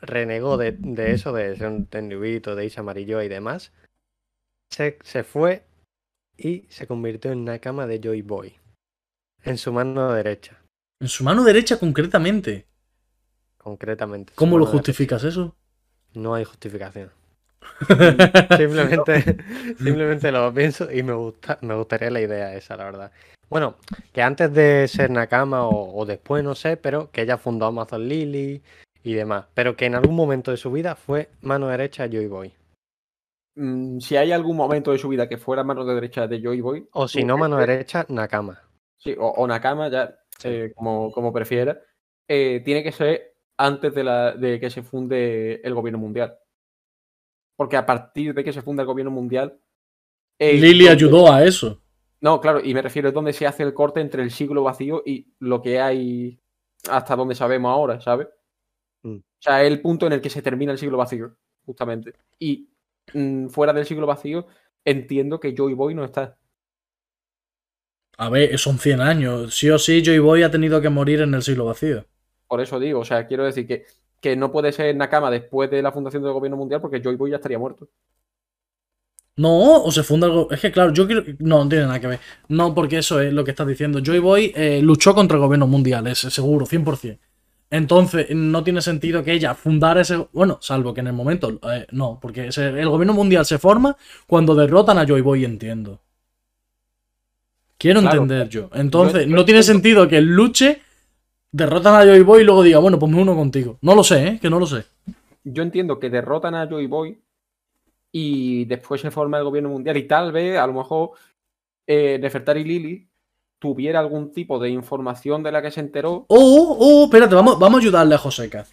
renegó 0.00 0.56
de, 0.56 0.72
de 0.72 1.12
eso, 1.12 1.32
de 1.32 1.56
ser 1.56 1.68
un 1.68 1.86
tendubito, 1.86 2.54
de 2.54 2.64
irse 2.64 2.80
amarillo 2.80 3.22
y 3.22 3.28
demás. 3.28 3.72
Se, 4.70 4.98
se 5.02 5.22
fue 5.24 5.64
y 6.36 6.66
se 6.68 6.86
convirtió 6.86 7.32
en 7.32 7.44
Nakama 7.44 7.86
de 7.86 8.00
Joy 8.00 8.22
Boy. 8.22 8.54
En 9.44 9.58
su 9.58 9.72
mano 9.72 10.12
derecha, 10.12 10.62
En 11.00 11.08
su 11.08 11.24
mano 11.24 11.44
derecha 11.44 11.78
concretamente. 11.78 12.66
concretamente. 13.58 14.32
¿Cómo 14.34 14.58
lo 14.58 14.66
derecha. 14.66 14.72
justificas 14.78 15.24
eso? 15.24 15.56
No 16.14 16.34
hay 16.34 16.44
justificación. 16.44 17.10
Simplemente, 18.56 19.36
simplemente 19.78 20.32
lo 20.32 20.52
pienso 20.52 20.90
y 20.92 21.02
me 21.02 21.12
gusta, 21.14 21.58
me 21.62 21.74
gustaría 21.74 22.10
la 22.10 22.20
idea 22.20 22.54
esa, 22.54 22.76
la 22.76 22.84
verdad. 22.84 23.12
Bueno, 23.48 23.76
que 24.12 24.22
antes 24.22 24.52
de 24.52 24.88
ser 24.88 25.10
Nakama 25.10 25.66
o, 25.66 25.94
o 25.96 26.06
después, 26.06 26.42
no 26.44 26.54
sé, 26.54 26.76
pero 26.76 27.10
que 27.10 27.22
ella 27.22 27.38
fundó 27.38 27.66
Amazon 27.66 28.08
Lily 28.08 28.62
y 29.04 29.12
demás. 29.14 29.46
Pero 29.54 29.76
que 29.76 29.86
en 29.86 29.94
algún 29.94 30.16
momento 30.16 30.50
de 30.50 30.56
su 30.56 30.70
vida 30.72 30.96
fue 30.96 31.30
mano 31.42 31.68
derecha 31.68 32.06
Joy 32.08 32.26
Boy. 32.26 32.52
Mm, 33.54 33.98
si 34.00 34.16
hay 34.16 34.32
algún 34.32 34.56
momento 34.56 34.92
de 34.92 34.98
su 34.98 35.08
vida 35.08 35.28
que 35.28 35.36
fuera 35.36 35.62
mano 35.64 35.84
de 35.84 35.94
derecha 35.94 36.26
de 36.26 36.40
Joy 36.40 36.60
Boy, 36.60 36.88
O 36.92 37.06
si 37.06 37.22
no, 37.24 37.36
mano 37.36 37.58
ser- 37.58 37.68
derecha, 37.68 38.06
Nakama. 38.08 38.58
sí, 38.96 39.14
o, 39.18 39.26
o 39.28 39.46
Nakama, 39.46 39.88
ya 39.88 40.16
eh, 40.44 40.72
como, 40.74 41.12
como 41.12 41.32
prefiera, 41.32 41.78
eh, 42.26 42.62
tiene 42.64 42.82
que 42.82 42.92
ser 42.92 43.34
antes 43.58 43.94
de, 43.94 44.04
la, 44.04 44.32
de 44.32 44.58
que 44.58 44.70
se 44.70 44.82
funde 44.82 45.60
el 45.62 45.74
gobierno 45.74 45.98
mundial. 45.98 46.36
Porque 47.56 47.76
a 47.76 47.84
partir 47.86 48.32
de 48.34 48.42
que 48.42 48.52
se 48.52 48.62
funda 48.62 48.82
el 48.82 48.86
gobierno 48.86 49.10
mundial. 49.10 49.58
eh, 50.38 50.54
Lily 50.54 50.86
donde- 50.86 50.90
ayudó 50.90 51.32
a 51.32 51.44
eso. 51.44 51.78
No, 52.22 52.40
claro, 52.40 52.60
y 52.64 52.72
me 52.72 52.82
refiero 52.82 53.08
a 53.08 53.12
donde 53.12 53.32
se 53.32 53.46
hace 53.46 53.62
el 53.64 53.74
corte 53.74 54.00
entre 54.00 54.22
el 54.22 54.30
siglo 54.30 54.62
vacío 54.62 55.02
y 55.04 55.34
lo 55.40 55.60
que 55.60 55.80
hay 55.80 56.38
hasta 56.88 57.16
donde 57.16 57.34
sabemos 57.34 57.70
ahora, 57.72 58.00
¿sabes? 58.00 58.28
Mm. 59.02 59.16
O 59.16 59.22
sea, 59.40 59.62
es 59.62 59.70
el 59.70 59.80
punto 59.82 60.06
en 60.06 60.12
el 60.14 60.20
que 60.20 60.30
se 60.30 60.40
termina 60.40 60.70
el 60.72 60.78
siglo 60.78 60.96
vacío, 60.96 61.36
justamente. 61.66 62.14
Y 62.38 62.70
mm, 63.14 63.48
fuera 63.48 63.72
del 63.72 63.86
siglo 63.86 64.06
vacío, 64.06 64.46
entiendo 64.84 65.40
que 65.40 65.54
Joy 65.56 65.74
Boy 65.74 65.94
no 65.94 66.04
está. 66.04 66.38
A 68.18 68.28
ver, 68.28 68.58
son 68.58 68.78
100 68.78 69.00
años. 69.00 69.54
Sí 69.54 69.70
o 69.70 69.78
sí, 69.78 70.02
Joy 70.04 70.18
Boy 70.18 70.42
ha 70.42 70.50
tenido 70.50 70.80
que 70.80 70.88
morir 70.90 71.20
en 71.22 71.34
el 71.34 71.42
siglo 71.42 71.64
vacío. 71.64 72.06
Por 72.46 72.60
eso 72.60 72.78
digo, 72.78 73.00
o 73.00 73.04
sea, 73.04 73.26
quiero 73.26 73.44
decir 73.44 73.66
que, 73.66 73.84
que 74.20 74.36
no 74.36 74.52
puede 74.52 74.72
ser 74.72 74.94
Nakama 74.94 75.30
después 75.30 75.70
de 75.70 75.82
la 75.82 75.92
fundación 75.92 76.22
del 76.22 76.32
gobierno 76.32 76.56
mundial 76.56 76.80
porque 76.80 77.00
Joy 77.02 77.16
Boy 77.16 77.30
ya 77.30 77.36
estaría 77.36 77.58
muerto. 77.58 77.88
No, 79.36 79.82
o 79.84 79.90
se 79.90 80.02
funda 80.02 80.26
algo. 80.26 80.50
Es 80.50 80.60
que, 80.60 80.70
claro, 80.70 80.92
yo 80.92 81.06
quiero. 81.06 81.24
No, 81.38 81.64
no 81.64 81.68
tiene 81.68 81.86
nada 81.86 81.98
que 82.00 82.06
ver. 82.06 82.20
No, 82.48 82.74
porque 82.74 82.98
eso 82.98 83.20
es 83.20 83.32
lo 83.32 83.44
que 83.44 83.52
estás 83.52 83.66
diciendo. 83.66 84.00
Joy 84.04 84.18
Boy 84.18 84.52
eh, 84.54 84.80
luchó 84.82 85.14
contra 85.14 85.36
el 85.36 85.42
gobierno 85.42 85.66
mundial, 85.66 86.06
es 86.06 86.18
seguro, 86.18 86.66
100%. 86.66 87.18
Entonces, 87.72 88.26
no 88.36 88.62
tiene 88.62 88.82
sentido 88.82 89.24
que 89.24 89.32
ella 89.32 89.54
fundara 89.54 90.02
ese. 90.02 90.28
Bueno, 90.32 90.58
salvo 90.60 90.92
que 90.92 91.00
en 91.00 91.06
el 91.06 91.14
momento. 91.14 91.58
eh, 91.72 91.86
no, 91.90 92.18
porque 92.20 92.48
ese- 92.48 92.68
el 92.68 92.88
gobierno 92.90 93.14
mundial 93.14 93.46
se 93.46 93.58
forma 93.58 93.96
cuando 94.26 94.54
derrotan 94.54 94.98
a 94.98 95.06
Joy 95.06 95.22
Boy, 95.22 95.46
entiendo. 95.46 95.98
Quiero 97.78 98.00
Claro, 98.02 98.22
entender 98.22 98.48
yo. 98.50 98.68
Entonces, 98.74 99.26
no 99.26 99.44
tiene 99.46 99.62
sentido 99.62 100.06
que 100.06 100.20
luche, 100.20 100.82
derrotan 101.50 101.94
a 101.94 102.04
Joy 102.04 102.22
Boy 102.22 102.42
y 102.42 102.44
luego 102.44 102.62
diga, 102.62 102.78
bueno, 102.78 102.98
pues 102.98 103.10
me 103.10 103.20
uno 103.22 103.34
contigo. 103.34 103.78
No 103.80 103.94
lo 103.94 104.04
sé, 104.04 104.26
¿eh? 104.28 104.38
Que 104.40 104.50
no 104.50 104.58
lo 104.60 104.66
sé. 104.66 104.84
Yo 105.42 105.62
entiendo 105.62 105.98
que 105.98 106.10
derrotan 106.10 106.54
a 106.54 106.68
Joy 106.68 106.86
Boy 106.86 107.18
y 108.12 108.66
después 108.66 109.00
se 109.00 109.10
forma 109.10 109.38
el 109.38 109.44
gobierno 109.44 109.70
mundial 109.70 109.96
y 109.96 110.06
tal 110.06 110.30
vez, 110.30 110.58
a 110.58 110.66
lo 110.66 110.74
mejor, 110.74 111.12
eh, 111.86 112.18
Nefertari 112.20 112.64
Lily 112.64 113.08
tuviera 113.62 114.00
algún 114.00 114.32
tipo 114.32 114.58
de 114.58 114.68
información 114.68 115.42
de 115.42 115.52
la 115.52 115.62
que 115.62 115.70
se 115.70 115.80
enteró. 115.80 116.26
Oh, 116.28 116.76
oh, 116.78 117.04
espérate, 117.04 117.34
vamos, 117.34 117.58
vamos 117.58 117.78
a 117.78 117.82
ayudarle 117.82 118.14
a 118.16 118.18
Joseca. 118.18 118.66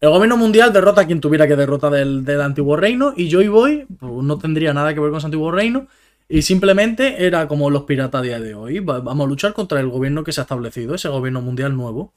El 0.00 0.10
gobierno 0.10 0.36
mundial 0.36 0.72
derrota 0.72 1.00
a 1.02 1.06
quien 1.06 1.20
tuviera 1.20 1.46
que 1.46 1.56
derrotar 1.56 1.90
del, 1.92 2.24
del 2.24 2.40
antiguo 2.40 2.76
reino 2.76 3.14
y 3.16 3.30
Joy 3.30 3.48
Boy 3.48 3.86
pues, 3.98 4.12
no 4.22 4.38
tendría 4.38 4.74
nada 4.74 4.92
que 4.94 5.00
ver 5.00 5.10
con 5.10 5.18
ese 5.18 5.26
antiguo 5.26 5.50
reino 5.50 5.86
y 6.28 6.42
simplemente 6.42 7.26
era 7.26 7.48
como 7.48 7.70
los 7.70 7.82
piratas 7.84 8.20
a 8.20 8.22
día 8.22 8.40
de 8.40 8.54
hoy. 8.54 8.80
Va- 8.80 9.00
Vamos 9.00 9.26
a 9.26 9.28
luchar 9.28 9.52
contra 9.54 9.80
el 9.80 9.88
gobierno 9.88 10.22
que 10.22 10.32
se 10.32 10.40
ha 10.40 10.44
establecido, 10.44 10.94
ese 10.94 11.08
gobierno 11.08 11.40
mundial 11.40 11.76
nuevo. 11.76 12.12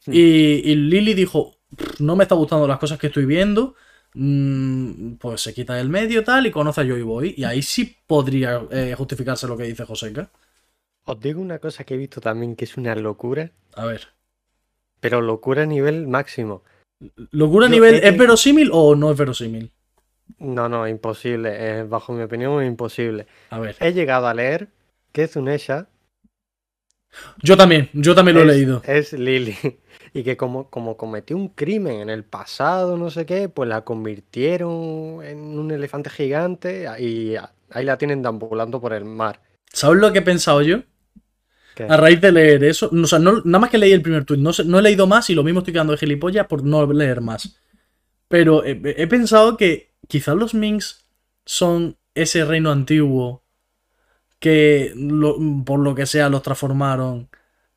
Sí. 0.00 0.10
Y, 0.12 0.70
y 0.72 0.74
Lily 0.76 1.14
dijo, 1.14 1.54
"Pff, 1.76 2.00
no 2.00 2.16
me 2.16 2.24
está 2.24 2.34
gustando 2.34 2.66
las 2.66 2.78
cosas 2.78 2.98
que 2.98 3.08
estoy 3.08 3.26
viendo, 3.26 3.74
mm, 4.14 5.14
pues 5.14 5.40
se 5.42 5.54
quita 5.54 5.74
del 5.74 5.88
medio 5.88 6.24
tal 6.24 6.46
y 6.46 6.50
conoce 6.50 6.80
a 6.80 6.84
Joy 6.84 7.02
Boy 7.02 7.34
y 7.36 7.44
ahí 7.44 7.62
sí 7.62 7.96
podría 8.06 8.62
eh, 8.70 8.94
justificarse 8.96 9.46
lo 9.46 9.56
que 9.56 9.64
dice 9.64 9.84
Joseca. 9.84 10.30
Os 11.06 11.20
digo 11.20 11.40
una 11.40 11.58
cosa 11.58 11.84
que 11.84 11.94
he 11.94 11.96
visto 11.98 12.20
también 12.20 12.56
que 12.56 12.64
es 12.64 12.76
una 12.76 12.94
locura, 12.94 13.52
A 13.74 13.84
ver. 13.86 14.08
pero 15.00 15.20
locura 15.20 15.62
a 15.62 15.66
nivel 15.66 16.06
máximo. 16.06 16.62
¿Locura 17.32 17.66
a 17.66 17.70
nivel 17.70 17.94
es 18.04 18.16
verosímil 18.16 18.70
o 18.72 18.94
no 18.94 19.10
es 19.10 19.16
verosímil? 19.18 19.72
No, 20.38 20.68
no, 20.68 20.86
imposible. 20.86 21.50
eh, 21.80 21.82
bajo 21.84 22.12
mi 22.12 22.22
opinión, 22.22 22.62
es 22.62 22.68
imposible. 22.68 23.26
A 23.50 23.58
ver. 23.58 23.76
He 23.80 23.92
llegado 23.92 24.26
a 24.26 24.34
leer 24.34 24.68
que 25.12 25.26
Zunesha 25.26 25.88
Yo 27.42 27.56
también, 27.56 27.90
yo 27.92 28.14
también 28.14 28.36
lo 28.36 28.42
he 28.42 28.46
es, 28.46 28.48
leído. 28.48 28.82
es 28.86 29.12
Lily. 29.12 29.56
Y 30.12 30.24
que 30.24 30.36
como, 30.36 30.68
como 30.70 30.96
cometió 30.96 31.36
un 31.36 31.48
crimen 31.50 32.00
en 32.00 32.10
el 32.10 32.24
pasado, 32.24 32.96
no 32.96 33.10
sé 33.10 33.26
qué, 33.26 33.48
pues 33.48 33.68
la 33.68 33.84
convirtieron 33.84 35.20
en 35.22 35.56
un 35.56 35.70
elefante 35.70 36.10
gigante 36.10 36.84
y 36.98 37.36
ahí 37.36 37.84
la 37.84 37.96
tienen 37.96 38.20
deambulando 38.20 38.80
por 38.80 38.92
el 38.92 39.04
mar. 39.04 39.40
¿Sabes 39.72 40.00
lo 40.00 40.12
que 40.12 40.18
he 40.18 40.22
pensado 40.22 40.62
yo? 40.62 40.78
A 41.88 41.96
raíz 41.96 42.20
de 42.20 42.32
leer 42.32 42.64
eso. 42.64 42.90
O 42.92 43.06
sea, 43.06 43.18
no- 43.18 43.42
nada 43.44 43.58
más 43.60 43.70
que 43.70 43.78
leí 43.78 43.92
el 43.92 44.02
primer 44.02 44.24
tuit. 44.24 44.40
No, 44.40 44.50
no 44.66 44.78
he 44.78 44.82
leído 44.82 45.06
más 45.06 45.30
y 45.30 45.34
lo 45.34 45.44
mismo 45.44 45.60
estoy 45.60 45.72
quedando 45.74 45.92
de 45.92 45.98
gilipollas 45.98 46.46
por 46.46 46.64
no 46.64 46.90
leer 46.92 47.20
más. 47.20 47.56
Pero 48.28 48.64
he, 48.64 49.06
pensado 49.08 49.56
que 49.56 49.92
quizás 50.08 50.36
los 50.36 50.54
Minks 50.54 51.06
son 51.46 51.96
ese 52.14 52.44
reino 52.44 52.70
antiguo 52.72 53.44
que 54.38 54.94
por 55.66 55.80
lo 55.80 55.94
que 55.94 56.06
sea 56.06 56.28
los 56.28 56.42
transformaron 56.42 57.28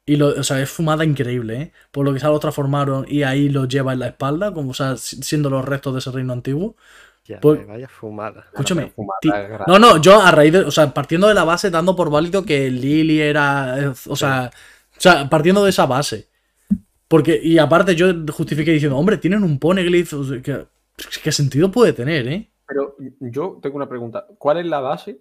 Y 0.07 0.17
lo, 0.17 0.29
o 0.29 0.43
sea, 0.43 0.61
es 0.61 0.69
fumada 0.71 1.05
increíble, 1.05 1.61
¿eh? 1.63 1.73
Por 1.91 2.05
lo 2.05 2.13
que 2.13 2.21
se 2.21 2.27
lo 2.27 2.39
transformaron 2.39 3.05
y 3.09 3.23
ahí 3.23 3.49
lo 3.49 3.65
lleva 3.67 3.93
en 3.93 3.99
la 4.01 4.09
espalda, 4.09 4.53
como 4.53 4.71
o 4.71 4.75
sea, 4.75 4.97
si- 4.97 5.23
siendo 5.23 5.49
los 5.49 5.65
restos 5.65 5.93
de 5.95 5.99
ese 6.01 6.11
reino 6.11 6.33
antiguo. 6.33 6.77
Ya, 7.26 7.39
Pues- 7.39 7.61
eh, 7.61 7.65
vaya 7.65 7.88
fumada. 7.88 8.45
Escúchame. 8.53 8.91
fumada. 8.91 9.63
No, 9.67 9.80
no, 9.80 10.01
yo 10.01 10.21
a 10.21 10.32
raíz 10.32 10.51
de. 10.53 10.59
O 10.59 10.71
sea, 10.71 10.93
partiendo 10.93 11.28
de 11.28 11.34
la 11.34 11.43
base, 11.45 11.69
dando 11.69 11.95
por 11.95 12.09
válido 12.09 12.43
que 12.45 12.69
Lily 12.69 13.21
era. 13.21 13.80
eh, 13.80 13.93
O 14.07 14.15
sea, 14.15 14.51
o 14.97 14.99
sea, 14.99 15.30
partiendo 15.30 15.63
de 15.63 15.69
esa 15.69 15.86
base. 15.86 16.28
Porque, 17.07 17.39
y 17.41 17.57
aparte, 17.59 17.95
yo 17.95 18.07
justifiqué 18.32 18.71
diciendo, 18.71 18.97
hombre, 18.97 19.17
tienen 19.17 19.43
un 19.43 19.59
poneglyph. 19.59 20.13
o 20.13 20.24
sea, 20.24 20.41
¿qué, 20.41 20.65
¿Qué 21.24 21.32
sentido 21.32 21.71
puede 21.71 21.93
tener, 21.93 22.28
eh? 22.28 22.49
Pero 22.67 22.95
yo 23.19 23.59
tengo 23.61 23.76
una 23.78 23.88
pregunta. 23.89 24.26
¿Cuál 24.38 24.57
es 24.59 24.65
la 24.65 24.80
base 24.80 25.19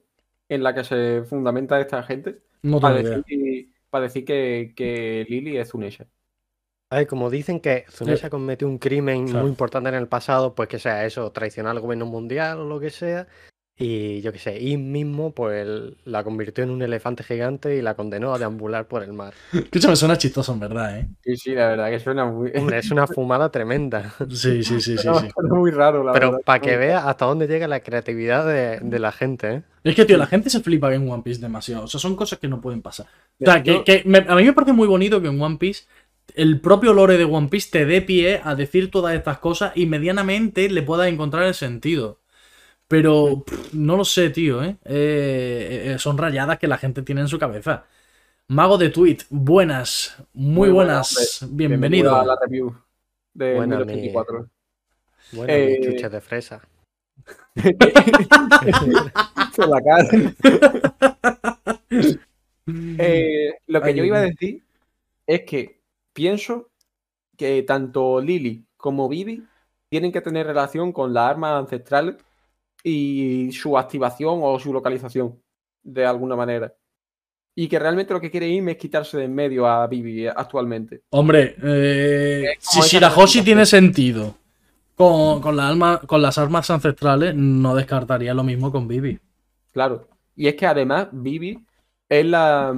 en 0.48 0.62
la 0.62 0.74
que 0.74 0.84
se 0.84 1.22
fundamenta 1.28 1.80
esta 1.80 2.02
gente 2.02 2.40
No 2.62 2.80
para 2.80 2.96
decir, 2.96 3.68
para 3.90 4.04
decir 4.04 4.24
que, 4.24 4.72
que 4.76 5.26
Lily 5.28 5.58
es 5.58 5.68
Zunesha? 5.70 6.04
A 6.04 6.06
ver, 6.96 7.06
como 7.06 7.30
dicen 7.30 7.60
que 7.60 7.84
Zunesha 7.90 8.30
cometió 8.30 8.66
un 8.68 8.78
crimen 8.78 9.26
Claro. 9.26 9.42
muy 9.42 9.50
importante 9.50 9.88
en 9.88 9.94
el 9.96 10.08
pasado, 10.08 10.54
pues 10.54 10.68
que 10.68 10.78
sea 10.78 11.04
eso, 11.06 11.30
traicionar 11.32 11.72
al 11.72 11.80
gobierno 11.80 12.06
mundial 12.06 12.58
o 12.60 12.64
lo 12.68 12.80
que 12.80 12.90
sea. 12.90 13.26
Y 13.74 14.20
yo 14.20 14.32
qué 14.32 14.38
sé, 14.38 14.60
y 14.60 14.76
mismo 14.76 15.32
pues 15.32 15.66
la 16.04 16.22
convirtió 16.22 16.62
en 16.62 16.70
un 16.70 16.82
elefante 16.82 17.24
gigante 17.24 17.74
y 17.74 17.80
la 17.82 17.94
condenó 17.94 18.34
a 18.34 18.38
deambular 18.38 18.86
por 18.86 19.02
el 19.02 19.14
mar. 19.14 19.32
Escúchame, 19.52 19.96
suena 19.96 20.18
chistoso, 20.18 20.52
en 20.52 20.60
verdad, 20.60 20.98
eh. 20.98 21.08
Sí, 21.24 21.36
sí, 21.36 21.54
la 21.54 21.68
verdad 21.68 21.88
que 21.90 21.98
suena 21.98 22.26
muy, 22.26 22.52
Hombre, 22.54 22.78
Es 22.78 22.90
una 22.90 23.06
fumada 23.06 23.50
tremenda. 23.50 24.12
Sí, 24.28 24.62
sí, 24.62 24.80
sí, 24.80 24.98
sí. 24.98 25.08
sí. 25.20 25.28
muy 25.50 25.70
raro, 25.70 26.04
la 26.04 26.12
Pero 26.12 26.32
verdad. 26.32 26.42
para 26.44 26.60
que 26.60 26.76
veas 26.76 27.04
hasta 27.06 27.24
dónde 27.24 27.48
llega 27.48 27.66
la 27.66 27.80
creatividad 27.80 28.46
de, 28.46 28.78
de 28.80 28.98
la 28.98 29.10
gente, 29.10 29.50
¿eh? 29.50 29.62
Es 29.84 29.96
que, 29.96 30.04
tío, 30.04 30.16
la 30.18 30.26
gente 30.26 30.48
se 30.50 30.60
flipa 30.60 30.94
en 30.94 31.10
One 31.10 31.22
Piece 31.24 31.40
demasiado. 31.40 31.84
O 31.84 31.88
sea, 31.88 31.98
son 31.98 32.14
cosas 32.14 32.38
que 32.38 32.46
no 32.46 32.60
pueden 32.60 32.82
pasar. 32.82 33.06
O 33.40 33.44
sea, 33.44 33.62
que, 33.64 33.82
que 33.82 34.02
me- 34.04 34.18
a 34.28 34.36
mí 34.36 34.44
me 34.44 34.52
parece 34.52 34.72
muy 34.74 34.86
bonito 34.86 35.20
que 35.20 35.26
en 35.26 35.40
One 35.40 35.56
Piece 35.56 35.84
el 36.34 36.60
propio 36.60 36.92
lore 36.94 37.18
de 37.18 37.24
One 37.24 37.48
Piece 37.48 37.70
te 37.70 37.84
dé 37.86 38.00
pie 38.02 38.40
a 38.44 38.54
decir 38.54 38.90
todas 38.90 39.14
estas 39.14 39.38
cosas 39.38 39.72
y 39.76 39.86
medianamente 39.86 40.68
le 40.70 40.82
puedas 40.82 41.08
encontrar 41.08 41.44
el 41.44 41.54
sentido. 41.54 42.20
Pero 42.88 43.44
pff, 43.46 43.74
no 43.74 43.96
lo 43.96 44.04
sé, 44.04 44.30
tío, 44.30 44.62
¿eh? 44.64 44.76
Eh, 44.84 45.92
eh, 45.94 45.98
Son 45.98 46.18
rayadas 46.18 46.58
que 46.58 46.68
la 46.68 46.78
gente 46.78 47.02
tiene 47.02 47.20
en 47.22 47.28
su 47.28 47.38
cabeza. 47.38 47.84
Mago 48.48 48.76
de 48.78 48.90
Tweet, 48.90 49.18
buenas, 49.30 50.16
muy, 50.34 50.68
Muy 50.68 50.70
buena, 50.70 50.92
buenas, 50.94 51.46
bienvenido. 51.50 52.14
a 52.16 52.24
la 52.26 52.36
review 52.40 52.74
de 53.34 53.54
Buena, 53.54 53.76
1084. 53.78 54.48
Bueno, 55.32 55.52
Eh, 55.52 55.78
mi 55.80 55.86
chuche 55.86 56.08
de 56.10 56.20
fresa. 56.20 56.60
Se 59.52 59.66
la 59.66 59.80
cara. 59.82 60.08
Eh, 62.98 63.54
lo 63.66 63.80
que 63.82 63.88
Ay, 63.88 63.94
yo 63.96 64.04
iba 64.04 64.18
a 64.18 64.22
decir 64.22 64.62
es 65.26 65.42
que 65.42 65.81
pienso 66.12 66.70
que 67.36 67.62
tanto 67.62 68.20
Lily 68.20 68.64
como 68.76 69.08
Vivi 69.08 69.44
tienen 69.88 70.12
que 70.12 70.20
tener 70.20 70.46
relación 70.46 70.92
con 70.92 71.12
las 71.12 71.30
armas 71.30 71.60
ancestrales 71.60 72.16
y 72.82 73.50
su 73.52 73.76
activación 73.78 74.40
o 74.42 74.58
su 74.58 74.72
localización 74.72 75.40
de 75.82 76.04
alguna 76.06 76.36
manera. 76.36 76.74
Y 77.54 77.68
que 77.68 77.78
realmente 77.78 78.14
lo 78.14 78.20
que 78.20 78.30
quiere 78.30 78.48
Im 78.48 78.70
es 78.70 78.76
quitarse 78.78 79.18
de 79.18 79.24
en 79.24 79.34
medio 79.34 79.66
a 79.66 79.86
Vivi 79.86 80.26
actualmente. 80.26 81.02
Hombre, 81.10 81.54
eh, 81.62 82.54
si 82.58 82.80
Shirahoshi 82.80 83.42
tiene 83.42 83.66
sentido 83.66 84.34
con, 84.94 85.40
con, 85.42 85.56
la 85.56 85.68
alma- 85.68 86.00
con 86.06 86.22
las 86.22 86.38
armas 86.38 86.70
ancestrales, 86.70 87.34
no 87.34 87.74
descartaría 87.74 88.32
lo 88.32 88.42
mismo 88.42 88.72
con 88.72 88.88
Vivi. 88.88 89.18
Claro. 89.70 90.08
Y 90.34 90.48
es 90.48 90.54
que 90.54 90.66
además 90.66 91.08
Vivi 91.12 91.58
es 92.08 92.24
la. 92.24 92.74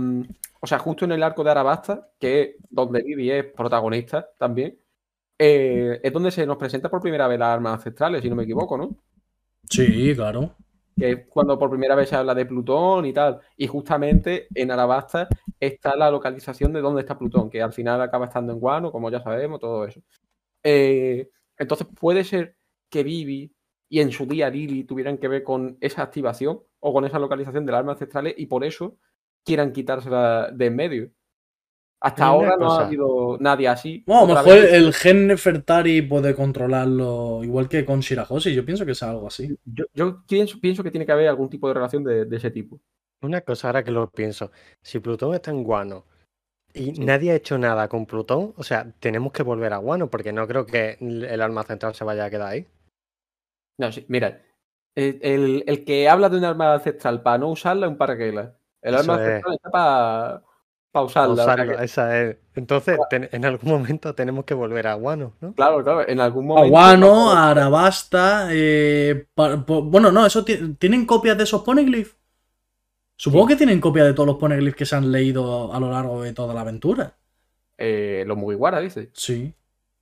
O 0.65 0.67
sea, 0.67 0.79
justo 0.79 1.05
en 1.05 1.13
el 1.13 1.23
arco 1.23 1.45
de 1.45 1.51
Arabasta, 1.51 2.09
que 2.19 2.41
es 2.41 2.57
donde 2.71 3.03
Vivi 3.03 3.31
es 3.31 3.45
protagonista 3.53 4.31
también, 4.39 4.79
eh, 5.39 6.01
es 6.03 6.11
donde 6.11 6.31
se 6.31 6.47
nos 6.47 6.57
presenta 6.57 6.89
por 6.89 7.03
primera 7.03 7.29
vez 7.29 7.39
las 7.39 7.51
armas 7.51 7.75
ancestrales, 7.75 8.23
si 8.23 8.31
no 8.31 8.35
me 8.35 8.45
equivoco, 8.45 8.79
¿no? 8.79 8.97
Sí, 9.69 10.15
claro. 10.15 10.57
Que 10.97 11.11
es 11.11 11.27
cuando 11.29 11.59
por 11.59 11.69
primera 11.69 11.95
vez 11.95 12.09
se 12.09 12.17
habla 12.17 12.35
de 12.35 12.47
Plutón 12.47 13.05
y 13.05 13.13
tal. 13.13 13.41
Y 13.59 13.67
justamente 13.67 14.47
en 14.55 14.71
Arabasta 14.71 15.29
está 15.61 15.97
la 15.97 16.11
localización 16.11 16.73
de 16.73 16.81
dónde 16.81 17.03
está 17.03 17.19
Plutón, 17.19 17.51
que 17.51 17.61
al 17.61 17.75
final 17.75 18.01
acaba 18.01 18.25
estando 18.25 18.55
en 18.55 18.59
Guano, 18.59 18.91
como 18.91 19.11
ya 19.11 19.21
sabemos, 19.21 19.61
todo 19.61 19.85
eso. 19.85 20.01
Eh, 20.63 21.29
entonces 21.59 21.87
puede 22.01 22.25
ser 22.25 22.57
que 22.89 23.05
Vivi 23.05 23.55
y 23.91 24.01
en 24.01 24.11
su 24.13 24.25
día 24.25 24.49
Lily 24.49 24.85
tuvieran 24.85 25.19
que 25.19 25.29
ver 25.29 25.43
con 25.43 25.77
esa 25.83 26.01
activación 26.01 26.63
o 26.81 26.95
con 26.95 27.05
esa 27.05 27.19
localización 27.19 27.67
de 27.67 27.73
las 27.73 27.81
armas 27.81 27.97
ancestrales 27.97 28.35
y 28.39 28.47
por 28.47 28.65
eso 28.65 28.97
quieran 29.45 29.73
quitársela 29.73 30.51
de 30.53 30.67
en 30.67 30.77
medio. 30.77 31.11
Hasta 32.01 32.27
ahora 32.27 32.57
no 32.59 32.67
ha 32.73 32.87
habido 32.87 33.39
nadie 33.41 33.67
así. 33.69 34.05
Bueno, 34.07 34.23
a 34.25 34.27
lo 34.27 34.35
mejor 34.35 34.61
vez- 34.63 34.73
el 34.75 34.93
gen 34.93 35.27
Nefertari 35.27 36.03
puede 36.03 36.35
controlarlo 36.35 37.41
igual 37.43 37.69
que 37.69 37.85
con 37.87 38.01
Shirahoshi. 38.01 38.55
Yo 38.55 38.65
pienso 38.65 38.85
que 38.85 38.93
es 38.93 39.03
algo 39.03 39.27
así. 39.29 39.57
yo, 39.65 39.85
yo 39.95 40.23
pienso, 40.27 40.61
pienso 40.61 40.83
que 40.83 40.91
tiene 40.91 41.07
que 41.07 41.13
haber 41.13 41.29
algún 41.29 41.49
tipo 41.49 41.67
de 41.69 41.75
relación 41.75 42.05
de, 42.05 42.27
de 42.27 42.37
ese 42.37 42.51
tipo. 42.51 42.79
Una 43.23 43.41
cosa 43.41 43.69
ahora 43.69 43.83
que 43.85 43.91
lo 43.91 44.11
pienso, 44.11 44.51
si 44.83 44.99
Plutón 44.99 45.35
está 45.35 45.51
en 45.51 45.65
Guano 45.65 46.05
y 46.75 46.93
nadie 46.93 47.31
ha 47.31 47.37
hecho 47.37 47.57
nada 47.57 47.89
con 47.89 48.05
Plutón, 48.05 48.53
o 48.57 48.63
sea, 48.63 48.93
tenemos 49.01 49.33
que 49.33 49.43
volver 49.43 49.73
a 49.73 49.79
Guano 49.79 50.11
porque 50.11 50.33
no 50.33 50.47
creo 50.47 50.67
que 50.67 50.99
el 51.01 51.41
arma 51.41 51.63
central 51.63 51.95
se 51.95 52.05
vaya 52.05 52.27
a 52.27 52.31
quedar 52.31 52.49
ahí. 52.49 52.67
No, 53.79 53.91
sí, 53.93 54.05
mira, 54.09 54.43
el, 54.95 55.19
el- 55.23 55.65
el 55.67 55.85
que 55.87 56.07
habla 56.09 56.29
de 56.29 56.37
un 56.37 56.45
arma 56.45 56.75
ancestral 56.75 57.23
para 57.23 57.39
no 57.39 57.49
usarla 57.49 57.87
es 57.87 57.93
un 57.93 57.99
paraquela. 57.99 58.59
El 58.85 58.95
arma 58.95 59.15
es. 59.27 59.43
está 59.45 59.71
para 60.93 61.05
usarla. 61.05 61.33
o 61.33 61.37
sea 61.37 61.45
Usarlo, 61.55 61.77
que- 61.79 61.85
esa 61.85 62.21
es. 62.23 62.37
Entonces, 62.55 62.99
ten- 63.11 63.29
en 63.33 63.45
algún 63.45 63.71
momento 63.73 64.15
tenemos 64.15 64.45
que 64.45 64.55
volver 64.55 64.87
a 64.87 64.95
Guano, 64.95 65.33
¿no? 65.41 65.53
claro, 65.55 65.83
claro, 65.83 66.09
en 66.09 66.21
algún 66.21 66.47
momento. 66.47 66.67
Aguano, 66.67 67.33
Arabasta. 67.33 68.49
eh, 68.53 69.27
pa- 69.35 69.65
po- 69.67 69.83
bueno, 69.83 70.13
no, 70.13 70.25
eso 70.25 70.45
ti- 70.45 70.75
¿tienen 70.79 71.05
copias 71.07 71.37
de 71.37 71.45
esos 71.45 71.63
poneglyphs? 71.63 72.17
Supongo 73.17 73.47
que 73.49 73.57
tienen 73.57 73.81
copia 73.81 74.05
de 74.05 74.13
todos 74.13 74.27
los 74.27 74.37
poneglyphs 74.37 74.77
que 74.77 74.87
se 74.87 74.97
han 74.97 75.11
leído 75.11 75.73
a 75.73 75.81
lo 75.81 75.91
largo 75.91 76.23
de 76.23 76.33
toda 76.33 76.53
la 76.55 76.61
aventura. 76.63 77.15
Eh, 77.79 78.25
los 78.27 78.37
Mugiwara, 78.37 78.81
dice. 78.81 79.11
Sí. 79.15 79.53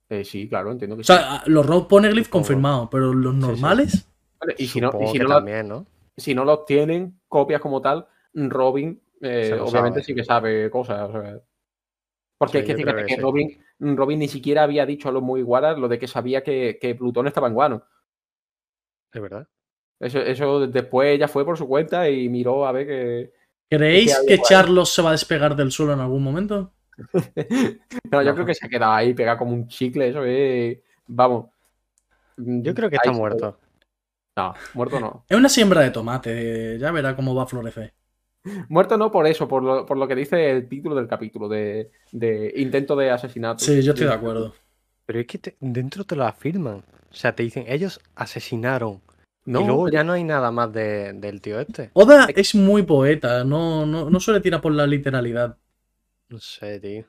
Eh, 0.08 0.24
sí, 0.24 0.48
claro, 0.48 0.72
entiendo 0.72 0.96
que 0.96 1.00
O 1.02 1.04
sí. 1.04 1.12
sea, 1.12 1.42
los 1.46 1.64
rock 1.64 1.88
poneglyphs 1.88 2.26
Supongo. 2.26 2.42
confirmados, 2.44 2.88
pero 2.90 3.14
los 3.14 3.32
sí. 3.34 3.40
normales. 3.40 4.06
Vale, 4.40 4.54
y 4.58 4.66
si 4.66 4.80
no, 4.80 4.90
y 5.00 5.06
si 5.08 5.18
no, 5.18 5.24
lo- 5.28 5.34
también, 5.36 5.68
¿no? 5.68 5.86
si 6.16 6.34
no 6.34 6.44
los 6.44 6.66
tienen, 6.66 7.18
copias 7.28 7.60
como 7.60 7.80
tal, 7.80 8.06
Robin, 8.34 9.00
eh, 9.20 9.52
obviamente 9.60 10.00
sabe. 10.00 10.04
sí 10.04 10.14
que 10.14 10.24
sabe 10.24 10.70
cosas. 10.70 11.08
o 11.08 11.12
sea. 11.12 11.40
Porque 12.38 12.58
Sí, 12.58 12.58
es 12.58 12.64
que 12.66 12.76
fíjate 12.76 12.96
que 13.02 13.06
que 13.06 13.14
sí. 13.14 13.20
Robin, 13.20 13.64
Robin 13.78 14.18
ni 14.18 14.28
siquiera 14.28 14.64
había 14.64 14.84
dicho 14.86 15.08
a 15.08 15.12
los 15.12 15.22
Mugiwara 15.22 15.74
lo 15.76 15.88
de 15.88 15.98
que 15.98 16.08
sabía 16.08 16.42
que, 16.42 16.78
que 16.80 16.94
Plutón 16.94 17.26
estaba 17.28 17.46
en 17.48 17.54
Guano. 17.54 17.84
Es 19.12 19.22
verdad. 19.22 19.46
Eso, 20.00 20.18
eso 20.20 20.66
después 20.66 21.10
ella 21.14 21.28
fue 21.28 21.44
por 21.44 21.56
su 21.56 21.68
cuenta 21.68 22.08
y 22.10 22.28
miró 22.28 22.66
a 22.66 22.72
ver 22.72 22.86
que. 22.86 23.32
¿Creéis 23.70 24.18
que 24.26 24.34
ahí. 24.34 24.40
Charlos 24.42 24.92
se 24.92 25.00
va 25.02 25.10
a 25.10 25.12
despegar 25.12 25.54
del 25.54 25.70
suelo 25.70 25.92
en 25.92 26.00
algún 26.00 26.22
momento? 26.22 26.72
No, 28.10 28.22
yo 28.22 28.28
No. 28.30 28.34
creo 28.34 28.46
que 28.46 28.54
se 28.54 28.66
ha 28.66 28.68
quedado 28.68 28.92
ahí 28.92 29.14
pegado 29.14 29.38
como 29.38 29.52
un 29.54 29.66
chicle, 29.68 30.08
eso 30.08 30.24
es. 30.24 30.78
Vamos. 31.06 31.46
Yo 32.36 32.74
creo 32.74 32.90
que 32.90 32.96
está 32.96 33.12
muerto. 33.12 33.58
No, 34.36 34.54
muerto 34.74 34.98
no. 35.00 35.24
Es 35.28 35.36
una 35.36 35.48
siembra 35.48 35.80
de 35.82 35.90
tomate, 35.90 36.78
ya 36.78 36.90
verá 36.90 37.14
cómo 37.16 37.34
va 37.34 37.44
a 37.44 37.46
florecer. 37.46 37.94
Muerto 38.68 38.96
no 38.96 39.10
por 39.10 39.26
eso, 39.26 39.46
por 39.46 39.62
lo, 39.62 39.86
por 39.86 39.96
lo 39.96 40.08
que 40.08 40.14
dice 40.16 40.50
el 40.50 40.68
título 40.68 40.94
del 40.96 41.06
capítulo, 41.08 41.48
de, 41.48 41.90
de 42.10 42.52
intento 42.56 42.96
de 42.96 43.10
asesinato. 43.10 43.64
Sí, 43.64 43.82
yo 43.82 43.92
estoy 43.92 44.06
de 44.08 44.12
acuerdo. 44.14 44.54
Pero 45.06 45.20
es 45.20 45.26
que 45.26 45.38
te- 45.38 45.56
dentro 45.60 46.04
te 46.04 46.16
lo 46.16 46.24
afirman. 46.24 46.76
O 47.10 47.14
sea, 47.14 47.34
te 47.34 47.42
dicen, 47.42 47.64
ellos 47.68 48.00
asesinaron. 48.14 49.00
No, 49.44 49.60
y 49.60 49.64
luego 49.66 49.84
pero- 49.84 49.92
ya 49.94 50.04
no 50.04 50.12
hay 50.12 50.24
nada 50.24 50.50
más 50.50 50.72
de- 50.72 51.12
del 51.14 51.40
tío 51.40 51.60
este. 51.60 51.90
Oda 51.94 52.28
es 52.34 52.54
muy 52.54 52.82
poeta, 52.82 53.44
no, 53.44 53.84
no, 53.86 54.08
no 54.10 54.20
suele 54.20 54.40
tirar 54.40 54.60
por 54.60 54.72
la 54.72 54.86
literalidad. 54.86 55.56
No 56.28 56.38
sé, 56.38 56.80
tío. 56.80 57.04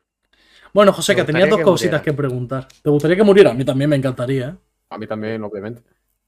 Bueno, 0.74 0.92
José, 0.94 1.16
que 1.16 1.24
tenías 1.24 1.50
dos 1.50 1.60
que 1.60 1.64
cositas 1.64 2.00
muriera. 2.00 2.04
que 2.04 2.14
preguntar. 2.14 2.68
¿Te 2.82 2.90
gustaría 2.90 3.16
que 3.18 3.24
muriera? 3.24 3.52
A 3.52 3.54
mí 3.54 3.64
también 3.64 3.90
me 3.90 3.96
encantaría. 3.96 4.50
¿eh? 4.50 4.56
A 4.90 4.98
mí 4.98 5.08
también, 5.08 5.44
obviamente. 5.44 5.82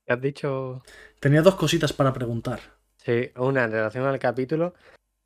¿Qué 0.05 0.13
has 0.13 0.21
dicho? 0.21 0.83
Tenía 1.19 1.41
dos 1.41 1.55
cositas 1.55 1.91
para 1.93 2.13
preguntar. 2.13 2.59
Sí, 3.05 3.29
una 3.37 3.65
en 3.65 3.71
relación 3.71 4.05
al 4.05 4.17
capítulo, 4.17 4.73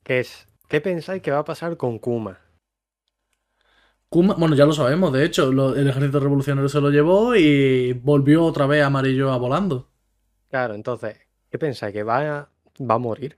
que 0.03 0.19
es, 0.19 0.47
¿qué 0.67 0.81
pensáis 0.81 1.21
que 1.21 1.31
va 1.31 1.39
a 1.39 1.45
pasar 1.45 1.77
con 1.77 1.97
Kuma? 1.97 2.37
Kuma- 4.09 4.33
bueno, 4.35 4.55
ya 4.55 4.65
lo 4.65 4.73
sabemos, 4.73 5.13
de 5.13 5.23
hecho, 5.23 5.51
lo- 5.51 5.75
el 5.75 5.87
ejército 5.87 6.19
revolucionario 6.19 6.67
se 6.67 6.81
lo 6.81 6.89
llevó 6.89 7.35
y 7.35 7.93
volvió 7.93 8.43
otra 8.43 8.65
vez 8.65 8.83
amarillo 8.83 9.31
a 9.31 9.37
volando. 9.37 9.87
Claro, 10.49 10.73
entonces, 10.73 11.15
¿qué 11.49 11.57
pensáis? 11.57 11.93
¿Que 11.93 12.03
va 12.03 12.17
a, 12.39 12.49
va 12.81 12.95
a 12.95 12.97
morir? 12.97 13.37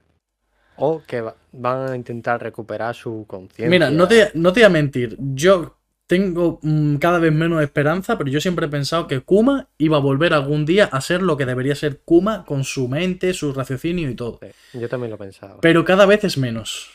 ¿O 0.77 1.01
que 1.05 1.21
va- 1.21 1.35
van 1.51 1.91
a 1.91 1.95
intentar 1.95 2.41
recuperar 2.41 2.95
su 2.95 3.25
conciencia? 3.27 3.69
Mira, 3.69 3.91
no 3.91 4.07
te, 4.07 4.31
no 4.33 4.53
te 4.53 4.61
voy 4.61 4.65
a 4.65 4.69
mentir, 4.69 5.17
yo 5.19 5.80
tengo 6.11 6.59
mm, 6.61 6.97
cada 6.97 7.19
vez 7.19 7.31
menos 7.31 7.63
esperanza, 7.63 8.17
pero 8.17 8.29
yo 8.29 8.41
siempre 8.41 8.65
he 8.65 8.69
pensado 8.69 9.07
que 9.07 9.21
Kuma 9.21 9.69
iba 9.77 9.95
a 9.95 10.01
volver 10.01 10.33
algún 10.33 10.65
día 10.65 10.89
a 10.91 10.99
ser 10.99 11.21
lo 11.21 11.37
que 11.37 11.45
debería 11.45 11.73
ser 11.73 12.01
Kuma 12.01 12.43
con 12.43 12.65
su 12.65 12.89
mente, 12.89 13.33
su 13.33 13.53
raciocinio 13.53 14.09
y 14.09 14.15
todo. 14.15 14.37
Sí, 14.41 14.77
yo 14.81 14.89
también 14.89 15.11
lo 15.11 15.17
pensaba. 15.17 15.61
Pero 15.61 15.85
cada 15.85 16.05
vez 16.05 16.25
es 16.25 16.37
menos. 16.37 16.91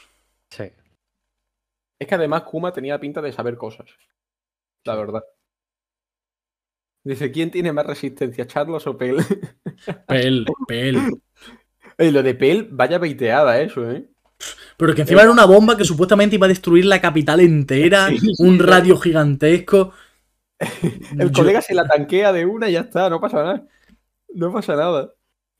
Sí. 0.50 0.64
Es 1.98 2.06
que 2.06 2.14
además 2.14 2.42
Kuma 2.42 2.74
tenía 2.74 3.00
pinta 3.00 3.22
de 3.22 3.32
saber 3.32 3.56
cosas. 3.56 3.88
La 4.84 4.96
verdad. 4.96 5.24
Dice, 7.02 7.32
¿quién 7.32 7.50
tiene 7.50 7.72
más 7.72 7.86
resistencia, 7.86 8.46
Charlos 8.46 8.86
o 8.86 8.98
Pel? 8.98 9.16
Pel, 10.06 10.44
Pel. 10.68 10.98
Ey, 11.96 12.10
lo 12.10 12.22
de 12.22 12.34
Pel, 12.34 12.68
vaya 12.70 12.98
beiteada 12.98 13.62
eso, 13.62 13.90
¿eh? 13.90 14.10
Pero 14.76 14.94
que 14.94 15.02
encima 15.02 15.22
era 15.22 15.30
una 15.30 15.46
bomba 15.46 15.76
que 15.76 15.84
supuestamente 15.84 16.36
iba 16.36 16.46
a 16.46 16.50
destruir 16.50 16.84
la 16.84 17.00
capital 17.00 17.40
entera, 17.40 18.08
Sí, 18.08 18.18
sí, 18.18 18.32
un 18.40 18.58
radio 18.58 18.96
gigantesco. 18.98 19.92
El 21.18 21.30
Yo- 21.30 21.42
colega 21.42 21.60
se 21.62 21.74
la 21.74 21.86
tanquea 21.86 22.32
de 22.32 22.44
una 22.46 22.68
y 22.68 22.72
ya 22.72 22.80
está, 22.80 23.08
no 23.10 23.20
pasa 23.20 23.42
nada. 23.42 23.66
No 24.34 24.52
pasa 24.52 24.76
nada. 24.76 25.12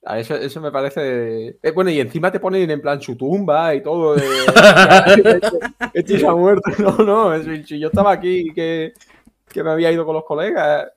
A 0.05 0.19
eso, 0.21 0.35
eso 0.37 0.61
me 0.61 0.71
parece. 0.71 1.59
eh, 1.63 1.71
bueno, 1.75 1.91
y 1.91 1.99
encima 1.99 2.31
te 2.31 2.39
ponen 2.39 2.71
en 2.71 2.81
plan 2.81 3.01
su 3.01 3.17
tumba 3.17 3.75
y 3.75 3.83
todo. 3.83 4.15
De... 4.15 4.23
este 5.95 6.19
se 6.19 6.27
ha 6.27 6.33
muerto. 6.35 6.71
No, 6.79 6.97
no. 6.99 7.35
es- 7.35 7.67
Si 7.67 7.79
yo 7.79 7.89
estaba 7.89 8.13
aquí 8.13 8.53
que, 8.55 8.93
que 9.51 9.63
me 9.65 9.71
había 9.71 9.91
ido 9.91 10.05
con 10.05 10.15
los 10.15 10.25
colegas. 10.25 10.89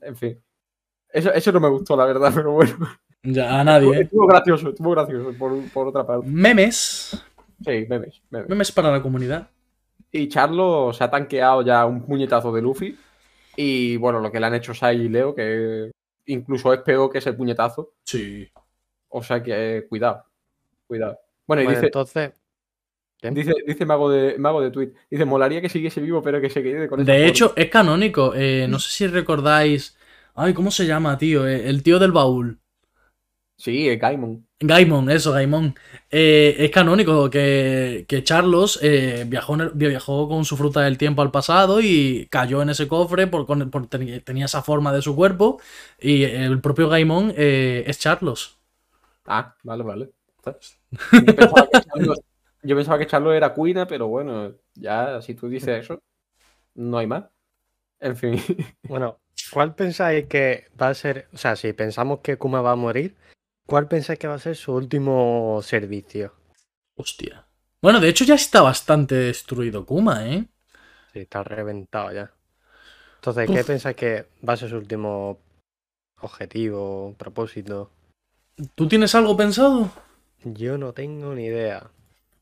En 0.00 0.16
fin. 0.16 0.40
Eso, 1.10 1.32
eso 1.32 1.52
no 1.52 1.60
me 1.60 1.68
gustó, 1.68 1.96
la 1.96 2.04
verdad, 2.06 2.32
pero 2.34 2.52
bueno. 2.52 2.88
Ya, 3.22 3.60
a 3.60 3.64
nadie, 3.64 3.90
¿eh? 3.96 4.00
Estuvo 4.02 4.26
gracioso, 4.26 4.70
estuvo 4.70 4.90
gracioso, 4.92 5.32
por, 5.38 5.52
por 5.72 5.88
otra 5.88 6.06
parte. 6.06 6.26
Memes. 6.28 7.22
Sí, 7.64 7.86
memes, 7.88 8.22
memes. 8.30 8.48
Memes 8.48 8.72
para 8.72 8.90
la 8.92 9.02
comunidad. 9.02 9.48
Y 10.12 10.28
Charlo 10.28 10.92
se 10.92 11.04
ha 11.04 11.10
tanqueado 11.10 11.62
ya 11.62 11.84
un 11.84 12.02
puñetazo 12.06 12.52
de 12.52 12.62
Luffy. 12.62 12.96
Y 13.56 13.96
bueno, 13.96 14.20
lo 14.20 14.30
que 14.30 14.38
le 14.40 14.46
han 14.46 14.54
hecho 14.54 14.72
Sai 14.72 15.02
y 15.02 15.08
Leo, 15.08 15.34
que 15.34 15.90
incluso 16.26 16.72
es 16.72 16.80
peor 16.80 17.10
que 17.10 17.18
ese 17.18 17.32
puñetazo. 17.32 17.90
Sí. 18.04 18.48
O 19.08 19.22
sea 19.22 19.42
que 19.42 19.78
eh, 19.78 19.86
cuidado. 19.88 20.24
Cuidado. 20.86 21.18
Bueno, 21.46 21.62
y 21.62 21.64
Bueno, 21.66 21.78
dice, 21.78 21.86
entonces, 21.86 22.32
¿qué? 23.20 23.30
dice, 23.32 23.52
dice 23.66 23.84
Mago 23.84 24.10
de 24.10 24.38
Mago 24.38 24.60
de 24.60 24.70
Tweet. 24.70 24.92
Dice, 25.10 25.24
molaría 25.24 25.60
que 25.60 25.68
siguiese 25.68 26.00
vivo, 26.00 26.22
pero 26.22 26.40
que 26.40 26.48
se 26.50 26.62
quede 26.62 26.88
con 26.88 27.04
De 27.04 27.12
forma". 27.12 27.26
hecho, 27.26 27.52
es 27.56 27.68
canónico. 27.68 28.32
eh, 28.34 28.66
no 28.68 28.78
sé 28.78 28.90
si 28.92 29.06
recordáis. 29.08 29.98
Ay, 30.34 30.54
¿cómo 30.54 30.70
se 30.70 30.86
llama, 30.86 31.18
tío? 31.18 31.46
Eh, 31.46 31.68
el 31.68 31.82
tío 31.82 31.98
del 31.98 32.12
baúl. 32.12 32.60
Sí, 33.58 33.88
es 33.88 33.98
Gaimon. 33.98 34.46
Gaimon, 34.60 35.10
eso, 35.10 35.32
Gaimon. 35.32 35.74
Eh, 36.10 36.54
es 36.58 36.70
canónico 36.70 37.28
que, 37.28 38.04
que 38.08 38.22
Charlos 38.22 38.78
eh, 38.82 39.24
viajó, 39.26 39.54
en 39.54 39.60
el- 39.62 39.70
viajó 39.70 40.28
con 40.28 40.44
su 40.44 40.56
fruta 40.56 40.80
del 40.82 40.96
tiempo 40.96 41.22
al 41.22 41.32
pasado 41.32 41.80
y 41.80 42.28
cayó 42.30 42.62
en 42.62 42.70
ese 42.70 42.86
cofre 42.86 43.26
por, 43.26 43.46
con- 43.46 43.68
por- 43.70 43.88
ten- 43.88 44.22
tenía 44.22 44.44
esa 44.44 44.62
forma 44.62 44.92
de 44.92 45.02
su 45.02 45.16
cuerpo. 45.16 45.60
Y 46.00 46.22
el 46.22 46.60
propio 46.60 46.88
Gaimon 46.88 47.32
eh, 47.36 47.82
es 47.86 47.98
Charlos. 47.98 48.58
Ah, 49.26 49.54
vale, 49.64 49.82
vale. 49.82 50.10
Yo 51.12 51.34
pensaba, 51.34 51.66
que 51.68 51.80
yo 52.62 52.76
pensaba 52.76 52.98
que 52.98 53.06
Charlo 53.06 53.32
era 53.34 53.52
Cuina, 53.54 53.86
pero 53.86 54.08
bueno, 54.08 54.54
ya 54.74 55.20
si 55.20 55.34
tú 55.34 55.48
dices 55.48 55.84
eso, 55.84 56.00
no 56.74 56.98
hay 56.98 57.06
más. 57.06 57.24
En 58.00 58.16
fin. 58.16 58.40
Bueno, 58.84 59.18
¿cuál 59.52 59.74
pensáis 59.74 60.26
que 60.26 60.68
va 60.80 60.88
a 60.88 60.94
ser? 60.94 61.28
O 61.34 61.36
sea, 61.36 61.56
si 61.56 61.72
pensamos 61.72 62.20
que 62.20 62.38
Kuma 62.38 62.62
va 62.62 62.72
a 62.72 62.76
morir, 62.76 63.16
¿cuál 63.68 63.86
pensáis 63.86 64.18
que 64.18 64.26
va 64.26 64.34
a 64.34 64.38
ser 64.38 64.56
su 64.56 64.72
último 64.72 65.60
servicio? 65.62 66.32
Hostia. 66.96 67.46
Bueno, 67.82 68.00
de 68.00 68.08
hecho 68.08 68.24
ya 68.24 68.34
está 68.34 68.62
bastante 68.62 69.14
destruido 69.14 69.84
Kuma, 69.84 70.26
¿eh? 70.26 70.46
Sí, 71.12 71.20
está 71.20 71.44
reventado 71.44 72.10
ya. 72.12 72.32
Entonces, 73.16 73.46
¿qué 73.46 73.60
Uf. 73.60 73.66
pensáis 73.66 73.94
que 73.94 74.26
va 74.46 74.54
a 74.54 74.56
ser 74.56 74.70
su 74.70 74.76
último 74.78 75.38
objetivo, 76.20 77.14
propósito? 77.18 77.90
¿Tú 78.74 78.88
tienes 78.88 79.14
algo 79.14 79.36
pensado? 79.36 79.92
Yo 80.44 80.78
no 80.78 80.92
tengo 80.92 81.34
ni 81.34 81.44
idea. 81.44 81.90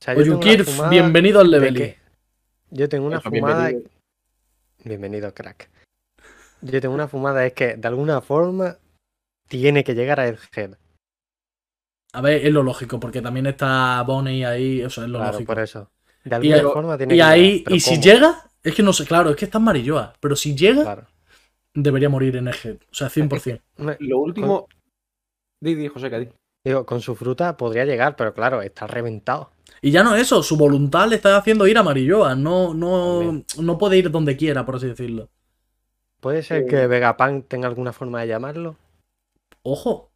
O 0.01 0.05
sea, 0.05 0.15
fumada 0.15 0.91
bienvenido 0.91 1.41
al 1.41 1.51
level. 1.51 1.97
Yo 2.71 2.89
tengo 2.89 3.07
una 3.07 3.19
Eso, 3.19 3.31
fumada. 3.31 3.69
bienvenido. 3.69 3.91
Bienvenido, 4.85 5.35
crack. 5.35 5.69
Yo 6.61 6.81
tengo 6.81 6.95
una 6.95 7.09
fumada, 7.09 7.45
es 7.45 7.53
que 7.53 7.77
de 7.77 7.89
alguna 7.89 8.21
forma 8.21 8.79
tiene 9.49 9.83
que 9.83 9.95
llegar 9.95 10.21
a 10.21 10.29
Egghead. 10.29 10.77
A 12.17 12.21
ver, 12.23 12.47
es 12.47 12.53
lo 12.53 12.63
lógico, 12.63 12.99
porque 12.99 13.21
también 13.21 13.47
está 13.47 14.03
Bonnie 14.07 14.45
ahí, 14.47 14.81
eso 14.81 15.03
es 15.03 15.09
lo 15.11 15.19
Claro, 15.19 15.33
lógico. 15.33 15.53
por 15.53 15.63
eso. 15.63 15.91
De 16.25 16.31
Y, 16.31 16.53
alguna 16.53 16.57
ahí- 16.57 16.73
forma 16.73 16.97
tiene 16.99 17.15
y 17.15 17.17
que 17.19 17.23
ahí, 17.23 17.59
llegar, 17.59 17.73
y 17.75 17.81
si 17.81 18.01
llega, 18.01 18.51
es 18.63 18.75
que 18.75 18.83
no 18.83 18.93
sé, 18.95 19.05
claro, 19.05 19.31
es 19.31 19.37
que 19.37 19.45
está 19.45 19.59
en 19.59 19.65
Marilloa, 19.65 20.15
pero 20.19 20.35
si 20.35 20.57
llega, 20.57 20.83
Claro. 20.83 21.07
debería 21.75 22.09
morir 22.09 22.37
en 22.37 22.49
Egghead, 22.49 22.77
o 22.91 22.95
sea, 22.95 23.09
100%. 23.11 23.63
Me- 23.77 23.97
Lo 24.01 24.19
último. 24.19 24.67
Di, 25.61 25.75
di, 25.75 25.89
José, 25.89 26.09
que. 26.11 26.33
Digo, 26.65 26.85
con 26.87 27.01
su 27.03 27.15
fruta 27.15 27.57
podría 27.57 27.85
llegar, 27.85 28.17
pero 28.17 28.33
claro, 28.33 28.63
está 28.63 28.87
reventado. 28.87 29.51
Y 29.83 29.91
ya 29.91 30.03
no 30.03 30.17
eso, 30.17 30.43
su 30.43 30.57
voluntad 30.57 31.09
le 31.09 31.17
está 31.17 31.37
haciendo 31.37 31.67
ir 31.67 31.77
a 31.77 31.83
Marilloa, 31.83 32.35
no, 32.35 32.73
no, 32.73 33.19
También. 33.21 33.45
no 33.61 33.77
puede 33.79 33.99
ir 33.99 34.11
donde 34.11 34.37
quiera, 34.39 34.65
por 34.65 34.77
así 34.77 34.87
decirlo. 34.87 35.29
¿Puede 36.21 36.43
ser 36.43 36.67
que 36.67 36.87
Vegapunk 36.87 37.47
tenga 37.47 37.69
alguna 37.69 37.93
forma 37.93 38.23
de 38.23 38.29
llamarlo? 38.29 38.77
Ojo, 39.63 40.11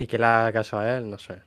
Y 0.00 0.06
que 0.08 0.18
le 0.18 0.24
haga 0.26 0.52
caso 0.52 0.78
a 0.80 0.96
él, 0.96 1.08
no 1.08 1.16
sé. 1.18 1.42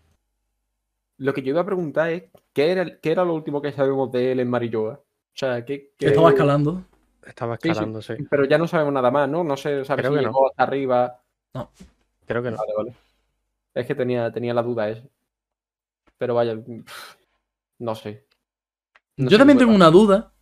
Lo 1.17 1.33
que 1.33 1.41
yo 1.41 1.49
iba 1.49 1.61
a 1.61 1.65
preguntar 1.65 2.09
es: 2.11 2.23
¿qué 2.53 2.71
era, 2.71 2.99
qué 2.99 3.11
era 3.11 3.23
lo 3.25 3.33
último 3.33 3.61
que 3.61 3.71
sabemos 3.71 4.11
de 4.11 4.31
él 4.31 4.39
en 4.39 4.49
Marilloa? 4.49 4.93
O 4.93 5.03
sea, 5.35 5.63
¿qué, 5.65 5.91
qué- 5.97 6.07
estaba 6.09 6.29
escalando. 6.29 6.83
Estaba 7.25 7.55
Sí, 7.61 7.73
sí. 7.73 7.85
escalando, 7.85 8.01
sí. 8.01 8.13
Pero 8.29 8.45
ya 8.45 8.57
no 8.57 8.67
sabemos 8.67 8.93
nada 8.93 9.09
más, 9.11 9.27
¿no? 9.29 9.43
No 9.43 9.57
se 9.57 9.83
sabe 9.85 10.01
Creo 10.01 10.11
si 10.11 10.13
que 10.13 10.21
no. 10.21 10.27
llegó 10.27 10.49
hasta 10.49 10.63
arriba. 10.63 11.19
Creo 12.25 12.43
que 12.43 12.51
no. 12.51 12.57
Vale, 12.57 12.73
vale. 12.77 12.93
Es 13.75 13.87
que 13.87 13.95
tenía, 13.95 14.31
tenía 14.33 14.53
la 14.55 14.63
duda 14.63 14.89
esa. 14.89 15.07
Pero 16.17 16.33
vaya, 16.35 16.55
no 17.79 17.95
sé. 17.95 18.25
No 19.17 19.29
Yo 19.29 19.37
sé 19.37 19.37
también 19.39 19.57
qué 19.57 19.65
tengo 19.65 19.73
una 19.75 19.89
duda. 19.89 20.33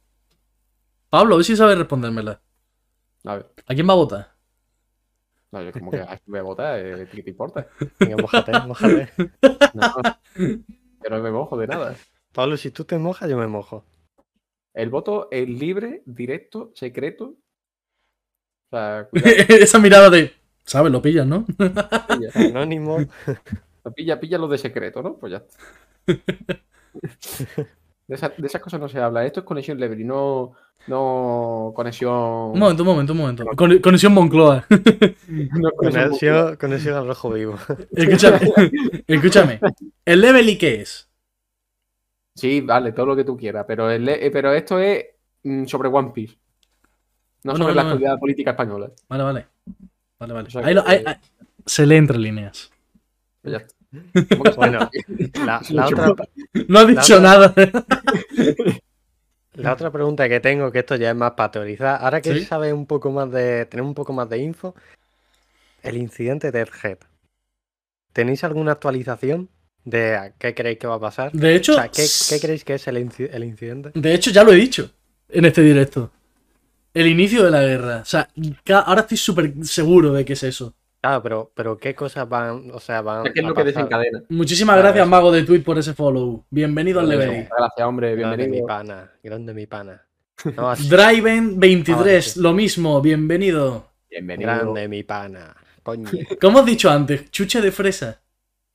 Pablo, 1.11 1.35
a 1.35 1.37
ver 1.37 1.45
si 1.45 1.55
sabes 1.55 1.77
respondérmela. 1.77 2.41
A 3.25 3.35
ver, 3.35 3.51
¿A 3.69 3.73
quién 3.73 3.87
va 3.89 3.93
a 3.93 4.01
votar? 4.01 4.30
No, 5.51 5.61
yo 5.61 5.71
como 5.73 5.91
que 5.91 6.01
aquí 6.01 6.23
voy 6.27 6.39
a 6.39 6.43
votar, 6.43 6.79
eh, 6.79 7.07
¿qué 7.11 7.23
te 7.23 7.29
importa? 7.29 7.67
Venga, 7.99 8.17
mójate, 8.17 8.51
mójate. 8.67 9.09
No, 9.73 9.93
yo 11.03 11.09
no 11.09 11.21
me 11.21 11.31
mojo 11.31 11.57
de 11.57 11.67
nada. 11.67 11.95
Pablo, 12.33 12.57
si 12.57 12.71
tú 12.71 12.85
te 12.85 12.97
mojas, 12.97 13.29
yo 13.29 13.37
me 13.37 13.47
mojo. 13.47 13.85
El 14.73 14.89
voto 14.89 15.27
es 15.31 15.47
libre, 15.47 16.03
directo, 16.05 16.71
secreto. 16.75 17.35
O 18.71 18.77
sea, 18.77 19.07
cuidado, 19.11 19.35
Esa 19.49 19.79
mirada 19.79 20.09
de. 20.09 20.33
¿Sabes? 20.63 20.91
Lo 20.91 21.01
pillas, 21.01 21.27
¿no? 21.27 21.45
pilla, 22.07 22.31
Anónimo. 22.35 22.99
pilla, 23.95 24.19
pilla 24.19 24.37
lo 24.37 24.47
de 24.47 24.57
secreto, 24.57 25.01
¿no? 25.01 25.17
Pues 25.17 25.31
ya 25.31 25.37
está. 25.37 26.61
De, 28.11 28.15
esa- 28.15 28.33
de 28.37 28.45
esas 28.45 28.61
cosas 28.61 28.77
no 28.77 28.89
se 28.89 28.99
habla. 28.99 29.25
Esto 29.25 29.39
es 29.39 29.45
conexión 29.45 29.79
level 29.79 30.01
y 30.01 30.03
no, 30.03 30.51
no 30.87 31.71
conexión. 31.73 32.11
Un 32.51 32.59
momento, 32.59 32.83
un 32.83 32.89
momento, 32.89 33.13
un 33.13 33.19
momento. 33.19 33.45
Con- 33.55 33.79
conexión 33.79 34.11
Moncloa. 34.13 34.65
no 35.29 35.71
conexión 35.71 36.03
Conexión, 36.09 36.55
conexión 36.57 36.95
al 36.95 37.07
rojo 37.07 37.29
vivo. 37.29 37.55
escúchame, 37.95 38.39
escúchame. 39.07 39.59
¿El 40.03 40.19
level 40.19 40.49
y 40.49 40.57
qué 40.57 40.81
es? 40.81 41.09
Sí, 42.35 42.59
vale, 42.59 42.91
todo 42.91 43.05
lo 43.05 43.15
que 43.15 43.23
tú 43.23 43.37
quieras, 43.37 43.63
pero, 43.65 43.89
el- 43.89 44.29
pero 44.33 44.51
esto 44.53 44.77
es 44.77 45.05
mm, 45.43 45.65
sobre 45.67 45.87
One 45.87 46.11
Piece. 46.13 46.37
No 47.45 47.53
No, 47.53 47.59
sobre 47.59 47.69
no, 47.69 47.75
la 47.75 47.81
actualidad 47.83 48.19
política 48.19 48.51
española. 48.51 48.91
Vale, 49.07 49.23
vale. 49.23 49.47
Vale, 50.19 50.33
vale. 50.33 50.47
O 50.49 50.51
sea 50.51 50.65
Ahí 50.65 50.73
lo- 50.73 50.83
que- 50.83 50.91
ahí- 50.91 51.03
ahí- 51.05 51.15
se 51.65 51.85
lee 51.85 51.95
entre 51.95 52.17
líneas. 52.17 52.71
Ya 53.43 53.57
está. 53.57 53.73
¿Cómo 54.29 54.43
que- 54.43 54.51
Bueno, 54.51 54.89
la, 55.45 55.61
otra, 55.85 56.25
No 56.67 56.79
ha 56.79 56.85
dicho 56.85 57.17
otra- 57.17 57.19
nada. 57.19 57.53
la 59.55 59.73
otra 59.73 59.91
pregunta 59.91 60.29
que 60.29 60.39
tengo, 60.39 60.71
que 60.71 60.79
esto 60.79 60.95
ya 60.95 61.09
es 61.11 61.15
más 61.15 61.31
para 61.31 61.51
teorizar. 61.51 61.99
Ahora 62.01 62.21
que 62.21 62.33
¿Sí? 62.33 62.45
sabes 62.45 62.73
un 62.73 62.85
poco 62.85 63.11
más 63.11 63.29
de. 63.31 63.65
Tenemos 63.65 63.89
un 63.89 63.95
poco 63.95 64.13
más 64.13 64.29
de 64.29 64.37
info. 64.39 64.75
El 65.83 65.97
incidente 65.97 66.51
de 66.51 66.61
Egghead. 66.61 66.97
¿Tenéis 68.13 68.43
alguna 68.43 68.73
actualización 68.73 69.49
de 69.83 70.33
qué 70.37 70.53
creéis 70.53 70.77
que 70.79 70.87
va 70.87 70.95
a 70.95 70.99
pasar? 70.99 71.31
De 71.31 71.55
hecho, 71.55 71.73
O 71.73 71.75
sea, 71.75 71.87
¿qué, 71.89 72.05
qué 72.29 72.39
creéis 72.39 72.63
que 72.63 72.75
es 72.75 72.87
el, 72.87 72.97
el 72.97 73.43
incidente? 73.43 73.91
de 73.93 74.13
hecho, 74.13 74.31
ya 74.31 74.43
lo 74.43 74.51
he 74.53 74.55
dicho 74.57 74.91
en 75.29 75.45
este 75.45 75.61
directo. 75.61 76.11
El 76.93 77.07
inicio 77.07 77.43
de 77.43 77.51
la 77.51 77.61
guerra. 77.63 77.99
O 78.01 78.05
sea, 78.05 78.27
ahora 78.85 79.01
estoy 79.01 79.17
súper 79.17 79.53
seguro 79.63 80.11
de 80.13 80.25
que 80.25 80.33
es 80.33 80.43
eso. 80.43 80.73
Claro, 81.01 81.23
pero, 81.23 81.51
pero 81.55 81.77
¿qué 81.79 81.95
cosas 81.95 82.29
van, 82.29 82.69
o 82.71 82.79
sea, 82.79 83.01
van 83.01 83.23
¿Qué 83.23 83.31
es 83.39 83.43
a 83.43 83.47
lo 83.47 83.55
que 83.55 83.61
pasar? 83.63 83.73
desencadena? 83.73 84.21
Muchísimas 84.29 84.75
Claro, 84.75 84.83
gracias, 84.83 85.01
eso. 85.03 85.09
Mago 85.09 85.31
de 85.31 85.43
Tweet, 85.43 85.61
por 85.61 85.79
ese 85.79 85.93
follow. 85.95 86.45
Bienvenido 86.51 86.99
al 86.99 87.09
level. 87.09 87.47
Gracias, 87.49 87.87
hombre, 87.87 88.15
Grande 88.15 88.37
mi 88.37 88.43
bienvenido. 88.43 88.67
pana, 88.67 89.11
grande 89.23 89.53
mi 89.53 89.65
pana. 89.65 90.01
No, 90.55 90.69
así, 90.71 90.89
Driven23, 90.89 91.93
Ahora 91.93 92.21
sí. 92.21 92.39
lo 92.39 92.53
mismo, 92.53 93.01
bienvenido. 93.01 93.87
Bienvenido. 94.09 94.49
grande 94.51 94.87
mi 94.87 95.03
pana. 95.03 95.55
Coño, 95.83 96.09
¿Cómo 96.41 96.59
has 96.59 96.65
dicho 96.65 96.89
antes? 96.89 97.29
Chuche 97.31 97.61
de 97.61 97.71
fresa. 97.71 98.19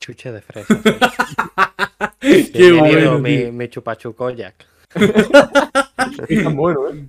chuche 0.01 0.33
de 0.33 0.43
fresa. 0.43 0.81
Qué 2.21 2.51
Bienvenido, 2.53 2.79
bueno, 2.81 3.19
mi, 3.21 3.37
tío. 3.39 3.53
mi 3.53 3.69
chupachucoyac. 3.69 4.67
Es 6.29 6.43
tan 6.43 6.57
bueno, 6.57 6.89
¿eh? 6.91 7.09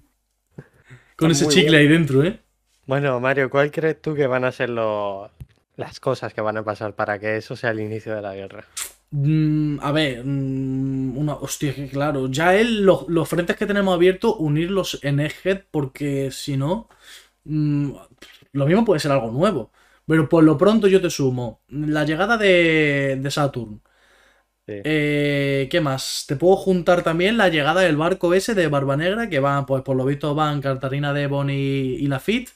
Con 1.15 1.31
ese 1.31 1.47
chicle 1.47 1.77
ahí 1.77 1.87
dentro, 1.87 2.23
¿eh? 2.23 2.39
Bueno, 2.87 3.19
Mario, 3.19 3.49
¿cuál 3.49 3.69
crees 3.69 4.01
tú 4.01 4.15
que 4.15 4.27
van 4.27 4.45
a 4.45 4.51
ser 4.51 4.69
los, 4.69 5.29
las 5.75 5.99
cosas 5.99 6.33
que 6.33 6.41
van 6.41 6.57
a 6.57 6.63
pasar 6.63 6.95
para 6.95 7.19
que 7.19 7.37
eso 7.37 7.55
sea 7.55 7.71
el 7.71 7.81
inicio 7.81 8.15
de 8.15 8.21
la 8.21 8.33
guerra? 8.33 8.65
Mm, 9.11 9.79
a 9.81 9.91
ver, 9.91 10.23
mm, 10.25 11.17
una, 11.17 11.35
hostia, 11.35 11.73
que 11.73 11.87
claro, 11.89 12.27
ya 12.29 12.55
él, 12.55 12.83
los, 12.83 13.07
los 13.07 13.27
frentes 13.29 13.55
que 13.55 13.65
tenemos 13.65 13.93
abiertos, 13.93 14.35
unirlos 14.39 14.99
en 15.03 15.19
Egghead, 15.19 15.63
porque 15.71 16.31
si 16.31 16.57
no, 16.57 16.89
mm, 17.45 17.93
lo 18.53 18.65
mismo 18.67 18.85
puede 18.85 18.99
ser 18.99 19.11
algo 19.11 19.31
nuevo. 19.31 19.71
Pero 20.05 20.29
por 20.29 20.43
lo 20.43 20.57
pronto 20.57 20.87
yo 20.87 21.01
te 21.01 21.09
sumo 21.09 21.61
la 21.69 22.05
llegada 22.05 22.37
de, 22.37 23.17
de 23.21 23.31
Saturn. 23.31 23.81
Sí. 24.67 24.73
Eh, 24.83 25.67
¿Qué 25.71 25.81
más? 25.81 26.25
Te 26.27 26.35
puedo 26.35 26.57
juntar 26.57 27.03
también 27.03 27.37
la 27.37 27.49
llegada 27.49 27.81
del 27.81 27.97
barco 27.97 28.33
ese 28.33 28.53
de 28.55 28.67
Barba 28.67 28.97
Negra, 28.97 29.29
que 29.29 29.39
van, 29.39 29.65
pues 29.65 29.83
por 29.83 29.95
lo 29.95 30.05
visto 30.05 30.35
van 30.35 30.61
Catarina 30.61 31.13
Devon 31.13 31.49
y, 31.49 31.53
y 31.55 32.07
Lafitte. 32.07 32.51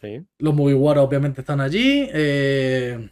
Sí. 0.00 0.24
Los 0.38 0.54
Mugiwara 0.54 1.02
obviamente 1.02 1.40
están 1.40 1.60
allí. 1.60 2.08
eh, 2.12 3.10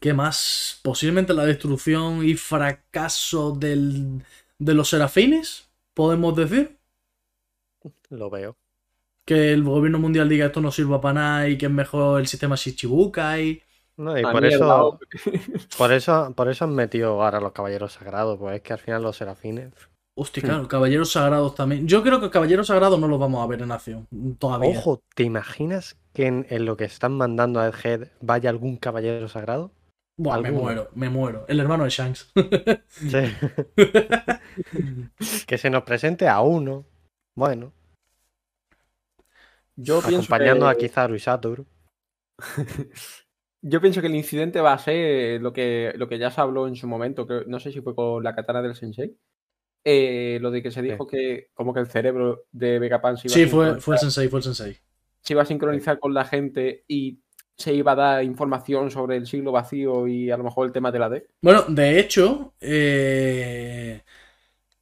¿Qué 0.00 0.12
más? 0.12 0.80
Posiblemente 0.82 1.34
la 1.34 1.44
destrucción 1.44 2.24
y 2.24 2.34
fracaso 2.34 3.52
del, 3.52 4.22
de 4.58 4.74
los 4.74 4.88
serafines, 4.88 5.68
podemos 5.94 6.34
decir. 6.36 6.76
Lo 8.10 8.30
veo. 8.30 8.56
Que 9.24 9.52
el 9.52 9.62
gobierno 9.62 9.98
mundial 9.98 10.28
diga 10.28 10.46
esto 10.46 10.60
no 10.60 10.70
sirva 10.70 11.00
para 11.00 11.14
nada 11.14 11.48
y 11.48 11.56
que 11.56 11.66
es 11.66 11.72
mejor 11.72 12.20
el 12.20 12.26
sistema 12.26 12.56
Shichibukai. 12.56 13.62
No, 13.96 14.18
y 14.18 14.22
por 14.22 14.42
mierda, 14.42 14.56
eso, 14.56 14.98
por 15.78 15.92
eso, 15.92 16.34
por 16.34 16.48
eso 16.48 16.64
han 16.64 16.74
metido 16.74 17.22
ahora 17.22 17.38
a 17.38 17.40
los 17.40 17.52
caballeros 17.52 17.92
sagrados, 17.92 18.38
pues 18.38 18.56
es 18.56 18.62
que 18.62 18.72
al 18.72 18.78
final 18.80 19.02
los 19.02 19.16
serafines. 19.16 19.72
Hostia, 20.16 20.42
claro, 20.44 20.68
caballeros 20.68 21.10
sagrados 21.12 21.54
también. 21.56 21.88
Yo 21.88 22.02
creo 22.04 22.20
que 22.20 22.30
caballeros 22.30 22.68
sagrados 22.68 23.00
no 23.00 23.08
los 23.08 23.18
vamos 23.18 23.42
a 23.42 23.48
ver 23.48 23.62
en 23.62 23.72
acción 23.72 24.06
todavía. 24.38 24.70
Ojo, 24.78 25.00
¿te 25.16 25.24
imaginas 25.24 25.96
que 26.12 26.26
en, 26.26 26.46
en 26.50 26.64
lo 26.66 26.76
que 26.76 26.84
están 26.84 27.12
mandando 27.16 27.58
a 27.58 27.70
Head 27.70 28.08
vaya 28.20 28.48
algún 28.50 28.76
caballero 28.76 29.28
sagrado? 29.28 29.72
Buah, 30.16 30.40
me 30.40 30.52
muero, 30.52 30.88
me 30.94 31.08
muero. 31.10 31.44
El 31.48 31.58
hermano 31.58 31.82
de 31.82 31.90
Shanks. 31.90 32.32
Sí. 32.86 33.08
que 35.46 35.58
se 35.58 35.70
nos 35.70 35.82
presente 35.82 36.28
a 36.28 36.40
uno. 36.40 36.84
Bueno, 37.36 37.72
Yo 39.74 40.00
pienso 40.00 40.18
acompañando 40.18 40.66
que- 40.66 40.70
a 40.70 40.74
Kizaru 40.76 41.14
y 41.16 41.18
Satur. 41.18 41.66
Yo 43.62 43.80
pienso 43.80 44.00
que 44.00 44.06
el 44.08 44.14
incidente 44.14 44.60
va 44.60 44.74
a 44.74 44.78
ser 44.78 45.40
lo 45.40 45.52
que, 45.52 45.92
lo 45.96 46.06
que 46.08 46.18
ya 46.18 46.30
se 46.30 46.40
habló 46.40 46.68
en 46.68 46.76
su 46.76 46.86
momento, 46.86 47.26
que 47.26 47.42
no 47.46 47.58
sé 47.58 47.72
si 47.72 47.80
fue 47.80 47.94
con 47.94 48.22
la 48.22 48.34
katana 48.36 48.62
del 48.62 48.76
sensei. 48.76 49.16
Eh, 49.84 50.38
lo 50.40 50.50
de 50.50 50.62
que 50.62 50.70
se 50.70 50.82
dijo 50.82 51.06
que 51.06 51.50
como 51.54 51.74
que 51.74 51.80
el 51.80 51.86
cerebro 51.88 52.44
de 52.52 52.78
Vegapunk 52.78 53.18
se 53.18 53.28
iba, 53.28 53.34
Sí, 53.34 53.42
a 53.44 53.48
fue, 53.48 53.80
fue 53.80 53.94
el 53.96 54.00
sensei, 54.00 54.28
fue 54.28 54.38
el 54.40 54.44
sensei. 54.44 54.76
se 55.20 55.32
iba 55.34 55.42
a 55.42 55.46
sincronizar 55.46 55.98
con 55.98 56.14
la 56.14 56.24
gente 56.24 56.84
y 56.88 57.20
se 57.56 57.72
iba 57.74 57.92
a 57.92 57.94
dar 57.94 58.24
información 58.24 58.90
sobre 58.90 59.16
el 59.16 59.26
siglo 59.26 59.52
vacío 59.52 60.08
y 60.08 60.30
a 60.30 60.36
lo 60.36 60.44
mejor 60.44 60.66
el 60.66 60.72
tema 60.72 60.90
de 60.90 60.98
la 60.98 61.08
D. 61.08 61.26
Bueno, 61.40 61.64
de 61.68 62.00
hecho, 62.00 62.54
eh, 62.60 64.02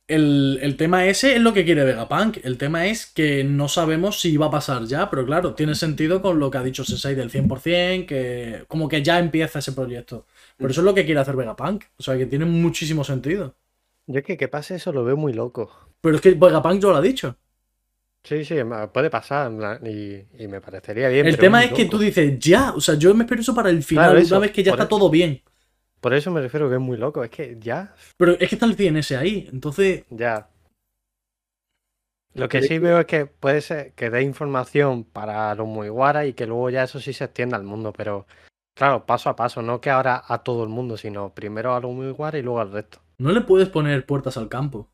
el, 0.09 0.59
el 0.63 0.77
tema 0.77 1.07
ese 1.07 1.35
es 1.37 1.41
lo 1.41 1.53
que 1.53 1.65
quiere 1.65 1.85
Vegapunk. 1.85 2.39
El 2.45 2.59
tema 2.59 2.87
es 2.87 3.07
que 3.07 3.45
no 3.45 3.69
sabemos 3.69 4.21
si 4.21 4.37
va 4.37 4.47
a 4.47 4.51
pasar 4.51 4.85
ya, 4.85 5.09
pero 5.11 5.25
claro, 5.27 5.55
tiene 5.55 5.75
sentido 5.75 6.21
con 6.23 6.39
lo 6.39 6.51
que 6.51 6.59
ha 6.59 6.63
dicho 6.63 6.85
Sensei 6.85 7.15
del 7.15 7.31
100%, 7.31 8.07
que 8.07 8.65
como 8.69 8.89
que 8.89 9.03
ya 9.03 9.19
empieza 9.19 9.59
ese 9.61 9.73
proyecto. 9.73 10.27
Pero 10.57 10.71
eso 10.71 10.81
es 10.81 10.85
lo 10.85 10.95
que 10.95 11.05
quiere 11.05 11.21
hacer 11.21 11.37
Vegapunk. 11.37 11.85
O 11.97 12.03
sea, 12.03 12.17
que 12.19 12.27
tiene 12.27 12.45
muchísimo 12.47 13.05
sentido. 13.05 13.55
Yo 14.07 14.19
es 14.21 14.25
que 14.25 14.37
que 14.37 14.49
pase 14.49 14.77
eso 14.77 14.93
lo 14.93 15.05
veo 15.05 15.17
muy 15.17 15.33
loco. 15.33 15.71
Pero 16.01 16.17
es 16.17 16.21
que 16.23 16.33
Vegapunk 16.35 16.81
ya 16.81 16.89
lo 16.89 16.97
ha 16.97 17.01
dicho. 17.01 17.37
Sí, 18.25 18.45
sí, 18.45 18.55
puede 18.93 19.11
pasar 19.11 19.51
y, 19.85 20.25
y 20.39 20.47
me 20.47 20.61
parecería 20.61 21.09
bien. 21.09 21.27
El 21.27 21.37
tema 21.37 21.65
es 21.65 21.73
que 21.73 21.87
tú 21.87 21.99
dices, 21.99 22.39
ya, 22.39 22.73
o 22.73 22.81
sea, 22.81 22.95
yo 22.95 23.13
me 23.15 23.25
espero 23.25 23.41
eso 23.41 23.55
para 23.55 23.71
el 23.71 23.83
final, 23.83 24.11
Claro, 24.13 24.27
una 24.27 24.39
vez 24.39 24.53
que 24.53 24.63
ya 24.63 24.71
está 24.71 24.85
eso. 24.85 24.89
todo 24.91 25.11
bien. 25.11 25.43
Por 26.01 26.15
eso 26.15 26.31
me 26.31 26.41
refiero 26.41 26.69
que 26.69 26.77
es 26.77 26.81
muy 26.81 26.97
loco. 26.97 27.25
Es 27.25 27.31
que 27.31 27.57
ya, 27.61 27.95
Pero 28.17 28.33
es 28.33 28.49
que 28.49 28.55
está 28.57 28.67
el 28.67 28.77
CNS 28.77 29.13
ahí, 29.13 29.49
entonces, 29.53 30.05
ya. 30.11 30.49
Lo 32.35 32.49
que 32.49 32.63
sí 32.63 32.79
veo 32.79 32.99
es 33.01 33.07
que 33.07 33.27
puede 33.27 33.61
ser 33.61 33.93
que 33.95 34.09
dé 34.11 34.23
información 34.23 35.05
para 35.05 35.55
los 35.55 35.67
Mugiwara 35.67 36.25
y 36.27 36.33
que 36.33 36.47
luego 36.47 36.71
ya 36.71 36.85
eso 36.85 36.99
sí 37.01 37.13
se 37.13 37.25
extienda 37.25 37.57
al 37.57 37.65
mundo, 37.65 37.93
pero 37.93 38.27
claro, 38.75 39.05
paso 39.05 39.29
a 39.31 39.37
paso, 39.37 39.61
no 39.63 39.81
que 39.81 39.91
ahora 39.91 40.23
a 40.27 40.43
todo 40.43 40.63
el 40.63 40.71
mundo, 40.71 40.97
sino 40.97 41.35
primero 41.35 41.75
a 41.75 41.81
los 41.81 41.93
Mugiwara 41.93 42.39
y 42.39 42.43
luego 42.43 42.61
al 42.61 42.73
resto. 42.73 43.01
No 43.19 43.33
le 43.33 43.41
puedes 43.43 43.69
poner 43.69 44.07
puertas 44.07 44.37
al 44.37 44.49
campo. 44.49 44.89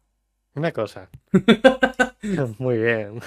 Una 0.54 0.72
cosa. 0.72 1.08
Muy 2.58 2.78
bien. 2.78 3.20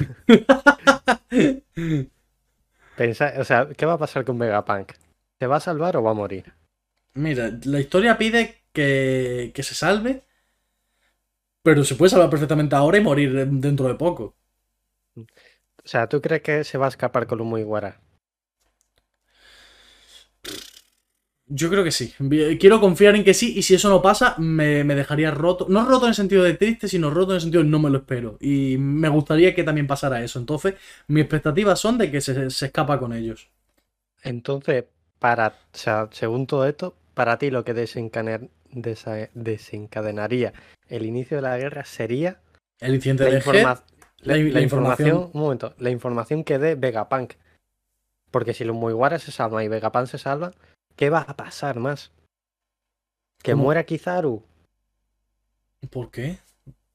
Pensa- 2.98 3.34
o 3.40 3.44
sea, 3.44 3.68
¿qué 3.78 3.86
va 3.86 3.94
a 3.94 3.98
pasar 3.98 4.26
con 4.26 4.38
Vegapunk? 4.38 4.94
¿Se 5.40 5.48
va 5.48 5.58
a 5.58 5.60
salvar 5.60 5.98
o 5.98 6.04
va 6.04 6.12
a 6.12 6.16
morir? 6.16 6.54
Mira, 7.14 7.52
la 7.66 7.80
historia 7.80 8.18
pide 8.18 8.64
que, 8.74 9.52
que 9.54 9.64
se 9.64 9.76
salve, 9.76 10.24
pero 11.64 11.84
se 11.84 11.96
puede 11.96 12.10
salvar 12.10 12.30
perfectamente 12.30 12.76
ahora 12.76 12.98
y 12.98 13.02
morir 13.02 13.48
dentro 13.48 13.88
de 13.88 13.96
poco. 13.96 14.36
O 15.18 15.88
sea, 15.88 16.08
¿tú 16.08 16.22
crees 16.22 16.42
que 16.42 16.64
se 16.64 16.78
va 16.78 16.86
a 16.86 16.90
escapar 16.90 17.28
con 17.28 17.38
los 17.40 17.48
Mugiwara? 17.48 18.00
Yo 21.54 21.70
creo 21.70 21.84
que 21.84 21.92
sí. 21.92 22.14
Quiero 22.60 22.80
confiar 22.80 23.16
en 23.16 23.24
que 23.26 23.34
sí, 23.34 23.54
y 23.58 23.64
si 23.64 23.76
eso 23.76 23.90
no 23.90 24.02
pasa, 24.02 24.36
me, 24.38 24.84
me 24.86 24.96
dejaría 24.96 25.32
roto. 25.32 25.66
No 25.70 25.86
roto 25.86 26.06
en 26.06 26.10
el 26.10 26.16
sentido 26.16 26.44
de 26.44 26.54
triste, 26.54 26.88
sino 26.88 27.10
roto 27.10 27.32
en 27.32 27.36
el 27.36 27.42
sentido 27.42 27.62
de 27.64 27.70
no 27.70 27.80
me 27.80 27.90
lo 27.90 27.98
espero. 27.98 28.38
Y 28.40 28.78
me 28.78 29.10
gustaría 29.10 29.54
que 29.54 29.64
también 29.64 29.86
pasara 29.88 30.24
eso. 30.24 30.40
Entonces, 30.40 30.76
mis 31.08 31.24
expectativas 31.24 31.80
son 31.80 31.98
de 31.98 32.10
que 32.10 32.22
se, 32.22 32.50
se 32.50 32.66
escapa 32.68 33.00
con 33.00 33.12
ellos. 33.12 33.50
Entonces, 34.24 34.86
para, 35.20 35.48
o 35.50 35.78
sea, 35.78 36.08
según 36.12 36.48
todo 36.48 36.66
esto, 36.66 36.96
para 37.14 37.38
ti 37.38 37.52
lo 37.52 37.64
que 37.64 37.74
desencadenar- 37.76 38.48
desa- 38.72 39.30
desencadenaría 39.34 40.54
el 40.90 41.06
inicio 41.06 41.38
de 41.38 41.42
la 41.44 41.58
guerra 41.58 41.84
sería 41.86 42.40
El 42.80 42.96
incidente 42.96 43.26
la, 43.26 43.30
de 43.32 43.38
informa- 43.40 43.84
la- 44.22 44.34
la- 44.34 44.34
la 44.34 44.38
información- 44.40 44.64
información, 44.64 45.30
un 45.34 45.42
momento, 45.42 45.74
la 45.80 45.90
información 45.90 46.44
que 46.44 46.60
dé 46.60 46.76
Vegapunk. 46.76 47.34
Porque 48.30 48.54
si 48.54 48.64
los 48.64 48.76
Mugiwara 48.76 49.20
se 49.20 49.32
salvan 49.32 49.64
y 49.66 49.68
Vegapunk 49.68 50.08
se 50.08 50.18
salva, 50.18 50.54
¿qué 50.96 51.10
va 51.10 51.20
a 51.22 51.36
pasar 51.36 51.80
más? 51.80 52.12
¿Que 53.42 53.52
¿Cómo? 53.54 53.64
muera 53.64 53.84
Kizaru? 53.84 54.44
¿Por 55.90 56.12
qué? 56.12 56.38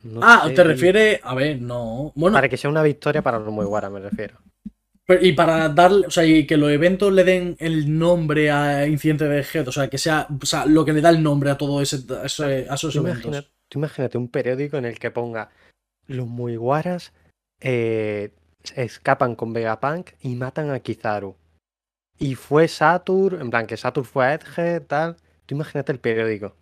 No 0.02 0.20
ah, 0.22 0.44
sé, 0.46 0.54
te 0.54 0.62
refieres. 0.64 1.20
A 1.24 1.34
ver, 1.34 1.60
no. 1.60 2.12
Bueno, 2.14 2.34
Para 2.34 2.48
que 2.48 2.56
sea 2.56 2.70
una 2.70 2.82
victoria 2.82 3.22
para 3.22 3.38
los 3.38 3.52
Mugiwara, 3.52 3.90
me 3.90 4.00
refiero. 4.00 4.38
Pero- 5.06 5.24
Y 5.24 5.32
para 5.32 5.68
darle, 5.68 6.06
o 6.06 6.10
sea, 6.10 6.24
y 6.24 6.46
que 6.46 6.56
los 6.56 6.70
eventos 6.70 7.12
le 7.12 7.24
den 7.24 7.56
el 7.58 7.96
nombre 7.98 8.50
a 8.50 8.86
Incidente 8.86 9.24
de 9.28 9.44
Head, 9.52 9.68
o 9.68 9.72
sea, 9.72 9.88
que 9.88 9.98
sea, 9.98 10.26
o 10.42 10.46
sea, 10.46 10.66
lo 10.66 10.84
que 10.84 10.92
le 10.92 11.00
da 11.00 11.10
el 11.10 11.22
nombre 11.22 11.50
a 11.50 11.56
todo 11.58 11.80
ese, 11.80 11.98
a 12.14 12.26
ese- 12.26 12.66
a 12.68 12.74
esos 12.74 12.92
Tú 12.94 13.00
eventos. 13.00 13.24
imagina- 13.26 13.48
tú 13.68 13.78
imagínate 13.80 14.18
un 14.18 14.28
periódico 14.28 14.76
en 14.76 14.84
el 14.84 14.98
que 14.98 15.10
ponga 15.10 15.50
los 16.06 16.26
Mugiwaras 16.26 17.12
eh, 17.60 18.32
escapan 18.74 19.34
con 19.34 19.52
Vegapunk 19.52 20.10
y 20.20 20.34
matan 20.34 20.70
a 20.70 20.80
Kizaru. 20.80 21.36
Y 22.18 22.34
fue 22.34 22.68
Satur, 22.68 23.38
en 23.40 23.50
plan 23.50 23.66
que 23.66 23.76
Satur 23.76 24.04
fue 24.04 24.26
a 24.26 24.34
Edge, 24.34 24.80
tal. 24.80 25.16
Tú 25.44 25.54
imagínate 25.54 25.92
el 25.92 25.98
periódico. 26.00 26.54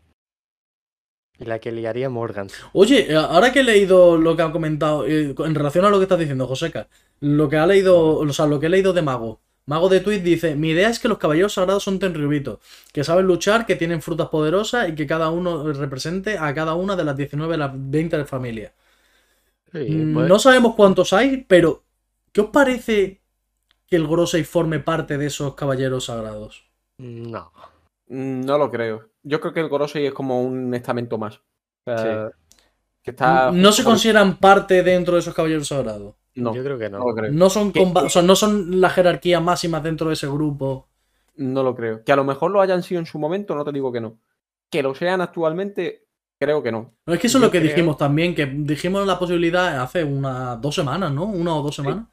Y 1.39 1.45
la 1.45 1.59
que 1.59 1.73
liaría 1.73 2.09
Morgan. 2.09 2.49
Oye, 2.73 3.13
eh, 3.13 3.17
ahora 3.17 3.53
que 3.53 3.61
he 3.61 3.65
leído 3.65 4.17
lo 4.17 4.37
que 4.37 4.43
ha 4.43 4.53
comentado, 4.53 5.07
eh, 5.07 5.35
en 5.37 5.55
relación 5.55 5.85
a 5.85 5.91
lo 5.91 5.99
que 5.99 6.05
estás 6.05 6.19
diciendo, 6.19 6.47
Joseca, 6.47 6.89
lo 7.21 7.49
que 7.49 7.57
ha 7.57 7.67
leído, 7.67 8.19
o 8.19 8.33
sea, 8.33 8.47
lo 8.47 8.61
que 8.61 8.67
he 8.67 8.71
leído 8.71 8.93
de 8.93 9.03
Mago. 9.03 9.41
Mago 9.67 9.89
de 9.89 10.01
Tweet 10.01 10.21
dice, 10.21 10.55
mi 10.55 10.71
idea 10.71 10.91
es 10.91 10.99
que 10.99 11.09
los 11.09 11.19
caballeros 11.19 11.55
sagrados 11.55 11.83
son 11.83 11.99
tenryubitos, 11.99 12.59
que 12.93 13.03
saben 13.03 13.27
luchar, 13.27 13.65
que 13.67 13.77
tienen 13.77 14.03
frutas 14.03 14.29
poderosas 14.29 14.89
y 14.91 14.95
que 14.95 15.07
cada 15.07 15.31
uno 15.31 15.73
represente 15.73 16.37
a 16.39 16.53
cada 16.55 16.75
una 16.75 16.97
de 16.97 17.05
las 17.05 17.17
19 17.17 17.53
de 17.53 17.59
las 17.59 17.71
20 17.75 18.19
de 18.19 18.25
familia. 18.27 18.73
Sí, 19.73 19.79
Mm, 19.91 20.15
pues, 20.15 20.29
No 20.29 20.39
sabemos 20.39 20.75
cuántos 20.77 21.13
hay, 21.13 21.45
pero 21.49 21.83
¿qué 22.33 22.43
os 22.43 22.51
parece 22.51 23.21
que 23.95 24.01
el 24.01 24.07
Gorosei 24.09 24.43
forme 24.45 24.81
parte 24.81 25.17
de 25.19 25.27
esos 25.27 25.55
caballeros 25.55 26.07
sagrados? 26.07 26.65
No. 26.99 27.53
Mm, 28.09 28.41
No 28.45 28.59
lo 28.59 28.71
creo. 28.71 29.09
Yo 29.23 29.41
creo 29.41 29.53
que 29.55 29.61
el 29.61 29.69
Gorosei 29.69 30.07
es 30.07 30.13
como 30.13 30.43
un 30.43 30.75
estamento 30.75 31.17
más. 31.17 31.41
O 31.87 31.97
sea, 31.97 32.31
que 33.03 33.11
está 33.11 33.51
no 33.53 33.71
se 33.73 33.85
consideran 33.85 34.39
parte 34.39 34.83
dentro 34.83 35.15
de 35.15 35.21
esos 35.21 35.35
caballeros 35.35 35.69
sagrados. 35.69 36.15
No, 36.35 36.55
Yo 36.55 36.65
creo 36.65 36.79
que 36.79 36.91
no 36.91 36.99
no. 36.99 37.07
lo 37.09 37.15
creo. 37.15 37.31
No 37.33 37.49
son, 37.49 37.71
¿Qué- 37.73 37.81
comba- 37.81 38.01
qué? 38.01 38.07
o 38.07 38.11
sea, 38.11 38.23
no 38.23 38.35
son 38.35 38.81
las 38.81 38.93
jerarquías 38.95 39.41
máximas 39.43 39.83
dentro 39.83 40.09
de 40.09 40.15
ese 40.15 40.27
grupo. 40.27 40.89
No 41.37 41.63
lo 41.63 41.75
creo. 41.77 42.03
Que 42.05 42.13
a 42.13 42.17
lo 42.17 42.25
mejor 42.25 42.51
lo 42.51 42.61
hayan 42.61 42.83
sido 42.83 42.99
en 43.01 43.07
su 43.07 43.19
momento, 43.19 43.55
no 43.55 43.65
te 43.65 43.73
digo 43.73 43.93
que 43.93 44.01
no. 44.01 44.19
Que 44.71 44.83
lo 44.83 44.95
sean 44.95 45.21
actualmente, 45.21 46.07
creo 46.41 46.63
que 46.63 46.73
no. 46.73 46.93
No, 47.07 47.15
es 47.15 47.21
que 47.21 47.29
eso 47.29 47.39
es 47.39 47.45
lo 47.45 47.51
que 47.51 47.61
creo- 47.61 47.71
dijimos 47.71 47.97
también, 47.97 48.35
que 48.35 48.47
dijimos 48.47 49.07
la 49.07 49.19
posibilidad 49.19 49.81
hace 49.81 50.03
unas 50.03 50.61
dos 50.61 50.75
semanas, 50.75 51.13
¿no? 51.13 51.25
Una 51.25 51.55
o 51.55 51.63
dos 51.63 51.75
semanas. 51.77 52.07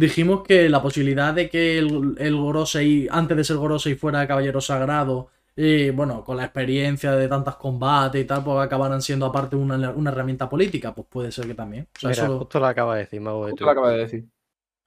Dijimos 0.00 0.42
que 0.46 0.68
la 0.68 0.80
posibilidad 0.82 1.34
de 1.34 1.48
que 1.50 1.78
el, 1.78 2.14
el 2.18 2.36
Gorosei, 2.36 3.08
antes 3.10 3.36
de 3.36 3.44
ser 3.44 3.56
Gorosei, 3.56 3.94
fuera 3.96 4.26
caballero 4.26 4.60
sagrado, 4.60 5.28
y 5.56 5.90
bueno, 5.90 6.24
con 6.24 6.36
la 6.38 6.44
experiencia 6.44 7.12
de 7.12 7.28
tantos 7.28 7.56
combates 7.56 8.22
y 8.22 8.24
tal, 8.24 8.42
pues 8.44 8.58
acabaran 8.64 9.02
siendo 9.02 9.26
aparte 9.26 9.56
una, 9.56 9.90
una 9.90 10.10
herramienta 10.10 10.48
política, 10.48 10.94
pues 10.94 11.06
puede 11.10 11.30
ser 11.32 11.46
que 11.46 11.54
también. 11.54 11.88
O 11.96 11.98
sea, 12.00 12.10
Mira, 12.10 12.24
eso- 12.24 12.38
justo 12.38 12.60
lo 12.60 12.66
acaba 12.66 12.94
de 12.94 13.00
decir 13.02 13.20
Mago 13.20 13.44
de 13.44 13.50
Justo 13.50 13.64
lo 13.66 13.70
acaba 13.72 13.90
de 13.92 13.98
decir. 13.98 14.24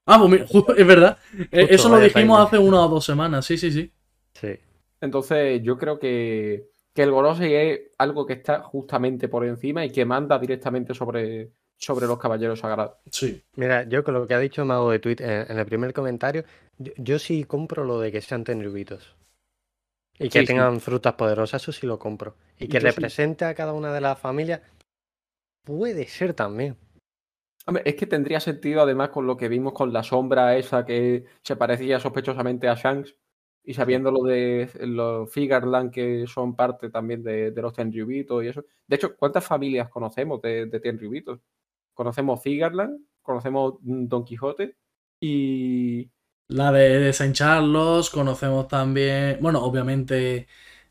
Ah, 0.06 0.18
pues 0.18 0.30
mira, 0.30 0.46
justo- 0.48 0.74
es 0.76 0.86
verdad. 0.86 1.18
Eh, 1.32 1.60
Justo, 1.60 1.74
eso 1.74 1.88
lo 1.88 2.00
dijimos 2.00 2.40
hace 2.46 2.58
una 2.58 2.84
o 2.84 2.88
dos 2.88 3.04
semanas, 3.04 3.46
sí, 3.46 3.56
sí, 3.56 3.70
sí. 3.70 3.92
Sí. 4.34 4.58
Entonces, 5.00 5.62
yo 5.62 5.78
creo 5.78 5.98
que 5.98 6.66
que 6.94 7.02
el 7.02 7.10
Gorosei 7.10 7.54
es 7.54 7.80
algo 7.98 8.24
que 8.24 8.34
está 8.34 8.62
justamente 8.62 9.26
por 9.28 9.44
encima 9.44 9.84
y 9.84 9.90
que 9.90 10.04
manda 10.04 10.38
directamente 10.38 10.94
sobre, 10.94 11.50
sobre 11.78 12.06
los 12.06 12.18
caballeros 12.18 12.60
sagrados. 12.60 12.96
Sí. 13.10 13.42
Mira, 13.56 13.84
yo 13.84 14.04
con 14.04 14.14
lo 14.14 14.26
que 14.26 14.34
ha 14.34 14.38
dicho 14.38 14.64
Mago 14.64 14.90
de 14.90 14.98
Twitter 14.98 15.28
en, 15.30 15.52
en 15.52 15.58
el 15.58 15.66
primer 15.66 15.92
comentario, 15.92 16.44
yo, 16.78 16.92
yo 16.96 17.18
sí 17.18 17.44
compro 17.44 17.84
lo 17.84 18.00
de 18.00 18.12
que 18.12 18.20
sean 18.22 18.44
tenryubitos. 18.44 19.16
Y 20.18 20.28
que 20.28 20.40
Sí, 20.40 20.46
sí. 20.46 20.46
tengan 20.46 20.80
frutas 20.80 21.14
poderosas, 21.14 21.62
eso 21.62 21.72
sí 21.72 21.86
lo 21.86 21.98
compro. 21.98 22.36
Y 22.58 22.68
que 22.68 22.80
Yo 22.80 22.90
sí. 22.90 23.00
represente 23.00 23.44
a 23.44 23.54
cada 23.54 23.72
una 23.72 23.92
de 23.92 24.00
las 24.00 24.18
familias, 24.18 24.60
puede 25.64 26.06
ser 26.06 26.34
también. 26.34 26.76
Hombre, 27.66 27.82
es 27.86 27.94
que 27.96 28.06
tendría 28.06 28.40
sentido 28.40 28.82
además 28.82 29.08
con 29.10 29.26
lo 29.26 29.36
que 29.36 29.48
vimos 29.48 29.72
con 29.72 29.92
la 29.92 30.02
sombra 30.02 30.56
esa 30.56 30.84
que 30.84 31.24
se 31.42 31.56
parecía 31.56 31.98
sospechosamente 31.98 32.68
a 32.68 32.74
Shanks 32.74 33.16
y 33.64 33.72
sabiendo 33.72 34.10
lo 34.10 34.22
de 34.24 34.68
los 34.80 35.32
Figarland 35.32 35.90
que 35.90 36.26
son 36.26 36.54
parte 36.54 36.90
también 36.90 37.22
de, 37.22 37.50
de 37.52 37.62
los 37.62 37.72
Tenryubitos 37.72 38.44
y 38.44 38.48
eso. 38.48 38.64
De 38.86 38.96
hecho, 38.96 39.16
¿cuántas 39.16 39.46
familias 39.46 39.88
conocemos 39.88 40.42
de, 40.42 40.66
de 40.66 40.80
Tenryubitos? 40.80 41.40
Conocemos 41.94 42.42
Figarland, 42.42 42.98
conocemos 43.22 43.74
Don 43.80 44.24
Quijote 44.24 44.76
y... 45.20 46.10
La 46.48 46.70
de 46.70 47.12
Saint 47.14 47.36
Carlos, 47.38 48.10
conocemos 48.10 48.68
también. 48.68 49.38
Bueno, 49.40 49.62
obviamente. 49.64 50.46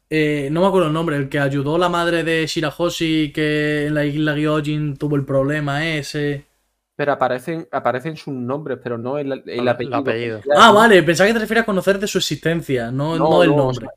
eh, 0.09 0.49
no 0.51 0.61
me 0.61 0.67
acuerdo 0.67 0.87
el 0.87 0.93
nombre, 0.93 1.15
el 1.15 1.29
que 1.29 1.39
ayudó 1.39 1.77
la 1.77 1.89
madre 1.89 2.23
de 2.23 2.47
Shirahoshi 2.47 3.31
que 3.31 3.85
en 3.87 3.93
la 3.93 4.03
isla 4.05 4.33
Gyojin 4.35 4.97
tuvo 4.97 5.15
el 5.15 5.25
problema 5.25 5.87
ese. 5.87 6.45
Pero 6.95 7.11
aparecen, 7.13 7.67
aparecen 7.71 8.17
sus 8.17 8.33
nombres, 8.33 8.79
pero 8.83 8.97
no 8.97 9.17
el, 9.19 9.31
el 9.31 9.43
El 9.47 9.67
apellido. 9.67 9.97
apellido. 9.97 10.41
Ah, 10.55 10.71
vale, 10.71 11.03
pensaba 11.03 11.27
que 11.27 11.33
te 11.33 11.39
refieres 11.39 11.63
a 11.63 11.65
conocer 11.65 11.99
de 11.99 12.07
su 12.07 12.17
existencia, 12.17 12.91
no, 12.91 13.15
No, 13.17 13.29
no 13.29 13.43
el 13.43 13.49
no, 13.49 13.55
o 13.55 13.57
nombre. 13.57 13.87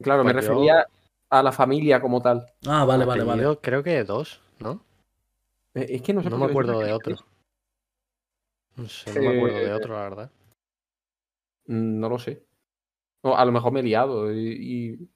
Claro, 0.00 0.24
me 0.24 0.32
Pues 0.32 0.44
yo- 0.46 0.52
refería 0.52 0.86
a 1.30 1.42
la 1.42 1.52
familia 1.52 2.00
como 2.00 2.20
tal. 2.22 2.46
Ah, 2.66 2.84
vale, 2.84 3.04
vale, 3.04 3.24
vale. 3.24 3.58
Creo 3.62 3.82
que 3.82 4.02
dos, 4.04 4.40
¿no? 4.60 4.82
Eh, 5.74 5.86
Es 5.90 6.02
que 6.02 6.12
no 6.12 6.22
sé 6.22 6.30
No 6.30 6.38
me 6.38 6.46
acuerdo 6.46 6.80
de 6.80 6.92
otro. 6.92 7.16
No 8.76 8.88
sé, 8.88 9.12
no 9.14 9.22
me 9.22 9.36
acuerdo 9.36 9.58
de 9.58 9.66
Eh, 9.70 9.72
otro, 9.74 9.94
la 9.94 10.02
verdad. 10.02 10.30
Mm, 11.66 12.00
No 12.00 12.08
lo 12.08 12.18
sé. 12.18 12.42
O 13.22 13.36
a 13.36 13.44
lo 13.44 13.52
mejor 13.52 13.72
me 13.72 13.80
he 13.80 13.84
liado 13.84 14.32
y, 14.32 14.38
y- 14.98 15.08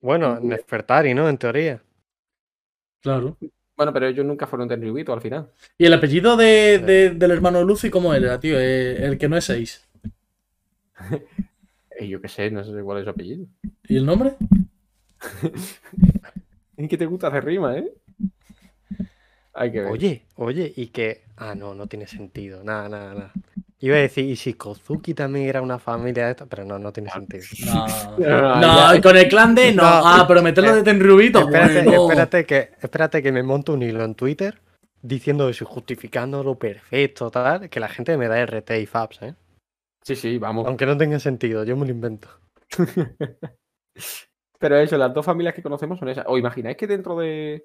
Bueno. 0.00 0.38
Nefertari, 0.40 1.14
¿no? 1.14 1.28
En 1.28 1.38
teoría. 1.38 1.82
Claro. 3.00 3.36
Bueno, 3.76 3.92
pero 3.92 4.06
ellos 4.06 4.24
nunca 4.24 4.46
fueron 4.46 4.68
Tenryubito 4.68 5.12
al 5.12 5.20
final. 5.20 5.50
¿Y 5.78 5.86
el 5.86 5.94
apellido 5.94 6.36
de, 6.36 6.78
de- 6.78 7.10
del 7.10 7.30
hermano 7.30 7.58
de 7.58 7.64
Luffy 7.64 7.90
cómo 7.90 8.14
era, 8.14 8.38
tío? 8.38 8.58
Eh, 8.58 9.04
el 9.06 9.18
que 9.18 9.28
no 9.28 9.36
es 9.36 9.44
6. 9.44 9.88
Eh, 11.98 12.08
yo 12.08 12.22
qué 12.22 12.28
sé, 12.28 12.50
no 12.50 12.64
sé 12.64 12.72
cuál 12.82 12.98
es 12.98 13.04
su 13.04 13.10
apellido. 13.10 13.46
¿Y 13.86 13.96
el 13.98 14.06
nombre? 14.06 14.34
Es 16.76 16.88
que 16.88 16.96
te 16.96 17.06
gusta 17.06 17.28
hacer 17.28 17.44
rima, 17.44 17.76
¿eh? 17.76 17.92
Hay 19.54 19.70
que 19.72 19.80
ver. 19.80 19.90
Oye, 19.92 20.26
oye, 20.36 20.72
y 20.76 20.86
que. 20.88 21.22
Ah, 21.36 21.54
no, 21.54 21.74
no 21.74 21.86
tiene 21.86 22.06
sentido. 22.06 22.62
Nada, 22.64 22.88
nada, 22.88 23.14
nada. 23.14 23.32
Iba 23.80 23.96
a 23.96 24.00
decir, 24.00 24.24
y 24.24 24.36
si 24.36 24.54
Kozuki 24.54 25.12
también 25.12 25.48
era 25.48 25.60
una 25.60 25.78
familia 25.78 26.26
de 26.26 26.30
esta, 26.30 26.46
pero 26.46 26.64
no, 26.64 26.78
no 26.78 26.92
tiene 26.92 27.10
sentido. 27.10 27.42
No. 27.66 27.86
No, 28.18 28.60
No, 28.60 28.94
ya. 28.94 29.00
con 29.02 29.16
el 29.16 29.28
clan 29.28 29.54
de 29.54 29.72
no. 29.72 29.82
No. 29.82 29.88
Ah, 29.88 30.24
pero 30.26 30.42
meterlo 30.42 30.74
de 30.74 30.82
Tenryubito. 30.82 31.40
Espérate, 31.40 31.82
bueno. 31.82 32.04
espérate 32.04 32.46
que, 32.46 32.70
espérate 32.80 33.22
que 33.22 33.32
me 33.32 33.42
monto 33.42 33.72
un 33.72 33.82
hilo 33.82 34.04
en 34.04 34.14
Twitter 34.14 34.60
diciendo 35.02 35.48
eso, 35.48 35.64
y 35.64 35.66
justificando 35.66 36.44
lo 36.44 36.54
perfecto, 36.56 37.28
tal, 37.30 37.68
que 37.68 37.80
la 37.80 37.88
gente 37.88 38.16
me 38.16 38.28
da 38.28 38.40
RT 38.46 38.70
y 38.80 38.86
Fabs, 38.86 39.20
¿eh? 39.22 39.34
Sí, 40.04 40.14
sí, 40.14 40.38
vamos. 40.38 40.66
Aunque 40.66 40.86
no 40.86 40.96
tenga 40.96 41.18
sentido, 41.18 41.64
yo 41.64 41.76
me 41.76 41.86
lo 41.86 41.92
invento. 41.92 42.28
Pero 44.58 44.76
eso, 44.78 44.96
las 44.96 45.12
dos 45.12 45.26
familias 45.26 45.54
que 45.54 45.62
conocemos 45.62 45.98
son 45.98 46.08
esas. 46.08 46.24
¿O 46.28 46.38
imagináis 46.38 46.76
que 46.76 46.86
dentro 46.86 47.18
de. 47.18 47.64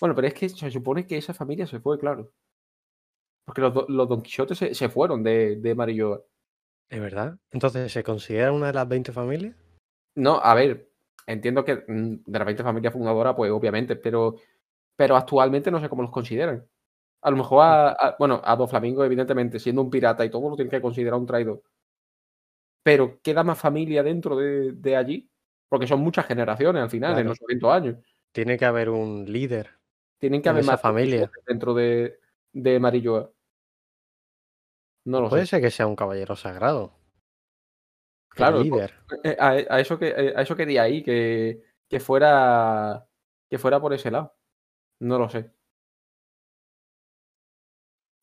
Bueno, 0.00 0.14
pero 0.14 0.28
es 0.28 0.34
que 0.34 0.48
se 0.48 0.70
supone 0.70 1.06
que 1.06 1.16
esa 1.18 1.34
familia 1.34 1.66
se 1.66 1.80
fue, 1.80 1.98
claro. 1.98 2.32
Porque 3.44 3.60
los, 3.60 3.74
do- 3.74 3.86
los 3.88 4.08
Don 4.08 4.22
Quijotes 4.22 4.58
se, 4.58 4.74
se 4.74 4.88
fueron 4.88 5.22
de, 5.22 5.56
de 5.56 5.74
Marilloa. 5.74 6.22
¿Es 6.88 7.00
verdad? 7.00 7.38
Entonces, 7.50 7.92
¿se 7.92 8.02
considera 8.04 8.52
una 8.52 8.68
de 8.68 8.72
las 8.74 8.88
20 8.88 9.12
familias? 9.12 9.54
No, 10.14 10.40
a 10.42 10.54
ver, 10.54 10.88
entiendo 11.26 11.64
que 11.64 11.84
mm, 11.86 12.22
de 12.26 12.38
las 12.38 12.46
20 12.46 12.62
familias 12.62 12.92
fundadoras, 12.92 13.34
pues 13.36 13.50
obviamente, 13.50 13.96
pero, 13.96 14.36
pero 14.96 15.16
actualmente 15.16 15.70
no 15.70 15.80
sé 15.80 15.88
cómo 15.88 16.02
los 16.02 16.10
consideran. 16.12 16.66
A 17.22 17.30
lo 17.30 17.36
mejor, 17.38 17.62
a, 17.64 17.88
a- 17.90 18.16
bueno, 18.18 18.40
a 18.44 18.56
Doflamingo, 18.56 19.04
evidentemente, 19.04 19.58
siendo 19.60 19.82
un 19.82 19.90
pirata 19.90 20.24
y 20.24 20.30
todo, 20.30 20.50
lo 20.50 20.56
tienen 20.56 20.70
que 20.70 20.82
considerar 20.82 21.18
un 21.20 21.26
traidor. 21.26 21.62
Pero 22.82 23.20
queda 23.22 23.42
más 23.44 23.58
familia 23.58 24.02
dentro 24.02 24.36
de, 24.36 24.72
de 24.72 24.96
allí, 24.96 25.28
porque 25.68 25.86
son 25.86 26.00
muchas 26.00 26.26
generaciones 26.26 26.82
al 26.82 26.90
final, 26.90 27.18
en 27.18 27.26
los 27.26 27.32
800 27.40 27.72
años. 27.72 27.96
Tiene 28.32 28.56
que 28.58 28.64
haber 28.64 28.90
un 28.90 29.24
líder. 29.30 29.75
Tienen 30.18 30.40
que 30.42 30.48
haber 30.48 30.64
más 30.64 30.80
familia. 30.80 31.30
Dentro 31.46 31.74
de, 31.74 32.20
de 32.52 32.80
Marilloa. 32.80 33.30
No 35.04 35.20
lo 35.20 35.28
Puede 35.28 35.42
sé. 35.42 35.50
ser 35.50 35.60
que 35.62 35.70
sea 35.70 35.86
un 35.86 35.94
caballero 35.96 36.34
sagrado. 36.36 36.98
Claro, 38.30 38.62
líder. 38.62 38.94
Eh, 39.24 39.36
A, 39.38 39.50
a 39.50 39.80
eso 39.80 39.98
que, 39.98 40.08
a 40.36 40.42
eso 40.42 40.56
quería 40.56 40.82
ahí, 40.82 41.02
que, 41.02 41.62
que 41.88 42.00
fuera 42.00 43.08
que 43.48 43.58
fuera 43.58 43.80
por 43.80 43.94
ese 43.94 44.10
lado. 44.10 44.34
No 45.00 45.18
lo 45.18 45.28
sé. 45.28 45.50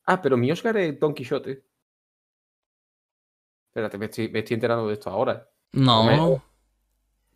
Ah, 0.06 0.20
pero 0.20 0.36
mi 0.36 0.50
Oscar 0.52 0.76
es 0.76 0.98
Don 1.00 1.14
Quijote. 1.14 1.64
Espérate, 3.68 3.98
me 3.98 4.06
estoy, 4.06 4.28
me 4.28 4.40
estoy 4.40 4.54
enterando 4.54 4.86
de 4.86 4.94
esto 4.94 5.10
ahora. 5.10 5.48
No. 5.72 6.42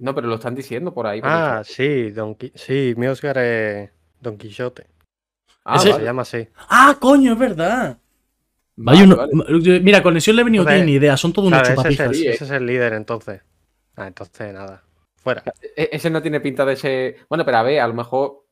No, 0.01 0.15
pero 0.15 0.29
lo 0.29 0.35
están 0.37 0.55
diciendo 0.55 0.93
por 0.95 1.07
ahí. 1.07 1.21
por 1.21 1.31
Ah, 1.31 1.63
sí, 1.65 2.11
Don 2.11 2.37
Qui- 2.37 2.53
sí, 2.55 2.95
mi 2.97 3.07
Oscar 3.09 3.39
es 3.39 3.91
Don 4.21 4.37
Quijote. 4.39 4.87
Ah, 5.65 5.77
ese- 5.77 5.93
Se 5.93 6.03
llama 6.03 6.23
así. 6.23 6.49
Ah, 6.69 6.97
coño, 7.01 7.33
es 7.33 7.39
verdad. 7.39 7.99
vale, 8.77 8.99
Hay 8.99 9.05
uno- 9.05 9.17
vale. 9.17 9.81
Mira, 9.81 10.03
Conexión 10.03 10.37
Level 10.37 10.53
no 10.53 10.63
Joder. 10.63 10.77
tiene 10.77 10.87
ni 10.87 10.97
idea, 10.97 11.17
son 11.17 11.33
todos 11.33 11.49
unos 11.49 11.61
Claro, 11.63 11.81
ese, 11.81 11.89
es 11.91 11.97
chupapijas. 11.97 12.35
Ese 12.35 12.45
es 12.45 12.51
el 12.51 12.67
líder 12.67 12.93
entonces. 12.95 13.43
Ah, 13.97 14.07
entonces 14.07 14.55
nada. 14.55 14.83
Fuera. 15.17 15.43
E- 15.77 15.91
Ese 15.93 16.11
no 16.11 16.23
tiene 16.23 16.41
pinta 16.41 16.65
de 16.65 16.77
ser. 16.77 17.17
Bueno, 17.29 17.45
pero 17.45 17.59
a 17.59 17.63
ver, 17.63 17.81
a 17.81 17.89
lo 17.89 17.95
mejor. 17.95 18.45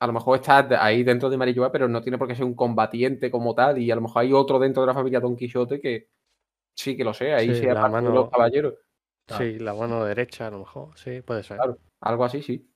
A 0.00 0.06
lo 0.08 0.12
mejor 0.12 0.36
está 0.40 0.64
de- 0.64 0.74
ahí 0.76 1.04
dentro 1.04 1.30
de 1.30 1.36
Marilloa, 1.36 1.70
pero 1.70 1.86
no 1.86 2.02
tiene 2.02 2.18
por 2.18 2.26
qué 2.26 2.34
ser 2.34 2.44
un 2.44 2.54
combatiente 2.54 3.30
como 3.30 3.54
tal. 3.54 3.78
Y 3.78 3.88
a 3.88 3.94
lo 3.94 4.00
mejor 4.00 4.22
hay 4.22 4.32
otro 4.32 4.58
dentro 4.58 4.82
de 4.82 4.88
la 4.88 4.94
familia 4.94 5.20
Don 5.20 5.36
Quijote 5.36 5.80
que 5.80 6.08
sí 6.76 6.96
que 6.96 7.04
lo 7.04 7.14
sea. 7.14 7.36
Ahí 7.36 7.54
Sí, 7.54 7.60
sea 7.60 7.74
la 7.74 7.82
parte 7.82 7.96
de 7.98 8.02
mano- 8.02 8.14
los 8.14 8.28
caballeros. 8.30 8.74
Claro. 9.28 9.44
Sí, 9.44 9.58
la 9.60 9.74
mano 9.74 10.04
derecha 10.04 10.48
a 10.48 10.50
lo 10.50 10.58
mejor. 10.58 10.88
Sí, 10.98 11.20
puede 11.22 11.44
ser. 11.44 11.56
Claro. 11.58 11.78
Algo 12.00 12.24
así, 12.24 12.42
sí. 12.42 12.68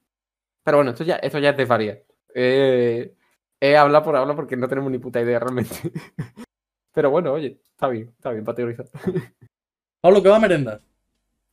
Pero 0.64 0.78
bueno, 0.78 0.92
esto 0.92 1.02
ya, 1.02 1.16
esto 1.16 1.40
ya 1.40 1.50
es 1.50 1.56
desvariar. 1.56 2.00
Eh, 2.38 3.14
he 3.60 3.76
hablado 3.78 4.04
por 4.04 4.14
hablar 4.14 4.36
porque 4.36 4.56
no 4.58 4.68
tenemos 4.68 4.90
ni 4.92 4.98
puta 4.98 5.22
idea 5.22 5.38
realmente. 5.38 5.74
Pero 6.92 7.10
bueno, 7.10 7.32
oye, 7.32 7.62
está 7.70 7.88
bien, 7.88 8.08
está 8.10 8.30
bien 8.30 8.44
para 8.44 8.56
teorizar. 8.56 8.86
Pablo, 10.02 10.22
¿qué 10.22 10.28
va 10.28 10.36
a 10.36 10.40
merendar? 10.40 10.80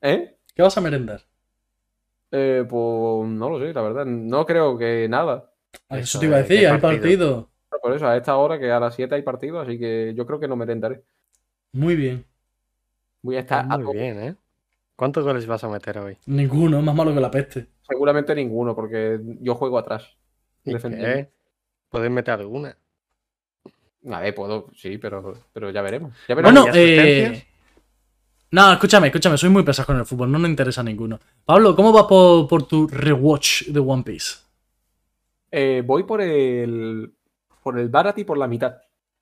¿Eh? 0.01 0.35
¿Qué 0.53 0.61
vas 0.61 0.77
a 0.77 0.81
merendar? 0.81 1.21
Eh, 2.31 2.65
Pues 2.69 3.29
no 3.29 3.49
lo 3.49 3.59
sé, 3.59 3.73
la 3.73 3.81
verdad. 3.81 4.05
No 4.05 4.45
creo 4.45 4.77
que 4.77 5.07
nada. 5.07 5.51
Ah, 5.89 5.99
Eso 5.99 6.03
Eso 6.03 6.19
te 6.19 6.25
iba 6.25 6.37
a 6.37 6.39
es, 6.41 6.47
¿qué 6.47 6.53
decir, 6.55 6.67
hay 6.67 6.79
partido? 6.81 7.49
Por 7.81 7.93
eso, 7.93 8.07
a 8.07 8.17
esta 8.17 8.35
hora 8.37 8.59
que 8.59 8.71
a 8.71 8.79
las 8.79 8.95
7 8.95 9.15
hay 9.15 9.21
partido, 9.21 9.59
así 9.59 9.79
que 9.79 10.13
yo 10.15 10.25
creo 10.25 10.39
que 10.39 10.47
no 10.47 10.55
merendaré. 10.55 11.03
Muy 11.71 11.95
bien. 11.95 12.25
Voy 13.21 13.37
a 13.37 13.39
estar 13.39 13.65
Pues 13.67 13.79
muy 13.79 13.95
bien, 13.95 14.19
¿eh? 14.21 14.35
¿Cuántos 14.95 15.23
goles 15.23 15.47
vas 15.47 15.63
a 15.63 15.69
meter 15.69 15.97
hoy? 15.97 16.17
Ninguno, 16.27 16.77
es 16.77 16.83
más 16.83 16.95
malo 16.95 17.13
que 17.13 17.19
la 17.21 17.31
peste. 17.31 17.67
Seguramente 17.81 18.35
ninguno, 18.35 18.75
porque 18.75 19.19
yo 19.41 19.55
juego 19.55 19.77
atrás. 19.77 20.17
¿Y 20.65 20.73
defendiendo. 20.73 21.07
qué? 21.07 21.29
¿Puedes 21.89 22.11
meter 22.11 22.35
alguna? 22.35 22.75
A 24.11 24.19
ver, 24.19 24.35
puedo, 24.35 24.67
sí, 24.75 24.97
pero, 24.97 25.37
pero 25.53 25.71
ya 25.71 25.81
veremos. 25.81 26.13
Ya 26.27 26.35
veremos. 26.35 26.63
Bueno, 26.63 26.75
eh... 26.75 27.47
No, 28.51 28.71
escúchame, 28.71 29.07
escúchame, 29.07 29.37
soy 29.37 29.49
muy 29.49 29.63
pesado 29.63 29.87
con 29.87 29.97
el 29.97 30.05
fútbol, 30.05 30.31
no 30.31 30.37
me 30.37 30.47
interesa 30.47 30.83
ninguno. 30.83 31.19
Pablo, 31.43 31.75
¿cómo 31.75 31.91
vas 31.91 32.03
por, 32.03 32.47
por 32.47 32.67
tu 32.67 32.87
rewatch 32.87 33.63
de 33.63 33.79
One 33.79 34.03
Piece? 34.03 34.35
Eh, 35.51 35.81
voy 35.85 36.03
por 36.03 36.21
el. 36.21 37.13
Por 37.63 37.79
el 37.79 37.89
Barati 37.89 38.25
por 38.25 38.37
la 38.37 38.47
mitad, 38.47 38.75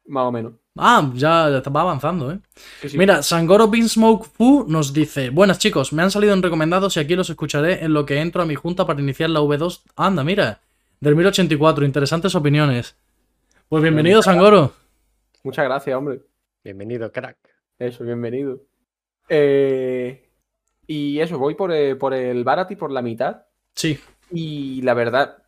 más 0.07 0.23
o 0.23 0.31
menos. 0.31 0.53
Ah, 0.77 1.11
ya, 1.13 1.49
ya 1.49 1.69
va 1.69 1.81
avanzando, 1.81 2.31
¿eh? 2.31 2.39
Sí, 2.81 2.89
sí. 2.89 2.97
Mira, 2.97 3.21
Sangoro 3.21 3.67
Beansmoke 3.67 4.25
Fu 4.25 4.65
nos 4.67 4.91
dice: 4.93 5.29
Buenas 5.29 5.59
chicos, 5.59 5.93
me 5.93 6.01
han 6.01 6.11
salido 6.11 6.33
en 6.33 6.41
recomendados 6.41 6.97
y 6.97 6.99
aquí 6.99 7.15
los 7.15 7.29
escucharé 7.29 7.85
en 7.85 7.93
lo 7.93 8.05
que 8.05 8.19
entro 8.19 8.41
a 8.41 8.45
mi 8.45 8.55
junta 8.55 8.85
para 8.85 9.01
iniciar 9.01 9.29
la 9.29 9.41
V2. 9.41 9.81
Anda, 9.95 10.23
mira, 10.23 10.59
del 11.01 11.15
1084, 11.15 11.83
interesantes 11.83 12.35
opiniones. 12.35 12.95
Pues 13.67 13.81
bienvenido, 13.81 14.21
Sangoro. 14.21 14.71
Muchas 15.43 15.65
gracias, 15.65 15.97
hombre. 15.97 16.21
Bienvenido, 16.63 17.11
crack. 17.11 17.37
Eso, 17.79 18.03
bienvenido. 18.03 18.61
Eh, 19.27 20.29
y 20.85 21.19
eso, 21.19 21.39
voy 21.39 21.55
por 21.55 21.71
el, 21.71 21.97
por 21.97 22.13
el 22.13 22.43
Barati 22.43 22.75
por 22.75 22.91
la 22.91 23.01
mitad. 23.01 23.45
Sí, 23.73 23.97
Y 24.29 24.83
la 24.83 24.93
verdad, 24.93 25.41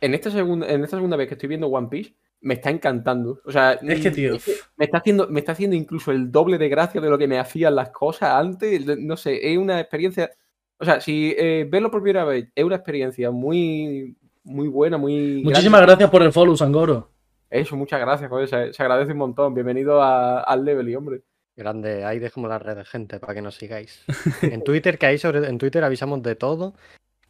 en, 0.00 0.14
este 0.14 0.30
segundo, 0.30 0.66
en 0.66 0.82
esta 0.82 0.96
segunda 0.96 1.18
vez 1.18 1.28
que 1.28 1.34
estoy 1.34 1.50
viendo 1.50 1.66
One 1.66 1.88
Piece, 1.90 2.14
me 2.40 2.54
está 2.54 2.70
encantando. 2.70 3.42
O 3.44 3.52
sea, 3.52 3.72
es 3.74 4.00
que, 4.00 4.10
tío, 4.10 4.36
es 4.36 4.44
que 4.44 4.54
me 4.78 4.86
está 4.86 4.98
haciendo, 4.98 5.28
me 5.28 5.40
está 5.40 5.52
haciendo 5.52 5.76
incluso 5.76 6.12
el 6.12 6.32
doble 6.32 6.56
de 6.56 6.70
gracia 6.70 6.98
de 6.98 7.10
lo 7.10 7.18
que 7.18 7.28
me 7.28 7.38
hacían 7.38 7.74
las 7.74 7.90
cosas 7.90 8.30
antes. 8.30 8.86
No 8.98 9.18
sé, 9.18 9.52
es 9.52 9.58
una 9.58 9.80
experiencia. 9.80 10.30
O 10.78 10.84
sea, 10.86 10.98
si 11.02 11.34
eh, 11.36 11.68
verlo 11.70 11.90
por 11.90 12.02
primera 12.02 12.24
vez 12.24 12.48
es 12.54 12.64
una 12.64 12.76
experiencia 12.76 13.30
muy, 13.30 14.16
muy 14.44 14.68
buena, 14.68 14.96
muy. 14.98 15.42
Muchísimas 15.44 15.82
gracias 15.82 16.10
por 16.10 16.22
el 16.22 16.32
follow, 16.32 16.56
Sangoro. 16.56 17.10
Eso, 17.50 17.76
muchas 17.76 18.00
gracias, 18.00 18.30
joder, 18.30 18.48
se, 18.48 18.72
se 18.72 18.82
agradece 18.82 19.12
un 19.12 19.18
montón. 19.18 19.54
Bienvenido 19.54 20.02
a- 20.02 20.40
al 20.40 20.64
level, 20.64 20.94
hombre. 20.96 21.22
Grande, 21.54 22.04
ahí 22.04 22.18
dejamos 22.18 22.48
las 22.48 22.62
redes, 22.62 22.88
gente, 22.88 23.20
para 23.20 23.34
que 23.34 23.42
nos 23.42 23.56
sigáis. 23.56 24.04
En 24.40 24.64
Twitter, 24.64 24.96
que 24.98 25.06
ahí 25.06 25.18
sobre, 25.18 25.46
en 25.46 25.58
Twitter 25.58 25.84
avisamos 25.84 26.22
de 26.22 26.34
todo. 26.34 26.74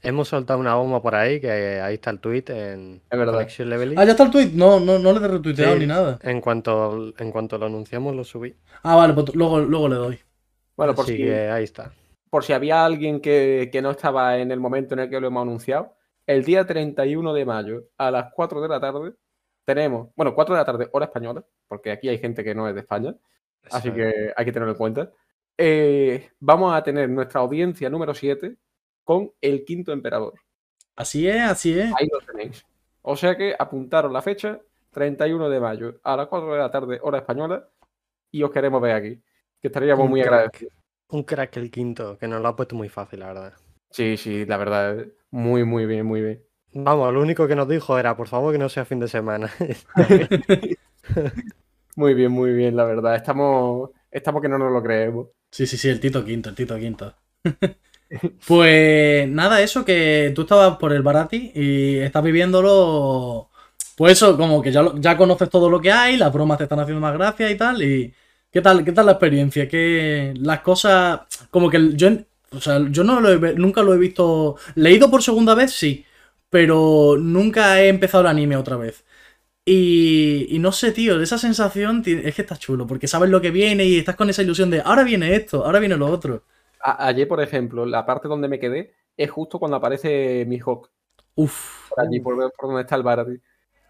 Hemos 0.01 0.29
soltado 0.29 0.59
una 0.61 0.75
bomba 0.77 1.01
por 1.03 1.15
ahí, 1.15 1.41
que 1.41 1.51
ahí 1.51 1.95
está 1.95 2.11
el 2.11 2.19
tweet 2.21 2.45
en 2.49 3.03
Es 3.11 3.19
verdad. 3.19 3.47
Ah, 3.97 4.05
ya 4.05 4.11
está 4.13 4.25
el 4.25 4.31
tweet. 4.31 4.51
No, 4.55 4.81
no, 4.81 4.99
no 4.99 5.13
le 5.13 5.25
he 5.25 5.29
retuiteado 5.29 5.75
Sí. 5.75 5.81
ni 5.81 5.87
nada. 5.87 6.19
En 6.23 6.41
cuanto, 6.41 7.13
en 7.19 7.31
cuanto 7.31 7.59
lo 7.59 7.67
anunciamos, 7.67 8.15
lo 8.15 8.25
subí. 8.25 8.55
Ah, 8.83 8.97
vale, 8.97 9.15
pues 9.15 9.35
luego, 9.35 9.61
luego 9.61 9.89
le 9.89 9.95
doy. 9.97 10.19
Bueno, 10.77 10.95
por 10.95 11.05
Así 11.05 11.17
si, 11.17 11.23
que 11.25 11.49
ahí 11.51 11.65
está. 11.65 11.93
por 12.31 12.43
si 12.45 12.53
había 12.53 12.85
alguien 12.85 13.21
que, 13.21 13.69
que 13.73 13.83
no 13.83 13.91
estaba 13.93 14.39
en 14.39 14.51
el 14.51 14.59
momento 14.59 14.95
en 14.95 15.01
el 15.01 15.11
que 15.11 15.21
lo 15.21 15.27
hemos 15.29 15.43
anunciado, 15.43 15.95
el 16.27 16.45
día 16.45 16.67
31 16.67 17.33
de 17.33 17.45
mayo 17.45 17.85
a 17.99 18.11
las 18.11 18.33
4 18.33 18.61
de 18.61 18.69
la 18.69 18.81
tarde 18.81 19.15
tenemos, 19.65 20.09
bueno, 20.17 20.35
4 20.35 20.55
de 20.55 20.61
la 20.61 20.65
tarde, 20.65 20.89
hora 20.93 21.07
española, 21.07 21.45
porque 21.69 21.91
aquí 21.93 22.09
hay 22.09 22.19
gente 22.19 22.43
que 22.43 22.55
no 22.55 22.69
es 22.69 22.75
de 22.75 22.81
España, 22.81 23.15
así 23.71 23.93
que 23.93 24.33
hay 24.37 24.45
que 24.45 24.53
tenerlo 24.53 24.73
en 24.73 24.79
cuenta. 24.79 25.11
Eh, 25.57 26.31
vamos 26.41 26.75
a 26.75 26.83
tener 26.83 27.09
nuestra 27.09 27.41
audiencia 27.41 27.89
número 27.89 28.15
7 28.15 28.57
con 29.05 29.33
el 29.41 29.65
quinto 29.65 29.93
emperador. 29.93 30.35
Así 30.97 31.29
es, 31.29 31.41
así 31.43 31.79
es. 31.79 31.93
Ahí 31.99 32.09
lo 32.11 32.19
tenéis. 32.21 32.65
O 33.03 33.17
sea 33.17 33.37
que 33.37 33.55
apuntaros 33.59 34.13
la 34.13 34.23
fecha, 34.23 34.61
31 34.91 35.49
de 35.49 35.61
mayo 35.61 36.01
a 36.03 36.17
las 36.17 36.27
4 36.27 36.53
de 36.53 36.59
la 36.59 36.71
tarde, 36.71 36.99
hora 37.03 37.19
española, 37.19 37.69
y 38.31 38.43
os 38.43 38.51
queremos 38.51 38.81
ver 38.81 38.95
aquí, 38.95 39.23
que 39.61 39.69
estaríamos 39.69 40.05
Un 40.05 40.11
muy 40.11 40.23
crack. 40.23 40.33
agradecidos. 40.33 40.75
Un 41.09 41.23
crack 41.25 41.57
el 41.57 41.71
quinto, 41.71 42.17
que 42.19 42.27
nos 42.27 42.41
lo 42.41 42.49
ha 42.49 42.57
puesto 42.57 42.75
muy 42.75 42.89
fácil, 42.89 43.21
la 43.21 43.27
verdad. 43.27 43.53
Sí, 43.93 44.17
sí, 44.17 44.47
la 44.47 44.57
verdad, 44.57 45.07
muy, 45.31 45.65
muy 45.65 45.87
bien, 45.87 46.07
muy 46.07 46.21
bien. 46.23 46.43
Vamos, 46.75 47.13
lo 47.13 47.21
único 47.21 47.47
que 47.47 47.55
nos 47.57 47.69
dijo 47.69 47.99
era, 47.99 48.17
por 48.17 48.29
favor, 48.29 48.53
que 48.53 48.59
no 48.59 48.69
sea 48.69 48.85
fin 48.85 48.99
de 49.01 49.09
semana. 49.09 49.51
Muy 51.97 52.15
bien, 52.15 52.33
muy 52.33 52.53
bien, 52.53 52.77
la 52.77 52.85
verdad. 52.85 53.17
Estamos, 53.17 53.91
estamos 54.11 54.41
que 54.43 54.49
no 54.49 54.59
nos 54.59 54.73
lo 54.73 54.83
creemos. 54.83 55.29
Sí, 55.51 55.67
sí, 55.67 55.77
sí, 55.77 55.89
el 55.89 56.01
Tito 56.01 56.25
Quinto, 56.25 56.49
el 56.49 56.55
Tito 56.55 56.79
Quinto. 56.79 57.15
pues 58.47 59.29
nada, 59.29 59.61
eso 59.63 59.85
que 59.85 60.33
tú 60.35 60.43
estabas 60.43 60.77
por 60.79 60.93
el 60.93 61.03
Barati 61.03 61.53
y 61.55 61.99
estás 61.99 62.23
viviéndolo. 62.23 63.51
Pues 63.97 64.13
eso, 64.15 64.37
como 64.37 64.63
que 64.63 64.73
ya, 64.73 64.83
lo- 64.83 64.97
ya 64.99 65.17
conoces 65.17 65.51
todo 65.51 65.69
lo 65.71 65.81
que 65.81 65.93
hay, 65.93 66.17
las 66.17 66.33
bromas 66.33 66.59
te 66.59 66.65
están 66.65 66.81
haciendo 66.81 67.01
más 67.01 67.15
gracia 67.15 67.51
y 67.51 67.57
tal. 67.57 67.83
Y 67.83 68.15
¿qué 68.51 68.61
tal, 68.63 68.85
qué 68.85 68.93
tal 68.93 69.07
la 69.07 69.13
experiencia? 69.13 69.69
Que 69.69 70.33
las 70.39 70.61
cosas. 70.61 71.21
Como 71.51 71.71
que 71.71 71.77
el- 71.79 71.97
yo, 71.97 72.09
o 72.53 72.61
sea, 72.61 72.81
yo 72.91 73.05
no 73.05 73.21
lo 73.21 73.31
he 73.33 73.55
nunca 73.55 73.83
lo 73.83 73.95
he 73.95 73.99
visto. 73.99 74.57
Leído 74.75 75.11
por 75.11 75.23
segunda 75.23 75.55
vez, 75.55 75.73
sí. 75.73 76.05
Pero 76.51 77.17
nunca 77.19 77.81
he 77.83 77.89
empezado 77.89 78.23
el 78.23 78.29
anime 78.29 78.57
otra 78.57 78.77
vez. 78.77 79.05
Y, 79.65 80.47
y 80.55 80.59
no 80.61 80.73
sé, 80.73 80.93
tío, 80.93 81.21
esa 81.23 81.39
sensación 81.39 82.03
es 82.07 82.35
que 82.35 82.43
está 82.43 82.57
chulo, 82.59 82.87
porque 82.87 83.09
sabes 83.09 83.31
lo 83.31 83.41
que 83.43 83.51
viene 83.53 83.85
y 83.87 83.99
estás 83.99 84.17
con 84.17 84.31
esa 84.31 84.43
ilusión 84.43 84.71
de 84.71 84.81
ahora 84.83 85.05
viene 85.05 85.37
esto, 85.37 85.65
ahora 85.67 85.81
viene 85.81 85.97
lo 85.97 86.07
otro. 86.09 86.45
A- 86.81 87.07
ayer, 87.09 87.29
por 87.29 87.41
ejemplo, 87.41 87.87
la 87.87 88.05
parte 88.07 88.29
donde 88.29 88.49
me 88.49 88.59
quedé 88.61 88.95
es 89.17 89.31
justo 89.31 89.59
cuando 89.59 89.77
aparece 89.77 90.45
Mihawk, 90.47 90.91
Uf, 91.37 91.89
por 91.89 92.01
allí, 92.01 92.21
por, 92.21 92.37
por 92.55 92.69
donde 92.69 92.83
está 92.83 92.97
el 92.97 93.03
Barati. 93.03 93.39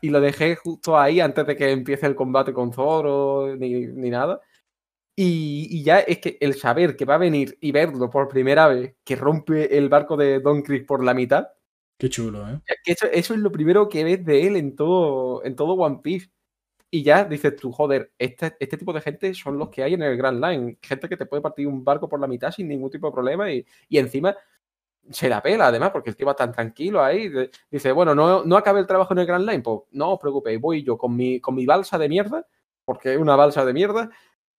Y 0.01 0.11
lo 0.11 0.21
dejé 0.21 0.57
justo 0.57 0.99
ahí 0.99 1.21
antes 1.21 1.47
de 1.47 1.57
que 1.57 1.71
empiece 1.73 2.07
el 2.07 2.17
combate 2.17 2.53
con 2.53 2.73
Zoro, 2.73 3.57
ni, 3.57 3.87
ni 3.87 4.11
nada. 4.11 4.41
Y, 5.15 5.69
y 5.71 5.83
ya 5.85 6.01
es 6.01 6.19
que 6.19 6.39
el 6.41 6.55
saber 6.55 6.97
que 6.97 7.05
va 7.05 7.17
a 7.17 7.19
venir 7.19 7.59
y 7.61 7.71
verlo 7.71 8.09
por 8.09 8.29
primera 8.29 8.69
vez, 8.69 8.97
que 9.05 9.17
rompe 9.17 9.77
el 9.77 9.89
barco 9.89 10.17
de 10.17 10.41
Don 10.41 10.63
Chris 10.63 10.85
por 10.85 11.05
la 11.05 11.13
mitad, 11.13 11.49
qué 11.99 12.09
chulo, 12.09 12.49
¿eh? 12.49 12.61
Eso, 12.85 13.07
eso 13.07 13.35
es 13.35 13.41
lo 13.41 13.53
primero 13.53 13.89
que 13.89 14.05
ves 14.05 14.25
de 14.25 14.47
él 14.47 14.57
en 14.57 14.75
todo, 14.75 15.45
en 15.45 15.55
todo 15.55 15.75
One 15.75 16.01
Piece. 16.03 16.31
Y 16.91 17.03
ya 17.03 17.25
dices 17.25 17.57
tú, 17.57 17.73
joder, 17.73 18.13
este, 18.19 18.55
este 18.61 18.77
tipo 18.77 18.93
de 18.93 19.01
gente 19.01 19.33
son 19.35 19.59
los 19.59 19.71
que 19.71 19.83
hay 19.83 19.95
en 19.95 20.03
el 20.03 20.17
Grand 20.17 20.45
Line. 20.45 20.79
Gente 20.83 21.09
que 21.09 21.17
te 21.17 21.27
puede 21.27 21.41
partir 21.43 21.67
un 21.67 21.85
barco 21.85 22.09
por 22.09 22.21
la 22.21 22.27
mitad 22.27 22.51
sin 22.51 22.69
ningún 22.69 22.91
tipo 22.91 23.07
de 23.07 23.15
problema 23.15 23.51
y, 23.51 23.65
y 23.89 23.99
encima 23.99 24.37
se 25.11 25.29
la 25.29 25.43
pela, 25.43 25.69
además, 25.69 25.91
porque 25.91 26.11
el 26.11 26.17
tío 26.17 26.27
va 26.27 26.35
tan 26.37 26.53
tranquilo 26.53 27.03
ahí. 27.03 27.31
Dice, 27.71 27.93
bueno, 27.93 28.15
no, 28.15 28.45
no 28.45 28.57
acabé 28.57 28.81
el 28.81 28.87
trabajo 28.87 29.15
en 29.15 29.21
el 29.21 29.27
Grand 29.27 29.49
Line, 29.49 29.63
pues 29.63 29.81
no 29.93 30.13
os 30.13 30.21
preocupéis, 30.21 30.61
voy 30.61 30.83
yo 30.83 30.99
con 30.99 31.17
mi, 31.17 31.41
con 31.41 31.55
mi 31.55 31.67
balsa 31.67 31.99
de 31.99 32.09
mierda, 32.09 32.47
porque 32.85 33.15
es 33.15 33.19
una 33.19 33.37
balsa 33.37 33.65
de 33.65 33.73
mierda, 33.73 34.11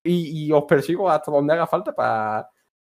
y, 0.04 0.46
y 0.46 0.52
os 0.52 0.66
persigo 0.66 1.10
hasta 1.10 1.32
donde 1.32 1.54
haga 1.54 1.68
falta 1.68 1.94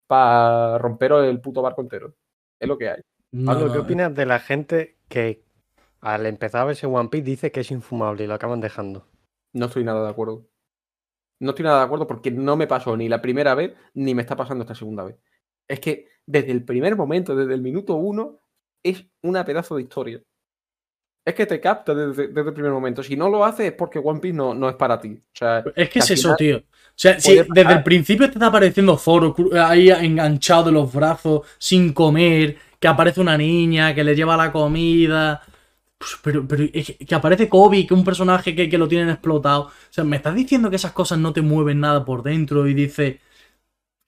para 0.08 0.78
romperos 0.78 1.26
el 1.26 1.42
puto 1.42 1.62
barco 1.62 1.82
entero. 1.82 2.14
Es 2.60 2.68
lo 2.68 2.78
que 2.78 2.90
hay. 2.90 3.02
No, 3.32 3.54
Pablo, 3.54 3.72
¿qué 3.72 3.80
opinas 3.80 4.14
de 4.16 4.26
la 4.26 4.40
gente 4.40 4.98
que 5.08 5.44
al 6.02 6.26
empezar 6.26 6.62
a 6.62 6.66
verse 6.66 6.88
One 6.88 7.10
Piece 7.10 7.26
dice 7.26 7.52
que 7.52 7.62
es 7.62 7.72
infumable 7.72 8.24
y 8.24 8.28
lo 8.28 8.34
acaban 8.34 8.62
dejando? 8.62 9.08
No 9.54 9.66
estoy 9.66 9.84
nada 9.84 10.04
de 10.04 10.10
acuerdo. 10.10 10.48
No 11.40 11.52
estoy 11.52 11.66
nada 11.66 11.80
de 11.80 11.86
acuerdo 11.86 12.08
porque 12.08 12.32
no 12.32 12.56
me 12.56 12.68
pasó 12.68 12.96
ni 12.98 13.10
la 13.10 13.22
primera 13.22 13.54
vez 13.54 13.76
ni 13.94 14.16
me 14.16 14.22
está 14.22 14.36
pasando 14.36 14.64
esta 14.64 14.76
segunda 14.76 15.04
vez. 15.04 15.18
Es 15.68 15.80
que 15.80 16.08
desde 16.26 16.52
el 16.52 16.64
primer 16.64 16.96
momento, 16.96 17.36
desde 17.36 17.54
el 17.54 17.62
minuto 17.62 17.96
uno, 17.96 18.40
es 18.84 19.06
una 19.22 19.46
pedazo 19.46 19.76
de 19.76 19.84
historia. 19.84 20.24
Es 21.28 21.36
que 21.36 21.46
te 21.46 21.60
capta 21.60 21.94
desde, 21.94 22.30
desde 22.30 22.48
el 22.50 22.54
primer 22.54 22.72
momento. 22.72 23.04
Si 23.04 23.18
no 23.18 23.28
lo 23.28 23.44
haces 23.44 23.66
es 23.68 23.72
porque 23.74 24.00
One 24.00 24.22
Piece 24.22 24.34
no, 24.38 24.54
no 24.54 24.70
es 24.70 24.76
para 24.76 24.98
ti. 24.98 25.10
O 25.10 25.36
sea, 25.38 25.62
Es 25.76 25.90
que 25.90 26.00
es 26.00 26.10
eso, 26.12 26.36
tío. 26.38 26.58
O 26.60 26.64
sea, 26.96 27.20
si 27.20 27.36
desde 27.54 27.74
el 27.74 27.84
principio 27.84 28.28
te 28.28 28.36
está 28.36 28.48
apareciendo 28.48 28.98
Zoro 28.98 29.36
ahí 29.62 29.90
enganchado 29.90 30.64
de 30.66 30.72
los 30.72 30.94
brazos, 30.94 31.42
sin 31.58 31.92
comer, 31.92 32.56
que 32.80 32.88
aparece 32.88 33.20
una 33.20 33.38
niña, 33.38 33.94
que 33.94 34.06
le 34.06 34.16
lleva 34.16 34.38
la 34.38 34.54
comida. 34.54 35.42
Pues, 35.98 36.18
pero, 36.24 36.48
pero 36.48 36.64
es 36.74 36.86
que, 36.88 36.98
que 37.06 37.16
aparece 37.16 37.50
Kobe, 37.50 37.86
que 37.86 37.94
es 37.94 38.00
un 38.00 38.06
personaje 38.06 38.56
que, 38.56 38.70
que 38.70 38.78
lo 38.78 38.88
tienen 38.88 39.10
explotado. 39.10 39.64
O 39.64 39.72
sea, 39.90 40.06
me 40.06 40.16
estás 40.16 40.34
diciendo 40.34 40.70
que 40.70 40.78
esas 40.78 40.94
cosas 40.94 41.20
no 41.20 41.34
te 41.34 41.42
mueven 41.42 41.82
nada 41.82 42.06
por 42.06 42.24
dentro 42.24 42.68
y 42.68 42.74
dice. 42.74 43.20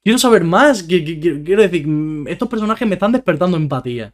Quiero 0.04 0.18
saber 0.18 0.44
más. 0.46 0.84
que- 0.84 1.20
quiero 1.44 1.62
decir, 1.62 1.86
mm, 1.86 2.28
estos 2.30 2.48
personajes 2.48 2.88
me 2.88 2.96
están 2.96 3.12
despertando 3.12 3.58
empatía. 3.58 4.14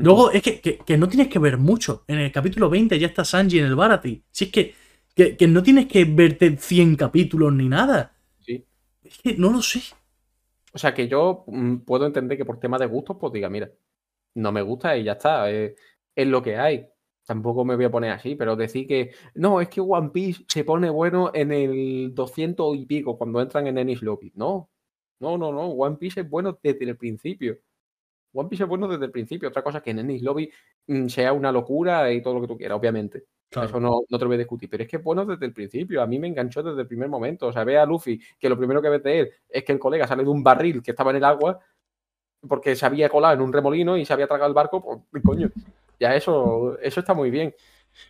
Luego 0.00 0.30
es 0.30 0.42
que, 0.42 0.60
que- 0.60 0.78
que 0.78 0.96
no 0.98 1.08
tienes 1.08 1.28
que 1.28 1.38
ver 1.38 1.58
mucho. 1.58 2.04
En 2.08 2.18
el 2.18 2.32
capítulo 2.32 2.68
20 2.70 2.98
ya 2.98 3.06
está 3.08 3.24
Sanji 3.24 3.58
en 3.60 3.66
el 3.66 3.74
Barati. 3.76 4.22
Si 4.30 4.44
es 4.46 4.52
que, 4.52 4.74
que, 5.14 5.36
que 5.36 5.46
no 5.48 5.62
tienes 5.62 5.86
que 5.86 6.04
verte 6.04 6.56
100 6.56 6.96
capítulos 6.96 7.52
ni 7.52 7.68
nada. 7.68 8.14
Sí. 8.40 8.64
Es 9.02 9.18
que 9.18 9.36
no 9.36 9.50
lo 9.52 9.62
sé. 9.62 9.80
O 10.74 10.78
sea, 10.78 10.94
que 10.94 11.08
yo 11.08 11.44
mm, 11.46 11.78
puedo 11.78 12.06
entender 12.06 12.38
que 12.38 12.44
por 12.44 12.58
tema 12.58 12.78
de 12.78 12.86
gustos, 12.86 13.16
pues 13.20 13.32
diga, 13.32 13.48
mira, 13.50 13.70
no 14.34 14.52
me 14.52 14.62
gusta 14.62 14.96
y 14.96 15.04
ya 15.04 15.12
está. 15.12 15.50
eh, 15.50 15.74
es 16.14 16.26
lo 16.26 16.42
que 16.42 16.56
hay. 16.56 16.86
Tampoco 17.26 17.64
me 17.64 17.76
voy 17.76 17.84
a 17.84 17.90
poner 17.90 18.10
así, 18.12 18.34
pero 18.34 18.56
decir 18.56 18.86
que 18.86 19.12
no, 19.36 19.60
es 19.60 19.68
que 19.68 19.80
One 19.80 20.10
Piece 20.10 20.44
se 20.48 20.64
pone 20.64 20.90
bueno 20.90 21.30
en 21.34 21.52
el 21.52 22.12
200 22.14 22.76
y 22.76 22.84
pico 22.86 23.16
cuando 23.16 23.40
entran 23.40 23.66
en 23.68 23.78
Ennis 23.78 24.02
Lobby. 24.02 24.32
No, 24.34 24.70
no, 25.20 25.38
no, 25.38 25.52
no. 25.52 25.66
One 25.68 25.96
Piece 25.96 26.20
es 26.22 26.28
bueno 26.28 26.58
desde 26.62 26.84
el 26.84 26.96
principio. 26.96 27.58
One 28.32 28.48
Piece 28.48 28.64
es 28.64 28.68
bueno 28.68 28.88
desde 28.88 29.04
el 29.04 29.10
principio. 29.10 29.48
Otra 29.48 29.62
cosa 29.62 29.78
es 29.78 29.84
que 29.84 29.90
en 29.90 30.00
Ennis 30.00 30.22
Lobby 30.22 30.50
mm, 30.86 31.08
sea 31.08 31.32
una 31.32 31.52
locura 31.52 32.12
y 32.12 32.22
todo 32.22 32.34
lo 32.34 32.40
que 32.40 32.48
tú 32.48 32.56
quieras, 32.56 32.78
obviamente. 32.78 33.24
Eso 33.50 33.78
no, 33.78 34.00
no 34.08 34.18
te 34.18 34.24
lo 34.24 34.28
voy 34.28 34.36
a 34.36 34.38
discutir. 34.38 34.70
Pero 34.70 34.84
es 34.84 34.88
que 34.88 34.96
es 34.96 35.02
bueno 35.02 35.26
desde 35.26 35.44
el 35.44 35.52
principio. 35.52 36.00
A 36.00 36.06
mí 36.06 36.18
me 36.18 36.28
enganchó 36.28 36.62
desde 36.62 36.80
el 36.80 36.86
primer 36.86 37.08
momento. 37.08 37.48
O 37.48 37.52
sea, 37.52 37.64
ve 37.64 37.76
a 37.78 37.84
Luffy 37.84 38.18
que 38.38 38.48
lo 38.48 38.56
primero 38.56 38.80
que 38.80 38.88
ves 38.88 39.02
de 39.02 39.20
él 39.20 39.30
es 39.48 39.62
que 39.64 39.72
el 39.72 39.78
colega 39.78 40.06
sale 40.06 40.24
de 40.24 40.30
un 40.30 40.42
barril 40.42 40.82
que 40.82 40.92
estaba 40.92 41.10
en 41.10 41.18
el 41.18 41.24
agua 41.24 41.60
porque 42.48 42.74
se 42.74 42.86
había 42.86 43.08
colado 43.08 43.34
en 43.34 43.40
un 43.42 43.52
remolino 43.52 43.96
y 43.96 44.04
se 44.04 44.12
había 44.12 44.26
tragado 44.26 44.48
el 44.48 44.54
barco. 44.54 45.02
Pues, 45.10 45.22
coño, 45.22 45.50
ya 46.00 46.14
eso, 46.14 46.78
eso 46.80 47.00
está 47.00 47.14
muy 47.14 47.30
bien. 47.30 47.54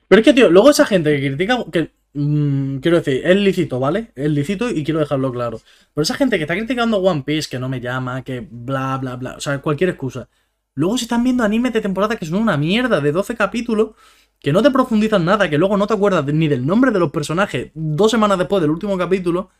Pero 0.07 0.21
es 0.21 0.25
que, 0.25 0.33
tío, 0.33 0.49
luego 0.49 0.71
esa 0.71 0.87
gente 0.87 1.21
que 1.21 1.27
critica. 1.27 1.59
Que, 1.71 1.91
mm, 2.15 2.79
quiero 2.79 2.99
decir, 2.99 3.23
es 3.25 3.37
lícito, 3.37 3.81
¿vale? 3.81 4.13
Es 4.15 4.31
lícito 4.31 4.71
y 4.71 4.85
quiero 4.85 5.01
dejarlo 5.01 5.33
claro. 5.33 5.61
Pero 5.95 6.03
esa 6.03 6.15
gente 6.15 6.37
que 6.37 6.45
está 6.45 6.55
criticando 6.55 6.99
One 6.99 7.23
Piece, 7.25 7.49
que 7.51 7.59
no 7.59 7.69
me 7.69 7.81
llama, 7.81 8.23
que 8.23 8.47
bla, 8.51 8.99
bla, 8.99 9.17
bla. 9.17 9.35
O 9.37 9.41
sea, 9.41 9.61
cualquier 9.61 9.91
excusa. 9.91 10.29
Luego 10.75 10.97
se 10.99 11.05
están 11.05 11.25
viendo 11.25 11.45
animes 11.45 11.73
de 11.73 11.81
temporada 11.81 12.17
que 12.17 12.27
son 12.27 12.41
una 12.43 12.57
mierda 12.57 13.01
de 13.01 13.13
12 13.13 13.37
capítulos. 13.37 13.91
Que 14.41 14.53
no 14.53 14.63
te 14.63 14.73
profundizan 14.73 15.25
nada, 15.25 15.49
que 15.49 15.57
luego 15.57 15.77
no 15.77 15.87
te 15.87 15.95
acuerdas 15.95 16.25
ni 16.27 16.49
del 16.49 16.67
nombre 16.67 16.91
de 16.91 16.99
los 16.99 17.13
personajes 17.13 17.71
dos 17.75 18.11
semanas 18.11 18.39
después 18.39 18.61
del 18.61 18.73
último 18.73 18.99
capítulo. 18.99 19.51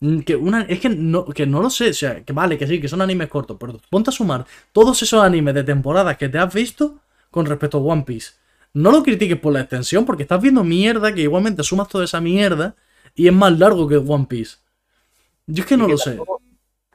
Mm, 0.00 0.20
Que 0.20 0.36
una, 0.36 0.62
es 0.62 0.80
que 0.80 0.88
no, 0.90 1.26
que 1.26 1.46
no 1.46 1.62
lo 1.62 1.70
sé, 1.70 1.90
o 1.90 1.94
sea, 1.94 2.24
que 2.24 2.32
vale, 2.32 2.58
que 2.58 2.66
sí, 2.66 2.80
que 2.80 2.88
son 2.88 3.02
animes 3.02 3.28
cortos, 3.28 3.56
pero 3.60 3.80
ponte 3.90 4.10
a 4.10 4.12
sumar 4.12 4.46
todos 4.72 5.02
esos 5.02 5.22
animes 5.22 5.54
de 5.54 5.64
temporadas 5.64 6.16
que 6.16 6.28
te 6.28 6.38
has 6.38 6.52
visto 6.54 7.00
con 7.30 7.46
respecto 7.46 7.78
a 7.78 7.82
One 7.82 8.02
Piece. 8.04 8.32
No 8.74 8.90
lo 8.90 9.02
critiques 9.02 9.38
por 9.38 9.52
la 9.52 9.60
extensión, 9.60 10.04
porque 10.06 10.22
estás 10.22 10.40
viendo 10.40 10.64
mierda 10.64 11.14
que 11.14 11.22
igualmente 11.22 11.62
sumas 11.62 11.88
toda 11.88 12.04
esa 12.04 12.20
mierda 12.20 12.74
y 13.14 13.26
es 13.26 13.32
más 13.32 13.58
largo 13.58 13.86
que 13.86 13.96
One 13.96 14.26
Piece. 14.26 14.58
Yo 15.46 15.62
es 15.62 15.68
que 15.68 15.76
no 15.76 15.86
que 15.86 15.92
lo 15.92 15.98
sé. 15.98 16.18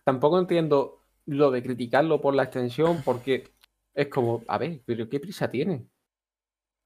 Tampoco, 0.04 0.40
entiendo 0.40 1.04
lo 1.26 1.52
de 1.52 1.62
criticarlo 1.62 2.22
por 2.22 2.34
la 2.34 2.44
extensión, 2.44 3.02
porque 3.04 3.50
es 3.94 4.08
como, 4.08 4.44
a 4.48 4.58
ver, 4.58 4.82
pero 4.86 5.08
¿qué 5.10 5.20
prisa 5.20 5.50
tiene? 5.50 5.86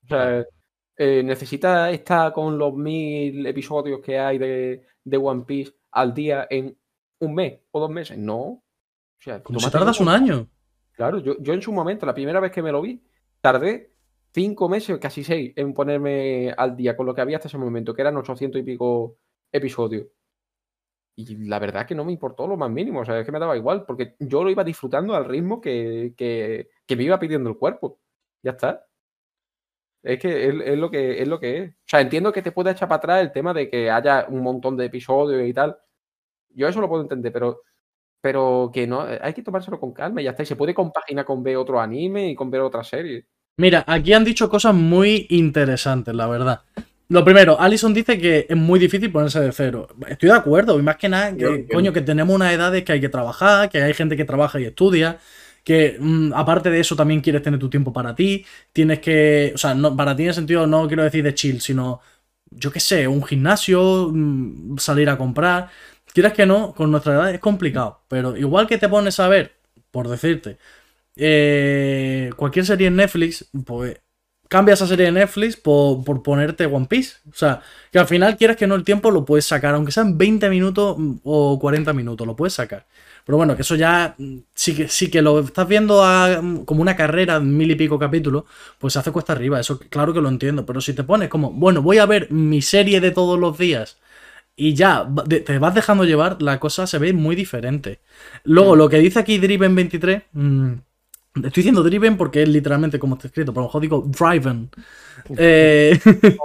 O 0.03 0.07
sea, 0.07 0.45
eh, 0.97 1.21
¿necesita 1.23 1.91
estar 1.91 2.33
con 2.33 2.57
los 2.57 2.73
mil 2.73 3.45
episodios 3.45 4.01
que 4.01 4.19
hay 4.19 4.37
de, 4.37 4.85
de 5.03 5.17
One 5.17 5.43
Piece 5.45 5.73
al 5.91 6.13
día 6.13 6.47
en 6.49 6.75
un 7.19 7.35
mes 7.35 7.59
o 7.71 7.79
dos 7.79 7.91
meses? 7.91 8.17
No. 8.17 8.37
O 8.37 8.63
sea, 9.19 9.41
Como 9.41 9.59
si 9.59 9.69
tardas 9.69 9.99
un 9.99 10.09
año. 10.09 10.47
Claro, 10.93 11.19
yo, 11.19 11.37
yo 11.39 11.53
en 11.53 11.61
su 11.61 11.71
momento, 11.71 12.05
la 12.05 12.13
primera 12.13 12.39
vez 12.39 12.51
que 12.51 12.63
me 12.63 12.71
lo 12.71 12.81
vi, 12.81 13.01
tardé 13.39 13.90
cinco 14.33 14.69
meses, 14.69 14.97
casi 14.99 15.23
seis, 15.23 15.53
en 15.55 15.73
ponerme 15.73 16.53
al 16.57 16.75
día 16.75 16.95
con 16.95 17.05
lo 17.05 17.13
que 17.15 17.21
había 17.21 17.37
hasta 17.37 17.47
ese 17.47 17.57
momento, 17.57 17.93
que 17.93 18.01
eran 18.01 18.17
800 18.17 18.61
y 18.61 18.63
pico 18.63 19.17
episodios. 19.51 20.07
Y 21.15 21.35
la 21.47 21.59
verdad 21.59 21.85
que 21.85 21.95
no 21.95 22.05
me 22.05 22.13
importó 22.13 22.47
lo 22.47 22.57
más 22.57 22.71
mínimo, 22.71 23.01
o 23.01 23.05
sea, 23.05 23.19
es 23.19 23.25
que 23.25 23.31
me 23.31 23.39
daba 23.39 23.57
igual, 23.57 23.85
porque 23.85 24.15
yo 24.19 24.43
lo 24.43 24.49
iba 24.49 24.63
disfrutando 24.63 25.13
al 25.15 25.25
ritmo 25.25 25.59
que, 25.61 26.13
que, 26.17 26.95
me 26.95 27.03
iba 27.03 27.19
pidiendo 27.19 27.49
el 27.49 27.57
cuerpo. 27.57 27.99
Ya 28.43 28.51
está. 28.51 28.87
Es 30.03 30.19
que 30.19 30.47
es, 30.47 30.55
es, 30.65 30.77
lo 30.79 30.89
que 30.89 31.21
es 31.21 31.27
lo 31.27 31.39
que 31.39 31.57
es. 31.57 31.69
O 31.71 31.73
sea, 31.85 32.01
entiendo 32.01 32.31
que 32.31 32.41
te 32.41 32.51
puede 32.51 32.71
echar 32.71 32.87
para 32.89 32.97
atrás 32.97 33.21
el 33.21 33.31
tema 33.31 33.53
de 33.53 33.69
que 33.69 33.91
haya 33.91 34.25
un 34.29 34.41
montón 34.41 34.75
de 34.77 34.85
episodios 34.85 35.47
y 35.47 35.53
tal. 35.53 35.77
Yo 36.49 36.67
eso 36.67 36.81
lo 36.81 36.89
puedo 36.89 37.03
entender, 37.03 37.31
pero, 37.33 37.63
pero 38.21 38.71
que 38.73 38.87
no, 38.87 39.01
hay 39.01 39.33
que 39.33 39.43
tomárselo 39.43 39.79
con 39.79 39.93
calma 39.93 40.21
y 40.21 40.25
ya 40.25 40.31
está. 40.31 40.43
Y 40.43 40.47
se 40.47 40.55
puede 40.55 40.73
compaginar 40.75 41.25
con 41.25 41.43
ver 41.43 41.57
otro 41.57 41.79
anime 41.79 42.29
y 42.29 42.35
con 42.35 42.51
ver 42.51 42.61
otra 42.61 42.83
serie. 42.83 43.27
Mira, 43.57 43.83
aquí 43.87 44.13
han 44.13 44.23
dicho 44.23 44.49
cosas 44.49 44.73
muy 44.73 45.27
interesantes, 45.29 46.15
la 46.15 46.27
verdad. 46.27 46.61
Lo 47.09 47.25
primero, 47.25 47.59
Alison 47.59 47.93
dice 47.93 48.17
que 48.17 48.45
es 48.49 48.55
muy 48.55 48.79
difícil 48.79 49.11
ponerse 49.11 49.41
de 49.41 49.51
cero. 49.51 49.89
Estoy 50.07 50.29
de 50.29 50.35
acuerdo, 50.35 50.79
y 50.79 50.81
más 50.81 50.95
que 50.95 51.09
nada, 51.09 51.35
que, 51.35 51.67
coño, 51.71 51.91
que 51.91 52.01
tenemos 52.01 52.33
una 52.33 52.53
edad 52.53 52.71
de 52.71 52.85
que 52.85 52.93
hay 52.93 53.01
que 53.01 53.09
trabajar, 53.09 53.69
que 53.69 53.83
hay 53.83 53.93
gente 53.93 54.15
que 54.15 54.23
trabaja 54.23 54.59
y 54.61 54.63
estudia, 54.63 55.19
que 55.63 55.97
mmm, 55.99 56.31
aparte 56.33 56.69
de 56.69 56.79
eso 56.79 56.95
también 56.95 57.19
quieres 57.19 57.43
tener 57.43 57.59
tu 57.59 57.69
tiempo 57.69 57.91
para 57.91 58.15
ti, 58.15 58.45
tienes 58.71 58.99
que, 58.99 59.51
o 59.53 59.57
sea, 59.57 59.75
no, 59.75 59.95
para 59.95 60.15
ti 60.15 60.23
en 60.23 60.29
el 60.29 60.35
sentido 60.35 60.65
no 60.65 60.87
quiero 60.87 61.03
decir 61.03 61.23
de 61.23 61.33
chill, 61.33 61.59
sino, 61.59 61.99
yo 62.49 62.71
qué 62.71 62.79
sé, 62.79 63.07
un 63.07 63.23
gimnasio, 63.23 64.09
mmm, 64.11 64.77
salir 64.77 65.09
a 65.09 65.17
comprar. 65.17 65.69
Quieras 66.13 66.33
que 66.33 66.45
no, 66.45 66.73
con 66.73 66.91
nuestra 66.91 67.13
edad 67.13 67.33
es 67.33 67.39
complicado, 67.39 68.01
pero 68.07 68.37
igual 68.37 68.67
que 68.67 68.77
te 68.77 68.89
pones 68.89 69.19
a 69.19 69.27
ver, 69.27 69.53
por 69.91 70.07
decirte, 70.07 70.57
eh, 71.23 72.31
cualquier 72.35 72.65
serie 72.65 72.87
en 72.87 72.95
Netflix, 72.95 73.47
pues 73.63 74.01
cambia 74.49 74.73
esa 74.73 74.87
serie 74.87 75.05
de 75.05 75.11
Netflix 75.11 75.55
por, 75.55 76.03
por, 76.03 76.23
ponerte 76.23 76.65
One 76.65 76.87
Piece. 76.87 77.17
O 77.29 77.35
sea, 77.35 77.61
que 77.91 77.99
al 77.99 78.07
final 78.07 78.37
quieras 78.37 78.57
que 78.57 78.65
no 78.65 78.73
el 78.73 78.83
tiempo 78.83 79.11
lo 79.11 79.23
puedes 79.23 79.45
sacar, 79.45 79.75
aunque 79.75 79.91
sean 79.91 80.17
20 80.17 80.49
minutos 80.49 80.97
o 81.23 81.59
40 81.59 81.93
minutos, 81.93 82.25
lo 82.25 82.35
puedes 82.35 82.53
sacar. 82.53 82.87
Pero 83.23 83.37
bueno, 83.37 83.55
que 83.55 83.61
eso 83.61 83.75
ya 83.75 84.15
sí 84.55 84.75
que, 84.75 84.87
sí 84.87 85.11
que 85.11 85.21
lo 85.21 85.39
estás 85.41 85.67
viendo 85.67 86.03
a, 86.03 86.41
como 86.65 86.81
una 86.81 86.95
carrera, 86.95 87.39
mil 87.39 87.69
y 87.69 87.75
pico 87.75 87.99
capítulos, 87.99 88.45
pues 88.79 88.93
se 88.93 88.99
hace 88.99 89.11
cuesta 89.11 89.33
arriba. 89.33 89.59
Eso 89.59 89.79
claro 89.79 90.13
que 90.13 90.21
lo 90.21 90.29
entiendo. 90.29 90.65
Pero 90.65 90.81
si 90.81 90.93
te 90.93 91.03
pones 91.03 91.29
como, 91.29 91.51
bueno, 91.51 91.83
voy 91.83 91.99
a 91.99 92.07
ver 92.07 92.31
mi 92.31 92.63
serie 92.63 92.99
de 92.99 93.11
todos 93.11 93.39
los 93.39 93.59
días 93.59 93.99
y 94.55 94.73
ya 94.73 95.07
te 95.29 95.59
vas 95.59 95.75
dejando 95.75 96.03
llevar, 96.03 96.41
la 96.41 96.59
cosa 96.59 96.87
se 96.87 96.97
ve 96.97 97.13
muy 97.13 97.35
diferente. 97.35 97.99
Luego, 98.43 98.75
lo 98.75 98.89
que 98.89 98.97
dice 98.97 99.19
aquí 99.19 99.37
Driven 99.37 99.75
23. 99.75 100.23
Mmm, 100.33 100.73
Estoy 101.33 101.61
diciendo 101.61 101.81
driven 101.81 102.17
porque 102.17 102.43
es 102.43 102.49
literalmente 102.49 102.99
como 102.99 103.15
está 103.15 103.27
escrito, 103.27 103.53
pero 103.53 103.61
a 103.61 103.63
lo 103.63 103.67
mejor 103.69 103.81
digo 103.81 104.01
driven. 104.07 104.69
Eh, 105.37 105.97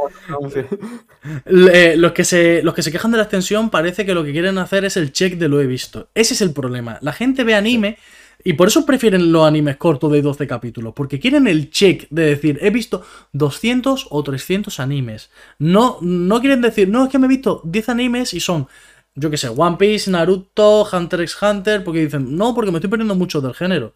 eh, 1.47 1.95
los, 1.97 2.13
que 2.13 2.25
se, 2.25 2.63
los 2.63 2.73
que 2.73 2.83
se 2.83 2.93
quejan 2.93 3.11
de 3.11 3.17
la 3.17 3.25
extensión 3.25 3.71
parece 3.71 4.07
que 4.07 4.15
lo 4.15 4.23
que 4.23 4.31
quieren 4.31 4.59
hacer 4.59 4.85
es 4.85 4.97
el 4.97 5.13
check 5.13 5.39
de 5.39 5.49
lo 5.49 5.61
he 5.61 5.67
visto. 5.67 6.09
Ese 6.15 6.35
es 6.35 6.41
el 6.41 6.53
problema. 6.53 6.99
La 7.03 7.13
gente 7.13 7.43
ve 7.43 7.55
anime 7.55 7.99
y 8.45 8.53
por 8.53 8.69
eso 8.69 8.87
prefieren 8.87 9.33
los 9.33 9.45
animes 9.45 9.77
cortos 9.77 10.13
de 10.13 10.23
12 10.23 10.47
capítulos, 10.47 10.93
porque 10.95 11.19
quieren 11.19 11.49
el 11.49 11.71
check 11.71 12.07
de 12.11 12.27
decir, 12.27 12.59
he 12.63 12.71
visto 12.71 13.05
200 13.33 14.07
o 14.11 14.23
300 14.23 14.79
animes. 14.79 15.31
No, 15.59 15.99
no 16.01 16.41
quieren 16.41 16.61
decir, 16.61 16.89
no, 16.89 17.07
es 17.07 17.11
que 17.11 17.19
me 17.19 17.27
he 17.27 17.31
visto 17.31 17.61
10 17.65 17.89
animes 17.89 18.35
y 18.35 18.41
son 18.41 18.69
yo 19.17 19.31
qué 19.31 19.39
sé, 19.39 19.49
One 19.49 19.79
Piece, 19.79 20.11
Naruto, 20.11 20.87
Hunter 20.93 21.23
x 21.23 21.39
Hunter, 21.41 21.83
porque 21.83 22.01
dicen, 22.01 22.37
no, 22.37 22.55
porque 22.55 22.71
me 22.71 22.77
estoy 22.79 22.91
perdiendo 22.91 23.15
mucho 23.15 23.41
del 23.41 23.55
género. 23.55 23.95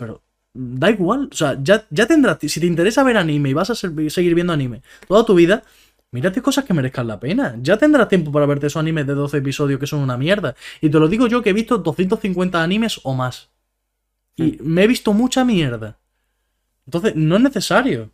Pero 0.00 0.22
da 0.54 0.90
igual, 0.90 1.28
o 1.30 1.36
sea, 1.36 1.58
ya, 1.62 1.86
ya 1.90 2.06
tendrás, 2.06 2.38
si 2.40 2.58
te 2.58 2.66
interesa 2.66 3.02
ver 3.04 3.18
anime 3.18 3.50
y 3.50 3.52
vas 3.52 3.68
a 3.68 3.74
ser, 3.74 3.92
seguir 4.10 4.34
viendo 4.34 4.54
anime 4.54 4.80
toda 5.06 5.26
tu 5.26 5.34
vida, 5.34 5.62
mírate 6.10 6.40
cosas 6.40 6.64
que 6.64 6.72
merezcan 6.72 7.06
la 7.06 7.20
pena. 7.20 7.56
Ya 7.60 7.76
tendrás 7.76 8.08
tiempo 8.08 8.32
para 8.32 8.46
verte 8.46 8.66
esos 8.66 8.80
animes 8.80 9.06
de 9.06 9.14
12 9.14 9.36
episodios 9.36 9.78
que 9.78 9.86
son 9.86 10.00
una 10.00 10.16
mierda. 10.16 10.56
Y 10.80 10.88
te 10.88 10.98
lo 10.98 11.06
digo 11.06 11.26
yo 11.26 11.42
que 11.42 11.50
he 11.50 11.52
visto 11.52 11.76
250 11.76 12.62
animes 12.62 12.98
o 13.04 13.14
más. 13.14 13.50
Y 14.36 14.56
me 14.62 14.84
he 14.84 14.86
visto 14.86 15.12
mucha 15.12 15.44
mierda. 15.44 15.98
Entonces, 16.86 17.14
no 17.14 17.36
es 17.36 17.42
necesario. 17.42 18.10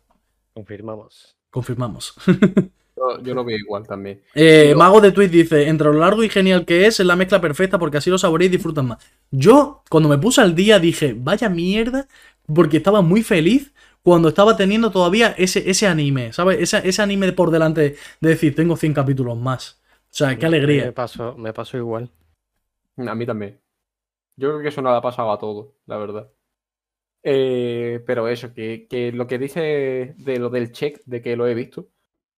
Confirmamos. 0.53 1.37
Confirmamos. 1.49 2.13
Yo, 2.97 3.21
yo, 3.21 3.35
lo 3.35 3.45
veo 3.45 3.57
igual 3.57 3.85
también. 3.85 4.21
Eh, 4.33 4.69
yo... 4.71 4.77
Mago 4.77 4.99
de 4.99 5.11
Tweet 5.11 5.29
dice: 5.29 5.67
Entre 5.67 5.85
lo 5.85 5.99
largo 5.99 6.23
y 6.23 6.29
genial 6.29 6.65
que 6.65 6.87
es, 6.87 6.99
es 6.99 7.05
la 7.05 7.15
mezcla 7.15 7.39
perfecta 7.39 7.77
porque 7.77 7.97
así 7.97 8.09
lo 8.09 8.17
saboreas 8.17 8.49
y 8.49 8.57
disfrutan 8.57 8.87
más. 8.87 8.97
Yo, 9.29 9.83
cuando 9.89 10.09
me 10.09 10.17
puse 10.17 10.41
al 10.41 10.55
día, 10.55 10.79
dije: 10.79 11.15
Vaya 11.15 11.47
mierda, 11.47 12.07
porque 12.53 12.77
estaba 12.77 13.01
muy 13.01 13.21
feliz 13.21 13.73
cuando 14.01 14.29
estaba 14.29 14.57
teniendo 14.57 14.89
todavía 14.89 15.35
ese, 15.37 15.69
ese 15.69 15.85
anime, 15.85 16.33
¿sabes? 16.33 16.59
Ese, 16.59 16.87
ese 16.87 17.01
anime 17.01 17.31
por 17.33 17.51
delante 17.51 17.95
de 18.19 18.29
decir: 18.29 18.55
Tengo 18.55 18.75
100 18.75 18.93
capítulos 18.93 19.37
más. 19.37 19.79
O 20.09 20.13
sea, 20.17 20.35
qué 20.37 20.47
alegría. 20.47 20.85
Me 20.85 20.91
pasó, 20.93 21.37
me 21.37 21.53
pasó 21.53 21.77
igual. 21.77 22.09
A 22.97 23.13
mí 23.13 23.25
también. 23.25 23.59
Yo 24.35 24.49
creo 24.49 24.61
que 24.61 24.69
eso 24.69 24.81
no 24.81 24.91
le 24.91 24.97
ha 24.97 25.01
pasado 25.01 25.31
a 25.31 25.37
todo, 25.37 25.75
la 25.85 25.97
verdad. 25.97 26.31
Eh, 27.23 28.03
pero 28.05 28.27
eso, 28.27 28.53
que, 28.53 28.87
que 28.87 29.11
lo 29.11 29.27
que 29.27 29.37
dice 29.37 30.15
de 30.17 30.39
lo 30.39 30.49
del 30.49 30.71
check, 30.71 31.01
de 31.05 31.21
que 31.21 31.35
lo 31.35 31.47
he 31.47 31.53
visto. 31.53 31.89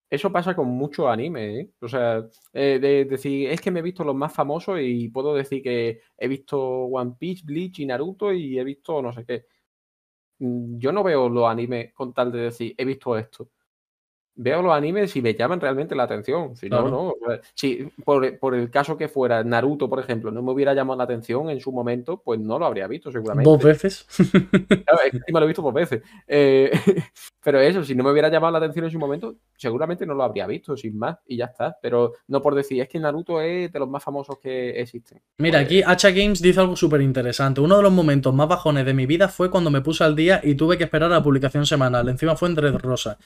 Eso 0.10 0.32
pasa 0.32 0.56
con 0.56 0.68
muchos 0.68 1.08
animes, 1.08 1.66
¿eh? 1.66 1.72
O 1.82 1.88
sea, 1.88 2.26
eh, 2.54 2.80
de, 2.82 3.06
decir, 3.06 3.50
es 3.50 3.62
que 3.62 3.70
me 3.70 3.80
he 3.80 3.84
visto 3.84 4.04
los 4.04 4.16
más 4.16 4.34
famosos 4.34 4.80
y 4.82 5.08
puedo 5.10 5.36
decir 5.36 5.62
que 5.62 6.02
he 6.18 6.28
visto 6.28 6.60
One 6.60 7.14
Piece, 7.20 7.44
Bleach 7.46 7.80
y 7.80 7.86
Naruto 7.86 8.34
y 8.34 8.58
he 8.58 8.64
visto 8.64 9.02
no 9.02 9.14
sé 9.14 9.26
qué. 9.26 9.46
Yo 10.40 10.92
no 10.92 11.04
veo 11.04 11.30
los 11.30 11.46
animes 11.48 11.94
con 11.94 12.14
tal 12.14 12.32
de 12.32 12.40
decir, 12.40 12.74
he 12.78 12.86
visto 12.86 13.18
esto. 13.18 13.50
Veo 14.42 14.62
los 14.62 14.72
animes 14.72 15.12
si 15.12 15.22
me 15.22 15.34
llaman 15.34 15.60
realmente 15.60 15.96
la 15.96 16.04
atención. 16.04 16.56
Si 16.56 16.70
claro. 16.70 16.90
no, 16.90 17.14
no. 17.20 17.40
Si 17.54 17.92
por, 18.06 18.40
por, 18.40 18.56
el 18.56 18.72
caso 18.72 18.96
que 18.96 19.10
fuera 19.10 19.44
Naruto, 19.44 19.90
por 19.90 20.00
ejemplo, 20.00 20.32
no 20.32 20.42
me 20.42 20.54
hubiera 20.54 20.74
llamado 20.74 20.98
la 20.98 21.04
atención 21.04 21.50
en 21.50 21.60
su 21.60 21.74
momento, 21.74 22.22
pues 22.24 22.40
no 22.40 22.58
lo 22.58 22.66
habría 22.66 22.88
visto 22.88 23.12
seguramente. 23.12 23.50
¿Dos 23.50 23.62
veces? 23.62 24.08
Claro, 24.70 25.02
es 25.06 25.12
que 25.12 25.18
sí 25.18 25.34
me 25.34 25.40
lo 25.40 25.44
he 25.44 25.48
visto 25.48 25.62
dos 25.62 25.74
veces. 25.74 26.02
Eh, 26.26 26.72
pero 27.44 27.60
eso, 27.60 27.84
si 27.84 27.94
no 27.96 28.04
me 28.04 28.12
hubiera 28.12 28.30
llamado 28.30 28.54
la 28.54 28.60
atención 28.60 28.86
en 28.86 28.92
su 28.92 28.98
momento, 28.98 29.36
seguramente 29.58 30.06
no 30.06 30.14
lo 30.14 30.24
habría 30.24 30.48
visto, 30.48 30.78
sin 30.78 30.98
más, 30.98 31.18
y 31.28 31.36
ya 31.36 31.46
está. 31.46 31.78
Pero 31.82 32.14
no 32.28 32.42
por 32.42 32.56
decir, 32.56 32.82
es 32.82 32.88
que 32.88 32.98
Naruto 32.98 33.42
es 33.42 33.72
de 33.72 33.80
los 33.80 33.90
más 33.90 34.02
famosos 34.02 34.40
que 34.40 34.80
existen. 34.80 35.22
Mira, 35.38 35.60
pues... 35.60 35.66
aquí 35.66 35.84
Hacha 35.86 36.12
Games 36.12 36.42
dice 36.42 36.62
algo 36.62 36.78
súper 36.78 37.02
interesante. 37.02 37.60
Uno 37.60 37.76
de 37.76 37.84
los 37.84 37.92
momentos 37.92 38.34
más 38.34 38.48
bajones 38.48 38.86
de 38.86 38.94
mi 38.94 39.06
vida 39.06 39.28
fue 39.28 39.52
cuando 39.52 39.70
me 39.70 39.82
puse 39.82 40.06
al 40.06 40.16
día 40.16 40.40
y 40.42 40.56
tuve 40.56 40.78
que 40.78 40.86
esperar 40.86 41.12
a 41.12 41.16
la 41.16 41.24
publicación 41.24 41.66
semanal. 41.66 42.08
Encima 42.08 42.38
fue 42.38 42.48
en 42.48 42.56
Red 42.56 42.78
Rosa. 42.78 43.18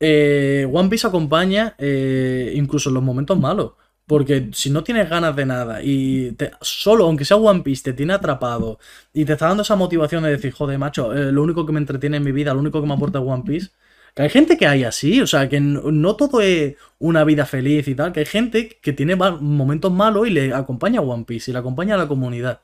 Eh, 0.00 0.68
One 0.70 0.88
Piece 0.88 1.06
acompaña 1.06 1.74
eh, 1.78 2.52
incluso 2.54 2.90
en 2.90 2.94
los 2.94 3.02
momentos 3.02 3.38
malos. 3.38 3.72
Porque 4.06 4.50
si 4.52 4.70
no 4.70 4.84
tienes 4.84 5.10
ganas 5.10 5.34
de 5.34 5.46
nada 5.46 5.82
y 5.82 6.30
te, 6.32 6.52
solo, 6.60 7.06
aunque 7.06 7.24
sea 7.24 7.36
One 7.38 7.62
Piece, 7.62 7.82
te 7.82 7.92
tiene 7.92 8.12
atrapado 8.12 8.78
y 9.12 9.24
te 9.24 9.32
está 9.32 9.48
dando 9.48 9.64
esa 9.64 9.74
motivación 9.74 10.22
de 10.22 10.30
decir, 10.30 10.52
joder, 10.52 10.78
macho, 10.78 11.12
eh, 11.12 11.32
lo 11.32 11.42
único 11.42 11.66
que 11.66 11.72
me 11.72 11.80
entretiene 11.80 12.18
en 12.18 12.22
mi 12.24 12.30
vida, 12.30 12.54
lo 12.54 12.60
único 12.60 12.80
que 12.80 12.86
me 12.86 12.94
aporta 12.94 13.18
One 13.20 13.42
Piece. 13.44 13.70
Que 14.14 14.22
hay 14.22 14.30
gente 14.30 14.56
que 14.56 14.66
hay 14.66 14.84
así, 14.84 15.20
o 15.20 15.26
sea, 15.26 15.48
que 15.48 15.60
no, 15.60 15.90
no 15.90 16.16
todo 16.16 16.40
es 16.40 16.76
una 16.98 17.24
vida 17.24 17.46
feliz 17.46 17.86
y 17.88 17.94
tal, 17.94 18.12
que 18.12 18.20
hay 18.20 18.26
gente 18.26 18.78
que 18.80 18.92
tiene 18.92 19.16
momentos 19.16 19.92
malos 19.92 20.26
y 20.28 20.30
le 20.30 20.54
acompaña 20.54 21.00
a 21.00 21.02
One 21.02 21.24
Piece 21.24 21.50
y 21.50 21.52
le 21.52 21.58
acompaña 21.58 21.94
a 21.96 21.98
la 21.98 22.08
comunidad. 22.08 22.60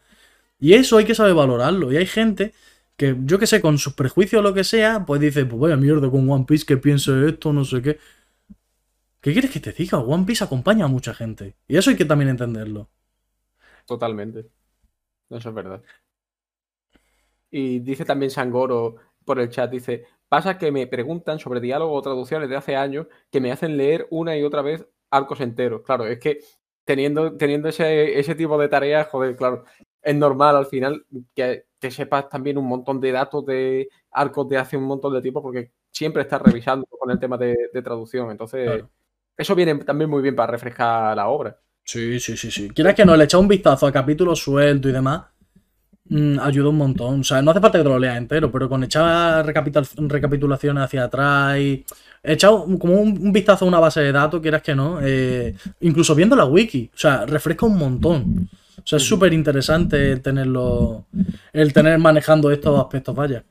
Y 0.60 0.74
eso 0.74 0.96
hay 0.98 1.04
que 1.04 1.14
saber 1.14 1.34
valorarlo. 1.34 1.92
Y 1.92 1.96
hay 1.96 2.06
gente 2.06 2.54
que 3.02 3.16
yo 3.24 3.36
que 3.36 3.48
sé, 3.48 3.60
con 3.60 3.78
sus 3.78 3.94
prejuicios 3.94 4.38
o 4.38 4.42
lo 4.44 4.54
que 4.54 4.62
sea, 4.62 5.04
pues 5.04 5.20
dice, 5.20 5.44
pues 5.44 5.60
vaya 5.60 5.76
mierda 5.76 6.08
con 6.08 6.30
One 6.30 6.44
Piece 6.46 6.64
que 6.64 6.76
piense 6.76 7.26
esto, 7.26 7.52
no 7.52 7.64
sé 7.64 7.82
qué. 7.82 7.98
¿Qué 9.20 9.32
quieres 9.32 9.50
que 9.50 9.58
te 9.58 9.72
diga? 9.72 9.98
One 9.98 10.24
Piece 10.24 10.44
acompaña 10.44 10.84
a 10.84 10.88
mucha 10.88 11.12
gente. 11.12 11.56
Y 11.66 11.76
eso 11.76 11.90
hay 11.90 11.96
que 11.96 12.04
también 12.04 12.28
entenderlo. 12.28 12.88
Totalmente. 13.86 14.46
Eso 15.30 15.48
es 15.48 15.54
verdad. 15.54 15.82
Y 17.50 17.80
dice 17.80 18.04
también 18.04 18.30
Sangoro 18.30 18.94
por 19.24 19.40
el 19.40 19.48
chat, 19.48 19.68
dice, 19.68 20.04
pasa 20.28 20.56
que 20.56 20.70
me 20.70 20.86
preguntan 20.86 21.40
sobre 21.40 21.58
diálogo 21.60 21.94
o 21.94 22.02
traducciones 22.02 22.48
de 22.48 22.56
hace 22.56 22.76
años 22.76 23.08
que 23.32 23.40
me 23.40 23.50
hacen 23.50 23.76
leer 23.76 24.06
una 24.10 24.36
y 24.38 24.44
otra 24.44 24.62
vez 24.62 24.86
arcos 25.10 25.40
enteros. 25.40 25.82
Claro, 25.82 26.06
es 26.06 26.20
que 26.20 26.38
teniendo, 26.84 27.36
teniendo 27.36 27.68
ese, 27.68 28.16
ese 28.16 28.36
tipo 28.36 28.56
de 28.58 28.68
tareas, 28.68 29.08
joder, 29.08 29.34
claro, 29.34 29.64
es 30.02 30.14
normal 30.14 30.54
al 30.54 30.66
final 30.66 31.04
que 31.34 31.66
te 31.82 31.90
sepas 31.90 32.28
también 32.28 32.56
un 32.59 32.66
montón 32.66 33.00
de 33.00 33.10
datos 33.10 33.44
de 33.44 33.88
arcos 34.12 34.48
de 34.48 34.56
hace 34.56 34.76
un 34.76 34.84
montón 34.84 35.12
de 35.12 35.20
tiempo 35.20 35.42
porque 35.42 35.72
siempre 35.90 36.22
estás 36.22 36.40
revisando 36.40 36.86
con 36.86 37.10
el 37.10 37.18
tema 37.18 37.36
de, 37.36 37.56
de 37.74 37.82
traducción. 37.82 38.30
Entonces, 38.30 38.66
claro. 38.66 38.88
eso 39.36 39.56
viene 39.56 39.74
también 39.78 40.09
muy 40.09 40.22
bien 40.22 40.36
para 40.36 40.52
refrescar 40.52 41.16
la 41.16 41.26
obra. 41.26 41.59
Sí, 41.82 42.20
sí, 42.20 42.36
sí, 42.36 42.52
sí. 42.52 42.70
Quieras 42.70 42.94
que 42.94 43.04
no, 43.04 43.16
le 43.16 43.24
echa 43.24 43.36
un 43.36 43.48
vistazo 43.48 43.84
a 43.88 43.92
capítulos 43.92 44.38
sueltos 44.38 44.90
y 44.90 44.94
demás, 44.94 45.24
mmm, 46.04 46.38
ayuda 46.38 46.68
un 46.68 46.76
montón. 46.76 47.20
O 47.20 47.24
sea, 47.24 47.42
no 47.42 47.50
hace 47.50 47.60
falta 47.60 47.78
que 47.78 47.82
te 47.82 47.90
lo 47.90 47.98
leas 47.98 48.16
entero, 48.16 48.52
pero 48.52 48.68
con 48.68 48.84
echar 48.84 49.44
recapitul 49.44 49.84
recapitulaciones 50.09 50.84
hacia 50.84 51.02
atrás 51.02 51.59
y 51.59 51.84
echar 52.22 52.52
como 52.78 52.94
un, 52.94 53.26
un, 53.26 53.32
vistazo 53.32 53.64
a 53.64 53.68
una 53.68 53.80
base 53.80 54.02
de 54.02 54.12
datos, 54.12 54.40
quieras 54.40 54.62
que 54.62 54.76
no, 54.76 55.00
eh, 55.02 55.56
incluso 55.80 56.14
viendo 56.14 56.36
la 56.36 56.44
wiki, 56.44 56.92
o 56.94 56.98
sea, 56.98 57.26
refresca 57.26 57.66
un 57.66 57.76
montón. 57.76 58.48
O 58.78 58.86
sea, 58.86 58.97
es 58.97 59.03
súper 59.03 59.32
interesante 59.32 60.12
el 60.12 60.23
tenerlo. 60.23 61.07
El 61.53 61.73
tener 61.73 61.99
manejando 61.99 62.51
estos 62.51 62.78
aspectos, 62.78 63.15
vaya. 63.15 63.44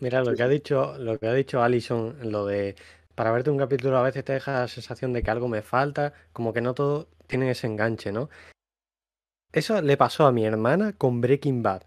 Mira, 0.00 0.22
lo 0.22 0.34
que 0.34 0.42
ha 0.42 0.48
dicho, 0.48 0.98
lo 0.98 1.18
que 1.18 1.28
ha 1.28 1.32
dicho 1.32 1.62
Alison, 1.62 2.16
lo 2.22 2.46
de 2.46 2.76
para 3.14 3.30
verte 3.30 3.50
un 3.50 3.58
capítulo 3.58 3.96
a 3.96 4.02
veces 4.02 4.24
te 4.24 4.32
deja 4.32 4.60
la 4.60 4.68
sensación 4.68 5.12
de 5.12 5.22
que 5.22 5.30
algo 5.30 5.48
me 5.48 5.62
falta, 5.62 6.12
como 6.32 6.52
que 6.52 6.60
no 6.60 6.74
todo 6.74 7.08
tiene 7.26 7.50
ese 7.50 7.66
enganche, 7.66 8.12
¿no? 8.12 8.28
Eso 9.52 9.80
le 9.80 9.96
pasó 9.96 10.26
a 10.26 10.32
mi 10.32 10.44
hermana 10.44 10.94
con 10.94 11.20
Breaking 11.20 11.62
Bad, 11.62 11.82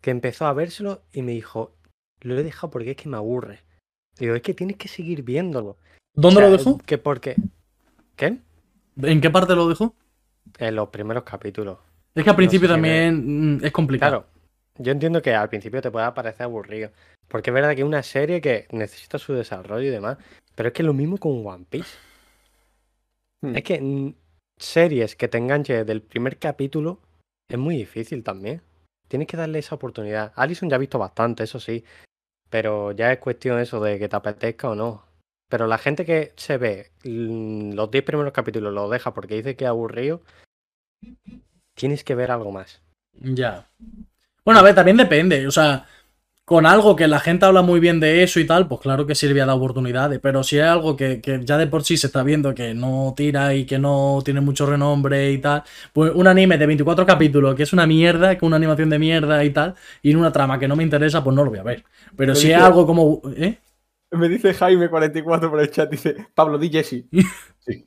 que 0.00 0.10
empezó 0.10 0.46
a 0.46 0.54
vérselo 0.54 1.02
y 1.12 1.20
me 1.22 1.32
dijo, 1.32 1.74
lo 2.20 2.38
he 2.38 2.42
dejado 2.42 2.70
porque 2.70 2.92
es 2.92 2.96
que 2.96 3.10
me 3.10 3.18
aburre. 3.18 3.62
Digo, 4.18 4.34
es 4.34 4.42
que 4.42 4.54
tienes 4.54 4.76
que 4.76 4.88
seguir 4.88 5.22
viéndolo. 5.22 5.76
¿Dónde 6.14 6.38
O 6.38 6.40
sea, 6.40 6.50
lo 6.50 6.56
dejó? 6.56 6.78
Que 6.78 6.98
porque... 6.98 7.36
¿Qué? 8.16 8.38
¿En 9.02 9.20
qué 9.20 9.30
parte 9.30 9.54
lo 9.54 9.68
dejó? 9.68 9.94
En 10.58 10.76
los 10.76 10.88
primeros 10.88 11.24
capítulos. 11.24 11.78
Es 12.14 12.24
que 12.24 12.30
al 12.30 12.34
No 12.34 12.38
principio 12.38 12.68
sé 12.68 12.74
también 12.74 13.56
mm, 13.56 13.64
es 13.64 13.72
complicado. 13.72 14.22
Claro, 14.22 14.40
yo 14.78 14.92
entiendo 14.92 15.22
que 15.22 15.34
al 15.34 15.48
principio 15.48 15.80
te 15.80 15.90
pueda 15.90 16.14
parecer 16.14 16.44
aburrido, 16.44 16.90
porque 17.28 17.50
es 17.50 17.54
verdad 17.54 17.74
que 17.74 17.82
es 17.82 17.86
una 17.86 18.02
serie 18.02 18.40
que 18.40 18.66
necesita 18.72 19.18
su 19.18 19.34
desarrollo 19.34 19.86
y 19.86 19.90
demás, 19.90 20.18
pero 20.54 20.68
es 20.68 20.72
que 20.72 20.82
lo 20.82 20.92
mismo 20.92 21.18
con 21.18 21.46
One 21.46 21.66
Piece. 21.68 21.96
Hmm. 23.42 23.56
Es 23.56 23.62
que 23.62 23.80
mm, 23.80 24.14
series 24.58 25.16
que 25.16 25.28
te 25.28 25.38
enganche 25.38 25.74
desde 25.74 25.92
el 25.92 26.02
primer 26.02 26.38
capítulo 26.38 27.00
es 27.48 27.58
muy 27.58 27.76
difícil 27.76 28.24
también. 28.24 28.62
Tienes 29.08 29.26
que 29.26 29.36
darle 29.36 29.58
esa 29.58 29.74
oportunidad. 29.74 30.32
Alison 30.36 30.68
ya 30.68 30.76
ha 30.76 30.78
visto 30.78 30.98
bastante, 30.98 31.44
eso 31.44 31.58
sí, 31.58 31.84
pero 32.48 32.92
ya 32.92 33.12
es 33.12 33.18
cuestión 33.18 33.58
eso 33.58 33.80
de 33.80 33.98
que 33.98 34.08
te 34.08 34.16
apetezca 34.16 34.68
o 34.70 34.74
no. 34.74 35.04
Pero 35.48 35.66
la 35.66 35.78
gente 35.78 36.04
que 36.04 36.32
se 36.36 36.58
ve 36.58 36.90
mm, 37.04 37.72
los 37.72 37.90
10 37.90 38.04
primeros 38.04 38.32
capítulos 38.32 38.72
lo 38.72 38.88
deja 38.88 39.12
porque 39.14 39.36
dice 39.36 39.56
que 39.56 39.64
es 39.64 39.70
aburrido, 39.70 40.22
tienes 41.74 42.04
que 42.04 42.14
ver 42.14 42.30
algo 42.30 42.52
más. 42.52 42.82
Ya. 43.12 43.68
Bueno, 44.44 44.60
a 44.60 44.62
ver, 44.62 44.74
también 44.74 44.96
depende. 44.96 45.46
O 45.46 45.50
sea, 45.50 45.86
con 46.50 46.66
algo 46.66 46.96
que 46.96 47.06
la 47.06 47.20
gente 47.20 47.46
habla 47.46 47.62
muy 47.62 47.78
bien 47.78 48.00
de 48.00 48.24
eso 48.24 48.40
y 48.40 48.44
tal, 48.44 48.66
pues 48.66 48.80
claro 48.80 49.06
que 49.06 49.14
sirve 49.14 49.40
a 49.40 49.46
dar 49.46 49.56
oportunidades. 49.56 50.18
Pero 50.20 50.42
si 50.42 50.58
es 50.58 50.64
algo 50.64 50.96
que, 50.96 51.20
que 51.20 51.40
ya 51.44 51.56
de 51.56 51.68
por 51.68 51.84
sí 51.84 51.96
se 51.96 52.08
está 52.08 52.24
viendo 52.24 52.54
que 52.56 52.74
no 52.74 53.14
tira 53.16 53.54
y 53.54 53.66
que 53.66 53.78
no 53.78 54.18
tiene 54.24 54.40
mucho 54.40 54.66
renombre 54.66 55.30
y 55.30 55.38
tal, 55.38 55.62
pues 55.92 56.12
un 56.12 56.26
anime 56.26 56.58
de 56.58 56.66
24 56.66 57.06
capítulos 57.06 57.54
que 57.54 57.62
es 57.62 57.72
una 57.72 57.86
mierda, 57.86 58.36
que 58.36 58.44
una 58.44 58.56
animación 58.56 58.90
de 58.90 58.98
mierda 58.98 59.44
y 59.44 59.50
tal, 59.50 59.76
y 60.02 60.10
en 60.10 60.16
una 60.16 60.32
trama 60.32 60.58
que 60.58 60.66
no 60.66 60.74
me 60.74 60.82
interesa, 60.82 61.22
pues 61.22 61.36
no 61.36 61.44
lo 61.44 61.50
voy 61.50 61.60
a 61.60 61.62
ver. 61.62 61.84
Pero 62.16 62.32
Me 62.32 62.36
si 62.36 62.50
es 62.50 62.58
algo 62.58 62.84
como. 62.84 63.22
¿Eh? 63.36 63.56
Me 64.10 64.28
dice 64.28 64.52
Jaime44 64.52 65.50
por 65.50 65.60
el 65.60 65.70
chat, 65.70 65.88
dice, 65.88 66.16
Pablo, 66.34 66.58
di 66.58 66.68
Jesse. 66.68 67.04
Sí. 67.60 67.86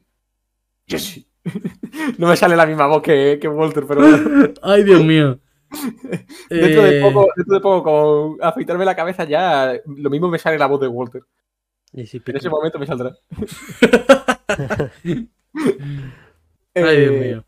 Jesse. 0.87 1.25
no 2.17 2.27
me 2.27 2.35
sale 2.35 2.55
la 2.55 2.65
misma 2.65 2.87
voz 2.87 3.01
que, 3.01 3.37
que 3.41 3.47
Walter, 3.47 3.85
pero 3.87 4.01
bueno. 4.01 4.53
Ay, 4.61 4.83
Dios 4.83 5.03
mío. 5.03 5.39
dentro, 6.49 6.83
de 6.83 6.99
Eh, 6.99 7.01
poco, 7.01 7.27
dentro 7.35 7.55
de 7.55 7.61
poco, 7.61 7.83
con 7.83 8.37
afeitarme 8.45 8.85
la 8.85 8.95
cabeza 8.95 9.23
ya, 9.25 9.73
lo 9.85 10.09
mismo 10.09 10.27
me 10.29 10.39
sale 10.39 10.57
la 10.57 10.67
voz 10.67 10.79
de 10.81 10.87
Walter. 10.87 11.23
Y 11.91 12.05
si 12.07 12.21
En 12.25 12.37
ese 12.37 12.49
momento 12.49 12.79
me 12.79 12.87
saldrá. 12.87 13.15
Ay, 16.75 16.97
Dios 16.97 17.11
Eh, 17.13 17.19
mío. 17.19 17.45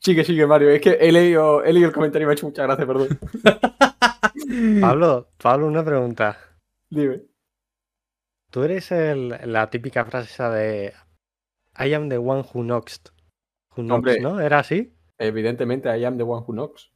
Sigue, 0.00 0.24
sigue, 0.24 0.46
Mario. 0.46 0.70
Es 0.70 0.80
que 0.80 0.96
he 1.00 1.10
leído, 1.10 1.64
he 1.64 1.72
leído 1.72 1.88
el 1.88 1.94
comentario 1.94 2.24
y 2.24 2.26
me 2.26 2.32
ha 2.32 2.34
hecho 2.34 2.46
mucha 2.46 2.62
gracia, 2.64 2.86
perdón. 2.86 3.08
Pablo, 4.80 5.28
Pablo, 5.38 5.66
una 5.66 5.84
pregunta. 5.84 6.38
Dime. 6.90 7.22
¿Tú 8.50 8.62
eres 8.62 8.90
el- 8.92 9.36
la 9.44 9.68
típica 9.70 10.04
frase 10.04 10.30
esa 10.32 10.50
de 10.50 10.94
I 11.78 11.92
am 11.94 12.08
the 12.08 12.18
one 12.18 12.42
who 12.54 12.62
knocks? 12.62 13.00
Who 13.78 13.84
knocks, 13.84 13.96
Hombre. 13.96 14.20
¿no? 14.20 14.40
¿Era 14.40 14.58
así? 14.58 14.92
Evidentemente, 15.18 15.88
I 15.96 16.04
am 16.04 16.16
the 16.16 16.24
one 16.24 16.44
who 16.46 16.52
knocks. 16.52 16.90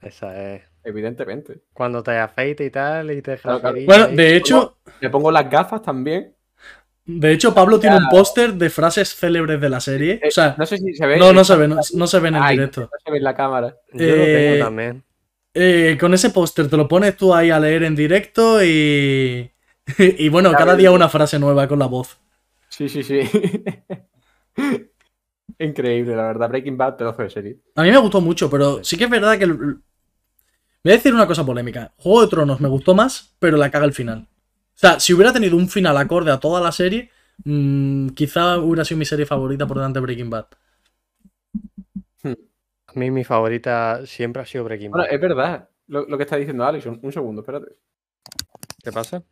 Esa 0.00 0.54
es. 0.54 0.62
Evidentemente. 0.84 1.60
Cuando 1.72 2.02
te 2.02 2.16
afeites 2.16 2.66
y 2.66 2.70
tal 2.70 3.10
y 3.10 3.20
te 3.20 3.36
Claro, 3.36 3.60
Bueno, 3.84 4.08
de 4.08 4.36
hecho, 4.36 4.78
Me 5.00 5.10
pongo 5.10 5.30
las 5.30 5.50
gafas 5.50 5.82
también. 5.82 6.34
de 7.04 7.32
hecho, 7.32 7.52
Pablo 7.52 7.80
tiene 7.80 7.96
un 7.96 8.08
póster 8.08 8.54
de 8.54 8.70
frases 8.70 9.14
célebres 9.14 9.60
de 9.60 9.68
la 9.68 9.80
serie. 9.80 10.20
Eh, 10.22 10.28
O 10.28 10.30
sea, 10.30 10.54
no 10.56 10.64
sé 10.64 10.78
si 10.78 10.94
se 10.94 11.06
ve. 11.06 11.16
no, 11.18 11.32
no 11.32 11.42
se 11.44 11.56
ve, 11.56 11.66
no, 11.68 11.76
no 11.94 12.06
se 12.06 12.20
ve 12.20 12.28
en 12.28 12.36
el 12.36 12.42
Ay, 12.42 12.56
directo. 12.56 12.82
No 12.82 12.88
se 13.04 13.10
ve 13.10 13.16
en 13.18 13.24
la 13.24 13.34
cámara. 13.34 13.76
Yo 13.92 14.06
lo 14.06 14.22
eh, 14.22 14.50
tengo 14.52 14.64
también. 14.64 15.04
Eh, 15.54 15.96
con 16.00 16.14
ese 16.14 16.30
póster 16.30 16.68
te 16.70 16.76
lo 16.76 16.86
pones 16.86 17.16
tú 17.16 17.34
ahí 17.34 17.50
a 17.50 17.58
leer 17.58 17.82
en 17.82 17.96
directo 17.96 18.62
y. 18.64 19.50
Y 19.98 20.28
bueno, 20.28 20.52
cada 20.52 20.76
día 20.76 20.90
una 20.92 21.08
frase 21.08 21.38
nueva 21.38 21.66
con 21.66 21.78
la 21.78 21.86
voz. 21.86 22.18
Sí, 22.68 22.88
sí, 22.88 23.02
sí. 23.02 23.20
Increíble, 25.58 26.14
la 26.14 26.24
verdad. 26.28 26.48
Breaking 26.48 26.76
Bad, 26.76 26.96
pedazo 26.96 27.22
de 27.22 27.30
serie. 27.30 27.58
A 27.74 27.82
mí 27.82 27.90
me 27.90 27.98
gustó 27.98 28.20
mucho, 28.20 28.48
pero 28.48 28.82
sí 28.84 28.96
que 28.96 29.04
es 29.04 29.10
verdad 29.10 29.36
que. 29.38 29.44
el- 29.44 29.56
Voy 30.84 30.92
a 30.92 30.96
decir 30.96 31.12
una 31.12 31.26
cosa 31.26 31.44
polémica. 31.44 31.92
Juego 31.98 32.22
de 32.22 32.28
Tronos 32.28 32.60
me 32.60 32.68
gustó 32.68 32.94
más, 32.94 33.34
pero 33.38 33.56
la 33.56 33.70
caga 33.70 33.84
el 33.84 33.92
final. 33.92 34.28
O 34.30 34.78
sea, 34.78 35.00
si 35.00 35.12
hubiera 35.12 35.32
tenido 35.32 35.56
un 35.56 35.68
final 35.68 35.96
acorde 35.96 36.30
a 36.30 36.38
toda 36.38 36.60
la 36.60 36.70
serie, 36.72 37.10
mm, 37.44 38.10
quizá 38.10 38.58
hubiera 38.58 38.84
sido 38.84 38.98
mi 38.98 39.04
serie 39.04 39.26
favorita 39.26 39.66
por 39.66 39.76
delante 39.78 39.98
de 39.98 40.02
Breaking 40.04 40.30
Bad. 40.30 40.46
A 42.24 42.92
mí 42.94 43.10
mi 43.10 43.22
favorita 43.24 44.06
siempre 44.06 44.42
ha 44.42 44.46
sido 44.46 44.64
Breaking 44.64 44.90
Bad. 44.90 45.00
Bueno, 45.00 45.12
es 45.14 45.20
verdad 45.20 45.68
lo, 45.88 46.06
lo 46.06 46.16
que 46.16 46.22
está 46.24 46.36
diciendo 46.36 46.64
Alison. 46.64 46.98
Un 47.02 47.12
segundo, 47.12 47.42
espérate. 47.42 47.76
¿Qué 48.82 48.92
pasa? 48.92 49.22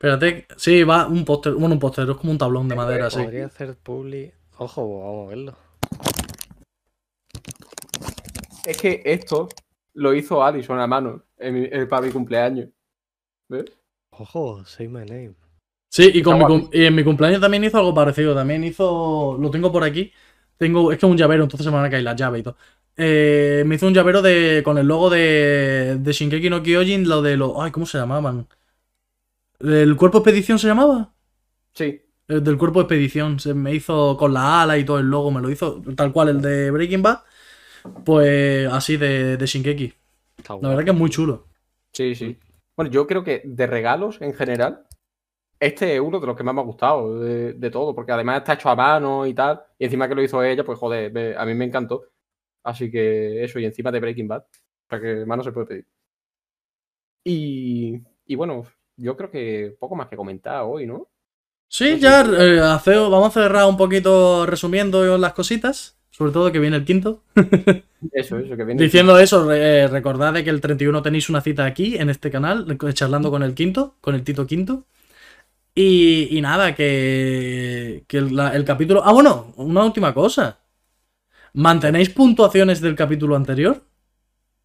Espérate, 0.00 0.46
sí, 0.56 0.84
va 0.84 1.08
un 1.08 1.24
póster. 1.24 1.54
Bueno, 1.54 1.74
un 1.74 1.80
póster, 1.80 2.08
es 2.08 2.16
como 2.16 2.30
un 2.30 2.38
tablón 2.38 2.68
de 2.68 2.76
madera, 2.76 3.10
sí. 3.10 3.20
Podría 3.20 3.46
hacer 3.46 3.76
publi. 3.76 4.30
Ojo, 4.58 5.00
vamos 5.00 5.26
a 5.26 5.28
verlo. 5.30 5.56
Es 8.64 8.76
que 8.76 9.02
esto 9.04 9.48
lo 9.94 10.14
hizo 10.14 10.44
Alison 10.44 10.78
a 10.78 10.86
mano 10.86 11.24
en 11.38 11.54
mi- 11.54 11.68
en- 11.70 11.88
para 11.88 12.06
mi 12.06 12.12
cumpleaños. 12.12 12.68
¿Ves? 13.48 13.64
Ojo, 14.10 14.64
say 14.66 14.86
my 14.86 15.00
name. 15.00 15.34
Sí, 15.90 16.10
y, 16.14 16.22
con 16.22 16.34
mi 16.34 16.40
Está 16.44 16.48
cum- 16.48 16.70
y 16.72 16.84
en 16.84 16.94
mi 16.94 17.02
cumpleaños 17.02 17.40
también 17.40 17.64
hizo 17.64 17.78
algo 17.78 17.94
parecido. 17.94 18.34
También 18.34 18.62
hizo. 18.62 19.36
Lo 19.40 19.50
tengo 19.50 19.72
por 19.72 19.82
aquí. 19.82 20.12
Tengo. 20.58 20.92
Es 20.92 20.98
que 20.98 21.06
es 21.06 21.10
un 21.10 21.16
llavero, 21.16 21.42
entonces 21.44 21.64
se 21.64 21.70
me 21.70 21.76
van 21.76 21.86
a 21.86 21.90
caer 21.90 22.02
las 22.04 22.14
llaves 22.14 22.40
y 22.40 22.42
todo. 22.44 22.56
Eh, 22.96 23.62
me 23.66 23.76
hizo 23.76 23.86
un 23.86 23.94
llavero 23.94 24.20
de. 24.22 24.62
con 24.64 24.76
el 24.78 24.86
logo 24.86 25.08
de. 25.10 25.96
de 25.98 26.12
Shinkeki 26.12 26.50
no 26.50 26.62
Kyojin, 26.62 27.08
lo 27.08 27.22
de 27.22 27.36
los. 27.36 27.52
Ay, 27.58 27.70
¿cómo 27.70 27.86
se 27.86 27.98
llamaban? 27.98 28.46
¿El 29.60 29.96
cuerpo 29.96 30.18
expedición 30.18 30.58
se 30.58 30.68
llamaba? 30.68 31.14
Sí. 31.74 32.00
El 32.28 32.44
del 32.44 32.58
cuerpo 32.58 32.80
expedición. 32.80 33.40
Se 33.40 33.54
me 33.54 33.74
hizo 33.74 34.16
con 34.16 34.34
la 34.34 34.62
ala 34.62 34.78
y 34.78 34.84
todo 34.84 34.98
el 34.98 35.06
logo. 35.06 35.30
Me 35.30 35.40
lo 35.40 35.50
hizo 35.50 35.82
tal 35.96 36.12
cual 36.12 36.28
el 36.28 36.40
de 36.40 36.70
Breaking 36.70 37.02
Bad. 37.02 37.20
Pues 38.04 38.68
así 38.70 38.96
de, 38.96 39.36
de 39.36 39.46
Shinkeki. 39.46 39.92
Está 40.36 40.56
La 40.60 40.68
verdad 40.68 40.84
que 40.84 40.90
es 40.90 40.96
muy 40.96 41.10
chulo. 41.10 41.46
Sí, 41.92 42.14
sí. 42.14 42.38
Bueno, 42.76 42.90
yo 42.90 43.06
creo 43.06 43.24
que 43.24 43.42
de 43.44 43.66
regalos 43.66 44.20
en 44.20 44.34
general, 44.34 44.86
este 45.58 45.96
es 45.96 46.00
uno 46.00 46.20
de 46.20 46.26
los 46.26 46.36
que 46.36 46.44
más 46.44 46.54
me 46.54 46.60
ha 46.60 46.64
gustado 46.64 47.18
de, 47.20 47.54
de 47.54 47.70
todo, 47.70 47.94
porque 47.94 48.12
además 48.12 48.38
está 48.38 48.52
hecho 48.52 48.68
a 48.68 48.76
mano 48.76 49.26
y 49.26 49.34
tal, 49.34 49.60
y 49.78 49.86
encima 49.86 50.08
que 50.08 50.14
lo 50.14 50.22
hizo 50.22 50.42
ella, 50.44 50.64
pues 50.64 50.78
joder, 50.78 51.10
ve, 51.10 51.34
a 51.36 51.44
mí 51.44 51.54
me 51.54 51.64
encantó. 51.64 52.04
Así 52.62 52.90
que 52.90 53.42
eso, 53.42 53.58
y 53.58 53.64
encima 53.64 53.90
de 53.90 54.00
Breaking 54.00 54.28
Bad, 54.28 54.42
o 54.42 54.88
sea 54.90 55.00
que 55.00 55.26
más 55.26 55.38
no 55.38 55.44
se 55.44 55.52
puede 55.52 55.66
pedir. 55.66 55.86
Y, 57.24 58.00
y 58.26 58.34
bueno, 58.36 58.64
yo 58.98 59.16
creo 59.16 59.30
que 59.30 59.76
poco 59.80 59.96
más 59.96 60.08
que 60.08 60.16
comentar 60.16 60.62
hoy, 60.64 60.86
¿no? 60.86 61.08
Sí, 61.68 61.98
ya 62.00 62.22
eh, 62.22 62.60
vamos 62.60 63.28
a 63.36 63.40
cerrar 63.42 63.66
un 63.66 63.76
poquito 63.76 64.46
resumiendo 64.46 65.18
las 65.18 65.32
cositas. 65.34 65.96
Sobre 66.10 66.32
todo 66.32 66.50
que 66.50 66.58
viene 66.58 66.76
el 66.76 66.84
quinto. 66.84 67.22
Eso, 68.12 68.38
eso, 68.38 68.56
que 68.56 68.64
viene. 68.64 68.82
Diciendo 68.82 69.18
eso, 69.18 69.52
eh, 69.52 69.88
recordad 69.88 70.32
de 70.32 70.44
que 70.44 70.50
el 70.50 70.60
31 70.60 71.02
tenéis 71.02 71.28
una 71.30 71.40
cita 71.40 71.64
aquí, 71.64 71.96
en 71.96 72.10
este 72.10 72.30
canal, 72.30 72.66
charlando 72.94 73.30
con 73.30 73.42
el 73.42 73.54
quinto, 73.54 73.96
con 74.00 74.14
el 74.14 74.22
Tito 74.22 74.46
Quinto. 74.46 74.84
Y, 75.74 76.36
y 76.36 76.40
nada, 76.40 76.74
que, 76.74 78.04
que 78.08 78.18
el, 78.18 78.36
la- 78.36 78.54
el 78.56 78.64
capítulo... 78.64 79.02
Ah, 79.04 79.12
bueno, 79.12 79.52
una 79.56 79.84
última 79.84 80.14
cosa. 80.14 80.60
¿Mantenéis 81.54 82.10
puntuaciones 82.10 82.80
del 82.80 82.96
capítulo 82.96 83.36
anterior? 83.36 83.82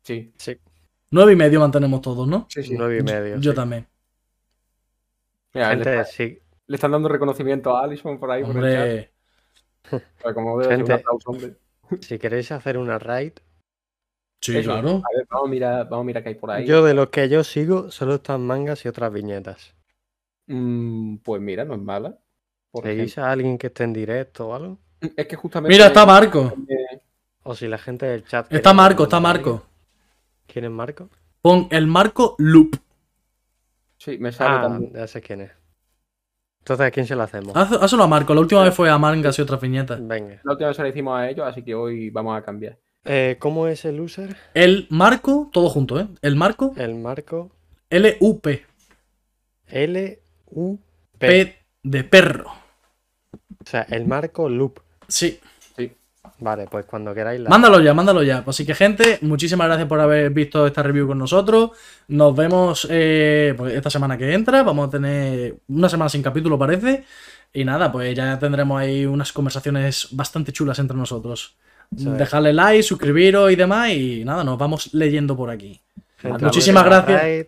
Sí, 0.03 0.33
Sí, 0.37 0.59
Nueve 1.11 1.31
y 1.33 1.35
medio 1.37 1.61
mantenemos 1.61 2.01
todos, 2.01 2.27
¿no? 2.27 2.47
sí, 2.47 2.63
sí. 2.63 2.75
nueve 2.77 2.99
y 2.99 3.03
medio. 3.03 3.41
Yo 3.41 3.51
sí. 3.51 3.55
también. 3.55 3.87
Mira, 5.53 5.69
le, 5.69 5.75
Gente, 5.75 5.99
está- 5.99 6.05
sí, 6.11 6.39
le 6.67 6.75
están 6.75 6.91
dando 6.91 7.09
reconocimiento 7.09 7.75
a 7.75 7.83
Alison 7.83 8.19
por 8.19 8.31
ahí, 8.31 8.43
por 8.43 8.57
el 8.63 8.73
chat. 8.73 10.01
Hombre, 10.23 10.33
como 10.33 10.53
un 10.55 10.63
Gente. 10.63 10.93
aplauso, 10.93 11.29
hombre. 11.29 11.55
si 12.01 12.17
queréis 12.17 12.51
hacer 12.51 12.77
una 12.77 12.97
raid, 12.97 13.33
sí, 14.41 14.57
Eso. 14.57 14.71
claro. 14.71 14.89
A 14.89 15.15
ver, 15.17 15.27
vamos 15.29 15.47
a 15.47 15.51
mirar, 15.51 15.83
vamos 15.89 16.03
a 16.03 16.05
mirar 16.05 16.23
qué 16.23 16.29
hay 16.29 16.35
por 16.35 16.51
ahí. 16.51 16.65
yo 16.65 16.83
de 16.83 16.93
los 16.93 17.09
que 17.09 17.29
yo 17.29 17.43
sigo 17.43 17.91
solo 17.91 18.15
están 18.15 18.41
mangas 18.45 18.83
y 18.85 18.87
otras 18.87 19.11
viñetas. 19.13 19.75
Mm, 20.47 21.17
pues 21.17 21.41
mira, 21.41 21.65
no 21.65 21.75
es 21.75 21.81
mala. 21.81 22.17
¿Seguís 22.81 23.17
a 23.19 23.29
alguien 23.31 23.57
que 23.57 23.67
esté 23.67 23.83
en 23.83 23.93
directo 23.93 24.47
o 24.47 24.55
algo? 24.55 24.79
Es 25.15 25.27
que 25.27 25.35
justamente. 25.35 25.73
Mira, 25.75 25.87
está 25.87 26.05
Marco. 26.05 26.51
eh, 26.67 27.01
O 27.43 27.53
si 27.53 27.67
la 27.67 27.77
gente 27.77 28.05
del 28.07 28.25
chat. 28.25 28.51
Está 28.51 28.73
Marco, 28.73 29.03
está 29.03 29.19
Marco. 29.19 29.63
¿Quién 30.47 30.65
es 30.65 30.71
Marco? 30.71 31.09
Pon 31.41 31.67
el 31.71 31.87
marco 31.87 32.35
loop. 32.39 32.75
Sí, 34.03 34.17
me 34.17 34.31
sale 34.31 34.57
Ah, 34.57 34.61
también. 34.63 34.91
ya 34.93 35.07
sé 35.07 35.21
quién 35.21 35.41
es. 35.41 35.51
Entonces, 36.59 36.87
¿a 36.87 36.91
quién 36.91 37.05
se 37.05 37.15
lo 37.15 37.23
hacemos? 37.23 37.55
Haz- 37.55 37.81
Hazlo 37.81 38.03
a 38.03 38.07
Marco. 38.07 38.33
La 38.33 38.41
última 38.41 38.63
vez 38.63 38.73
fue 38.73 38.89
a 38.89 38.97
Mangas 38.97 39.37
y 39.37 39.41
otras 39.41 39.61
viñetas. 39.61 40.05
Venga. 40.05 40.41
La 40.43 40.51
última 40.51 40.67
vez 40.69 40.77
se 40.77 40.83
la 40.83 40.89
hicimos 40.89 41.17
a 41.17 41.29
ellos, 41.29 41.45
así 41.47 41.63
que 41.63 41.73
hoy 41.75 42.09
vamos 42.09 42.37
a 42.37 42.41
cambiar. 42.43 42.77
Eh, 43.05 43.37
¿Cómo 43.39 43.67
es 43.67 43.83
el 43.85 43.99
user? 43.99 44.35
El 44.53 44.87
Marco, 44.89 45.49
todo 45.51 45.69
junto, 45.69 45.99
¿eh? 45.99 46.07
El 46.21 46.35
Marco, 46.35 46.73
El 46.77 46.95
marco 46.95 47.51
L-U-P. 47.89 48.65
L 49.67 50.19
U 50.51 50.77
P. 51.17 51.27
P 51.27 51.57
de 51.83 52.03
perro. 52.03 52.49
O 53.31 53.65
sea, 53.69 53.81
el 53.89 54.05
marco 54.05 54.49
loop. 54.49 54.79
Sí. 55.07 55.39
Vale, 56.43 56.67
pues 56.69 56.85
cuando 56.85 57.13
queráis 57.13 57.39
la. 57.39 57.49
Mándalo 57.49 57.79
ya, 57.79 57.93
mándalo 57.93 58.21
ya. 58.21 58.43
Así 58.45 58.65
que, 58.65 58.75
gente, 58.75 59.17
muchísimas 59.21 59.65
gracias 59.67 59.87
por 59.87 60.01
haber 60.01 60.29
visto 60.31 60.67
esta 60.67 60.83
review 60.83 61.07
con 61.07 61.17
nosotros. 61.17 61.71
Nos 62.09 62.35
vemos 62.35 62.85
eh, 62.89 63.53
pues, 63.55 63.73
esta 63.73 63.89
semana 63.89 64.17
que 64.17 64.33
entra. 64.33 64.61
Vamos 64.61 64.89
a 64.89 64.91
tener 64.91 65.55
una 65.69 65.87
semana 65.87 66.09
sin 66.09 66.21
capítulo, 66.21 66.59
parece. 66.59 67.05
Y 67.53 67.63
nada, 67.63 67.89
pues 67.93 68.13
ya 68.13 68.37
tendremos 68.39 68.77
ahí 68.77 69.05
unas 69.05 69.31
conversaciones 69.31 70.09
bastante 70.11 70.51
chulas 70.51 70.79
entre 70.79 70.97
nosotros. 70.97 71.55
Es. 71.95 72.03
Dejadle 72.03 72.51
like, 72.51 72.83
suscribiros 72.83 73.49
y 73.49 73.55
demás. 73.55 73.91
Y 73.91 74.25
nada, 74.25 74.43
nos 74.43 74.57
vamos 74.57 74.93
leyendo 74.93 75.37
por 75.37 75.49
aquí. 75.49 75.79
Gente, 76.17 76.43
Muchísimas 76.43 76.83
gracias. 76.83 77.47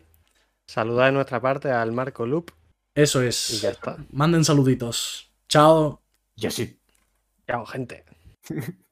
Saludad 0.68 1.08
de 1.08 1.12
nuestra 1.12 1.42
parte 1.42 1.70
al 1.70 1.92
marco 1.92 2.26
loop 2.26 2.50
Eso 2.96 3.22
y 3.22 3.28
es. 3.28 3.62
ya 3.62 3.72
está. 3.72 3.98
Manden 4.12 4.46
saluditos. 4.46 5.34
Chao. 5.50 6.02
Yo 6.38 6.50
sí. 6.50 6.80
Chao, 7.46 7.66
gente. 7.66 8.06